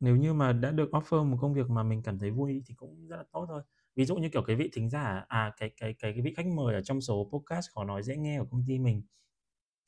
Nếu 0.00 0.16
như 0.16 0.32
mà 0.32 0.52
đã 0.52 0.70
được 0.70 0.90
offer 0.92 1.24
một 1.24 1.38
công 1.40 1.54
việc 1.54 1.70
mà 1.70 1.82
mình 1.82 2.02
cảm 2.02 2.18
thấy 2.18 2.30
vui 2.30 2.62
thì 2.66 2.74
cũng 2.74 3.06
rất 3.08 3.16
là 3.16 3.24
tốt 3.32 3.46
thôi. 3.48 3.62
Ví 3.96 4.04
dụ 4.04 4.16
như, 4.16 4.28
kiểu, 4.28 4.42
cái 4.46 4.56
vị 4.56 4.70
thính 4.72 4.90
giả 4.90 5.24
à, 5.28 5.52
cái 5.58 5.70
cái 5.76 5.94
cái 5.98 6.12
cái 6.12 6.22
vị 6.22 6.34
khách 6.36 6.46
mời 6.46 6.74
ở 6.74 6.82
trong 6.82 7.00
số 7.00 7.30
podcast 7.32 7.70
Khó 7.74 7.84
Nói 7.84 8.02
Dễ 8.02 8.16
Nghe 8.16 8.38
của 8.40 8.46
công 8.50 8.64
ty 8.68 8.78
mình 8.78 9.02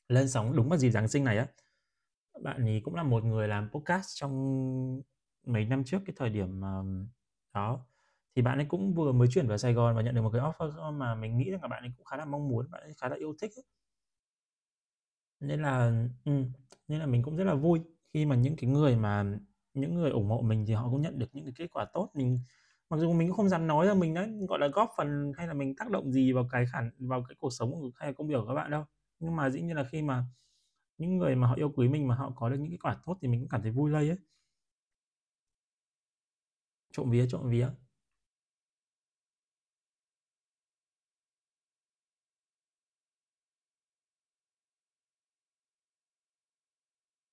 lên 0.07 0.29
sóng 0.29 0.55
đúng 0.55 0.69
vào 0.69 0.79
dịp 0.79 0.91
Giáng 0.91 1.07
sinh 1.07 1.23
này 1.23 1.37
á. 1.37 1.47
Bạn 2.43 2.65
ấy 2.65 2.81
cũng 2.83 2.95
là 2.95 3.03
một 3.03 3.23
người 3.23 3.47
làm 3.47 3.69
podcast 3.71 4.07
trong 4.15 5.01
mấy 5.45 5.65
năm 5.65 5.83
trước 5.83 5.99
cái 6.05 6.13
thời 6.19 6.29
điểm 6.29 6.61
ờ, 6.61 6.83
đó, 7.53 7.85
thì 8.35 8.41
bạn 8.41 8.59
ấy 8.59 8.65
cũng 8.65 8.93
vừa 8.93 9.11
mới 9.11 9.27
chuyển 9.31 9.47
vào 9.47 9.57
Sài 9.57 9.73
Gòn 9.73 9.95
và 9.95 10.01
nhận 10.01 10.15
được 10.15 10.21
một 10.21 10.29
cái 10.33 10.41
offer 10.41 10.93
mà 10.97 11.15
mình 11.15 11.37
nghĩ 11.37 11.51
rằng 11.51 11.61
là 11.61 11.67
bạn 11.67 11.83
ấy 11.83 11.91
cũng 11.97 12.05
khá 12.05 12.17
là 12.17 12.25
mong 12.25 12.47
muốn, 12.49 12.71
bạn 12.71 12.81
ấy 12.81 12.93
khá 13.01 13.09
là 13.09 13.15
yêu 13.15 13.33
thích 13.41 13.51
ấy. 13.55 13.63
Nên 15.39 15.61
là 15.61 15.91
ừ, 16.25 16.31
nên 16.87 16.99
là 16.99 17.05
mình 17.05 17.23
cũng 17.23 17.35
rất 17.35 17.43
là 17.43 17.55
vui 17.55 17.79
khi 18.13 18.25
mà 18.25 18.35
những 18.35 18.55
cái 18.55 18.69
người 18.69 18.95
mà 18.95 19.25
những 19.73 19.95
người 19.95 20.11
ủng 20.11 20.29
hộ 20.29 20.41
mình 20.41 20.65
thì 20.67 20.73
họ 20.73 20.89
cũng 20.89 21.01
nhận 21.01 21.19
được 21.19 21.29
những 21.33 21.45
cái 21.45 21.53
kết 21.57 21.67
quả 21.71 21.85
tốt. 21.93 22.11
Mình 22.13 22.39
mặc 22.89 22.97
dù 22.97 23.13
mình 23.13 23.27
cũng 23.27 23.37
không 23.37 23.49
dám 23.49 23.67
nói 23.67 23.85
là 23.85 23.93
mình 23.93 24.13
đã, 24.13 24.27
gọi 24.49 24.59
là, 24.59 24.67
góp 24.67 24.89
phần 24.97 25.31
hay 25.37 25.47
là 25.47 25.53
mình 25.53 25.75
tác 25.75 25.89
động 25.91 26.11
gì 26.11 26.33
vào 26.33 26.47
cái 26.51 26.65
khả 26.73 26.79
vào 26.99 27.23
cái 27.29 27.35
cuộc 27.39 27.49
sống 27.53 27.91
hay 27.95 28.09
là 28.09 28.13
công 28.13 28.27
việc 28.27 28.35
của 28.41 28.47
các 28.47 28.53
bạn 28.53 28.71
đâu. 28.71 28.85
Nhưng 29.19 29.35
mà 29.35 29.49
dĩ 29.49 29.61
nhiên 29.61 29.75
là 29.75 29.83
khi 29.83 30.01
mà 30.01 30.23
những 30.99 31.17
người 31.17 31.35
mà 31.35 31.47
họ 31.47 31.55
yêu 31.55 31.71
quý 31.75 31.87
mình 31.87 32.07
mà 32.07 32.15
họ 32.15 32.31
có 32.35 32.49
được 32.49 32.57
những 32.59 32.71
kết 32.71 32.77
quả 32.83 32.97
tốt 33.05 33.17
thì 33.21 33.27
mình 33.27 33.39
cũng 33.41 33.49
cảm 33.49 33.61
thấy 33.61 33.71
vui 33.71 33.91
lây 33.91 34.09
ấy. 34.09 34.17
Trộm 36.91 37.09
vía, 37.11 37.25
trộm 37.29 37.49
vía. 37.49 37.69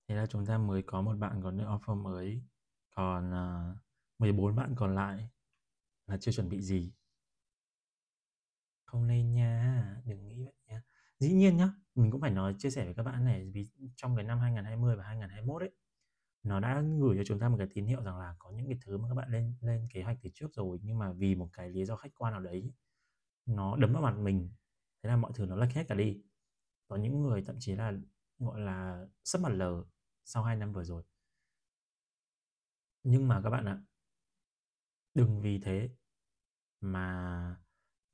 Thế 0.07 0.15
là 0.15 0.25
chúng 0.25 0.45
ta 0.45 0.57
mới 0.57 0.81
có 0.81 1.01
một 1.01 1.15
bạn 1.19 1.41
có 1.43 1.51
được 1.51 1.65
offer 1.65 1.95
mới, 1.95 2.41
còn, 2.95 3.33
à, 3.33 3.71
uh, 3.71 3.77
14 4.19 4.55
bạn 4.55 4.75
còn 4.77 4.95
lại 4.95 5.29
là 6.07 6.17
chưa 6.17 6.31
chuẩn 6.31 6.49
bị 6.49 6.61
gì. 6.61 6.93
Không 8.85 9.07
nên 9.07 9.33
nha, 9.33 10.01
đừng 10.05 10.27
nghĩ 10.27 10.43
vậy. 10.43 10.56
Dĩ 11.19 11.33
nhiên 11.33 11.57
nhá, 11.57 11.69
mình 11.95 12.11
cũng 12.11 12.21
phải 12.21 12.31
nói 12.31 12.55
chia 12.57 12.69
sẻ 12.69 12.85
với 12.85 12.93
các 12.93 13.03
bạn 13.03 13.25
này, 13.25 13.51
vì 13.53 13.67
trong 13.95 14.15
cái 14.15 14.25
năm 14.25 14.39
2020 14.39 14.95
và 14.95 15.03
2021 15.03 15.61
ấy, 15.61 15.71
nó 16.43 16.59
đã 16.59 16.81
gửi 17.01 17.17
cho 17.17 17.23
chúng 17.25 17.39
ta 17.39 17.49
một 17.49 17.55
cái 17.57 17.67
tín 17.73 17.85
hiệu 17.85 18.03
rằng 18.03 18.17
là 18.19 18.35
có 18.39 18.51
những 18.51 18.67
cái 18.67 18.77
thứ 18.85 18.97
mà 18.97 19.09
các 19.09 19.15
bạn 19.15 19.31
lên 19.31 19.55
lên 19.61 19.87
kế 19.93 20.03
hoạch 20.03 20.17
từ 20.23 20.29
trước 20.33 20.53
rồi, 20.53 20.79
nhưng 20.83 20.99
mà 20.99 21.11
vì 21.13 21.35
một 21.35 21.49
cái 21.53 21.69
lý 21.69 21.85
do 21.85 21.95
khách 21.95 22.11
quan 22.15 22.33
nào 22.33 22.41
đấy, 22.41 22.73
nó 23.45 23.77
đấm 23.77 23.93
vào 23.93 24.01
mặt 24.03 24.17
mình, 24.19 24.51
thế 25.03 25.09
là 25.09 25.17
mọi 25.17 25.31
thứ 25.35 25.45
nó 25.45 25.55
lệch 25.55 25.73
hết 25.73 25.85
cả 25.89 25.95
đi. 25.95 26.23
Có 26.87 26.95
những 26.97 27.23
người 27.23 27.43
thậm 27.43 27.55
chí 27.59 27.75
là, 27.75 27.93
gọi 28.39 28.59
là, 28.61 29.07
sấp 29.23 29.41
mặt 29.41 29.49
lờ 29.49 29.83
sau 30.25 30.43
2 30.43 30.55
năm 30.55 30.73
vừa 30.73 30.83
rồi. 30.83 31.03
Nhưng 33.03 33.27
mà 33.27 33.41
các 33.43 33.49
bạn 33.49 33.65
ạ 33.65 33.81
đừng 35.13 35.41
vì 35.41 35.59
thế 35.59 35.89
mà 36.81 37.55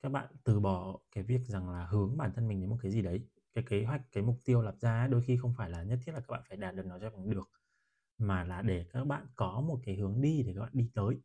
các 0.04 0.10
bạn 0.10 0.28
từ 0.44 0.60
bỏ 0.60 1.00
cái 1.12 1.24
việc 1.24 1.42
rằng 1.46 1.70
là 1.70 1.86
hướng 1.86 2.18
bản 2.18 2.32
thân 2.36 2.48
mình 2.48 2.62
đến 2.62 2.70
một 2.70 2.78
cái 2.82 2.92
gì 2.92 3.02
đấy. 3.02 3.22
Cái 3.54 3.64
kế 3.68 3.84
hoạch, 3.84 4.02
cái 4.12 4.24
mục 4.24 4.40
tiêu 4.46 4.62
lập 4.62 4.76
ra 4.80 5.08
đôi 5.08 5.22
khi 5.22 5.38
không 5.38 5.54
phải 5.58 5.70
là 5.70 5.84
nhất 5.84 6.00
thiết 6.06 6.12
là 6.12 6.20
các 6.20 6.32
bạn 6.32 6.42
phải 6.50 6.58
đạt 6.58 6.76
được 6.76 6.86
nó 6.86 7.00
cho 7.00 7.10
bằng 7.10 7.30
được, 7.30 7.50
mà 8.18 8.44
là 8.44 8.62
để 8.62 8.86
các 8.90 9.06
bạn 9.06 9.28
có 9.36 9.62
một 9.62 9.80
cái 9.84 9.96
hướng 9.96 10.22
đi 10.22 10.44
để 10.44 10.54
các 10.54 10.62
bạn 10.62 10.72
đi 10.74 10.90
tới. 10.94 11.16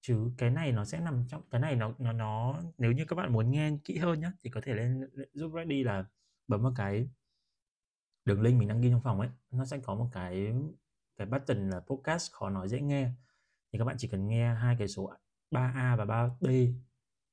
Chứ 0.00 0.30
cái 0.38 0.50
này 0.50 0.72
nó 0.72 0.84
sẽ 0.84 1.00
nằm 1.00 1.24
trong 1.28 1.42
cái 1.50 1.60
này 1.60 1.76
nó 1.76 1.94
nó 1.98 2.12
nó 2.12 2.60
nếu 2.78 2.92
như 2.92 3.04
các 3.04 3.16
bạn 3.16 3.32
muốn 3.32 3.50
nghe 3.50 3.70
kỹ 3.84 3.98
hơn 3.98 4.20
nhá, 4.20 4.32
thì 4.40 4.50
có 4.50 4.60
thể 4.64 4.74
lên 4.74 5.10
giúp 5.32 5.52
Ready 5.54 5.84
là 5.84 6.04
bấm 6.48 6.62
vào 6.62 6.72
cái 6.76 7.08
đường 8.24 8.42
link 8.42 8.58
mình 8.58 8.68
đăng 8.68 8.82
ký 8.82 8.90
trong 8.90 9.02
phòng 9.02 9.20
ấy, 9.20 9.30
nó 9.50 9.64
sẽ 9.64 9.78
có 9.78 9.94
một 9.94 10.08
cái 10.12 10.54
cái 11.16 11.26
button 11.26 11.70
là 11.70 11.80
podcast 11.80 12.32
Khó 12.32 12.50
Nói 12.50 12.68
Dễ 12.68 12.80
Nghe. 12.80 13.10
Thì 13.72 13.78
các 13.78 13.84
bạn 13.84 13.96
chỉ 13.98 14.08
cần 14.08 14.28
nghe 14.28 14.54
hai 14.54 14.76
cái 14.78 14.88
số 14.88 15.12
3A 15.50 15.96
và 15.96 16.04
3B 16.04 16.74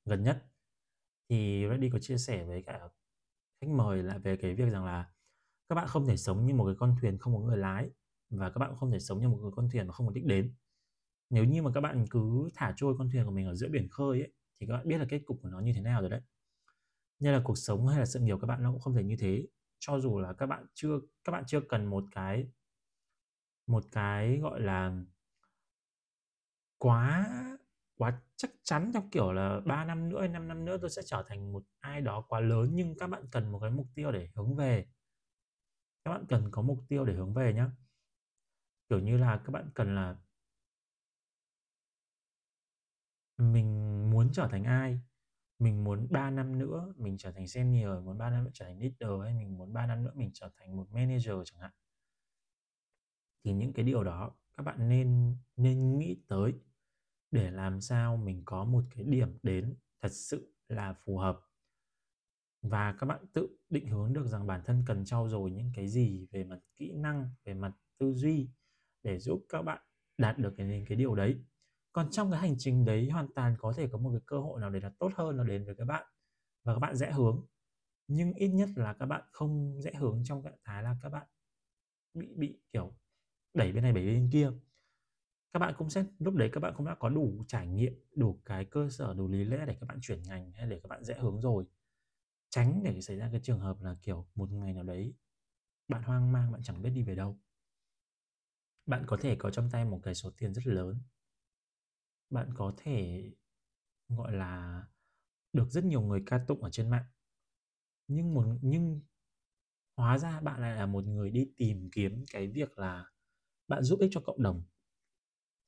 gần 0.04 0.22
nhất. 0.22 0.46
Thì 1.28 1.66
Ready 1.70 1.90
có 1.90 1.98
chia 1.98 2.18
sẻ 2.18 2.44
với 2.44 2.62
cả 2.62 2.88
khách 3.60 3.68
mời 3.68 4.02
là 4.02 4.18
về 4.18 4.36
cái 4.36 4.54
việc 4.54 4.70
rằng 4.70 4.84
là 4.84 5.12
các 5.68 5.74
bạn 5.74 5.88
không 5.88 6.06
thể 6.06 6.16
sống 6.16 6.46
như 6.46 6.54
một 6.54 6.66
cái 6.66 6.74
con 6.78 6.96
thuyền 7.00 7.18
không 7.18 7.34
có 7.34 7.40
người 7.40 7.56
lái 7.56 7.90
và 8.30 8.50
các 8.50 8.58
bạn 8.58 8.76
không 8.76 8.90
thể 8.90 9.00
sống 9.00 9.20
như 9.20 9.28
một 9.28 9.38
cái 9.42 9.50
con 9.56 9.68
thuyền 9.72 9.86
mà 9.86 9.92
không 9.92 10.06
có 10.06 10.12
đích 10.12 10.24
đến. 10.26 10.54
Nếu 11.30 11.44
như 11.44 11.62
mà 11.62 11.70
các 11.74 11.80
bạn 11.80 12.06
cứ 12.10 12.48
thả 12.54 12.74
trôi 12.76 12.94
con 12.98 13.10
thuyền 13.10 13.24
của 13.24 13.30
mình 13.30 13.46
ở 13.46 13.54
giữa 13.54 13.68
biển 13.68 13.88
khơi 13.88 14.20
ấy, 14.20 14.32
thì 14.60 14.66
các 14.66 14.72
bạn 14.72 14.88
biết 14.88 14.98
là 14.98 15.06
kết 15.08 15.22
cục 15.26 15.38
của 15.42 15.48
nó 15.48 15.60
như 15.60 15.72
thế 15.72 15.80
nào 15.80 16.00
rồi 16.00 16.10
đấy. 16.10 16.20
Nên 17.18 17.32
là 17.32 17.40
cuộc 17.44 17.58
sống 17.58 17.86
hay 17.88 17.98
là 17.98 18.06
sự 18.06 18.20
nghiệp 18.20 18.36
các 18.40 18.46
bạn 18.46 18.62
nó 18.62 18.72
cũng 18.72 18.80
không 18.80 18.94
thể 18.94 19.04
như 19.04 19.16
thế. 19.18 19.46
Cho 19.78 20.00
dù 20.00 20.18
là 20.20 20.32
các 20.32 20.46
bạn 20.46 20.66
chưa 20.74 21.00
các 21.24 21.32
bạn 21.32 21.44
chưa 21.46 21.60
cần 21.68 21.86
một 21.86 22.04
cái 22.10 22.48
một 23.66 23.84
cái, 23.92 24.38
gọi 24.38 24.60
là 24.60 25.04
quá 26.78 27.26
quá 28.00 28.22
chắc 28.36 28.50
chắn 28.62 28.92
theo 28.92 29.02
kiểu 29.12 29.32
là 29.32 29.60
3 29.66 29.84
năm 29.84 30.08
nữa 30.08 30.20
hay 30.20 30.28
5 30.28 30.48
năm 30.48 30.64
nữa 30.64 30.78
tôi 30.80 30.90
sẽ 30.90 31.02
trở 31.06 31.24
thành 31.28 31.52
một 31.52 31.64
ai 31.80 32.00
đó 32.00 32.20
quá 32.28 32.40
lớn, 32.40 32.70
nhưng 32.72 32.98
các 32.98 33.06
bạn 33.06 33.22
cần 33.30 33.52
một 33.52 33.58
cái 33.60 33.70
mục 33.70 33.86
tiêu 33.94 34.12
để 34.12 34.28
hướng 34.34 34.56
về. 34.56 34.86
Các 36.04 36.10
bạn 36.10 36.24
cần 36.28 36.48
có 36.50 36.62
mục 36.62 36.78
tiêu 36.88 37.04
để 37.04 37.14
hướng 37.14 37.34
về 37.34 37.52
nhá. 37.54 37.70
Kiểu 38.88 38.98
như 39.00 39.16
là, 39.18 39.42
các 39.44 39.50
bạn 39.50 39.70
cần 39.74 39.94
là 39.94 40.16
mình 43.38 44.10
muốn 44.10 44.32
trở 44.32 44.48
thành 44.50 44.64
ai? 44.64 45.00
Mình 45.58 45.84
muốn 45.84 46.08
3 46.10 46.30
năm 46.30 46.58
nữa 46.58 46.94
mình 46.96 47.18
trở 47.18 47.32
thành 47.32 47.48
senior, 47.48 48.04
muốn 48.04 48.18
3 48.18 48.30
năm 48.30 48.44
nữa 48.44 48.50
trở 48.54 48.64
thành 48.64 48.78
leader 48.80 49.22
hay 49.24 49.34
mình 49.34 49.58
muốn 49.58 49.72
3 49.72 49.86
năm 49.86 50.04
nữa 50.04 50.12
mình 50.14 50.30
trở 50.34 50.50
thành 50.58 50.76
một 50.76 50.86
manager 50.92 51.34
chẳng 51.44 51.60
hạn. 51.60 51.70
Thì 53.44 53.52
những 53.52 53.72
cái 53.72 53.84
điều 53.84 54.04
đó 54.04 54.30
các 54.56 54.62
bạn 54.62 54.88
nên 54.88 55.36
nên 55.56 55.98
nghĩ 55.98 56.16
tới 56.28 56.54
để 57.30 57.50
làm 57.50 57.80
sao 57.80 58.16
mình 58.16 58.42
có 58.44 58.64
một 58.64 58.84
cái 58.90 59.04
điểm 59.04 59.38
đến 59.42 59.76
thật 60.02 60.12
sự 60.12 60.54
là 60.68 60.92
phù 60.92 61.18
hợp. 61.18 61.40
Và 62.62 62.92
các 62.98 63.06
bạn 63.06 63.24
tự 63.32 63.48
định 63.68 63.88
hướng 63.88 64.12
được 64.12 64.26
rằng 64.26 64.46
bản 64.46 64.62
thân 64.64 64.82
cần 64.86 65.04
trau 65.04 65.28
dồi 65.28 65.50
những 65.50 65.72
cái 65.74 65.88
gì 65.88 66.26
về 66.30 66.44
mặt 66.44 66.58
kỹ 66.76 66.92
năng, 66.92 67.30
về 67.44 67.54
mặt 67.54 67.72
tư 67.98 68.12
duy 68.12 68.50
để 69.02 69.18
giúp 69.18 69.44
các 69.48 69.62
bạn 69.62 69.82
đạt 70.18 70.38
được 70.38 70.54
cái 70.56 70.84
cái 70.88 70.96
điều 70.96 71.14
đấy. 71.14 71.44
Còn 71.92 72.10
trong 72.10 72.30
cái 72.30 72.40
hành 72.40 72.54
trình 72.58 72.84
đấy 72.84 73.10
hoàn 73.10 73.28
toàn 73.34 73.56
có 73.58 73.72
thể 73.76 73.88
có 73.92 73.98
một 73.98 74.10
cái 74.10 74.20
cơ 74.26 74.38
hội 74.38 74.60
nào 74.60 74.70
để 74.70 74.80
là 74.80 74.92
tốt 74.98 75.12
hơn 75.14 75.36
nó 75.36 75.44
đến 75.44 75.64
với 75.64 75.74
các 75.74 75.84
bạn 75.84 76.06
và 76.64 76.74
các 76.74 76.78
bạn 76.78 76.96
rẽ 76.96 77.12
hướng. 77.12 77.46
Nhưng 78.06 78.32
ít 78.32 78.48
nhất 78.48 78.68
là 78.76 78.92
các 78.92 79.06
bạn 79.06 79.22
không 79.32 79.80
rẽ 79.80 79.92
hướng 79.94 80.22
trong 80.24 80.42
trạng 80.42 80.58
thái 80.64 80.82
là 80.82 80.96
các 81.02 81.08
bạn 81.08 81.26
bị 82.14 82.34
bị, 82.36 82.60
kiểu, 82.72 82.94
đẩy 83.54 83.72
bên 83.72 83.82
này 83.82 83.92
đẩy 83.92 84.06
bên 84.06 84.30
kia. 84.32 84.50
Các 85.52 85.58
bạn 85.60 85.74
cũng 85.78 85.90
sẽ 85.90 86.04
lúc 86.18 86.34
đấy 86.34 86.50
các 86.52 86.60
bạn 86.60 86.74
cũng 86.76 86.86
đã 86.86 86.94
có 86.94 87.08
đủ 87.08 87.44
trải 87.48 87.66
nghiệm, 87.66 87.92
đủ 88.16 88.40
cái 88.44 88.64
cơ 88.64 88.88
sở, 88.90 89.14
đủ 89.14 89.28
lý 89.28 89.44
lẽ 89.44 89.64
để 89.66 89.76
các 89.80 89.86
bạn 89.86 89.98
chuyển 90.02 90.22
ngành 90.22 90.52
hay 90.52 90.66
để 90.70 90.80
các 90.82 90.88
bạn 90.88 91.04
rẽ 91.04 91.14
hướng 91.18 91.40
rồi. 91.40 91.64
tránh 92.50 92.82
để 92.84 93.00
xảy 93.02 93.16
ra 93.18 93.28
cái 93.32 93.40
trường 93.44 93.60
hợp 93.60 93.82
là 93.82 93.96
kiểu 94.02 94.28
một 94.36 94.52
ngày 94.52 94.74
nào 94.74 94.84
đấy 94.84 95.14
bạn 95.88 96.02
hoang 96.04 96.32
mang 96.32 96.52
bạn 96.52 96.62
chẳng 96.64 96.82
biết 96.82 96.90
đi 96.90 97.02
về 97.04 97.14
đâu. 97.14 97.38
Bạn 98.86 99.04
có 99.06 99.16
thể 99.20 99.36
có 99.36 99.50
trong 99.50 99.70
tay 99.70 99.84
một 99.84 100.00
cái 100.02 100.14
số 100.14 100.30
tiền 100.38 100.54
rất 100.54 100.66
lớn. 100.66 100.98
Bạn 102.30 102.50
có 102.54 102.72
thể 102.76 103.22
gọi 104.08 104.32
là 104.32 104.82
được 105.54 105.70
rất 105.70 105.84
nhiều 105.84 106.02
người 106.02 106.22
ca 106.26 106.38
tụng 106.48 106.62
ở 106.64 106.70
trên 106.70 106.90
mạng. 106.90 107.04
Nhưng 108.08 108.34
một 108.34 108.44
nhưng 108.62 109.00
hóa 109.96 110.18
ra 110.18 110.40
bạn 110.40 110.60
lại 110.60 110.76
là 110.76 110.86
một 110.86 111.04
người 111.06 111.30
đi 111.30 111.48
tìm 111.56 111.90
kiếm 111.92 112.24
cái 112.32 112.48
việc 112.48 112.78
là 112.78 113.04
bạn 113.68 113.82
giúp 113.84 114.00
ích 114.00 114.10
cho 114.14 114.20
cộng 114.20 114.42
đồng 114.42 114.64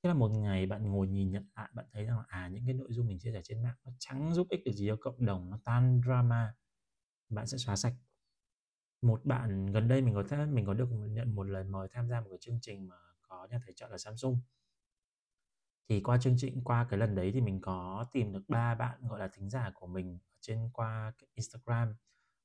thế 0.03 0.09
là 0.09 0.15
một 0.15 0.29
ngày 0.29 0.67
bạn 0.67 0.91
ngồi 0.91 1.07
nhìn 1.09 1.31
nhận 1.31 1.47
lại 1.57 1.69
bạn 1.75 1.87
thấy 1.93 2.05
rằng 2.05 2.19
là, 2.19 2.25
à 2.29 2.49
những 2.49 2.65
cái 2.67 2.75
nội 2.75 2.89
dung 2.91 3.07
mình 3.07 3.19
chia 3.19 3.33
sẻ 3.33 3.41
trên 3.45 3.63
mạng 3.63 3.77
nó 3.85 3.93
chẳng 3.99 4.35
giúp 4.35 4.47
ích 4.51 4.65
được 4.65 4.73
gì 4.73 4.87
cho 4.89 4.97
cộng 5.01 5.27
đồng 5.27 5.51
nó 5.51 5.59
tan 5.65 6.01
drama 6.05 6.55
bạn 7.29 7.47
sẽ 7.47 7.59
xóa 7.59 7.77
sạch. 7.77 7.95
Một 9.03 9.25
bạn 9.25 9.67
gần 9.67 9.89
đây 9.89 10.03
mình 10.03 10.15
có 10.15 10.25
thể 10.29 10.47
mình 10.47 10.67
có 10.67 10.75
được 10.75 10.89
nhận 11.11 11.35
một 11.35 11.43
lời 11.45 11.65
mời 11.65 11.89
tham 11.93 12.09
gia 12.09 12.21
một 12.21 12.27
cái 12.31 12.39
chương 12.41 12.59
trình 12.63 12.89
mà 12.89 12.97
có 13.23 13.47
nhà 13.51 13.61
tài 13.67 13.73
trợ 13.73 13.89
là 13.89 13.99
Samsung. 13.99 14.41
Thì 15.89 16.01
qua 16.01 16.19
chương 16.19 16.35
trình 16.39 16.65
qua 16.65 16.87
cái 16.91 16.99
lần 16.99 17.15
đấy 17.15 17.31
thì 17.35 17.41
mình 17.41 17.61
có 17.61 18.07
tìm 18.13 18.33
được 18.33 18.43
ba 18.49 18.75
bạn 18.75 19.09
gọi 19.09 19.21
là 19.21 19.29
thính 19.33 19.51
giả 19.51 19.71
của 19.75 19.87
mình 19.87 20.19
trên 20.41 20.71
qua 20.73 21.13
Instagram 21.35 21.95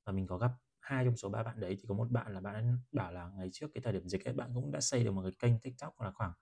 và 0.06 0.12
mình 0.12 0.26
có 0.26 0.38
gặp 0.38 0.52
hai 0.80 1.04
trong 1.04 1.16
số 1.16 1.28
ba 1.28 1.42
bạn 1.42 1.60
đấy. 1.60 1.76
Thì 1.80 1.84
có 1.88 1.94
một 1.94 2.10
bạn 2.10 2.32
là 2.34 2.40
bạn 2.40 2.78
bảo 2.92 3.12
là 3.12 3.28
ngày 3.36 3.48
trước 3.52 3.66
cái 3.74 3.82
thời 3.82 3.92
điểm 3.92 4.08
dịch 4.08 4.24
ấy 4.24 4.34
bạn 4.34 4.50
cũng 4.54 4.72
đã 4.72 4.80
xây 4.80 5.04
được 5.04 5.12
một 5.12 5.22
cái 5.22 5.32
kênh 5.38 5.60
TikTok 5.60 6.00
là 6.00 6.10
khoảng 6.12 6.32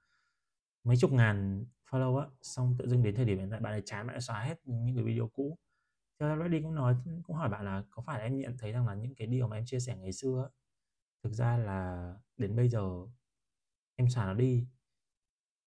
mấy 0.86 0.96
chục 0.96 1.12
ngàn 1.12 1.64
follow 1.90 2.16
á, 2.18 2.26
xong 2.42 2.74
tự 2.78 2.88
dưng 2.88 3.02
đến 3.02 3.14
thời 3.14 3.24
điểm 3.24 3.38
hiện 3.38 3.50
tại 3.50 3.60
bạn 3.60 3.72
ấy 3.72 3.82
chán, 3.86 4.06
bạn 4.06 4.16
ấy 4.16 4.20
xóa 4.20 4.40
hết 4.44 4.60
những 4.64 4.96
cái 4.96 5.04
video 5.04 5.28
cũ. 5.28 5.58
Cho 6.20 6.36
Reddy 6.42 6.62
cũng 6.62 6.74
nói, 6.74 6.96
cũng 7.24 7.36
hỏi 7.36 7.48
bạn 7.48 7.64
là 7.64 7.84
có 7.90 8.02
phải 8.02 8.18
là 8.18 8.24
em 8.24 8.38
nhận 8.38 8.58
thấy 8.58 8.72
rằng 8.72 8.86
là 8.86 8.94
những 8.94 9.14
cái 9.14 9.26
điều 9.26 9.48
mà 9.48 9.56
em 9.56 9.66
chia 9.66 9.80
sẻ 9.80 9.96
ngày 9.96 10.12
xưa 10.12 10.50
thực 11.24 11.32
ra 11.32 11.56
là 11.58 12.14
đến 12.36 12.56
bây 12.56 12.68
giờ 12.68 13.06
em 13.96 14.10
xóa 14.10 14.26
nó 14.26 14.34
đi 14.34 14.66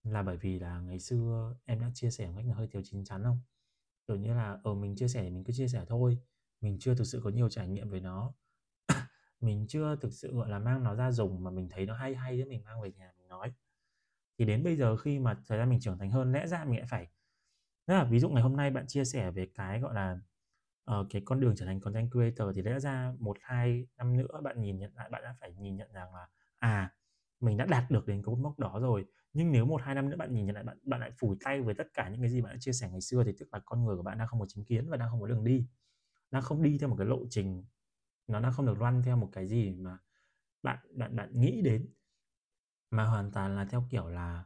là 0.03 0.23
bởi 0.23 0.37
vì 0.37 0.59
là 0.59 0.79
ngày 0.79 0.99
xưa 0.99 1.55
em 1.65 1.79
đã 1.81 1.91
chia 1.93 2.11
sẻ 2.11 2.27
một 2.27 2.33
cách 2.37 2.45
là 2.47 2.55
hơi 2.55 2.67
thiếu 2.67 2.81
chín 2.85 3.03
chắn 3.05 3.23
không? 3.23 3.39
Kiểu 4.07 4.17
như 4.17 4.33
là 4.33 4.59
ở 4.63 4.73
mình 4.75 4.95
chia 4.95 5.07
sẻ 5.07 5.23
thì 5.23 5.29
mình 5.29 5.43
cứ 5.43 5.53
chia 5.53 5.67
sẻ 5.67 5.85
thôi, 5.87 6.17
mình 6.61 6.77
chưa 6.79 6.95
thực 6.95 7.03
sự 7.03 7.21
có 7.23 7.29
nhiều 7.29 7.49
trải 7.49 7.67
nghiệm 7.67 7.89
về 7.89 7.99
nó. 7.99 8.33
Mình 9.41 9.65
chưa 9.69 9.95
thực 10.01 10.13
sự, 10.13 10.35
gọi 10.35 10.49
là, 10.49 10.59
mang 10.59 10.83
nó 10.83 10.95
ra 10.95 11.11
dùng 11.11 11.43
mà 11.43 11.51
mình 11.51 11.69
thấy 11.69 11.85
nó 11.85 11.95
hay 11.95 12.15
hay 12.15 12.37
thì 12.37 12.45
mình 12.45 12.63
mang 12.65 12.81
về 12.81 12.91
nhà 12.91 13.11
thì 14.39 14.45
đến 14.45 14.63
bây 14.63 14.75
giờ 14.75 14.97
khi 14.97 15.19
mà 15.19 15.37
thời 15.47 15.57
gian 15.59 15.69
mình 15.69 15.79
trưởng 15.79 15.97
thành 15.99 16.11
hơn 16.11 16.31
lẽ 16.31 16.47
ra 16.47 16.65
mình 16.65 16.79
lại 16.79 16.87
phải 16.89 17.07
Tức 17.87 17.93
là 17.93 18.03
ví 18.03 18.19
dụ 18.19 18.29
ngày 18.29 18.43
hôm 18.43 18.57
nay 18.57 18.71
bạn 18.71 18.87
chia 18.87 19.05
sẻ 19.05 19.31
về 19.31 19.47
cái 19.55 19.79
gọi 19.79 19.93
là 19.95 20.19
uh, 20.99 21.07
cái 21.09 21.21
con 21.25 21.39
đường 21.39 21.53
trở 21.57 21.65
thành 21.65 21.79
content 21.81 22.11
creator 22.11 22.55
thì 22.55 22.61
lẽ 22.61 22.79
ra 22.79 23.13
một 23.19 23.37
hai 23.41 23.87
năm 23.97 24.17
nữa 24.17 24.41
bạn 24.43 24.61
nhìn 24.61 24.79
nhận 24.79 24.91
lại 24.95 25.09
bạn 25.09 25.23
đã 25.23 25.35
phải 25.39 25.53
nhìn 25.53 25.75
nhận 25.77 25.91
rằng 25.93 26.13
là 26.15 26.27
à 26.59 26.93
mình 27.39 27.57
đã 27.57 27.65
đạt 27.65 27.91
được 27.91 28.07
đến 28.07 28.23
cái 28.25 28.35
mốc 28.35 28.59
đó 28.59 28.79
rồi. 28.81 29.05
Nhưng 29.33 29.51
nếu 29.51 29.65
một 29.65 29.81
hai 29.83 29.95
năm 29.95 30.09
nữa 30.09 30.17
bạn 30.17 30.33
nhìn 30.33 30.45
nhận 30.45 30.55
lại 30.55 30.63
bạn 30.63 30.77
bạn 30.83 30.99
lại 30.99 31.11
phủi 31.19 31.37
tay 31.45 31.61
với 31.61 31.75
tất 31.75 31.87
cả 31.93 32.09
những 32.09 32.21
cái 32.21 32.29
gì 32.29 32.41
bạn 32.41 32.53
đã 32.53 32.57
chia 32.59 32.73
sẻ 32.73 32.89
ngày 32.91 33.01
xưa 33.01 33.23
thì 33.23 33.31
tức 33.39 33.49
là 33.51 33.59
con 33.65 33.85
người 33.85 33.97
của 33.97 34.03
bạn 34.03 34.17
đang 34.17 34.27
không 34.27 34.39
có 34.39 34.45
chính 34.49 34.65
kiến 34.65 34.89
và 34.89 34.97
đang 34.97 35.09
không 35.09 35.21
có 35.21 35.27
đường 35.27 35.43
đi. 35.43 35.67
Đang 36.31 36.41
không 36.41 36.63
đi 36.63 36.77
theo 36.79 36.89
một 36.89 36.95
cái 36.99 37.07
lộ 37.07 37.19
trình 37.29 37.65
nó 38.27 38.39
đang 38.39 38.53
không 38.53 38.65
được 38.65 38.79
run 38.79 39.03
theo 39.05 39.17
một 39.17 39.29
cái 39.33 39.47
gì 39.47 39.71
mà 39.71 39.97
bạn 40.63 40.79
bạn 40.95 41.15
bạn 41.15 41.41
nghĩ 41.41 41.61
đến 41.61 41.89
mà 42.91 43.05
hoàn 43.05 43.31
toàn 43.31 43.55
là 43.55 43.65
theo 43.65 43.87
kiểu 43.89 44.09
là 44.09 44.45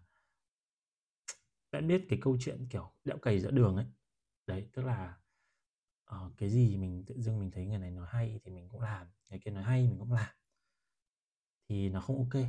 bạn 1.71 1.87
biết 1.87 2.05
cái 2.09 2.19
câu 2.21 2.37
chuyện 2.39 2.67
kiểu 2.69 2.91
đẽo 3.05 3.17
cày 3.17 3.39
giữa 3.39 3.51
đường 3.51 3.75
ấy. 3.75 3.85
Đấy 4.47 4.69
tức 4.73 4.81
là 4.85 5.17
uh, 6.15 6.31
cái 6.37 6.49
gì 6.49 6.77
mình 6.77 7.03
tự 7.07 7.21
dưng 7.21 7.39
mình 7.39 7.51
thấy 7.51 7.65
người 7.65 7.79
này 7.79 7.91
nói 7.91 8.07
hay 8.09 8.39
thì 8.43 8.51
mình 8.51 8.69
cũng 8.69 8.81
làm 8.81 9.07
người 9.29 9.39
kia 9.39 9.51
nói 9.51 9.63
hay 9.63 9.87
mình 9.87 9.99
cũng 9.99 10.13
làm. 10.13 10.35
Thì 11.69 11.89
nó 11.89 12.01
không 12.01 12.17
ok. 12.17 12.43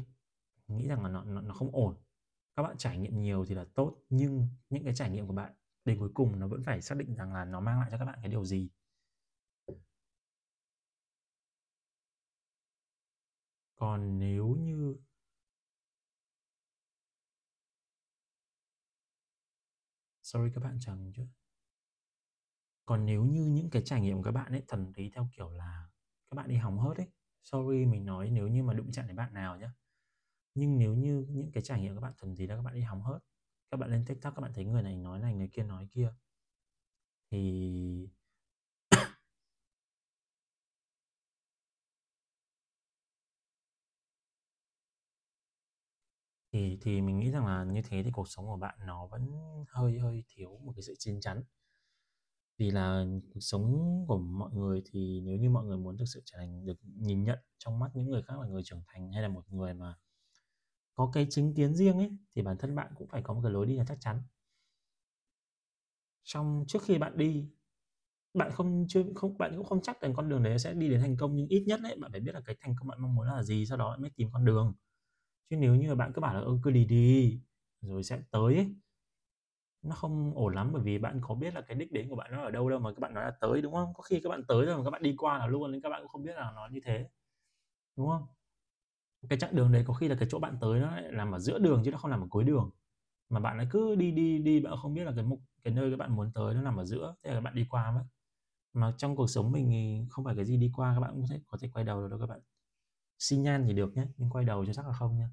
Mình 0.68 0.78
nghĩ 0.78 0.88
rằng 0.88 1.02
là 1.02 1.08
nó, 1.08 1.24
nó 1.24 1.40
nó 1.40 1.54
không 1.54 1.70
ổn. 1.72 1.96
Các 2.56 2.62
bạn 2.62 2.76
trải 2.78 2.98
nghiệm 2.98 3.20
nhiều 3.22 3.44
thì 3.48 3.54
là 3.54 3.64
tốt 3.74 3.96
nhưng 4.08 4.48
những 4.70 4.84
cái 4.84 4.94
trải 4.94 5.10
nghiệm 5.10 5.26
của 5.26 5.32
bạn 5.32 5.52
đến 5.84 5.98
cuối 5.98 6.10
cùng 6.14 6.38
nó 6.40 6.48
vẫn 6.48 6.62
phải 6.62 6.82
xác 6.82 6.98
định 6.98 7.14
rằng 7.14 7.32
là 7.34 7.44
nó 7.44 7.60
mang 7.60 7.80
lại 7.80 7.88
cho 7.92 7.98
các 7.98 8.04
bạn 8.04 8.18
cái 8.22 8.30
điều 8.30 8.44
gì. 8.44 8.68
Còn 13.76 14.18
nếu 14.18 14.56
như 14.56 14.96
sorry 20.34 20.50
các 20.54 20.64
bạn, 20.64 20.78
chờ 20.80 20.96
chứ. 21.16 21.22
còn 22.86 23.06
nếu 23.06 23.24
như 23.24 23.44
những 23.46 23.70
cái 23.70 23.82
trải 23.84 24.00
nghiệm 24.00 24.16
của 24.16 24.22
các 24.22 24.30
bạn 24.30 24.52
ấy, 24.52 24.62
thần 24.68 24.92
thấy 24.96 25.10
theo 25.14 25.28
kiểu 25.36 25.50
là 25.50 25.88
các 26.30 26.34
bạn 26.36 26.48
đi 26.48 26.56
hỏng 26.56 26.78
hớt 26.78 26.96
ấy, 26.96 27.06
sorry 27.42 27.86
mình 27.86 28.06
nói 28.06 28.30
nếu 28.30 28.48
như 28.48 28.62
mà 28.62 28.74
đụng 28.74 28.92
chạm 28.92 29.06
đến 29.06 29.16
bạn 29.16 29.34
nào 29.34 29.56
nhé 29.58 29.68
nhưng 30.54 30.78
nếu 30.78 30.94
như 30.94 31.26
những 31.30 31.52
cái 31.52 31.62
trải 31.62 31.80
nghiệm 31.80 31.94
các 31.94 32.00
bạn 32.00 32.12
thần 32.18 32.36
thì 32.36 32.46
là 32.46 32.56
các 32.56 32.62
bạn 32.62 32.74
đi 32.74 32.80
hỏng 32.82 33.02
hớt, 33.02 33.22
các 33.70 33.76
bạn 33.80 33.90
lên 33.90 34.04
tiktok 34.06 34.34
các 34.36 34.40
bạn 34.42 34.52
thấy 34.54 34.64
người 34.64 34.82
này 34.82 34.96
nói 34.96 35.20
này, 35.20 35.34
người 35.34 35.48
kia 35.52 35.62
nói 35.64 35.88
kia, 35.94 36.10
thì 37.30 38.08
thì 46.54 46.78
thì 46.82 47.00
mình 47.02 47.18
nghĩ 47.18 47.30
rằng 47.30 47.46
là 47.46 47.64
như 47.64 47.82
thế 47.88 48.02
thì 48.02 48.10
cuộc 48.10 48.28
sống 48.28 48.46
của 48.46 48.56
bạn 48.56 48.74
nó 48.86 49.06
vẫn 49.06 49.30
hơi 49.68 49.98
hơi 49.98 50.24
thiếu 50.28 50.60
một 50.64 50.72
cái 50.76 50.82
sự 50.82 50.94
chín 50.98 51.20
chắn. 51.20 51.42
Vì 52.58 52.70
là 52.70 53.04
cuộc 53.34 53.40
sống 53.40 54.04
của 54.08 54.18
mọi 54.18 54.50
người 54.52 54.82
thì 54.92 55.20
nếu 55.20 55.36
như 55.36 55.50
mọi 55.50 55.64
người 55.64 55.76
muốn 55.78 55.96
thực 55.98 56.04
sự 56.14 56.22
trở 56.24 56.38
thành 56.38 56.66
được 56.66 56.76
nhìn 56.84 57.24
nhận 57.24 57.38
trong 57.58 57.78
mắt 57.78 57.90
những 57.94 58.10
người 58.10 58.22
khác 58.22 58.34
là 58.40 58.46
người 58.46 58.62
trưởng 58.64 58.82
thành 58.86 59.12
hay 59.12 59.22
là 59.22 59.28
một 59.28 59.44
người 59.52 59.74
mà 59.74 59.94
có 60.94 61.10
cái 61.14 61.26
chính 61.30 61.54
kiến 61.54 61.74
riêng 61.74 61.98
ấy, 61.98 62.10
thì 62.36 62.42
bản 62.42 62.56
thân 62.58 62.74
bạn 62.74 62.92
cũng 62.96 63.08
phải 63.08 63.22
có 63.22 63.34
một 63.34 63.40
cái 63.44 63.52
lối 63.52 63.66
đi 63.66 63.76
là 63.76 63.84
chắc 63.88 63.98
chắn. 64.00 64.22
Trong 66.24 66.64
trước 66.68 66.82
khi 66.82 66.98
bạn 66.98 67.16
đi, 67.18 67.48
bạn 68.34 68.52
không 68.52 68.86
chưa, 68.88 69.02
không, 69.16 69.38
bạn 69.38 69.52
cũng 69.56 69.66
không 69.66 69.82
chắc 69.82 70.00
rằng 70.02 70.14
con 70.14 70.28
đường 70.28 70.42
đấy 70.42 70.58
sẽ 70.58 70.74
đi 70.74 70.88
đến 70.90 71.00
thành 71.00 71.16
công, 71.16 71.36
nhưng 71.36 71.48
ít 71.48 71.64
nhất 71.68 71.80
đấy 71.82 71.96
bạn 72.00 72.12
phải 72.12 72.20
biết 72.20 72.32
là 72.34 72.40
cái 72.46 72.56
thành 72.60 72.74
công 72.80 72.88
bạn 72.88 73.02
mong 73.02 73.14
muốn 73.14 73.26
là 73.26 73.42
gì, 73.42 73.66
sau 73.66 73.78
đó 73.78 73.90
bạn 73.90 74.02
mới 74.02 74.10
tìm 74.16 74.28
con 74.32 74.44
đường 74.44 74.74
chứ 75.50 75.56
nếu 75.56 75.74
như 75.74 75.94
bạn 75.94 76.12
cứ 76.14 76.20
bảo 76.20 76.34
là 76.34 76.40
ừ, 76.40 76.58
cứ 76.62 76.70
đi 76.70 76.84
đi 76.84 77.40
rồi 77.82 78.02
sẽ 78.04 78.22
tới 78.30 78.56
ấy, 78.56 78.74
nó 79.82 79.94
không 79.94 80.32
ổn 80.34 80.54
lắm 80.54 80.70
bởi 80.72 80.82
vì 80.82 80.98
bạn 80.98 81.20
có 81.22 81.34
biết 81.34 81.54
là 81.54 81.60
cái 81.60 81.76
đích 81.78 81.92
đến 81.92 82.08
của 82.08 82.16
bạn 82.16 82.30
nó 82.32 82.42
ở 82.42 82.50
đâu 82.50 82.70
đâu 82.70 82.78
mà 82.78 82.90
các 82.92 83.00
bạn 83.00 83.14
nói 83.14 83.24
là 83.24 83.30
tới 83.40 83.62
đúng 83.62 83.72
không? 83.74 83.94
Có 83.94 84.02
khi 84.02 84.20
các 84.24 84.28
bạn 84.30 84.42
tới 84.48 84.66
rồi 84.66 84.76
mà 84.78 84.84
các 84.84 84.90
bạn 84.90 85.02
đi 85.02 85.14
qua 85.18 85.38
là 85.38 85.46
luôn 85.46 85.72
nên 85.72 85.80
các 85.80 85.88
bạn 85.88 86.02
cũng 86.02 86.08
không 86.08 86.22
biết 86.22 86.36
là 86.36 86.52
nó 86.56 86.68
như 86.72 86.80
thế 86.84 87.08
đúng 87.96 88.08
không? 88.08 88.26
Cái 89.28 89.38
chặng 89.38 89.56
đường 89.56 89.72
đấy 89.72 89.84
có 89.86 89.94
khi 89.94 90.08
là 90.08 90.16
cái 90.20 90.28
chỗ 90.30 90.38
bạn 90.38 90.56
tới 90.60 90.80
nó 90.80 90.90
lại 90.90 91.12
nằm 91.12 91.32
ở 91.32 91.38
giữa 91.38 91.58
đường 91.58 91.82
chứ 91.84 91.90
nó 91.90 91.98
không 91.98 92.10
nằm 92.10 92.20
ở 92.20 92.26
cuối 92.30 92.44
đường. 92.44 92.70
Mà 93.30 93.40
bạn 93.40 93.56
lại 93.58 93.66
cứ 93.70 93.94
đi 93.96 94.10
đi 94.12 94.38
đi 94.38 94.60
bạn 94.60 94.74
không 94.82 94.94
biết 94.94 95.04
là 95.04 95.12
cái 95.16 95.24
mục 95.24 95.40
cái 95.64 95.74
nơi 95.74 95.90
các 95.90 95.96
bạn 95.98 96.16
muốn 96.16 96.32
tới 96.34 96.54
nó 96.54 96.62
nằm 96.62 96.76
ở 96.76 96.84
giữa 96.84 97.16
thế 97.24 97.34
là 97.34 97.40
bạn 97.40 97.54
đi 97.54 97.66
qua 97.70 97.92
mất. 97.92 98.04
Mà 98.74 98.94
trong 98.98 99.16
cuộc 99.16 99.28
sống 99.28 99.52
mình 99.52 99.68
thì 99.70 100.06
không 100.10 100.24
phải 100.26 100.36
cái 100.36 100.44
gì 100.44 100.58
đi 100.58 100.72
qua 100.76 100.94
các 100.94 101.00
bạn 101.00 101.12
cũng 101.14 101.22
có 101.22 101.28
thể 101.30 101.40
có 101.46 101.58
thể 101.62 101.70
quay 101.74 101.84
đầu 101.86 102.02
được 102.02 102.08
đâu 102.10 102.20
các 102.20 102.26
bạn 102.26 102.40
xin 103.28 103.42
nhan 103.42 103.64
thì 103.66 103.72
được 103.72 103.96
nhé 103.96 104.06
nhưng 104.16 104.30
quay 104.30 104.44
đầu 104.44 104.66
cho 104.66 104.72
chắc 104.72 104.86
là 104.86 104.92
không 104.92 105.18
nha 105.18 105.28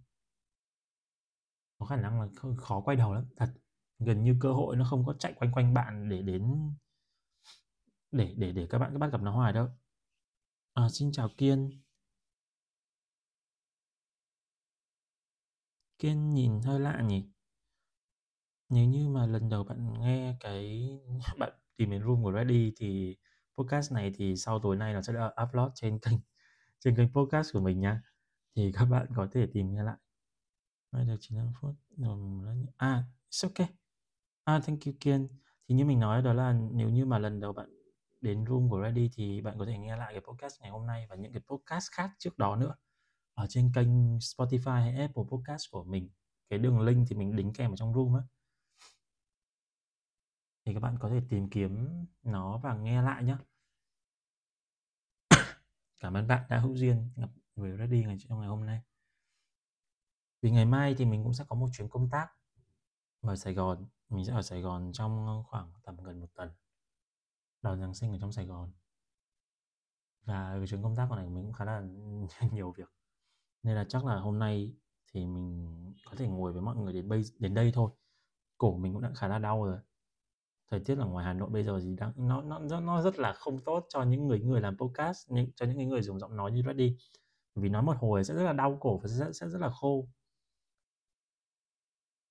có 1.82 1.88
khả 1.88 1.96
năng 1.96 2.22
là 2.22 2.28
khó 2.58 2.82
quay 2.82 2.98
đầu 2.98 3.14
lắm 3.14 3.26
thật. 3.38 3.54
Gần 4.00 4.24
như 4.24 4.38
cơ 4.42 4.54
hội 4.54 4.76
nó 4.76 4.86
không 4.90 5.06
có 5.06 5.14
chạy 5.20 5.34
quanh 5.34 5.52
quanh 5.52 5.74
bạn 5.74 6.10
để 6.10 6.22
đến 6.22 6.74
để 8.12 8.34
để 8.38 8.52
để 8.52 8.68
các 8.70 8.80
bạn 8.80 8.92
các 8.94 9.00
bạn 9.00 9.12
gặp 9.12 9.22
nó 9.22 9.32
hoài 9.32 9.54
đâu. 9.54 9.68
À, 10.74 10.90
xin 10.90 11.12
chào 11.12 11.30
kiên. 11.38 11.82
Kiên 16.00 16.34
nhìn 16.34 16.62
hơi 16.62 16.80
lạ 16.80 17.02
nhỉ. 17.02 17.26
Nếu 18.70 18.86
như 18.86 19.08
mà 19.10 19.26
lần 19.28 19.50
đầu 19.50 19.64
bạn 19.64 19.94
nghe 20.02 20.38
cái 20.40 20.90
bạn 21.40 21.54
tìm 21.78 21.92
đến 21.92 22.04
room 22.04 22.24
của 22.24 22.32
Ready 22.32 22.74
thì 22.78 23.18
podcast 23.58 23.92
này 23.92 24.12
thì 24.16 24.36
sau 24.36 24.60
tối 24.60 24.76
nay 24.76 24.94
nó 24.94 25.02
sẽ 25.02 25.14
được 25.14 25.30
upload 25.44 25.72
trên 25.76 26.00
kênh 26.00 26.31
trên 26.84 26.96
kênh 26.96 27.14
podcast 27.14 27.54
của 27.54 27.60
mình 27.60 27.80
nha 27.80 28.02
thì 28.56 28.72
các 28.72 28.86
bạn 28.86 29.08
có 29.16 29.28
thể 29.32 29.48
tìm 29.54 29.74
nghe 29.74 29.84
lại. 29.84 29.98
Bây 30.92 31.06
giờ 31.06 31.18
95 31.20 31.54
phút 31.62 31.76
à 32.78 33.04
it's 33.30 33.48
okay. 33.48 33.68
À 34.44 34.60
thank 34.60 34.86
you, 34.86 34.94
Kiên. 35.00 35.28
Thì 35.68 35.76
như 35.76 35.86
mình 35.86 36.00
nói 36.00 36.22
đó 36.22 36.34
là 36.34 36.54
nếu 36.74 36.90
như 36.90 37.06
mà 37.06 37.20
lần 37.20 37.40
đầu 37.40 37.54
bạn 37.54 37.70
đến 38.22 38.46
room 38.46 38.70
của 38.70 38.82
Ready 38.84 39.10
thì 39.14 39.42
bạn 39.42 39.56
có 39.60 39.66
thể 39.66 39.78
nghe 39.78 39.96
lại 39.96 40.14
cái 40.14 40.22
podcast 40.22 40.62
ngày 40.62 40.70
hôm 40.70 40.88
nay 40.88 41.08
và 41.10 41.16
những 41.16 41.34
cái 41.34 41.42
podcast 41.48 41.92
khác 41.92 42.12
trước 42.18 42.38
đó 42.38 42.56
nữa. 42.56 42.76
Ở 43.34 43.46
trên 43.50 43.72
kênh 43.76 44.18
Spotify 44.18 44.82
hay 44.82 44.96
Apple 44.96 45.24
Podcast 45.32 45.72
của 45.72 45.84
mình, 45.84 46.10
cái 46.50 46.60
đường 46.60 46.80
link 46.80 47.08
thì 47.10 47.16
mình 47.16 47.36
đính 47.36 47.54
kèm 47.54 47.74
ở 47.74 47.76
trong 47.76 47.94
room 47.94 48.16
á. 48.16 48.22
Thì 50.66 50.74
các 50.74 50.80
bạn 50.80 50.98
có 51.00 51.10
thể 51.10 51.22
tìm 51.30 51.50
kiếm 51.50 51.88
nó 52.24 52.58
và 52.58 52.76
nghe 52.76 53.02
lại 53.02 53.24
nhé 53.24 53.36
cảm 56.02 56.14
ơn 56.14 56.28
bạn 56.28 56.46
đã 56.50 56.60
hữu 56.60 56.76
duyên 56.76 57.10
gặp 57.16 57.30
với 57.56 57.78
Ready 57.78 58.04
ngày 58.04 58.18
trong 58.20 58.40
ngày 58.40 58.48
hôm 58.48 58.66
nay 58.66 58.82
vì 60.42 60.52
ngày 60.52 60.66
mai 60.66 60.96
thì 60.98 61.06
mình 61.06 61.24
cũng 61.24 61.34
sẽ 61.34 61.44
có 61.50 61.56
một 61.56 61.68
chuyến 61.74 61.90
công 61.90 62.10
tác 62.10 62.28
ở 63.22 63.36
Sài 63.36 63.54
Gòn 63.54 63.86
mình 64.10 64.26
sẽ 64.26 64.34
ở 64.34 64.42
Sài 64.42 64.62
Gòn 64.62 64.92
trong 64.94 65.44
khoảng 65.48 65.74
tầm 65.84 65.98
gần 65.98 66.20
một 66.20 66.28
tuần 66.36 66.52
đón 67.62 67.80
Giáng 67.80 67.94
sinh 67.94 68.12
ở 68.12 68.18
trong 68.22 68.32
Sài 68.32 68.46
Gòn 68.46 68.72
Và 70.26 70.56
cái 70.58 70.68
chuyến 70.68 70.84
công 70.84 70.96
tác 70.96 71.12
này 71.12 71.26
của 71.26 71.32
mình 71.32 71.44
cũng 71.44 71.54
khá 71.54 71.66
là 71.66 71.82
nhiều 72.52 72.72
việc. 72.72 72.92
Nên 73.64 73.76
là 73.76 73.86
chắc 73.90 74.06
là 74.06 74.20
hôm 74.20 74.40
nay 74.40 74.76
thì 75.14 75.26
mình 75.26 75.94
có 76.06 76.16
thể 76.18 76.28
ngồi 76.28 76.54
với 76.54 76.62
mọi 76.62 76.76
người 76.76 76.94
đến 76.94 77.10
bây, 77.10 77.24
đến 77.40 77.54
đây 77.54 77.72
thôi. 77.74 77.92
Cổ 78.58 78.78
mình 78.78 78.94
cũng 78.94 79.02
đã 79.02 79.12
khá 79.16 79.28
là 79.28 79.40
đau 79.40 79.66
rồi. 79.66 79.80
Thời 80.72 80.80
tiết 80.80 80.98
ở 80.98 81.06
ngoài 81.06 81.26
Hà 81.26 81.34
Nội 81.34 81.50
bây 81.50 81.64
giờ 81.64 81.80
thì 81.84 81.96
đang 81.96 82.14
nó 82.16 82.42
nó 82.42 82.80
nó 82.80 83.02
rất 83.02 83.20
là 83.20 83.34
không 83.34 83.60
tốt 83.60 83.86
cho 83.90 84.04
những 84.04 84.28
người 84.28 84.40
người 84.40 84.62
làm 84.62 84.78
podcast, 84.78 85.32
những 85.32 85.52
cho 85.56 85.66
những 85.66 85.90
người 85.90 86.02
dùng 86.02 86.20
giọng 86.20 86.36
nói 86.36 86.52
như 86.52 86.62
Reddy. 86.68 86.98
Vì 87.56 87.70
nói 87.70 87.84
một 87.84 87.98
hồi 88.00 88.24
sẽ 88.24 88.34
rất 88.34 88.44
là 88.44 88.54
đau 88.54 88.78
cổ 88.82 88.98
và 88.98 89.08
sẽ 89.08 89.32
sẽ 89.34 89.50
rất 89.50 89.62
là 89.62 89.70
khô. 89.70 90.08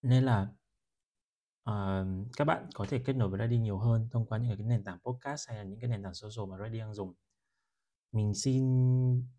Nên 0.02 0.24
là 0.24 0.42
uh, 1.70 2.26
các 2.36 2.44
bạn 2.44 2.66
có 2.74 2.86
thể 2.88 2.98
kết 2.98 3.12
nối 3.12 3.28
với 3.28 3.38
Reddy 3.38 3.58
nhiều 3.58 3.78
hơn 3.78 4.08
thông 4.10 4.26
qua 4.26 4.38
những 4.38 4.56
cái 4.56 4.66
nền 4.66 4.84
tảng 4.84 4.98
podcast 5.00 5.48
hay 5.48 5.58
là 5.58 5.64
những 5.64 5.80
cái 5.80 5.90
nền 5.90 6.02
tảng 6.02 6.14
social 6.14 6.50
mà 6.50 6.58
Reddy 6.58 6.78
đang 6.78 6.94
dùng. 6.94 7.14
Mình 8.12 8.34
xin 8.34 8.64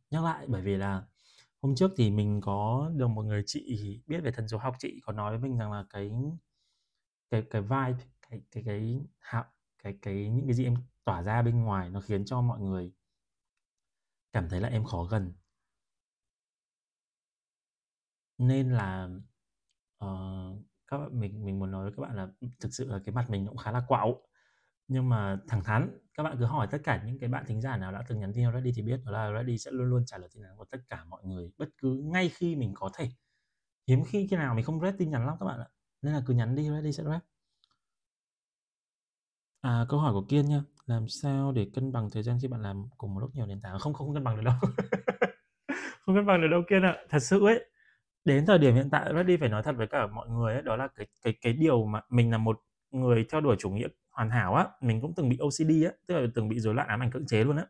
nhắc 0.10 0.24
lại 0.24 0.46
bởi 0.48 0.62
vì 0.62 0.78
là 0.78 1.04
hôm 1.62 1.76
trước 1.76 1.92
thì 1.98 2.12
mình 2.12 2.42
có 2.42 2.92
được 2.96 3.08
một 3.08 3.24
người 3.24 3.44
chị 3.46 4.02
biết 4.08 4.20
về 4.24 4.32
thần 4.32 4.48
số 4.48 4.58
học, 4.58 4.76
chị 4.80 5.00
có 5.04 5.14
nói 5.14 5.32
với 5.32 5.50
mình 5.50 5.58
rằng 5.58 5.72
là 5.72 5.86
cái 5.90 6.12
cái 7.30 7.44
cái 7.50 7.62
vibe, 7.62 7.98
cái 8.32 8.42
cái 8.52 8.64
cái 8.64 9.06
hạo 9.20 9.46
cái 9.84 9.98
cái 10.02 10.30
những 10.30 10.46
cái 10.48 10.54
gì 10.54 10.64
em 10.64 10.76
tỏa 11.04 11.24
ra 11.24 11.42
bên 11.42 11.64
ngoài 11.64 11.90
nó 11.90 12.02
khiến 12.02 12.26
cho 12.26 12.42
mọi 12.42 12.60
người 12.60 12.94
cảm 14.32 14.50
thấy 14.50 14.62
là 14.62 14.68
em 14.68 14.84
khó 14.84 15.04
gần. 15.04 15.34
Nên 18.38 18.72
là 18.72 19.10
uh, 20.06 20.58
các 20.88 20.98
bạn 20.98 21.20
mình 21.20 21.46
mình 21.46 21.60
muốn 21.60 21.72
nói 21.72 21.84
với 21.84 21.94
các 21.98 22.02
bạn 22.02 22.16
là 22.16 22.28
thực 22.60 22.74
sự 22.74 22.90
là 22.90 23.00
cái 23.06 23.16
mặt 23.16 23.30
mình 23.30 23.48
cũng 23.48 23.58
khá 23.58 23.72
là 23.72 23.84
quạo. 23.88 24.22
Nhưng 24.88 25.10
mà 25.10 25.40
thẳng 25.48 25.64
thắn, 25.64 26.00
các 26.14 26.24
bạn 26.24 26.36
cứ 26.40 26.46
hỏi 26.46 26.68
tất 26.72 26.78
cả 26.84 27.04
những 27.06 27.20
cái 27.20 27.30
bạn 27.30 27.46
thính 27.48 27.62
giả 27.62 27.78
nào 27.78 27.92
đã 27.92 28.04
từng 28.08 28.20
nhắn 28.20 28.34
tin 28.34 28.46
cho 28.46 28.52
Reddy 28.52 28.72
thì 28.76 28.82
biết 28.82 29.02
đó 29.06 29.12
là 29.12 29.40
Reddy 29.40 29.58
sẽ 29.58 29.72
luôn 29.72 29.90
luôn 29.90 30.06
trả 30.06 30.18
lời 30.18 30.30
tin 30.34 30.44
nhắn 30.44 30.58
của 30.58 30.66
tất 30.66 30.78
cả 30.88 31.06
mọi 31.06 31.24
người 31.26 31.52
bất 31.58 31.70
cứ 31.78 32.02
ngay 32.04 32.30
khi 32.30 32.56
mình 32.56 32.74
có 32.76 32.90
thể. 32.98 33.10
Hiếm 33.88 34.04
khi 34.08 34.28
khi 34.28 34.36
nào 34.36 34.56
mình 34.56 34.66
không 34.66 34.82
rep 34.82 34.96
tin 34.98 35.12
nhắn 35.12 35.26
lắm 35.28 35.36
các 35.40 35.46
bạn 35.46 35.60
ạ. 35.60 35.68
Nên 36.02 36.14
là 36.14 36.24
cứ 36.26 36.34
nhắn 36.34 36.56
đi 36.56 36.70
Reddy 36.70 36.92
sẽ 36.92 37.04
rep. 37.04 37.31
À, 39.62 39.86
câu 39.90 40.00
hỏi 40.00 40.14
của 40.14 40.22
Kiên 40.30 40.46
nha, 40.46 40.62
làm 40.86 41.08
sao 41.08 41.52
để 41.52 41.68
cân 41.74 41.92
bằng 41.92 42.10
thời 42.12 42.24
gian 42.24 42.38
khi 42.42 42.48
bạn 42.48 42.62
làm 42.62 42.86
cùng 42.98 43.14
một 43.14 43.20
lúc 43.20 43.30
nhiều 43.36 43.46
nền 43.46 43.62
tảng? 43.62 43.80
Không 43.80 43.94
không 43.94 44.14
cân 44.14 44.24
bằng 44.24 44.36
được 44.36 44.42
đâu. 44.46 44.54
không 46.02 46.16
cân 46.16 46.26
bằng 46.26 46.42
được 46.42 46.48
đâu 46.48 46.62
Kiên 46.70 46.84
ạ. 46.84 46.98
Thật 47.10 47.20
sự 47.20 47.46
ấy, 47.46 47.66
đến 48.26 48.46
thời 48.46 48.58
điểm 48.60 48.76
hiện 48.76 48.90
tại 48.92 49.14
Reddy 49.16 49.38
phải 49.38 49.50
nói 49.50 49.64
thật 49.64 49.76
với 49.78 49.88
cả 49.88 50.08
mọi 50.08 50.30
người 50.30 50.54
ấy, 50.54 50.62
đó 50.62 50.76
là 50.76 50.88
cái 50.96 51.08
cái 51.24 51.34
cái 51.42 51.54
điều 51.54 51.86
mà 51.86 52.02
mình 52.10 52.32
là 52.32 52.38
một 52.38 52.60
người 52.92 53.26
theo 53.32 53.42
đuổi 53.42 53.56
chủ 53.60 53.70
nghĩa 53.70 53.88
hoàn 54.12 54.30
hảo 54.30 54.56
á, 54.56 54.68
mình 54.82 55.02
cũng 55.02 55.14
từng 55.16 55.30
bị 55.30 55.38
OCD 55.40 55.86
á, 55.86 55.92
tức 56.08 56.20
là 56.20 56.28
từng 56.36 56.50
bị 56.50 56.60
rối 56.60 56.76
loạn 56.76 56.88
ám 56.88 57.04
ảnh 57.04 57.12
cưỡng 57.12 57.28
chế 57.28 57.44
luôn 57.44 57.58
á. 57.58 57.66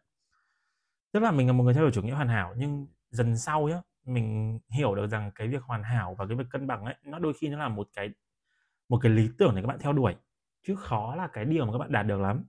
Tức 1.13 1.19
là 1.19 1.31
mình 1.31 1.47
là 1.47 1.53
một 1.53 1.63
người 1.63 1.73
theo 1.73 1.83
đuổi 1.83 1.91
chủ 1.91 2.01
nghĩa 2.01 2.13
hoàn 2.13 2.27
hảo 2.27 2.53
nhưng 2.57 2.87
dần 3.09 3.37
sau 3.37 3.67
nhá, 3.67 3.81
mình 4.05 4.59
hiểu 4.69 4.95
được 4.95 5.07
rằng 5.07 5.31
cái 5.35 5.47
việc 5.47 5.63
hoàn 5.63 5.83
hảo 5.83 6.15
và 6.19 6.27
cái 6.27 6.37
việc 6.37 6.45
cân 6.51 6.67
bằng 6.67 6.85
ấy, 6.85 6.95
nó 7.05 7.19
đôi 7.19 7.33
khi 7.41 7.49
nó 7.49 7.57
là 7.59 7.67
một 7.69 7.87
cái 7.93 8.09
một 8.89 8.99
cái 9.03 9.11
lý 9.11 9.29
tưởng 9.37 9.55
để 9.55 9.61
các 9.61 9.67
bạn 9.67 9.79
theo 9.79 9.93
đuổi 9.93 10.15
chứ 10.67 10.75
khó 10.75 11.15
là 11.15 11.27
cái 11.33 11.45
điều 11.45 11.65
mà 11.65 11.71
các 11.73 11.77
bạn 11.77 11.91
đạt 11.91 12.05
được 12.07 12.19
lắm. 12.21 12.45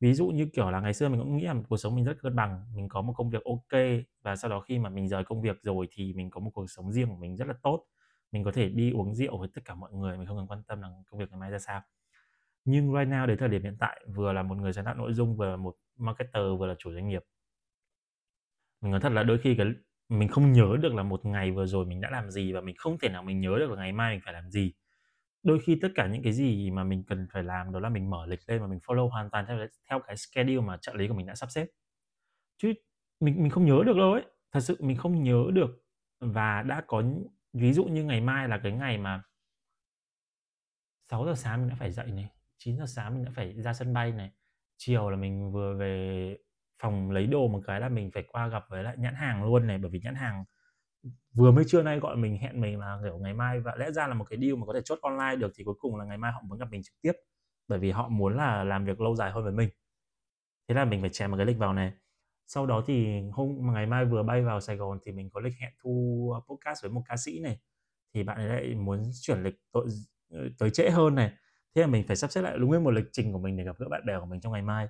Ví 0.00 0.14
dụ 0.14 0.28
như, 0.28 0.46
kiểu 0.54 0.70
là, 0.70 0.80
ngày 0.80 0.94
xưa 0.94 1.08
mình 1.08 1.20
cũng 1.20 1.36
nghĩ 1.36 1.44
là 1.44 1.54
cuộc 1.68 1.76
sống 1.76 1.94
mình 1.96 2.04
rất 2.04 2.14
cân 2.22 2.36
bằng, 2.36 2.64
mình 2.76 2.88
có 2.88 3.02
một 3.02 3.12
công 3.16 3.30
việc 3.30 3.44
ok 3.44 3.80
và 4.22 4.36
sau 4.36 4.50
đó 4.50 4.60
khi 4.60 4.78
mà 4.78 4.90
mình 4.90 5.08
rời 5.08 5.24
công 5.24 5.42
việc 5.42 5.62
rồi 5.62 5.88
thì 5.92 6.12
mình 6.14 6.30
có 6.30 6.40
một 6.40 6.50
cuộc 6.54 6.66
sống 6.70 6.92
riêng 6.92 7.08
của 7.08 7.16
mình 7.16 7.36
rất 7.36 7.48
là 7.48 7.54
tốt. 7.62 7.86
Mình 8.32 8.44
có 8.44 8.52
thể 8.52 8.68
đi 8.70 8.90
uống 8.92 9.14
rượu 9.14 9.38
với 9.38 9.48
tất 9.54 9.62
cả 9.64 9.74
mọi 9.74 9.92
người, 9.92 10.18
mình 10.18 10.26
không 10.26 10.36
cần 10.36 10.46
quan 10.48 10.62
tâm 10.64 10.82
là 10.82 10.88
công 11.10 11.20
việc 11.20 11.30
ngày 11.30 11.40
mai 11.40 11.50
ra 11.50 11.58
sao. 11.58 11.82
Nhưng 12.64 12.86
right 12.94 13.08
now 13.08 13.26
đến 13.26 13.38
thời 13.38 13.48
điểm 13.48 13.62
hiện 13.62 13.76
tại, 13.80 14.06
vừa 14.16 14.32
là 14.32 14.42
một 14.42 14.56
người 14.58 14.72
sáng 14.72 14.84
tạo 14.84 14.94
nội 14.94 15.14
dung, 15.14 15.36
vừa 15.36 15.50
là 15.50 15.56
một 15.56 15.76
marketer, 15.98 16.42
vừa 16.58 16.66
là 16.66 16.74
chủ 16.78 16.92
doanh 16.94 17.08
nghiệp. 17.08 17.24
Mình 18.80 18.90
nói 18.90 19.00
thật 19.00 19.12
là 19.12 19.22
đôi 19.22 19.38
khi 19.38 19.54
cái 19.54 19.66
mình 20.08 20.28
không 20.28 20.52
nhớ 20.52 20.76
được 20.80 20.94
là 20.94 21.02
một 21.02 21.24
ngày 21.24 21.50
vừa 21.50 21.66
rồi 21.66 21.86
mình 21.86 22.00
đã 22.00 22.10
làm 22.10 22.30
gì 22.30 22.52
và 22.52 22.60
mình 22.60 22.74
không 22.78 22.98
thể 22.98 23.08
nào 23.08 23.22
mình 23.22 23.40
nhớ 23.40 23.56
được 23.58 23.70
là 23.70 23.76
ngày 23.76 23.92
mai 23.92 24.14
mình 24.14 24.20
phải 24.24 24.32
làm 24.34 24.50
gì. 24.50 24.72
Đôi 25.44 25.60
khi 25.60 25.78
tất 25.82 25.88
cả 25.94 26.06
những 26.06 26.22
cái 26.22 26.32
gì 26.32 26.70
mà 26.70 26.84
mình 26.84 27.04
cần 27.06 27.26
phải 27.32 27.42
làm 27.42 27.72
đó 27.72 27.80
là 27.80 27.88
mình 27.88 28.10
mở 28.10 28.26
lịch 28.26 28.40
lên 28.46 28.60
và 28.60 28.66
mình 28.66 28.78
follow 28.78 29.08
hoàn 29.08 29.30
toàn 29.30 29.44
theo 29.48 29.58
theo 29.90 30.00
cái 30.06 30.16
schedule 30.16 30.60
mà 30.66 30.76
trợ 30.82 30.94
lý 30.94 31.08
của 31.08 31.14
mình 31.14 31.26
đã 31.26 31.34
sắp 31.34 31.50
xếp. 31.50 31.66
Chứ 32.58 32.74
mình 33.20 33.42
mình 33.42 33.50
không 33.50 33.66
nhớ 33.66 33.82
được 33.86 33.96
đâu 33.96 34.12
ấy, 34.12 34.22
thật 34.52 34.60
sự 34.60 34.76
mình 34.80 34.96
không 34.96 35.22
nhớ 35.24 35.44
được 35.54 35.84
và 36.20 36.62
đã 36.62 36.82
có 36.86 37.02
ví 37.52 37.72
dụ 37.72 37.84
như 37.84 38.04
ngày 38.04 38.20
mai 38.20 38.48
là 38.48 38.60
cái 38.64 38.72
ngày 38.72 38.98
mà 38.98 39.22
6:00 41.10 41.34
sáng 41.34 41.60
mình 41.60 41.68
đã 41.70 41.76
phải 41.78 41.90
dậy 41.92 42.06
này, 42.12 42.28
9:00 42.58 42.86
sáng 42.86 43.14
mình 43.14 43.24
đã 43.24 43.30
phải 43.34 43.52
ra 43.62 43.72
sân 43.74 43.92
bay 43.94 44.12
này, 44.12 44.30
chiều 44.76 45.10
là 45.10 45.16
mình 45.16 45.52
vừa 45.52 45.76
về 45.78 46.36
phòng 46.82 47.10
lấy 47.10 47.26
đồ 47.26 47.48
một 47.48 47.60
cái 47.66 47.80
là 47.80 47.88
mình 47.88 48.10
phải 48.14 48.24
qua 48.28 48.48
gặp 48.48 48.64
với 48.70 48.82
lại 48.82 48.96
nhãn 48.98 49.14
hàng 49.14 49.44
luôn 49.44 49.66
này, 49.66 49.78
bởi 49.78 49.90
vì 49.90 50.00
nhãn 50.04 50.14
hàng 50.14 50.44
vừa 51.34 51.50
mới 51.52 51.64
trưa 51.68 51.82
nay 51.82 51.98
gọi 52.00 52.16
mình 52.16 52.38
hẹn 52.38 52.60
mình 52.60 52.78
là, 52.80 52.98
kiểu, 53.04 53.18
ngày 53.18 53.34
mai 53.34 53.60
và 53.60 53.74
lẽ 53.78 53.90
ra 53.92 54.06
là 54.06 54.14
một 54.14 54.24
cái 54.30 54.38
deal 54.42 54.54
mà 54.56 54.66
có 54.66 54.72
thể 54.74 54.80
chốt 54.84 54.98
online 55.02 55.36
được 55.36 55.52
thì 55.56 55.64
cuối 55.64 55.74
cùng 55.78 55.96
là 55.96 56.04
ngày 56.04 56.18
mai 56.18 56.32
họ 56.32 56.42
muốn 56.48 56.58
gặp 56.58 56.68
mình 56.70 56.82
trực 56.82 56.94
tiếp, 57.02 57.12
bởi 57.68 57.78
vì 57.78 57.90
họ 57.90 58.08
muốn 58.08 58.36
là 58.36 58.64
làm 58.64 58.84
việc 58.84 59.00
lâu 59.00 59.16
dài 59.16 59.30
hơn 59.30 59.44
với 59.44 59.52
mình. 59.52 59.68
Thế 60.68 60.74
là 60.74 60.84
mình 60.84 61.00
phải 61.00 61.10
chèn 61.10 61.30
một 61.30 61.36
cái 61.36 61.46
lịch 61.46 61.58
vào 61.58 61.72
này. 61.72 61.92
Sau 62.46 62.66
đó 62.66 62.84
thì 62.86 63.20
hôm 63.32 63.72
ngày 63.74 63.86
mai 63.86 64.04
vừa 64.04 64.22
bay 64.22 64.42
vào 64.42 64.60
Sài 64.60 64.76
Gòn 64.76 64.98
thì 65.04 65.12
mình 65.12 65.30
có 65.30 65.40
lịch 65.40 65.54
hẹn 65.60 65.72
thu 65.82 66.32
podcast 66.48 66.82
với 66.82 66.90
một 66.92 67.02
ca 67.08 67.16
sĩ 67.16 67.40
này, 67.40 67.58
thì 68.14 68.22
bạn 68.22 68.36
ấy 68.36 68.46
lại 68.48 68.74
muốn 68.74 69.02
chuyển 69.22 69.42
lịch 69.42 69.54
tội 69.72 69.86
ờ, 70.30 70.48
tới 70.58 70.70
trễ 70.70 70.90
hơn 70.90 71.14
này, 71.14 71.32
thế 71.74 71.80
là 71.82 71.86
mình 71.88 72.04
phải 72.06 72.16
sắp 72.16 72.30
xếp 72.30 72.42
lại 72.42 72.58
đúng 72.58 72.68
nguyên 72.70 72.84
một 72.84 72.90
lịch 72.90 73.04
trình 73.12 73.32
của 73.32 73.38
mình 73.38 73.56
để 73.56 73.64
gặp 73.64 73.76
gỡ 73.78 73.88
bạn 73.90 74.06
bè 74.06 74.18
của 74.20 74.26
mình 74.26 74.40
trong 74.40 74.52
ngày 74.52 74.62
mai. 74.62 74.88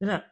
Thế 0.00 0.06
là 0.06 0.28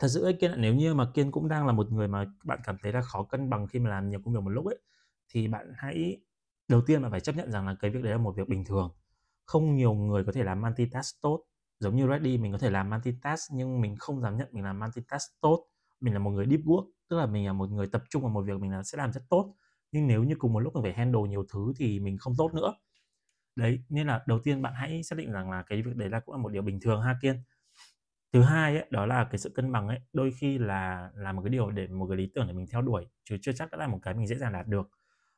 thật 0.00 0.08
sự 0.08 0.24
ấy 0.24 0.34
Kiên 0.34 0.52
nếu 0.58 0.74
như 0.74 0.94
mà 0.94 1.10
Kiên 1.14 1.32
cũng 1.32 1.48
đang 1.48 1.66
là 1.66 1.72
một 1.74 1.92
người 1.92 2.08
mà 2.08 2.26
bạn 2.44 2.60
cảm 2.64 2.76
thấy 2.82 2.92
là 2.92 3.02
khó 3.02 3.24
cân 3.24 3.50
bằng 3.50 3.68
khi 3.68 3.80
mà 3.80 3.90
làm 3.90 4.10
nhiều 4.10 4.20
công 4.24 4.34
việc 4.34 4.40
một 4.42 4.50
lúc 4.50 4.66
ấy, 4.66 4.78
thì 5.28 5.48
bạn 5.48 5.72
hãy 5.76 6.20
đầu 6.68 6.82
tiên 6.86 7.02
bạn 7.02 7.10
phải 7.10 7.20
chấp 7.20 7.36
nhận 7.36 7.52
rằng 7.52 7.66
là 7.68 7.76
cái 7.80 7.90
việc 7.90 8.02
đấy 8.04 8.12
là 8.12 8.18
một 8.18 8.36
việc 8.36 8.48
bình 8.48 8.64
thường. 8.64 8.90
Không 9.46 9.74
nhiều 9.74 9.94
người 9.94 10.24
có 10.24 10.32
thể 10.32 10.44
làm 10.44 10.62
multitask 10.62 11.22
tốt. 11.22 11.44
Giống 11.80 11.96
như 11.96 12.08
ready 12.08 12.38
mình 12.38 12.52
có 12.52 12.58
thể 12.58 12.70
làm 12.70 12.90
multitask 12.90 13.54
nhưng 13.54 13.80
mình 13.80 13.96
không 13.98 14.22
dám 14.22 14.36
nhận 14.38 14.48
mình 14.52 14.64
làm 14.64 14.80
multitask 14.80 15.40
tốt. 15.40 15.66
Mình 16.00 16.14
là 16.14 16.20
một 16.20 16.30
người 16.30 16.46
deep 16.50 16.60
work, 16.60 16.86
tức 17.08 17.16
là 17.18 17.26
mình 17.26 17.46
là 17.46 17.52
một 17.52 17.70
người 17.70 17.86
tập 17.86 18.02
trung 18.10 18.22
vào 18.22 18.30
một 18.32 18.42
việc 18.42 18.60
mình 18.60 18.72
là 18.72 18.82
sẽ 18.82 18.98
làm 18.98 19.12
rất 19.12 19.22
tốt. 19.30 19.54
Nhưng 19.92 20.06
nếu 20.06 20.24
như 20.24 20.34
cùng 20.38 20.52
một 20.52 20.60
lúc 20.60 20.74
mình 20.74 20.82
phải 20.82 20.92
handle 20.92 21.22
nhiều 21.28 21.44
thứ 21.52 21.72
thì 21.76 22.00
mình 22.00 22.18
không 22.18 22.34
tốt 22.38 22.54
nữa. 22.54 22.74
Đấy, 23.56 23.80
nên 23.88 24.06
là 24.06 24.22
đầu 24.26 24.38
tiên 24.44 24.62
bạn 24.62 24.74
hãy 24.76 25.02
xác 25.02 25.16
định 25.18 25.32
rằng 25.32 25.50
là 25.50 25.62
cái 25.62 25.82
việc 25.82 25.96
đấy 25.96 26.10
là 26.10 26.20
cũng 26.20 26.34
là 26.34 26.42
một 26.42 26.48
điều 26.48 26.62
bình 26.62 26.80
thường 26.80 27.02
ha 27.02 27.18
Kiên. 27.22 27.42
Thứ 28.32 28.42
hai 28.42 28.76
ấy, 28.76 28.86
đó 28.90 29.06
là 29.06 29.24
cái 29.30 29.38
sự 29.38 29.50
cân 29.54 29.72
bằng 29.72 29.88
ấy, 29.88 30.00
đôi 30.12 30.30
khi 30.40 30.58
là 30.58 31.10
là 31.16 31.32
một 31.32 31.42
cái 31.42 31.50
điều 31.50 31.70
để 31.70 31.86
một 31.86 32.06
cái 32.08 32.16
lý 32.18 32.30
tưởng 32.34 32.46
để 32.46 32.52
mình 32.52 32.66
theo 32.72 32.82
đuổi, 32.82 33.06
chứ 33.24 33.36
chưa 33.42 33.52
chắc 33.52 33.70
đã 33.70 33.78
là 33.78 33.86
một 33.86 33.98
cái 34.02 34.14
mình 34.14 34.26
dễ 34.26 34.36
dàng 34.36 34.52
đạt 34.52 34.66
được. 34.66 34.90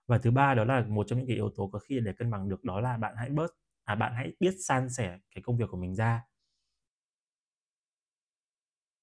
Và 0.06 0.18
thứ 0.18 0.30
ba 0.30 0.54
đó 0.54 0.64
là 0.64 0.84
một 0.88 1.06
trong 1.08 1.18
những 1.18 1.28
cái 1.28 1.36
yếu 1.36 1.50
tố 1.56 1.66
có 1.72 1.78
khi 1.78 2.00
để 2.00 2.12
cân 2.18 2.30
bằng 2.30 2.48
được 2.48 2.64
đó 2.64 2.80
là 2.80 2.96
bạn 2.98 3.14
hãy 3.16 3.30
bớt 3.30 3.50
à, 3.84 3.94
bạn 3.94 4.12
hãy 4.16 4.32
biết 4.40 4.54
san 4.68 4.88
sẻ 4.90 5.18
cái 5.34 5.42
công 5.42 5.56
việc 5.56 5.66
của 5.70 5.76
mình 5.76 5.94
ra. 5.94 6.22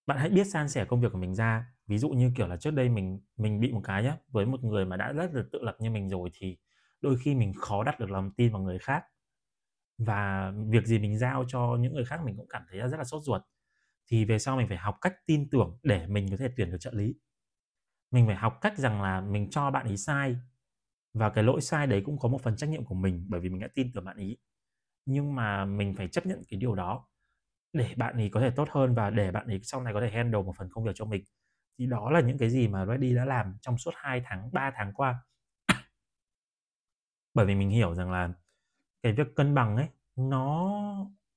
Bạn 0.06 0.18
hãy 0.18 0.30
biết 0.30 0.48
san 0.48 0.70
sẻ 0.70 0.86
công 0.86 1.02
việc 1.02 1.12
của 1.12 1.18
mình 1.18 1.36
ra. 1.36 1.66
Ví 1.88 1.98
dụ 1.98 2.10
như, 2.10 2.32
kiểu 2.36 2.48
là, 2.48 2.58
trước 2.58 2.72
đây 2.72 2.90
mình 2.90 3.20
mình 3.38 3.60
bị 3.60 3.72
một 3.72 3.82
cái 3.84 4.04
nhá, 4.04 4.18
với 4.32 4.46
một 4.46 4.64
người 4.64 4.86
mà 4.86 4.98
đã 4.98 5.14
rất 5.14 5.34
là 5.34 5.44
tự 5.52 5.60
lập 5.64 5.76
như 5.80 5.90
mình 5.90 6.10
rồi 6.10 6.30
thì 6.34 6.58
đôi 7.02 7.18
khi 7.24 7.36
mình 7.36 7.54
khó 7.54 7.84
đặt 7.84 8.00
được 8.00 8.12
lòng 8.12 8.32
tin 8.38 8.52
vào 8.54 8.62
người 8.62 8.80
khác. 8.80 9.04
Và 9.98 10.52
việc 10.70 10.86
gì 10.88 11.00
mình 11.00 11.18
giao 11.20 11.46
cho 11.48 11.78
những 11.82 11.94
người 11.94 12.06
khác 12.06 12.22
mình 12.26 12.38
cũng 12.38 12.48
cảm 12.50 12.64
thấy 12.72 12.80
rất 12.82 12.98
là 12.98 13.04
sốt 13.04 13.24
ruột. 13.24 13.42
Thì 14.12 14.26
về 14.26 14.40
sau 14.40 14.58
mình 14.58 14.68
phải 14.68 14.78
học 14.78 14.98
cách 15.02 15.14
tin 15.26 15.50
tưởng 15.50 15.80
để 15.84 16.08
mình 16.08 16.28
có 16.32 16.38
thể 16.38 16.50
tuyển 16.58 16.72
được 16.72 16.78
trợ 16.80 16.92
lý. 16.94 17.16
Mình 18.12 18.28
phải 18.28 18.36
học 18.36 18.58
cách 18.62 18.78
rằng 18.78 19.02
là 19.02 19.22
mình 19.22 19.50
cho 19.50 19.72
bạn 19.72 19.88
ấy 19.88 19.98
sai 19.98 20.38
và 21.14 21.30
cái 21.30 21.44
lỗi 21.44 21.62
sai 21.62 21.88
đấy 21.88 22.02
cũng 22.06 22.20
có 22.20 22.30
một 22.30 22.42
phần 22.44 22.56
trách 22.58 22.70
nhiệm 22.70 22.86
của 22.86 22.96
mình 22.96 23.26
bởi 23.30 23.42
vì 23.42 23.50
mình 23.50 23.62
đã 23.62 23.68
tin 23.76 23.92
tưởng 23.94 24.06
bạn 24.06 24.18
ấy. 24.18 24.38
Nhưng 25.06 25.36
mà 25.36 25.66
mình 25.66 25.96
phải 25.96 26.08
chấp 26.08 26.26
nhận 26.26 26.44
cái 26.50 26.60
điều 26.60 26.76
đó 26.76 27.08
để 27.74 27.94
bạn 27.98 28.16
ấy 28.16 28.30
có 28.30 28.42
thể 28.42 28.52
tốt 28.52 28.68
hơn 28.72 28.96
và 28.96 29.10
để 29.10 29.32
bạn 29.32 29.48
ấy 29.48 29.60
sau 29.64 29.84
này 29.84 29.94
có 29.94 30.02
thể 30.02 30.12
handle 30.12 30.42
một 30.44 30.54
phần 30.58 30.70
công 30.72 30.84
việc 30.86 30.92
cho 30.96 31.06
mình. 31.06 31.24
Thì 31.80 31.86
đó 31.88 32.12
là 32.12 32.22
những 32.22 32.38
cái 32.38 32.50
gì 32.50 32.68
mà 32.68 32.86
Reddy 32.86 33.16
đã 33.16 33.26
làm 33.26 33.58
trong 33.62 33.78
suốt 33.78 33.92
2 33.96 34.22
tháng, 34.26 34.50
3 34.54 34.72
tháng 34.76 34.94
qua. 34.94 35.16
Bởi 37.34 37.46
vì 37.46 37.56
mình 37.56 37.70
hiểu 37.70 37.96
rằng 37.96 38.12
là 38.12 38.30
cái 39.04 39.14
việc 39.14 39.28
cân 39.36 39.56
bằng 39.56 39.78
ấy, 39.78 39.88
nó 40.16 40.72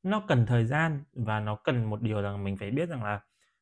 nó 0.02 0.20
cần 0.28 0.46
thời 0.46 0.64
gian 0.64 1.04
và 1.12 1.40
nó 1.40 1.56
cần 1.56 1.84
một 1.84 2.02
điều 2.02 2.22
rằng 2.22 2.44
mình 2.44 2.56
phải 2.56 2.70
biết 2.70 2.88
rằng 2.88 3.04
là 3.04 3.20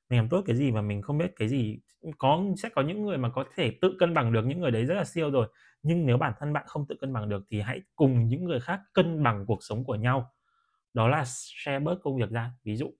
mình 0.08 0.18
làm 0.18 0.28
tốt 0.28 0.42
cái 0.46 0.56
gì 0.56 0.70
và 0.70 0.82
mình 0.82 1.02
không 1.02 1.18
biết 1.18 1.32
cái 1.36 1.48
gì. 1.48 1.78
Có 2.18 2.44
sẽ 2.62 2.68
có 2.68 2.82
những 2.82 3.02
người 3.02 3.18
mà 3.18 3.30
có 3.30 3.44
thể 3.56 3.78
tự 3.80 3.96
cân 3.98 4.14
bằng 4.14 4.32
được, 4.32 4.46
những 4.46 4.60
người 4.60 4.70
đấy 4.70 4.84
rất 4.84 4.94
là 4.94 5.04
siêu 5.04 5.30
rồi. 5.30 5.48
Nhưng 5.82 6.06
nếu 6.06 6.16
bản 6.18 6.32
thân 6.38 6.52
bạn 6.52 6.64
không 6.66 6.86
tự 6.88 6.96
cân 7.00 7.12
bằng 7.12 7.28
được 7.28 7.46
thì 7.50 7.60
hãy 7.60 7.80
cùng 7.96 8.26
những 8.26 8.44
người 8.44 8.60
khác 8.60 8.80
cân 8.92 9.22
bằng 9.22 9.46
cuộc 9.46 9.58
sống 9.62 9.84
của 9.84 9.94
nhau. 9.94 10.32
Đó 10.94 11.08
là 11.08 11.24
share 11.26 11.78
bớt 11.78 11.98
công 12.02 12.16
việc 12.16 12.30
ra. 12.30 12.50
Ví 12.64 12.76
dụ 12.76 12.92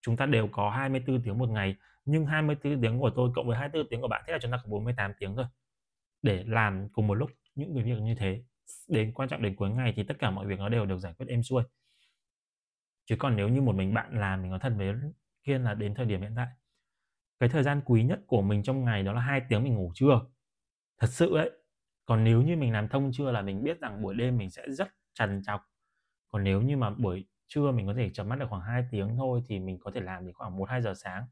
chúng 0.00 0.16
ta 0.16 0.26
đều 0.26 0.48
có 0.52 0.70
24 0.70 1.22
tiếng 1.22 1.38
một 1.38 1.48
ngày, 1.48 1.76
nhưng 2.04 2.26
24 2.26 2.80
tiếng 2.82 2.98
của 2.98 3.10
tôi 3.10 3.30
cộng 3.34 3.46
với 3.46 3.56
24 3.58 3.88
tiếng 3.88 4.00
của 4.00 4.08
bạn, 4.08 4.24
thế 4.26 4.32
là 4.32 4.38
chúng 4.42 4.50
ta 4.50 4.56
có 4.64 4.70
48 4.70 5.12
tiếng 5.18 5.36
thôi. 5.36 5.44
Để 6.22 6.44
làm 6.46 6.88
cùng 6.88 7.06
một 7.06 7.14
lúc 7.14 7.30
những 7.54 7.74
cái 7.74 7.84
việc 7.84 8.00
như 8.02 8.14
thế. 8.14 8.42
Đến 8.88 9.12
quan 9.14 9.28
trọng 9.28 9.42
đến 9.42 9.56
cuối 9.56 9.70
ngày 9.70 9.92
thì 9.96 10.02
tất 10.02 10.14
cả 10.18 10.30
mọi 10.30 10.46
việc 10.46 10.58
nó 10.58 10.68
đều 10.68 10.86
được 10.86 10.98
giải 10.98 11.14
quyết 11.18 11.26
êm 11.28 11.42
xuôi. 11.42 11.62
Chứ 13.06 13.16
còn 13.18 13.36
nếu 13.36 13.48
như 13.48 13.62
một 13.62 13.74
mình 13.74 13.94
bạn 13.94 14.20
làm, 14.20 14.42
mình 14.42 14.50
nói 14.50 14.60
thật 14.62 14.72
với 14.76 14.94
Kiên 15.44 15.64
là 15.64 15.74
đến 15.74 15.94
thời 15.94 16.06
điểm 16.06 16.20
hiện 16.20 16.32
tại 16.36 16.46
cái 17.40 17.48
thời 17.48 17.62
gian 17.62 17.80
quý 17.84 18.04
nhất 18.04 18.20
của 18.26 18.42
mình 18.42 18.62
trong 18.62 18.84
ngày 18.84 19.02
đó 19.02 19.12
là 19.12 19.20
hai 19.20 19.42
tiếng 19.48 19.64
mình 19.64 19.74
ngủ 19.74 19.92
trưa. 19.94 20.20
Thật 20.98 21.06
sự 21.10 21.36
đấy. 21.36 21.50
Còn 22.06 22.24
nếu 22.24 22.42
như 22.42 22.56
mình 22.56 22.72
làm 22.72 22.88
thông 22.88 23.12
trưa 23.12 23.30
là 23.30 23.42
mình 23.42 23.62
biết 23.64 23.80
rằng 23.80 24.02
buổi 24.02 24.14
đêm 24.14 24.38
mình 24.38 24.50
sẽ 24.50 24.62
rất 24.70 24.88
trằn 25.14 25.42
trọc. 25.46 25.60
Còn 26.28 26.44
nếu 26.44 26.62
như 26.62 26.76
mà 26.76 26.90
buổi 26.90 27.26
trưa 27.46 27.72
mình 27.72 27.86
có 27.86 27.94
thể 27.94 28.10
chấm 28.10 28.28
mắt 28.28 28.38
được 28.38 28.46
khoảng 28.50 28.62
2 28.62 28.84
tiếng 28.90 29.16
thôi 29.16 29.42
thì 29.48 29.58
mình 29.60 29.78
có 29.80 29.90
thể 29.94 30.00
làm 30.00 30.26
đến 30.26 30.34
khoảng 30.34 30.56
1-2 30.58 30.82
giờ 30.82 30.94
sáng. 30.94 31.26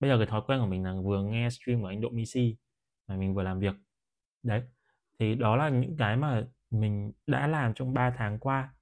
Bây 0.00 0.10
giờ 0.10 0.18
cái 0.18 0.26
thói 0.26 0.42
quen 0.46 0.60
của 0.60 0.66
mình 0.66 0.84
là 0.84 0.94
vừa 1.04 1.22
nghe 1.22 1.50
stream 1.50 1.82
của 1.82 1.86
anh 1.88 2.00
Độ 2.00 2.10
Misi 2.10 2.56
mà 3.06 3.16
mình 3.16 3.34
vừa 3.34 3.42
làm 3.42 3.58
việc. 3.58 3.74
Đấy, 4.42 4.62
thì 5.18 5.34
đó 5.34 5.56
là 5.56 5.68
những 5.68 5.96
cái 5.96 6.16
mà 6.16 6.44
mình 6.70 7.12
đã 7.26 7.46
làm 7.46 7.74
trong 7.74 7.94
3 7.94 8.10
tháng 8.10 8.38
qua. 8.38 8.74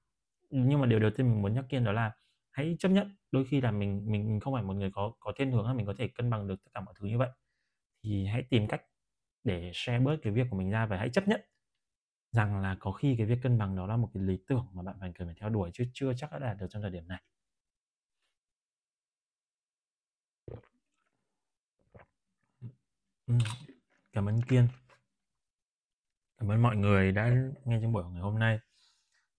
Nhưng 0.55 0.81
mà 0.81 0.85
điều 0.87 0.99
đầu 0.99 1.11
tiên 1.17 1.29
mình 1.31 1.41
muốn 1.41 1.53
nhắc 1.53 1.65
Kiên 1.69 1.83
đó 1.83 1.91
là 1.91 2.11
hãy 2.51 2.75
chấp 2.79 2.89
nhận, 2.89 3.15
đôi 3.31 3.45
khi 3.45 3.61
là 3.61 3.71
mình 3.71 4.05
mình 4.11 4.39
không 4.39 4.53
phải 4.53 4.63
một 4.63 4.73
người 4.73 4.91
có 4.93 5.13
có 5.19 5.33
thiên 5.37 5.51
hướng 5.51 5.67
là 5.67 5.73
mình 5.73 5.85
có 5.85 5.93
thể 5.97 6.07
cân 6.07 6.29
bằng 6.29 6.47
được 6.47 6.55
tất 6.63 6.71
cả 6.73 6.81
mọi 6.81 6.93
thứ 6.99 7.07
như 7.07 7.17
vậy. 7.17 7.29
Thì 8.03 8.25
hãy 8.25 8.43
tìm 8.49 8.67
cách 8.67 8.81
để 9.43 9.71
share 9.73 9.99
bớt 9.99 10.17
cái 10.23 10.33
việc 10.33 10.47
của 10.51 10.57
mình 10.57 10.71
ra 10.71 10.85
và 10.85 10.97
hãy 10.97 11.09
chấp 11.09 11.27
nhận 11.27 11.41
rằng 12.31 12.61
là 12.61 12.77
có 12.79 12.91
khi 12.91 13.15
cái 13.17 13.27
việc 13.27 13.39
cân 13.43 13.57
bằng 13.57 13.75
đó 13.75 13.87
là 13.87 13.97
một 13.97 14.09
cái 14.13 14.23
lý 14.23 14.37
tưởng 14.47 14.67
mà 14.73 14.83
bạn 14.83 15.13
cần 15.15 15.27
phải 15.27 15.35
theo 15.39 15.49
đuổi 15.49 15.71
chứ 15.73 15.85
chưa 15.93 16.13
chắc 16.17 16.31
đã 16.31 16.39
đạt 16.39 16.57
được 16.59 16.67
trong 16.69 16.81
thời 16.81 16.91
điểm 16.91 17.07
này. 17.07 17.23
Ừ, 23.27 23.33
cảm 24.13 24.29
ơn 24.29 24.41
Kiên. 24.41 24.67
Cảm 26.37 26.51
ơn 26.51 26.61
mọi 26.61 26.75
người 26.75 27.11
đã 27.11 27.35
nghe 27.65 27.79
trong 27.81 27.93
buổi 27.93 28.03
ngày 28.11 28.21
hôm 28.21 28.39
nay. 28.39 28.59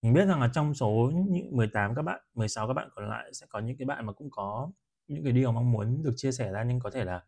Mình 0.05 0.13
biết 0.13 0.25
rằng 0.25 0.41
là 0.41 0.49
trong 0.53 0.73
số 0.73 1.11
những 1.29 1.55
18 1.55 1.95
các 1.95 2.01
bạn, 2.01 2.21
16 2.33 2.67
các 2.67 2.73
bạn 2.73 2.89
còn 2.95 3.09
lại 3.09 3.33
sẽ 3.33 3.45
có 3.49 3.59
những 3.59 3.77
cái 3.77 3.85
bạn 3.85 4.05
mà 4.05 4.13
cũng 4.13 4.29
có 4.31 4.71
những 5.07 5.23
cái 5.23 5.33
điều 5.33 5.51
mong 5.51 5.71
muốn 5.71 6.03
được 6.03 6.13
chia 6.15 6.31
sẻ 6.31 6.51
ra 6.51 6.63
nhưng 6.63 6.79
có 6.79 6.91
thể 6.91 7.05
là 7.05 7.23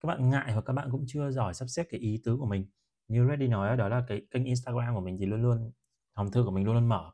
các 0.00 0.06
bạn 0.06 0.30
ngại 0.30 0.52
hoặc 0.52 0.60
các 0.66 0.72
bạn 0.72 0.88
cũng 0.92 1.04
chưa 1.06 1.30
giỏi 1.30 1.54
sắp 1.54 1.66
xếp 1.68 1.86
cái 1.90 2.00
ý 2.00 2.20
tứ 2.24 2.36
của 2.36 2.46
mình. 2.46 2.66
Như 3.08 3.26
Reddy 3.28 3.48
nói 3.48 3.76
đó 3.76 3.88
là 3.88 4.04
cái 4.08 4.22
kênh 4.30 4.44
Instagram 4.44 4.94
của 4.94 5.00
mình 5.00 5.16
thì 5.20 5.26
luôn 5.26 5.42
luôn 5.42 5.72
hòm 6.12 6.30
thư 6.30 6.44
của 6.44 6.50
mình 6.50 6.64
luôn 6.64 6.74
luôn 6.74 6.88
mở. 6.88 7.12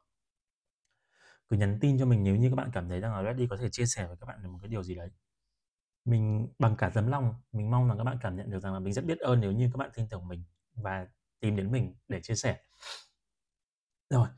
Cứ 1.48 1.56
nhắn 1.56 1.78
tin 1.80 1.98
cho 1.98 2.06
mình 2.06 2.24
nếu 2.24 2.36
như 2.36 2.50
các 2.50 2.56
bạn 2.56 2.70
cảm 2.72 2.88
thấy 2.88 3.00
rằng 3.00 3.12
là 3.12 3.22
Reddy 3.32 3.46
có 3.46 3.56
thể 3.56 3.68
chia 3.70 3.86
sẻ 3.86 4.06
với 4.06 4.16
các 4.20 4.26
bạn 4.26 4.42
được 4.42 4.48
một 4.48 4.58
cái 4.62 4.68
điều 4.68 4.82
gì 4.82 4.94
đấy. 4.94 5.10
Mình 6.04 6.48
bằng 6.58 6.76
cả 6.76 6.90
tấm 6.94 7.06
lòng, 7.08 7.34
mình 7.52 7.70
mong 7.70 7.88
rằng 7.88 7.98
các 7.98 8.04
bạn 8.04 8.18
cảm 8.22 8.36
nhận 8.36 8.50
được 8.50 8.60
rằng 8.60 8.74
là 8.74 8.78
mình 8.78 8.92
rất 8.92 9.04
biết 9.04 9.18
ơn 9.18 9.40
nếu 9.40 9.52
như 9.52 9.70
các 9.72 9.78
bạn 9.78 9.90
tin 9.94 10.08
tưởng 10.10 10.28
mình 10.28 10.44
và 10.74 11.06
tìm 11.40 11.56
đến 11.56 11.72
mình 11.72 11.94
để 12.08 12.20
chia 12.20 12.34
sẻ. 12.34 12.58
Rồi, 14.10 14.28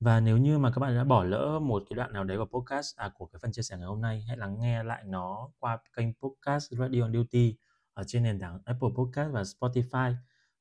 và 0.00 0.20
nếu 0.20 0.36
như 0.38 0.58
mà 0.58 0.70
các 0.70 0.78
bạn 0.78 0.94
đã 0.96 1.04
bỏ 1.04 1.24
lỡ 1.24 1.58
một 1.62 1.82
cái 1.90 1.96
đoạn 1.96 2.12
nào 2.12 2.24
đấy 2.24 2.38
của 2.38 2.44
podcast 2.44 2.96
à, 2.96 3.10
của 3.14 3.26
cái 3.26 3.38
phần 3.42 3.52
chia 3.52 3.62
sẻ 3.62 3.76
ngày 3.76 3.86
hôm 3.86 4.00
nay, 4.00 4.24
hãy 4.28 4.36
lắng 4.36 4.56
nghe 4.60 4.84
lại 4.84 5.04
nó 5.06 5.50
qua 5.58 5.78
kênh 5.96 6.14
podcast 6.14 6.72
Radio 6.72 7.02
on 7.02 7.12
Duty 7.12 7.56
ở 7.94 8.04
trên 8.06 8.22
nền 8.22 8.40
tảng 8.40 8.58
Apple 8.64 8.88
Podcast 8.96 9.32
và 9.32 9.42
Spotify. 9.42 10.14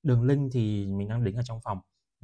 Đường 0.04 0.24
link 0.24 0.52
thì 0.54 0.86
mình 0.86 1.08
đang 1.08 1.24
đính 1.24 1.36
ở 1.36 1.42
trong 1.46 1.60
phòng. 1.64 1.80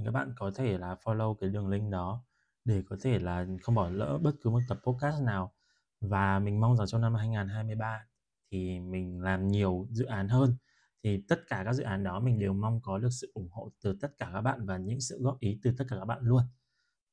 Các 0.06 0.12
bạn 0.12 0.34
có 0.38 0.52
thể 0.56 0.78
là 0.78 0.96
follow 1.04 1.34
cái 1.34 1.50
đường 1.50 1.68
link 1.68 1.92
đó 1.92 2.24
để 2.66 2.84
có 2.90 2.96
thể 3.02 3.20
là 3.20 3.46
không 3.64 3.76
bỏ 3.76 3.90
lỡ 3.90 4.20
bất 4.22 4.32
cứ 4.42 4.50
một 4.50 4.60
tập 4.70 4.80
podcast 4.84 5.22
nào. 5.22 5.54
Và 6.02 6.40
mình 6.40 6.60
mong 6.60 6.78
rằng 6.78 6.88
trong 6.88 7.02
năm 7.02 7.16
2023 7.16 8.06
thì 8.52 8.80
mình 8.80 9.22
làm 9.22 9.48
nhiều 9.48 9.88
dự 9.92 10.06
án 10.06 10.28
hơn 10.28 10.56
thì 11.04 11.24
tất 11.30 11.40
cả 11.48 11.62
các 11.66 11.74
dự 11.74 11.84
án 11.84 12.04
đó 12.04 12.20
mình 12.20 12.40
đều 12.40 12.54
mong 12.54 12.82
có 12.82 12.98
được 12.98 13.10
sự 13.12 13.32
ủng 13.34 13.50
hộ 13.52 13.72
từ 13.84 13.98
tất 14.02 14.18
cả 14.18 14.30
các 14.34 14.42
bạn 14.42 14.66
và 14.66 14.78
những 14.78 15.02
sự 15.02 15.20
góp 15.22 15.40
ý 15.40 15.60
từ 15.64 15.72
tất 15.78 15.86
cả 15.90 15.96
các 16.00 16.06
bạn 16.06 16.20
luôn 16.22 16.44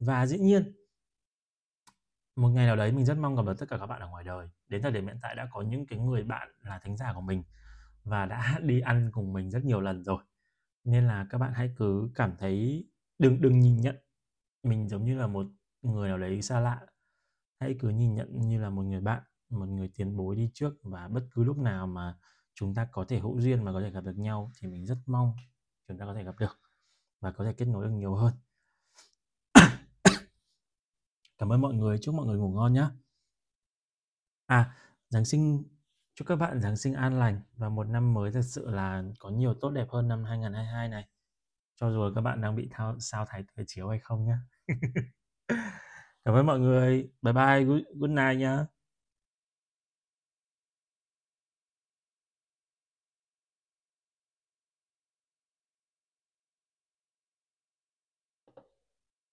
và 0.01 0.27
dĩ 0.27 0.39
nhiên, 0.39 0.73
một 2.37 2.49
ngày 2.49 2.67
nào 2.67 2.77
đấy 2.77 2.93
mình 2.93 3.05
rất 3.05 3.19
mong 3.19 3.37
gặp 3.37 3.43
được 3.47 3.59
tất 3.59 3.67
cả 3.69 3.79
các 3.79 3.87
bạn 3.87 4.01
ở 4.01 4.09
ngoài 4.09 4.25
đời. 4.25 4.49
Đến 4.69 4.83
thời 4.83 4.93
điểm 4.93 5.07
hiện 5.07 5.19
tại 5.23 5.35
đã 5.35 5.49
có 5.53 5.63
những 5.63 5.87
cái 5.87 5.99
người 5.99 6.25
bạn 6.25 6.49
là 6.63 6.79
thính 6.79 6.97
giả 6.97 7.13
của 7.15 7.21
mình 7.21 7.43
và 8.05 8.27
đã 8.27 8.59
đi 8.63 8.81
ăn 8.81 9.11
cùng 9.13 9.33
mình 9.33 9.51
rất 9.51 9.65
nhiều 9.65 9.81
lần 9.81 10.05
rồi. 10.05 10.23
Nên 10.85 11.07
là 11.07 11.27
các 11.31 11.39
bạn 11.39 11.53
hãy 11.55 11.75
cứ 11.77 12.11
cảm 12.15 12.37
thấy, 12.39 12.89
đừng 13.19 13.41
đừng 13.41 13.61
nhìn 13.61 13.77
nhận 13.81 13.97
mình 14.63 14.89
giống 14.89 15.05
như 15.05 15.19
là 15.19 15.27
một 15.27 15.47
người 15.83 16.09
nào 16.09 16.19
đấy 16.19 16.43
xa 16.43 16.61
lạ. 16.61 16.87
Hãy 17.61 17.77
cứ 17.81 17.89
nhìn 17.89 18.15
nhận 18.15 18.41
như 18.41 18.61
là 18.63 18.71
một 18.71 18.83
người 18.83 19.01
bạn, 19.01 19.23
một 19.51 19.67
người 19.67 19.89
tiền 19.95 20.17
bối 20.17 20.37
đi 20.37 20.51
trước 20.55 20.75
và 20.83 21.09
bất 21.09 21.29
cứ 21.31 21.45
lúc 21.45 21.59
nào 21.59 21.87
mà 21.87 22.19
chúng 22.55 22.75
ta 22.75 22.89
có 22.93 23.05
thể 23.09 23.19
hữu 23.19 23.41
duyên 23.41 23.65
mà 23.65 23.73
có 23.73 23.81
thể 23.81 23.91
gặp 23.91 24.05
được 24.05 24.19
nhau 24.19 24.53
thì 24.59 24.69
mình 24.69 24.87
rất 24.87 24.99
mong 25.07 25.35
chúng 25.89 25.99
ta 25.99 26.05
có 26.07 26.15
thể 26.15 26.25
gặp 26.25 26.39
được 26.39 26.61
và 27.21 27.33
có 27.33 27.45
thể 27.45 27.53
kết 27.53 27.67
nối 27.69 27.85
được 27.85 27.93
nhiều 27.93 28.15
hơn 28.15 28.33
cảm 31.41 31.53
ơn 31.53 31.61
mọi 31.61 31.75
người 31.75 31.99
chúc 31.99 32.15
mọi 32.15 32.27
người 32.27 32.39
ngủ 32.39 32.49
ngon 32.49 32.73
nhé 32.73 32.87
à 34.47 34.75
giáng 35.09 35.25
sinh 35.25 35.65
chúc 36.15 36.29
các 36.29 36.37
bạn 36.37 36.61
giáng 36.61 36.77
sinh 36.77 36.95
an 36.95 37.19
lành 37.19 37.41
và 37.57 37.69
một 37.69 37.85
năm 37.85 38.15
mới 38.15 38.33
thật 38.33 38.43
sự 38.43 38.71
là 38.71 39.03
có 39.19 39.31
nhiều 39.31 39.55
tốt 39.55 39.71
đẹp 39.71 39.87
hơn 39.91 40.09
năm 40.09 40.25
2022 40.25 40.89
này. 40.89 41.09
Cho 41.77 41.91
dù 41.91 42.13
các 42.15 42.21
bạn 42.21 42.41
đang 42.41 42.57
bị 42.57 42.69
thao, 42.71 42.99
sao 42.99 43.25
thái 43.29 43.45
thời 43.57 43.65
chiếu 43.69 43.89
hay 43.89 43.99
không 43.99 44.25
nhé 44.27 44.35
cảm 46.25 46.35
ơn 46.35 46.47
mọi 46.47 46.61
người. 46.61 47.11
Bye 47.23 47.33
bye 47.33 47.65
good, 47.65 47.83
good 47.95 48.11
night 48.11 48.39
nhá. 48.39 48.67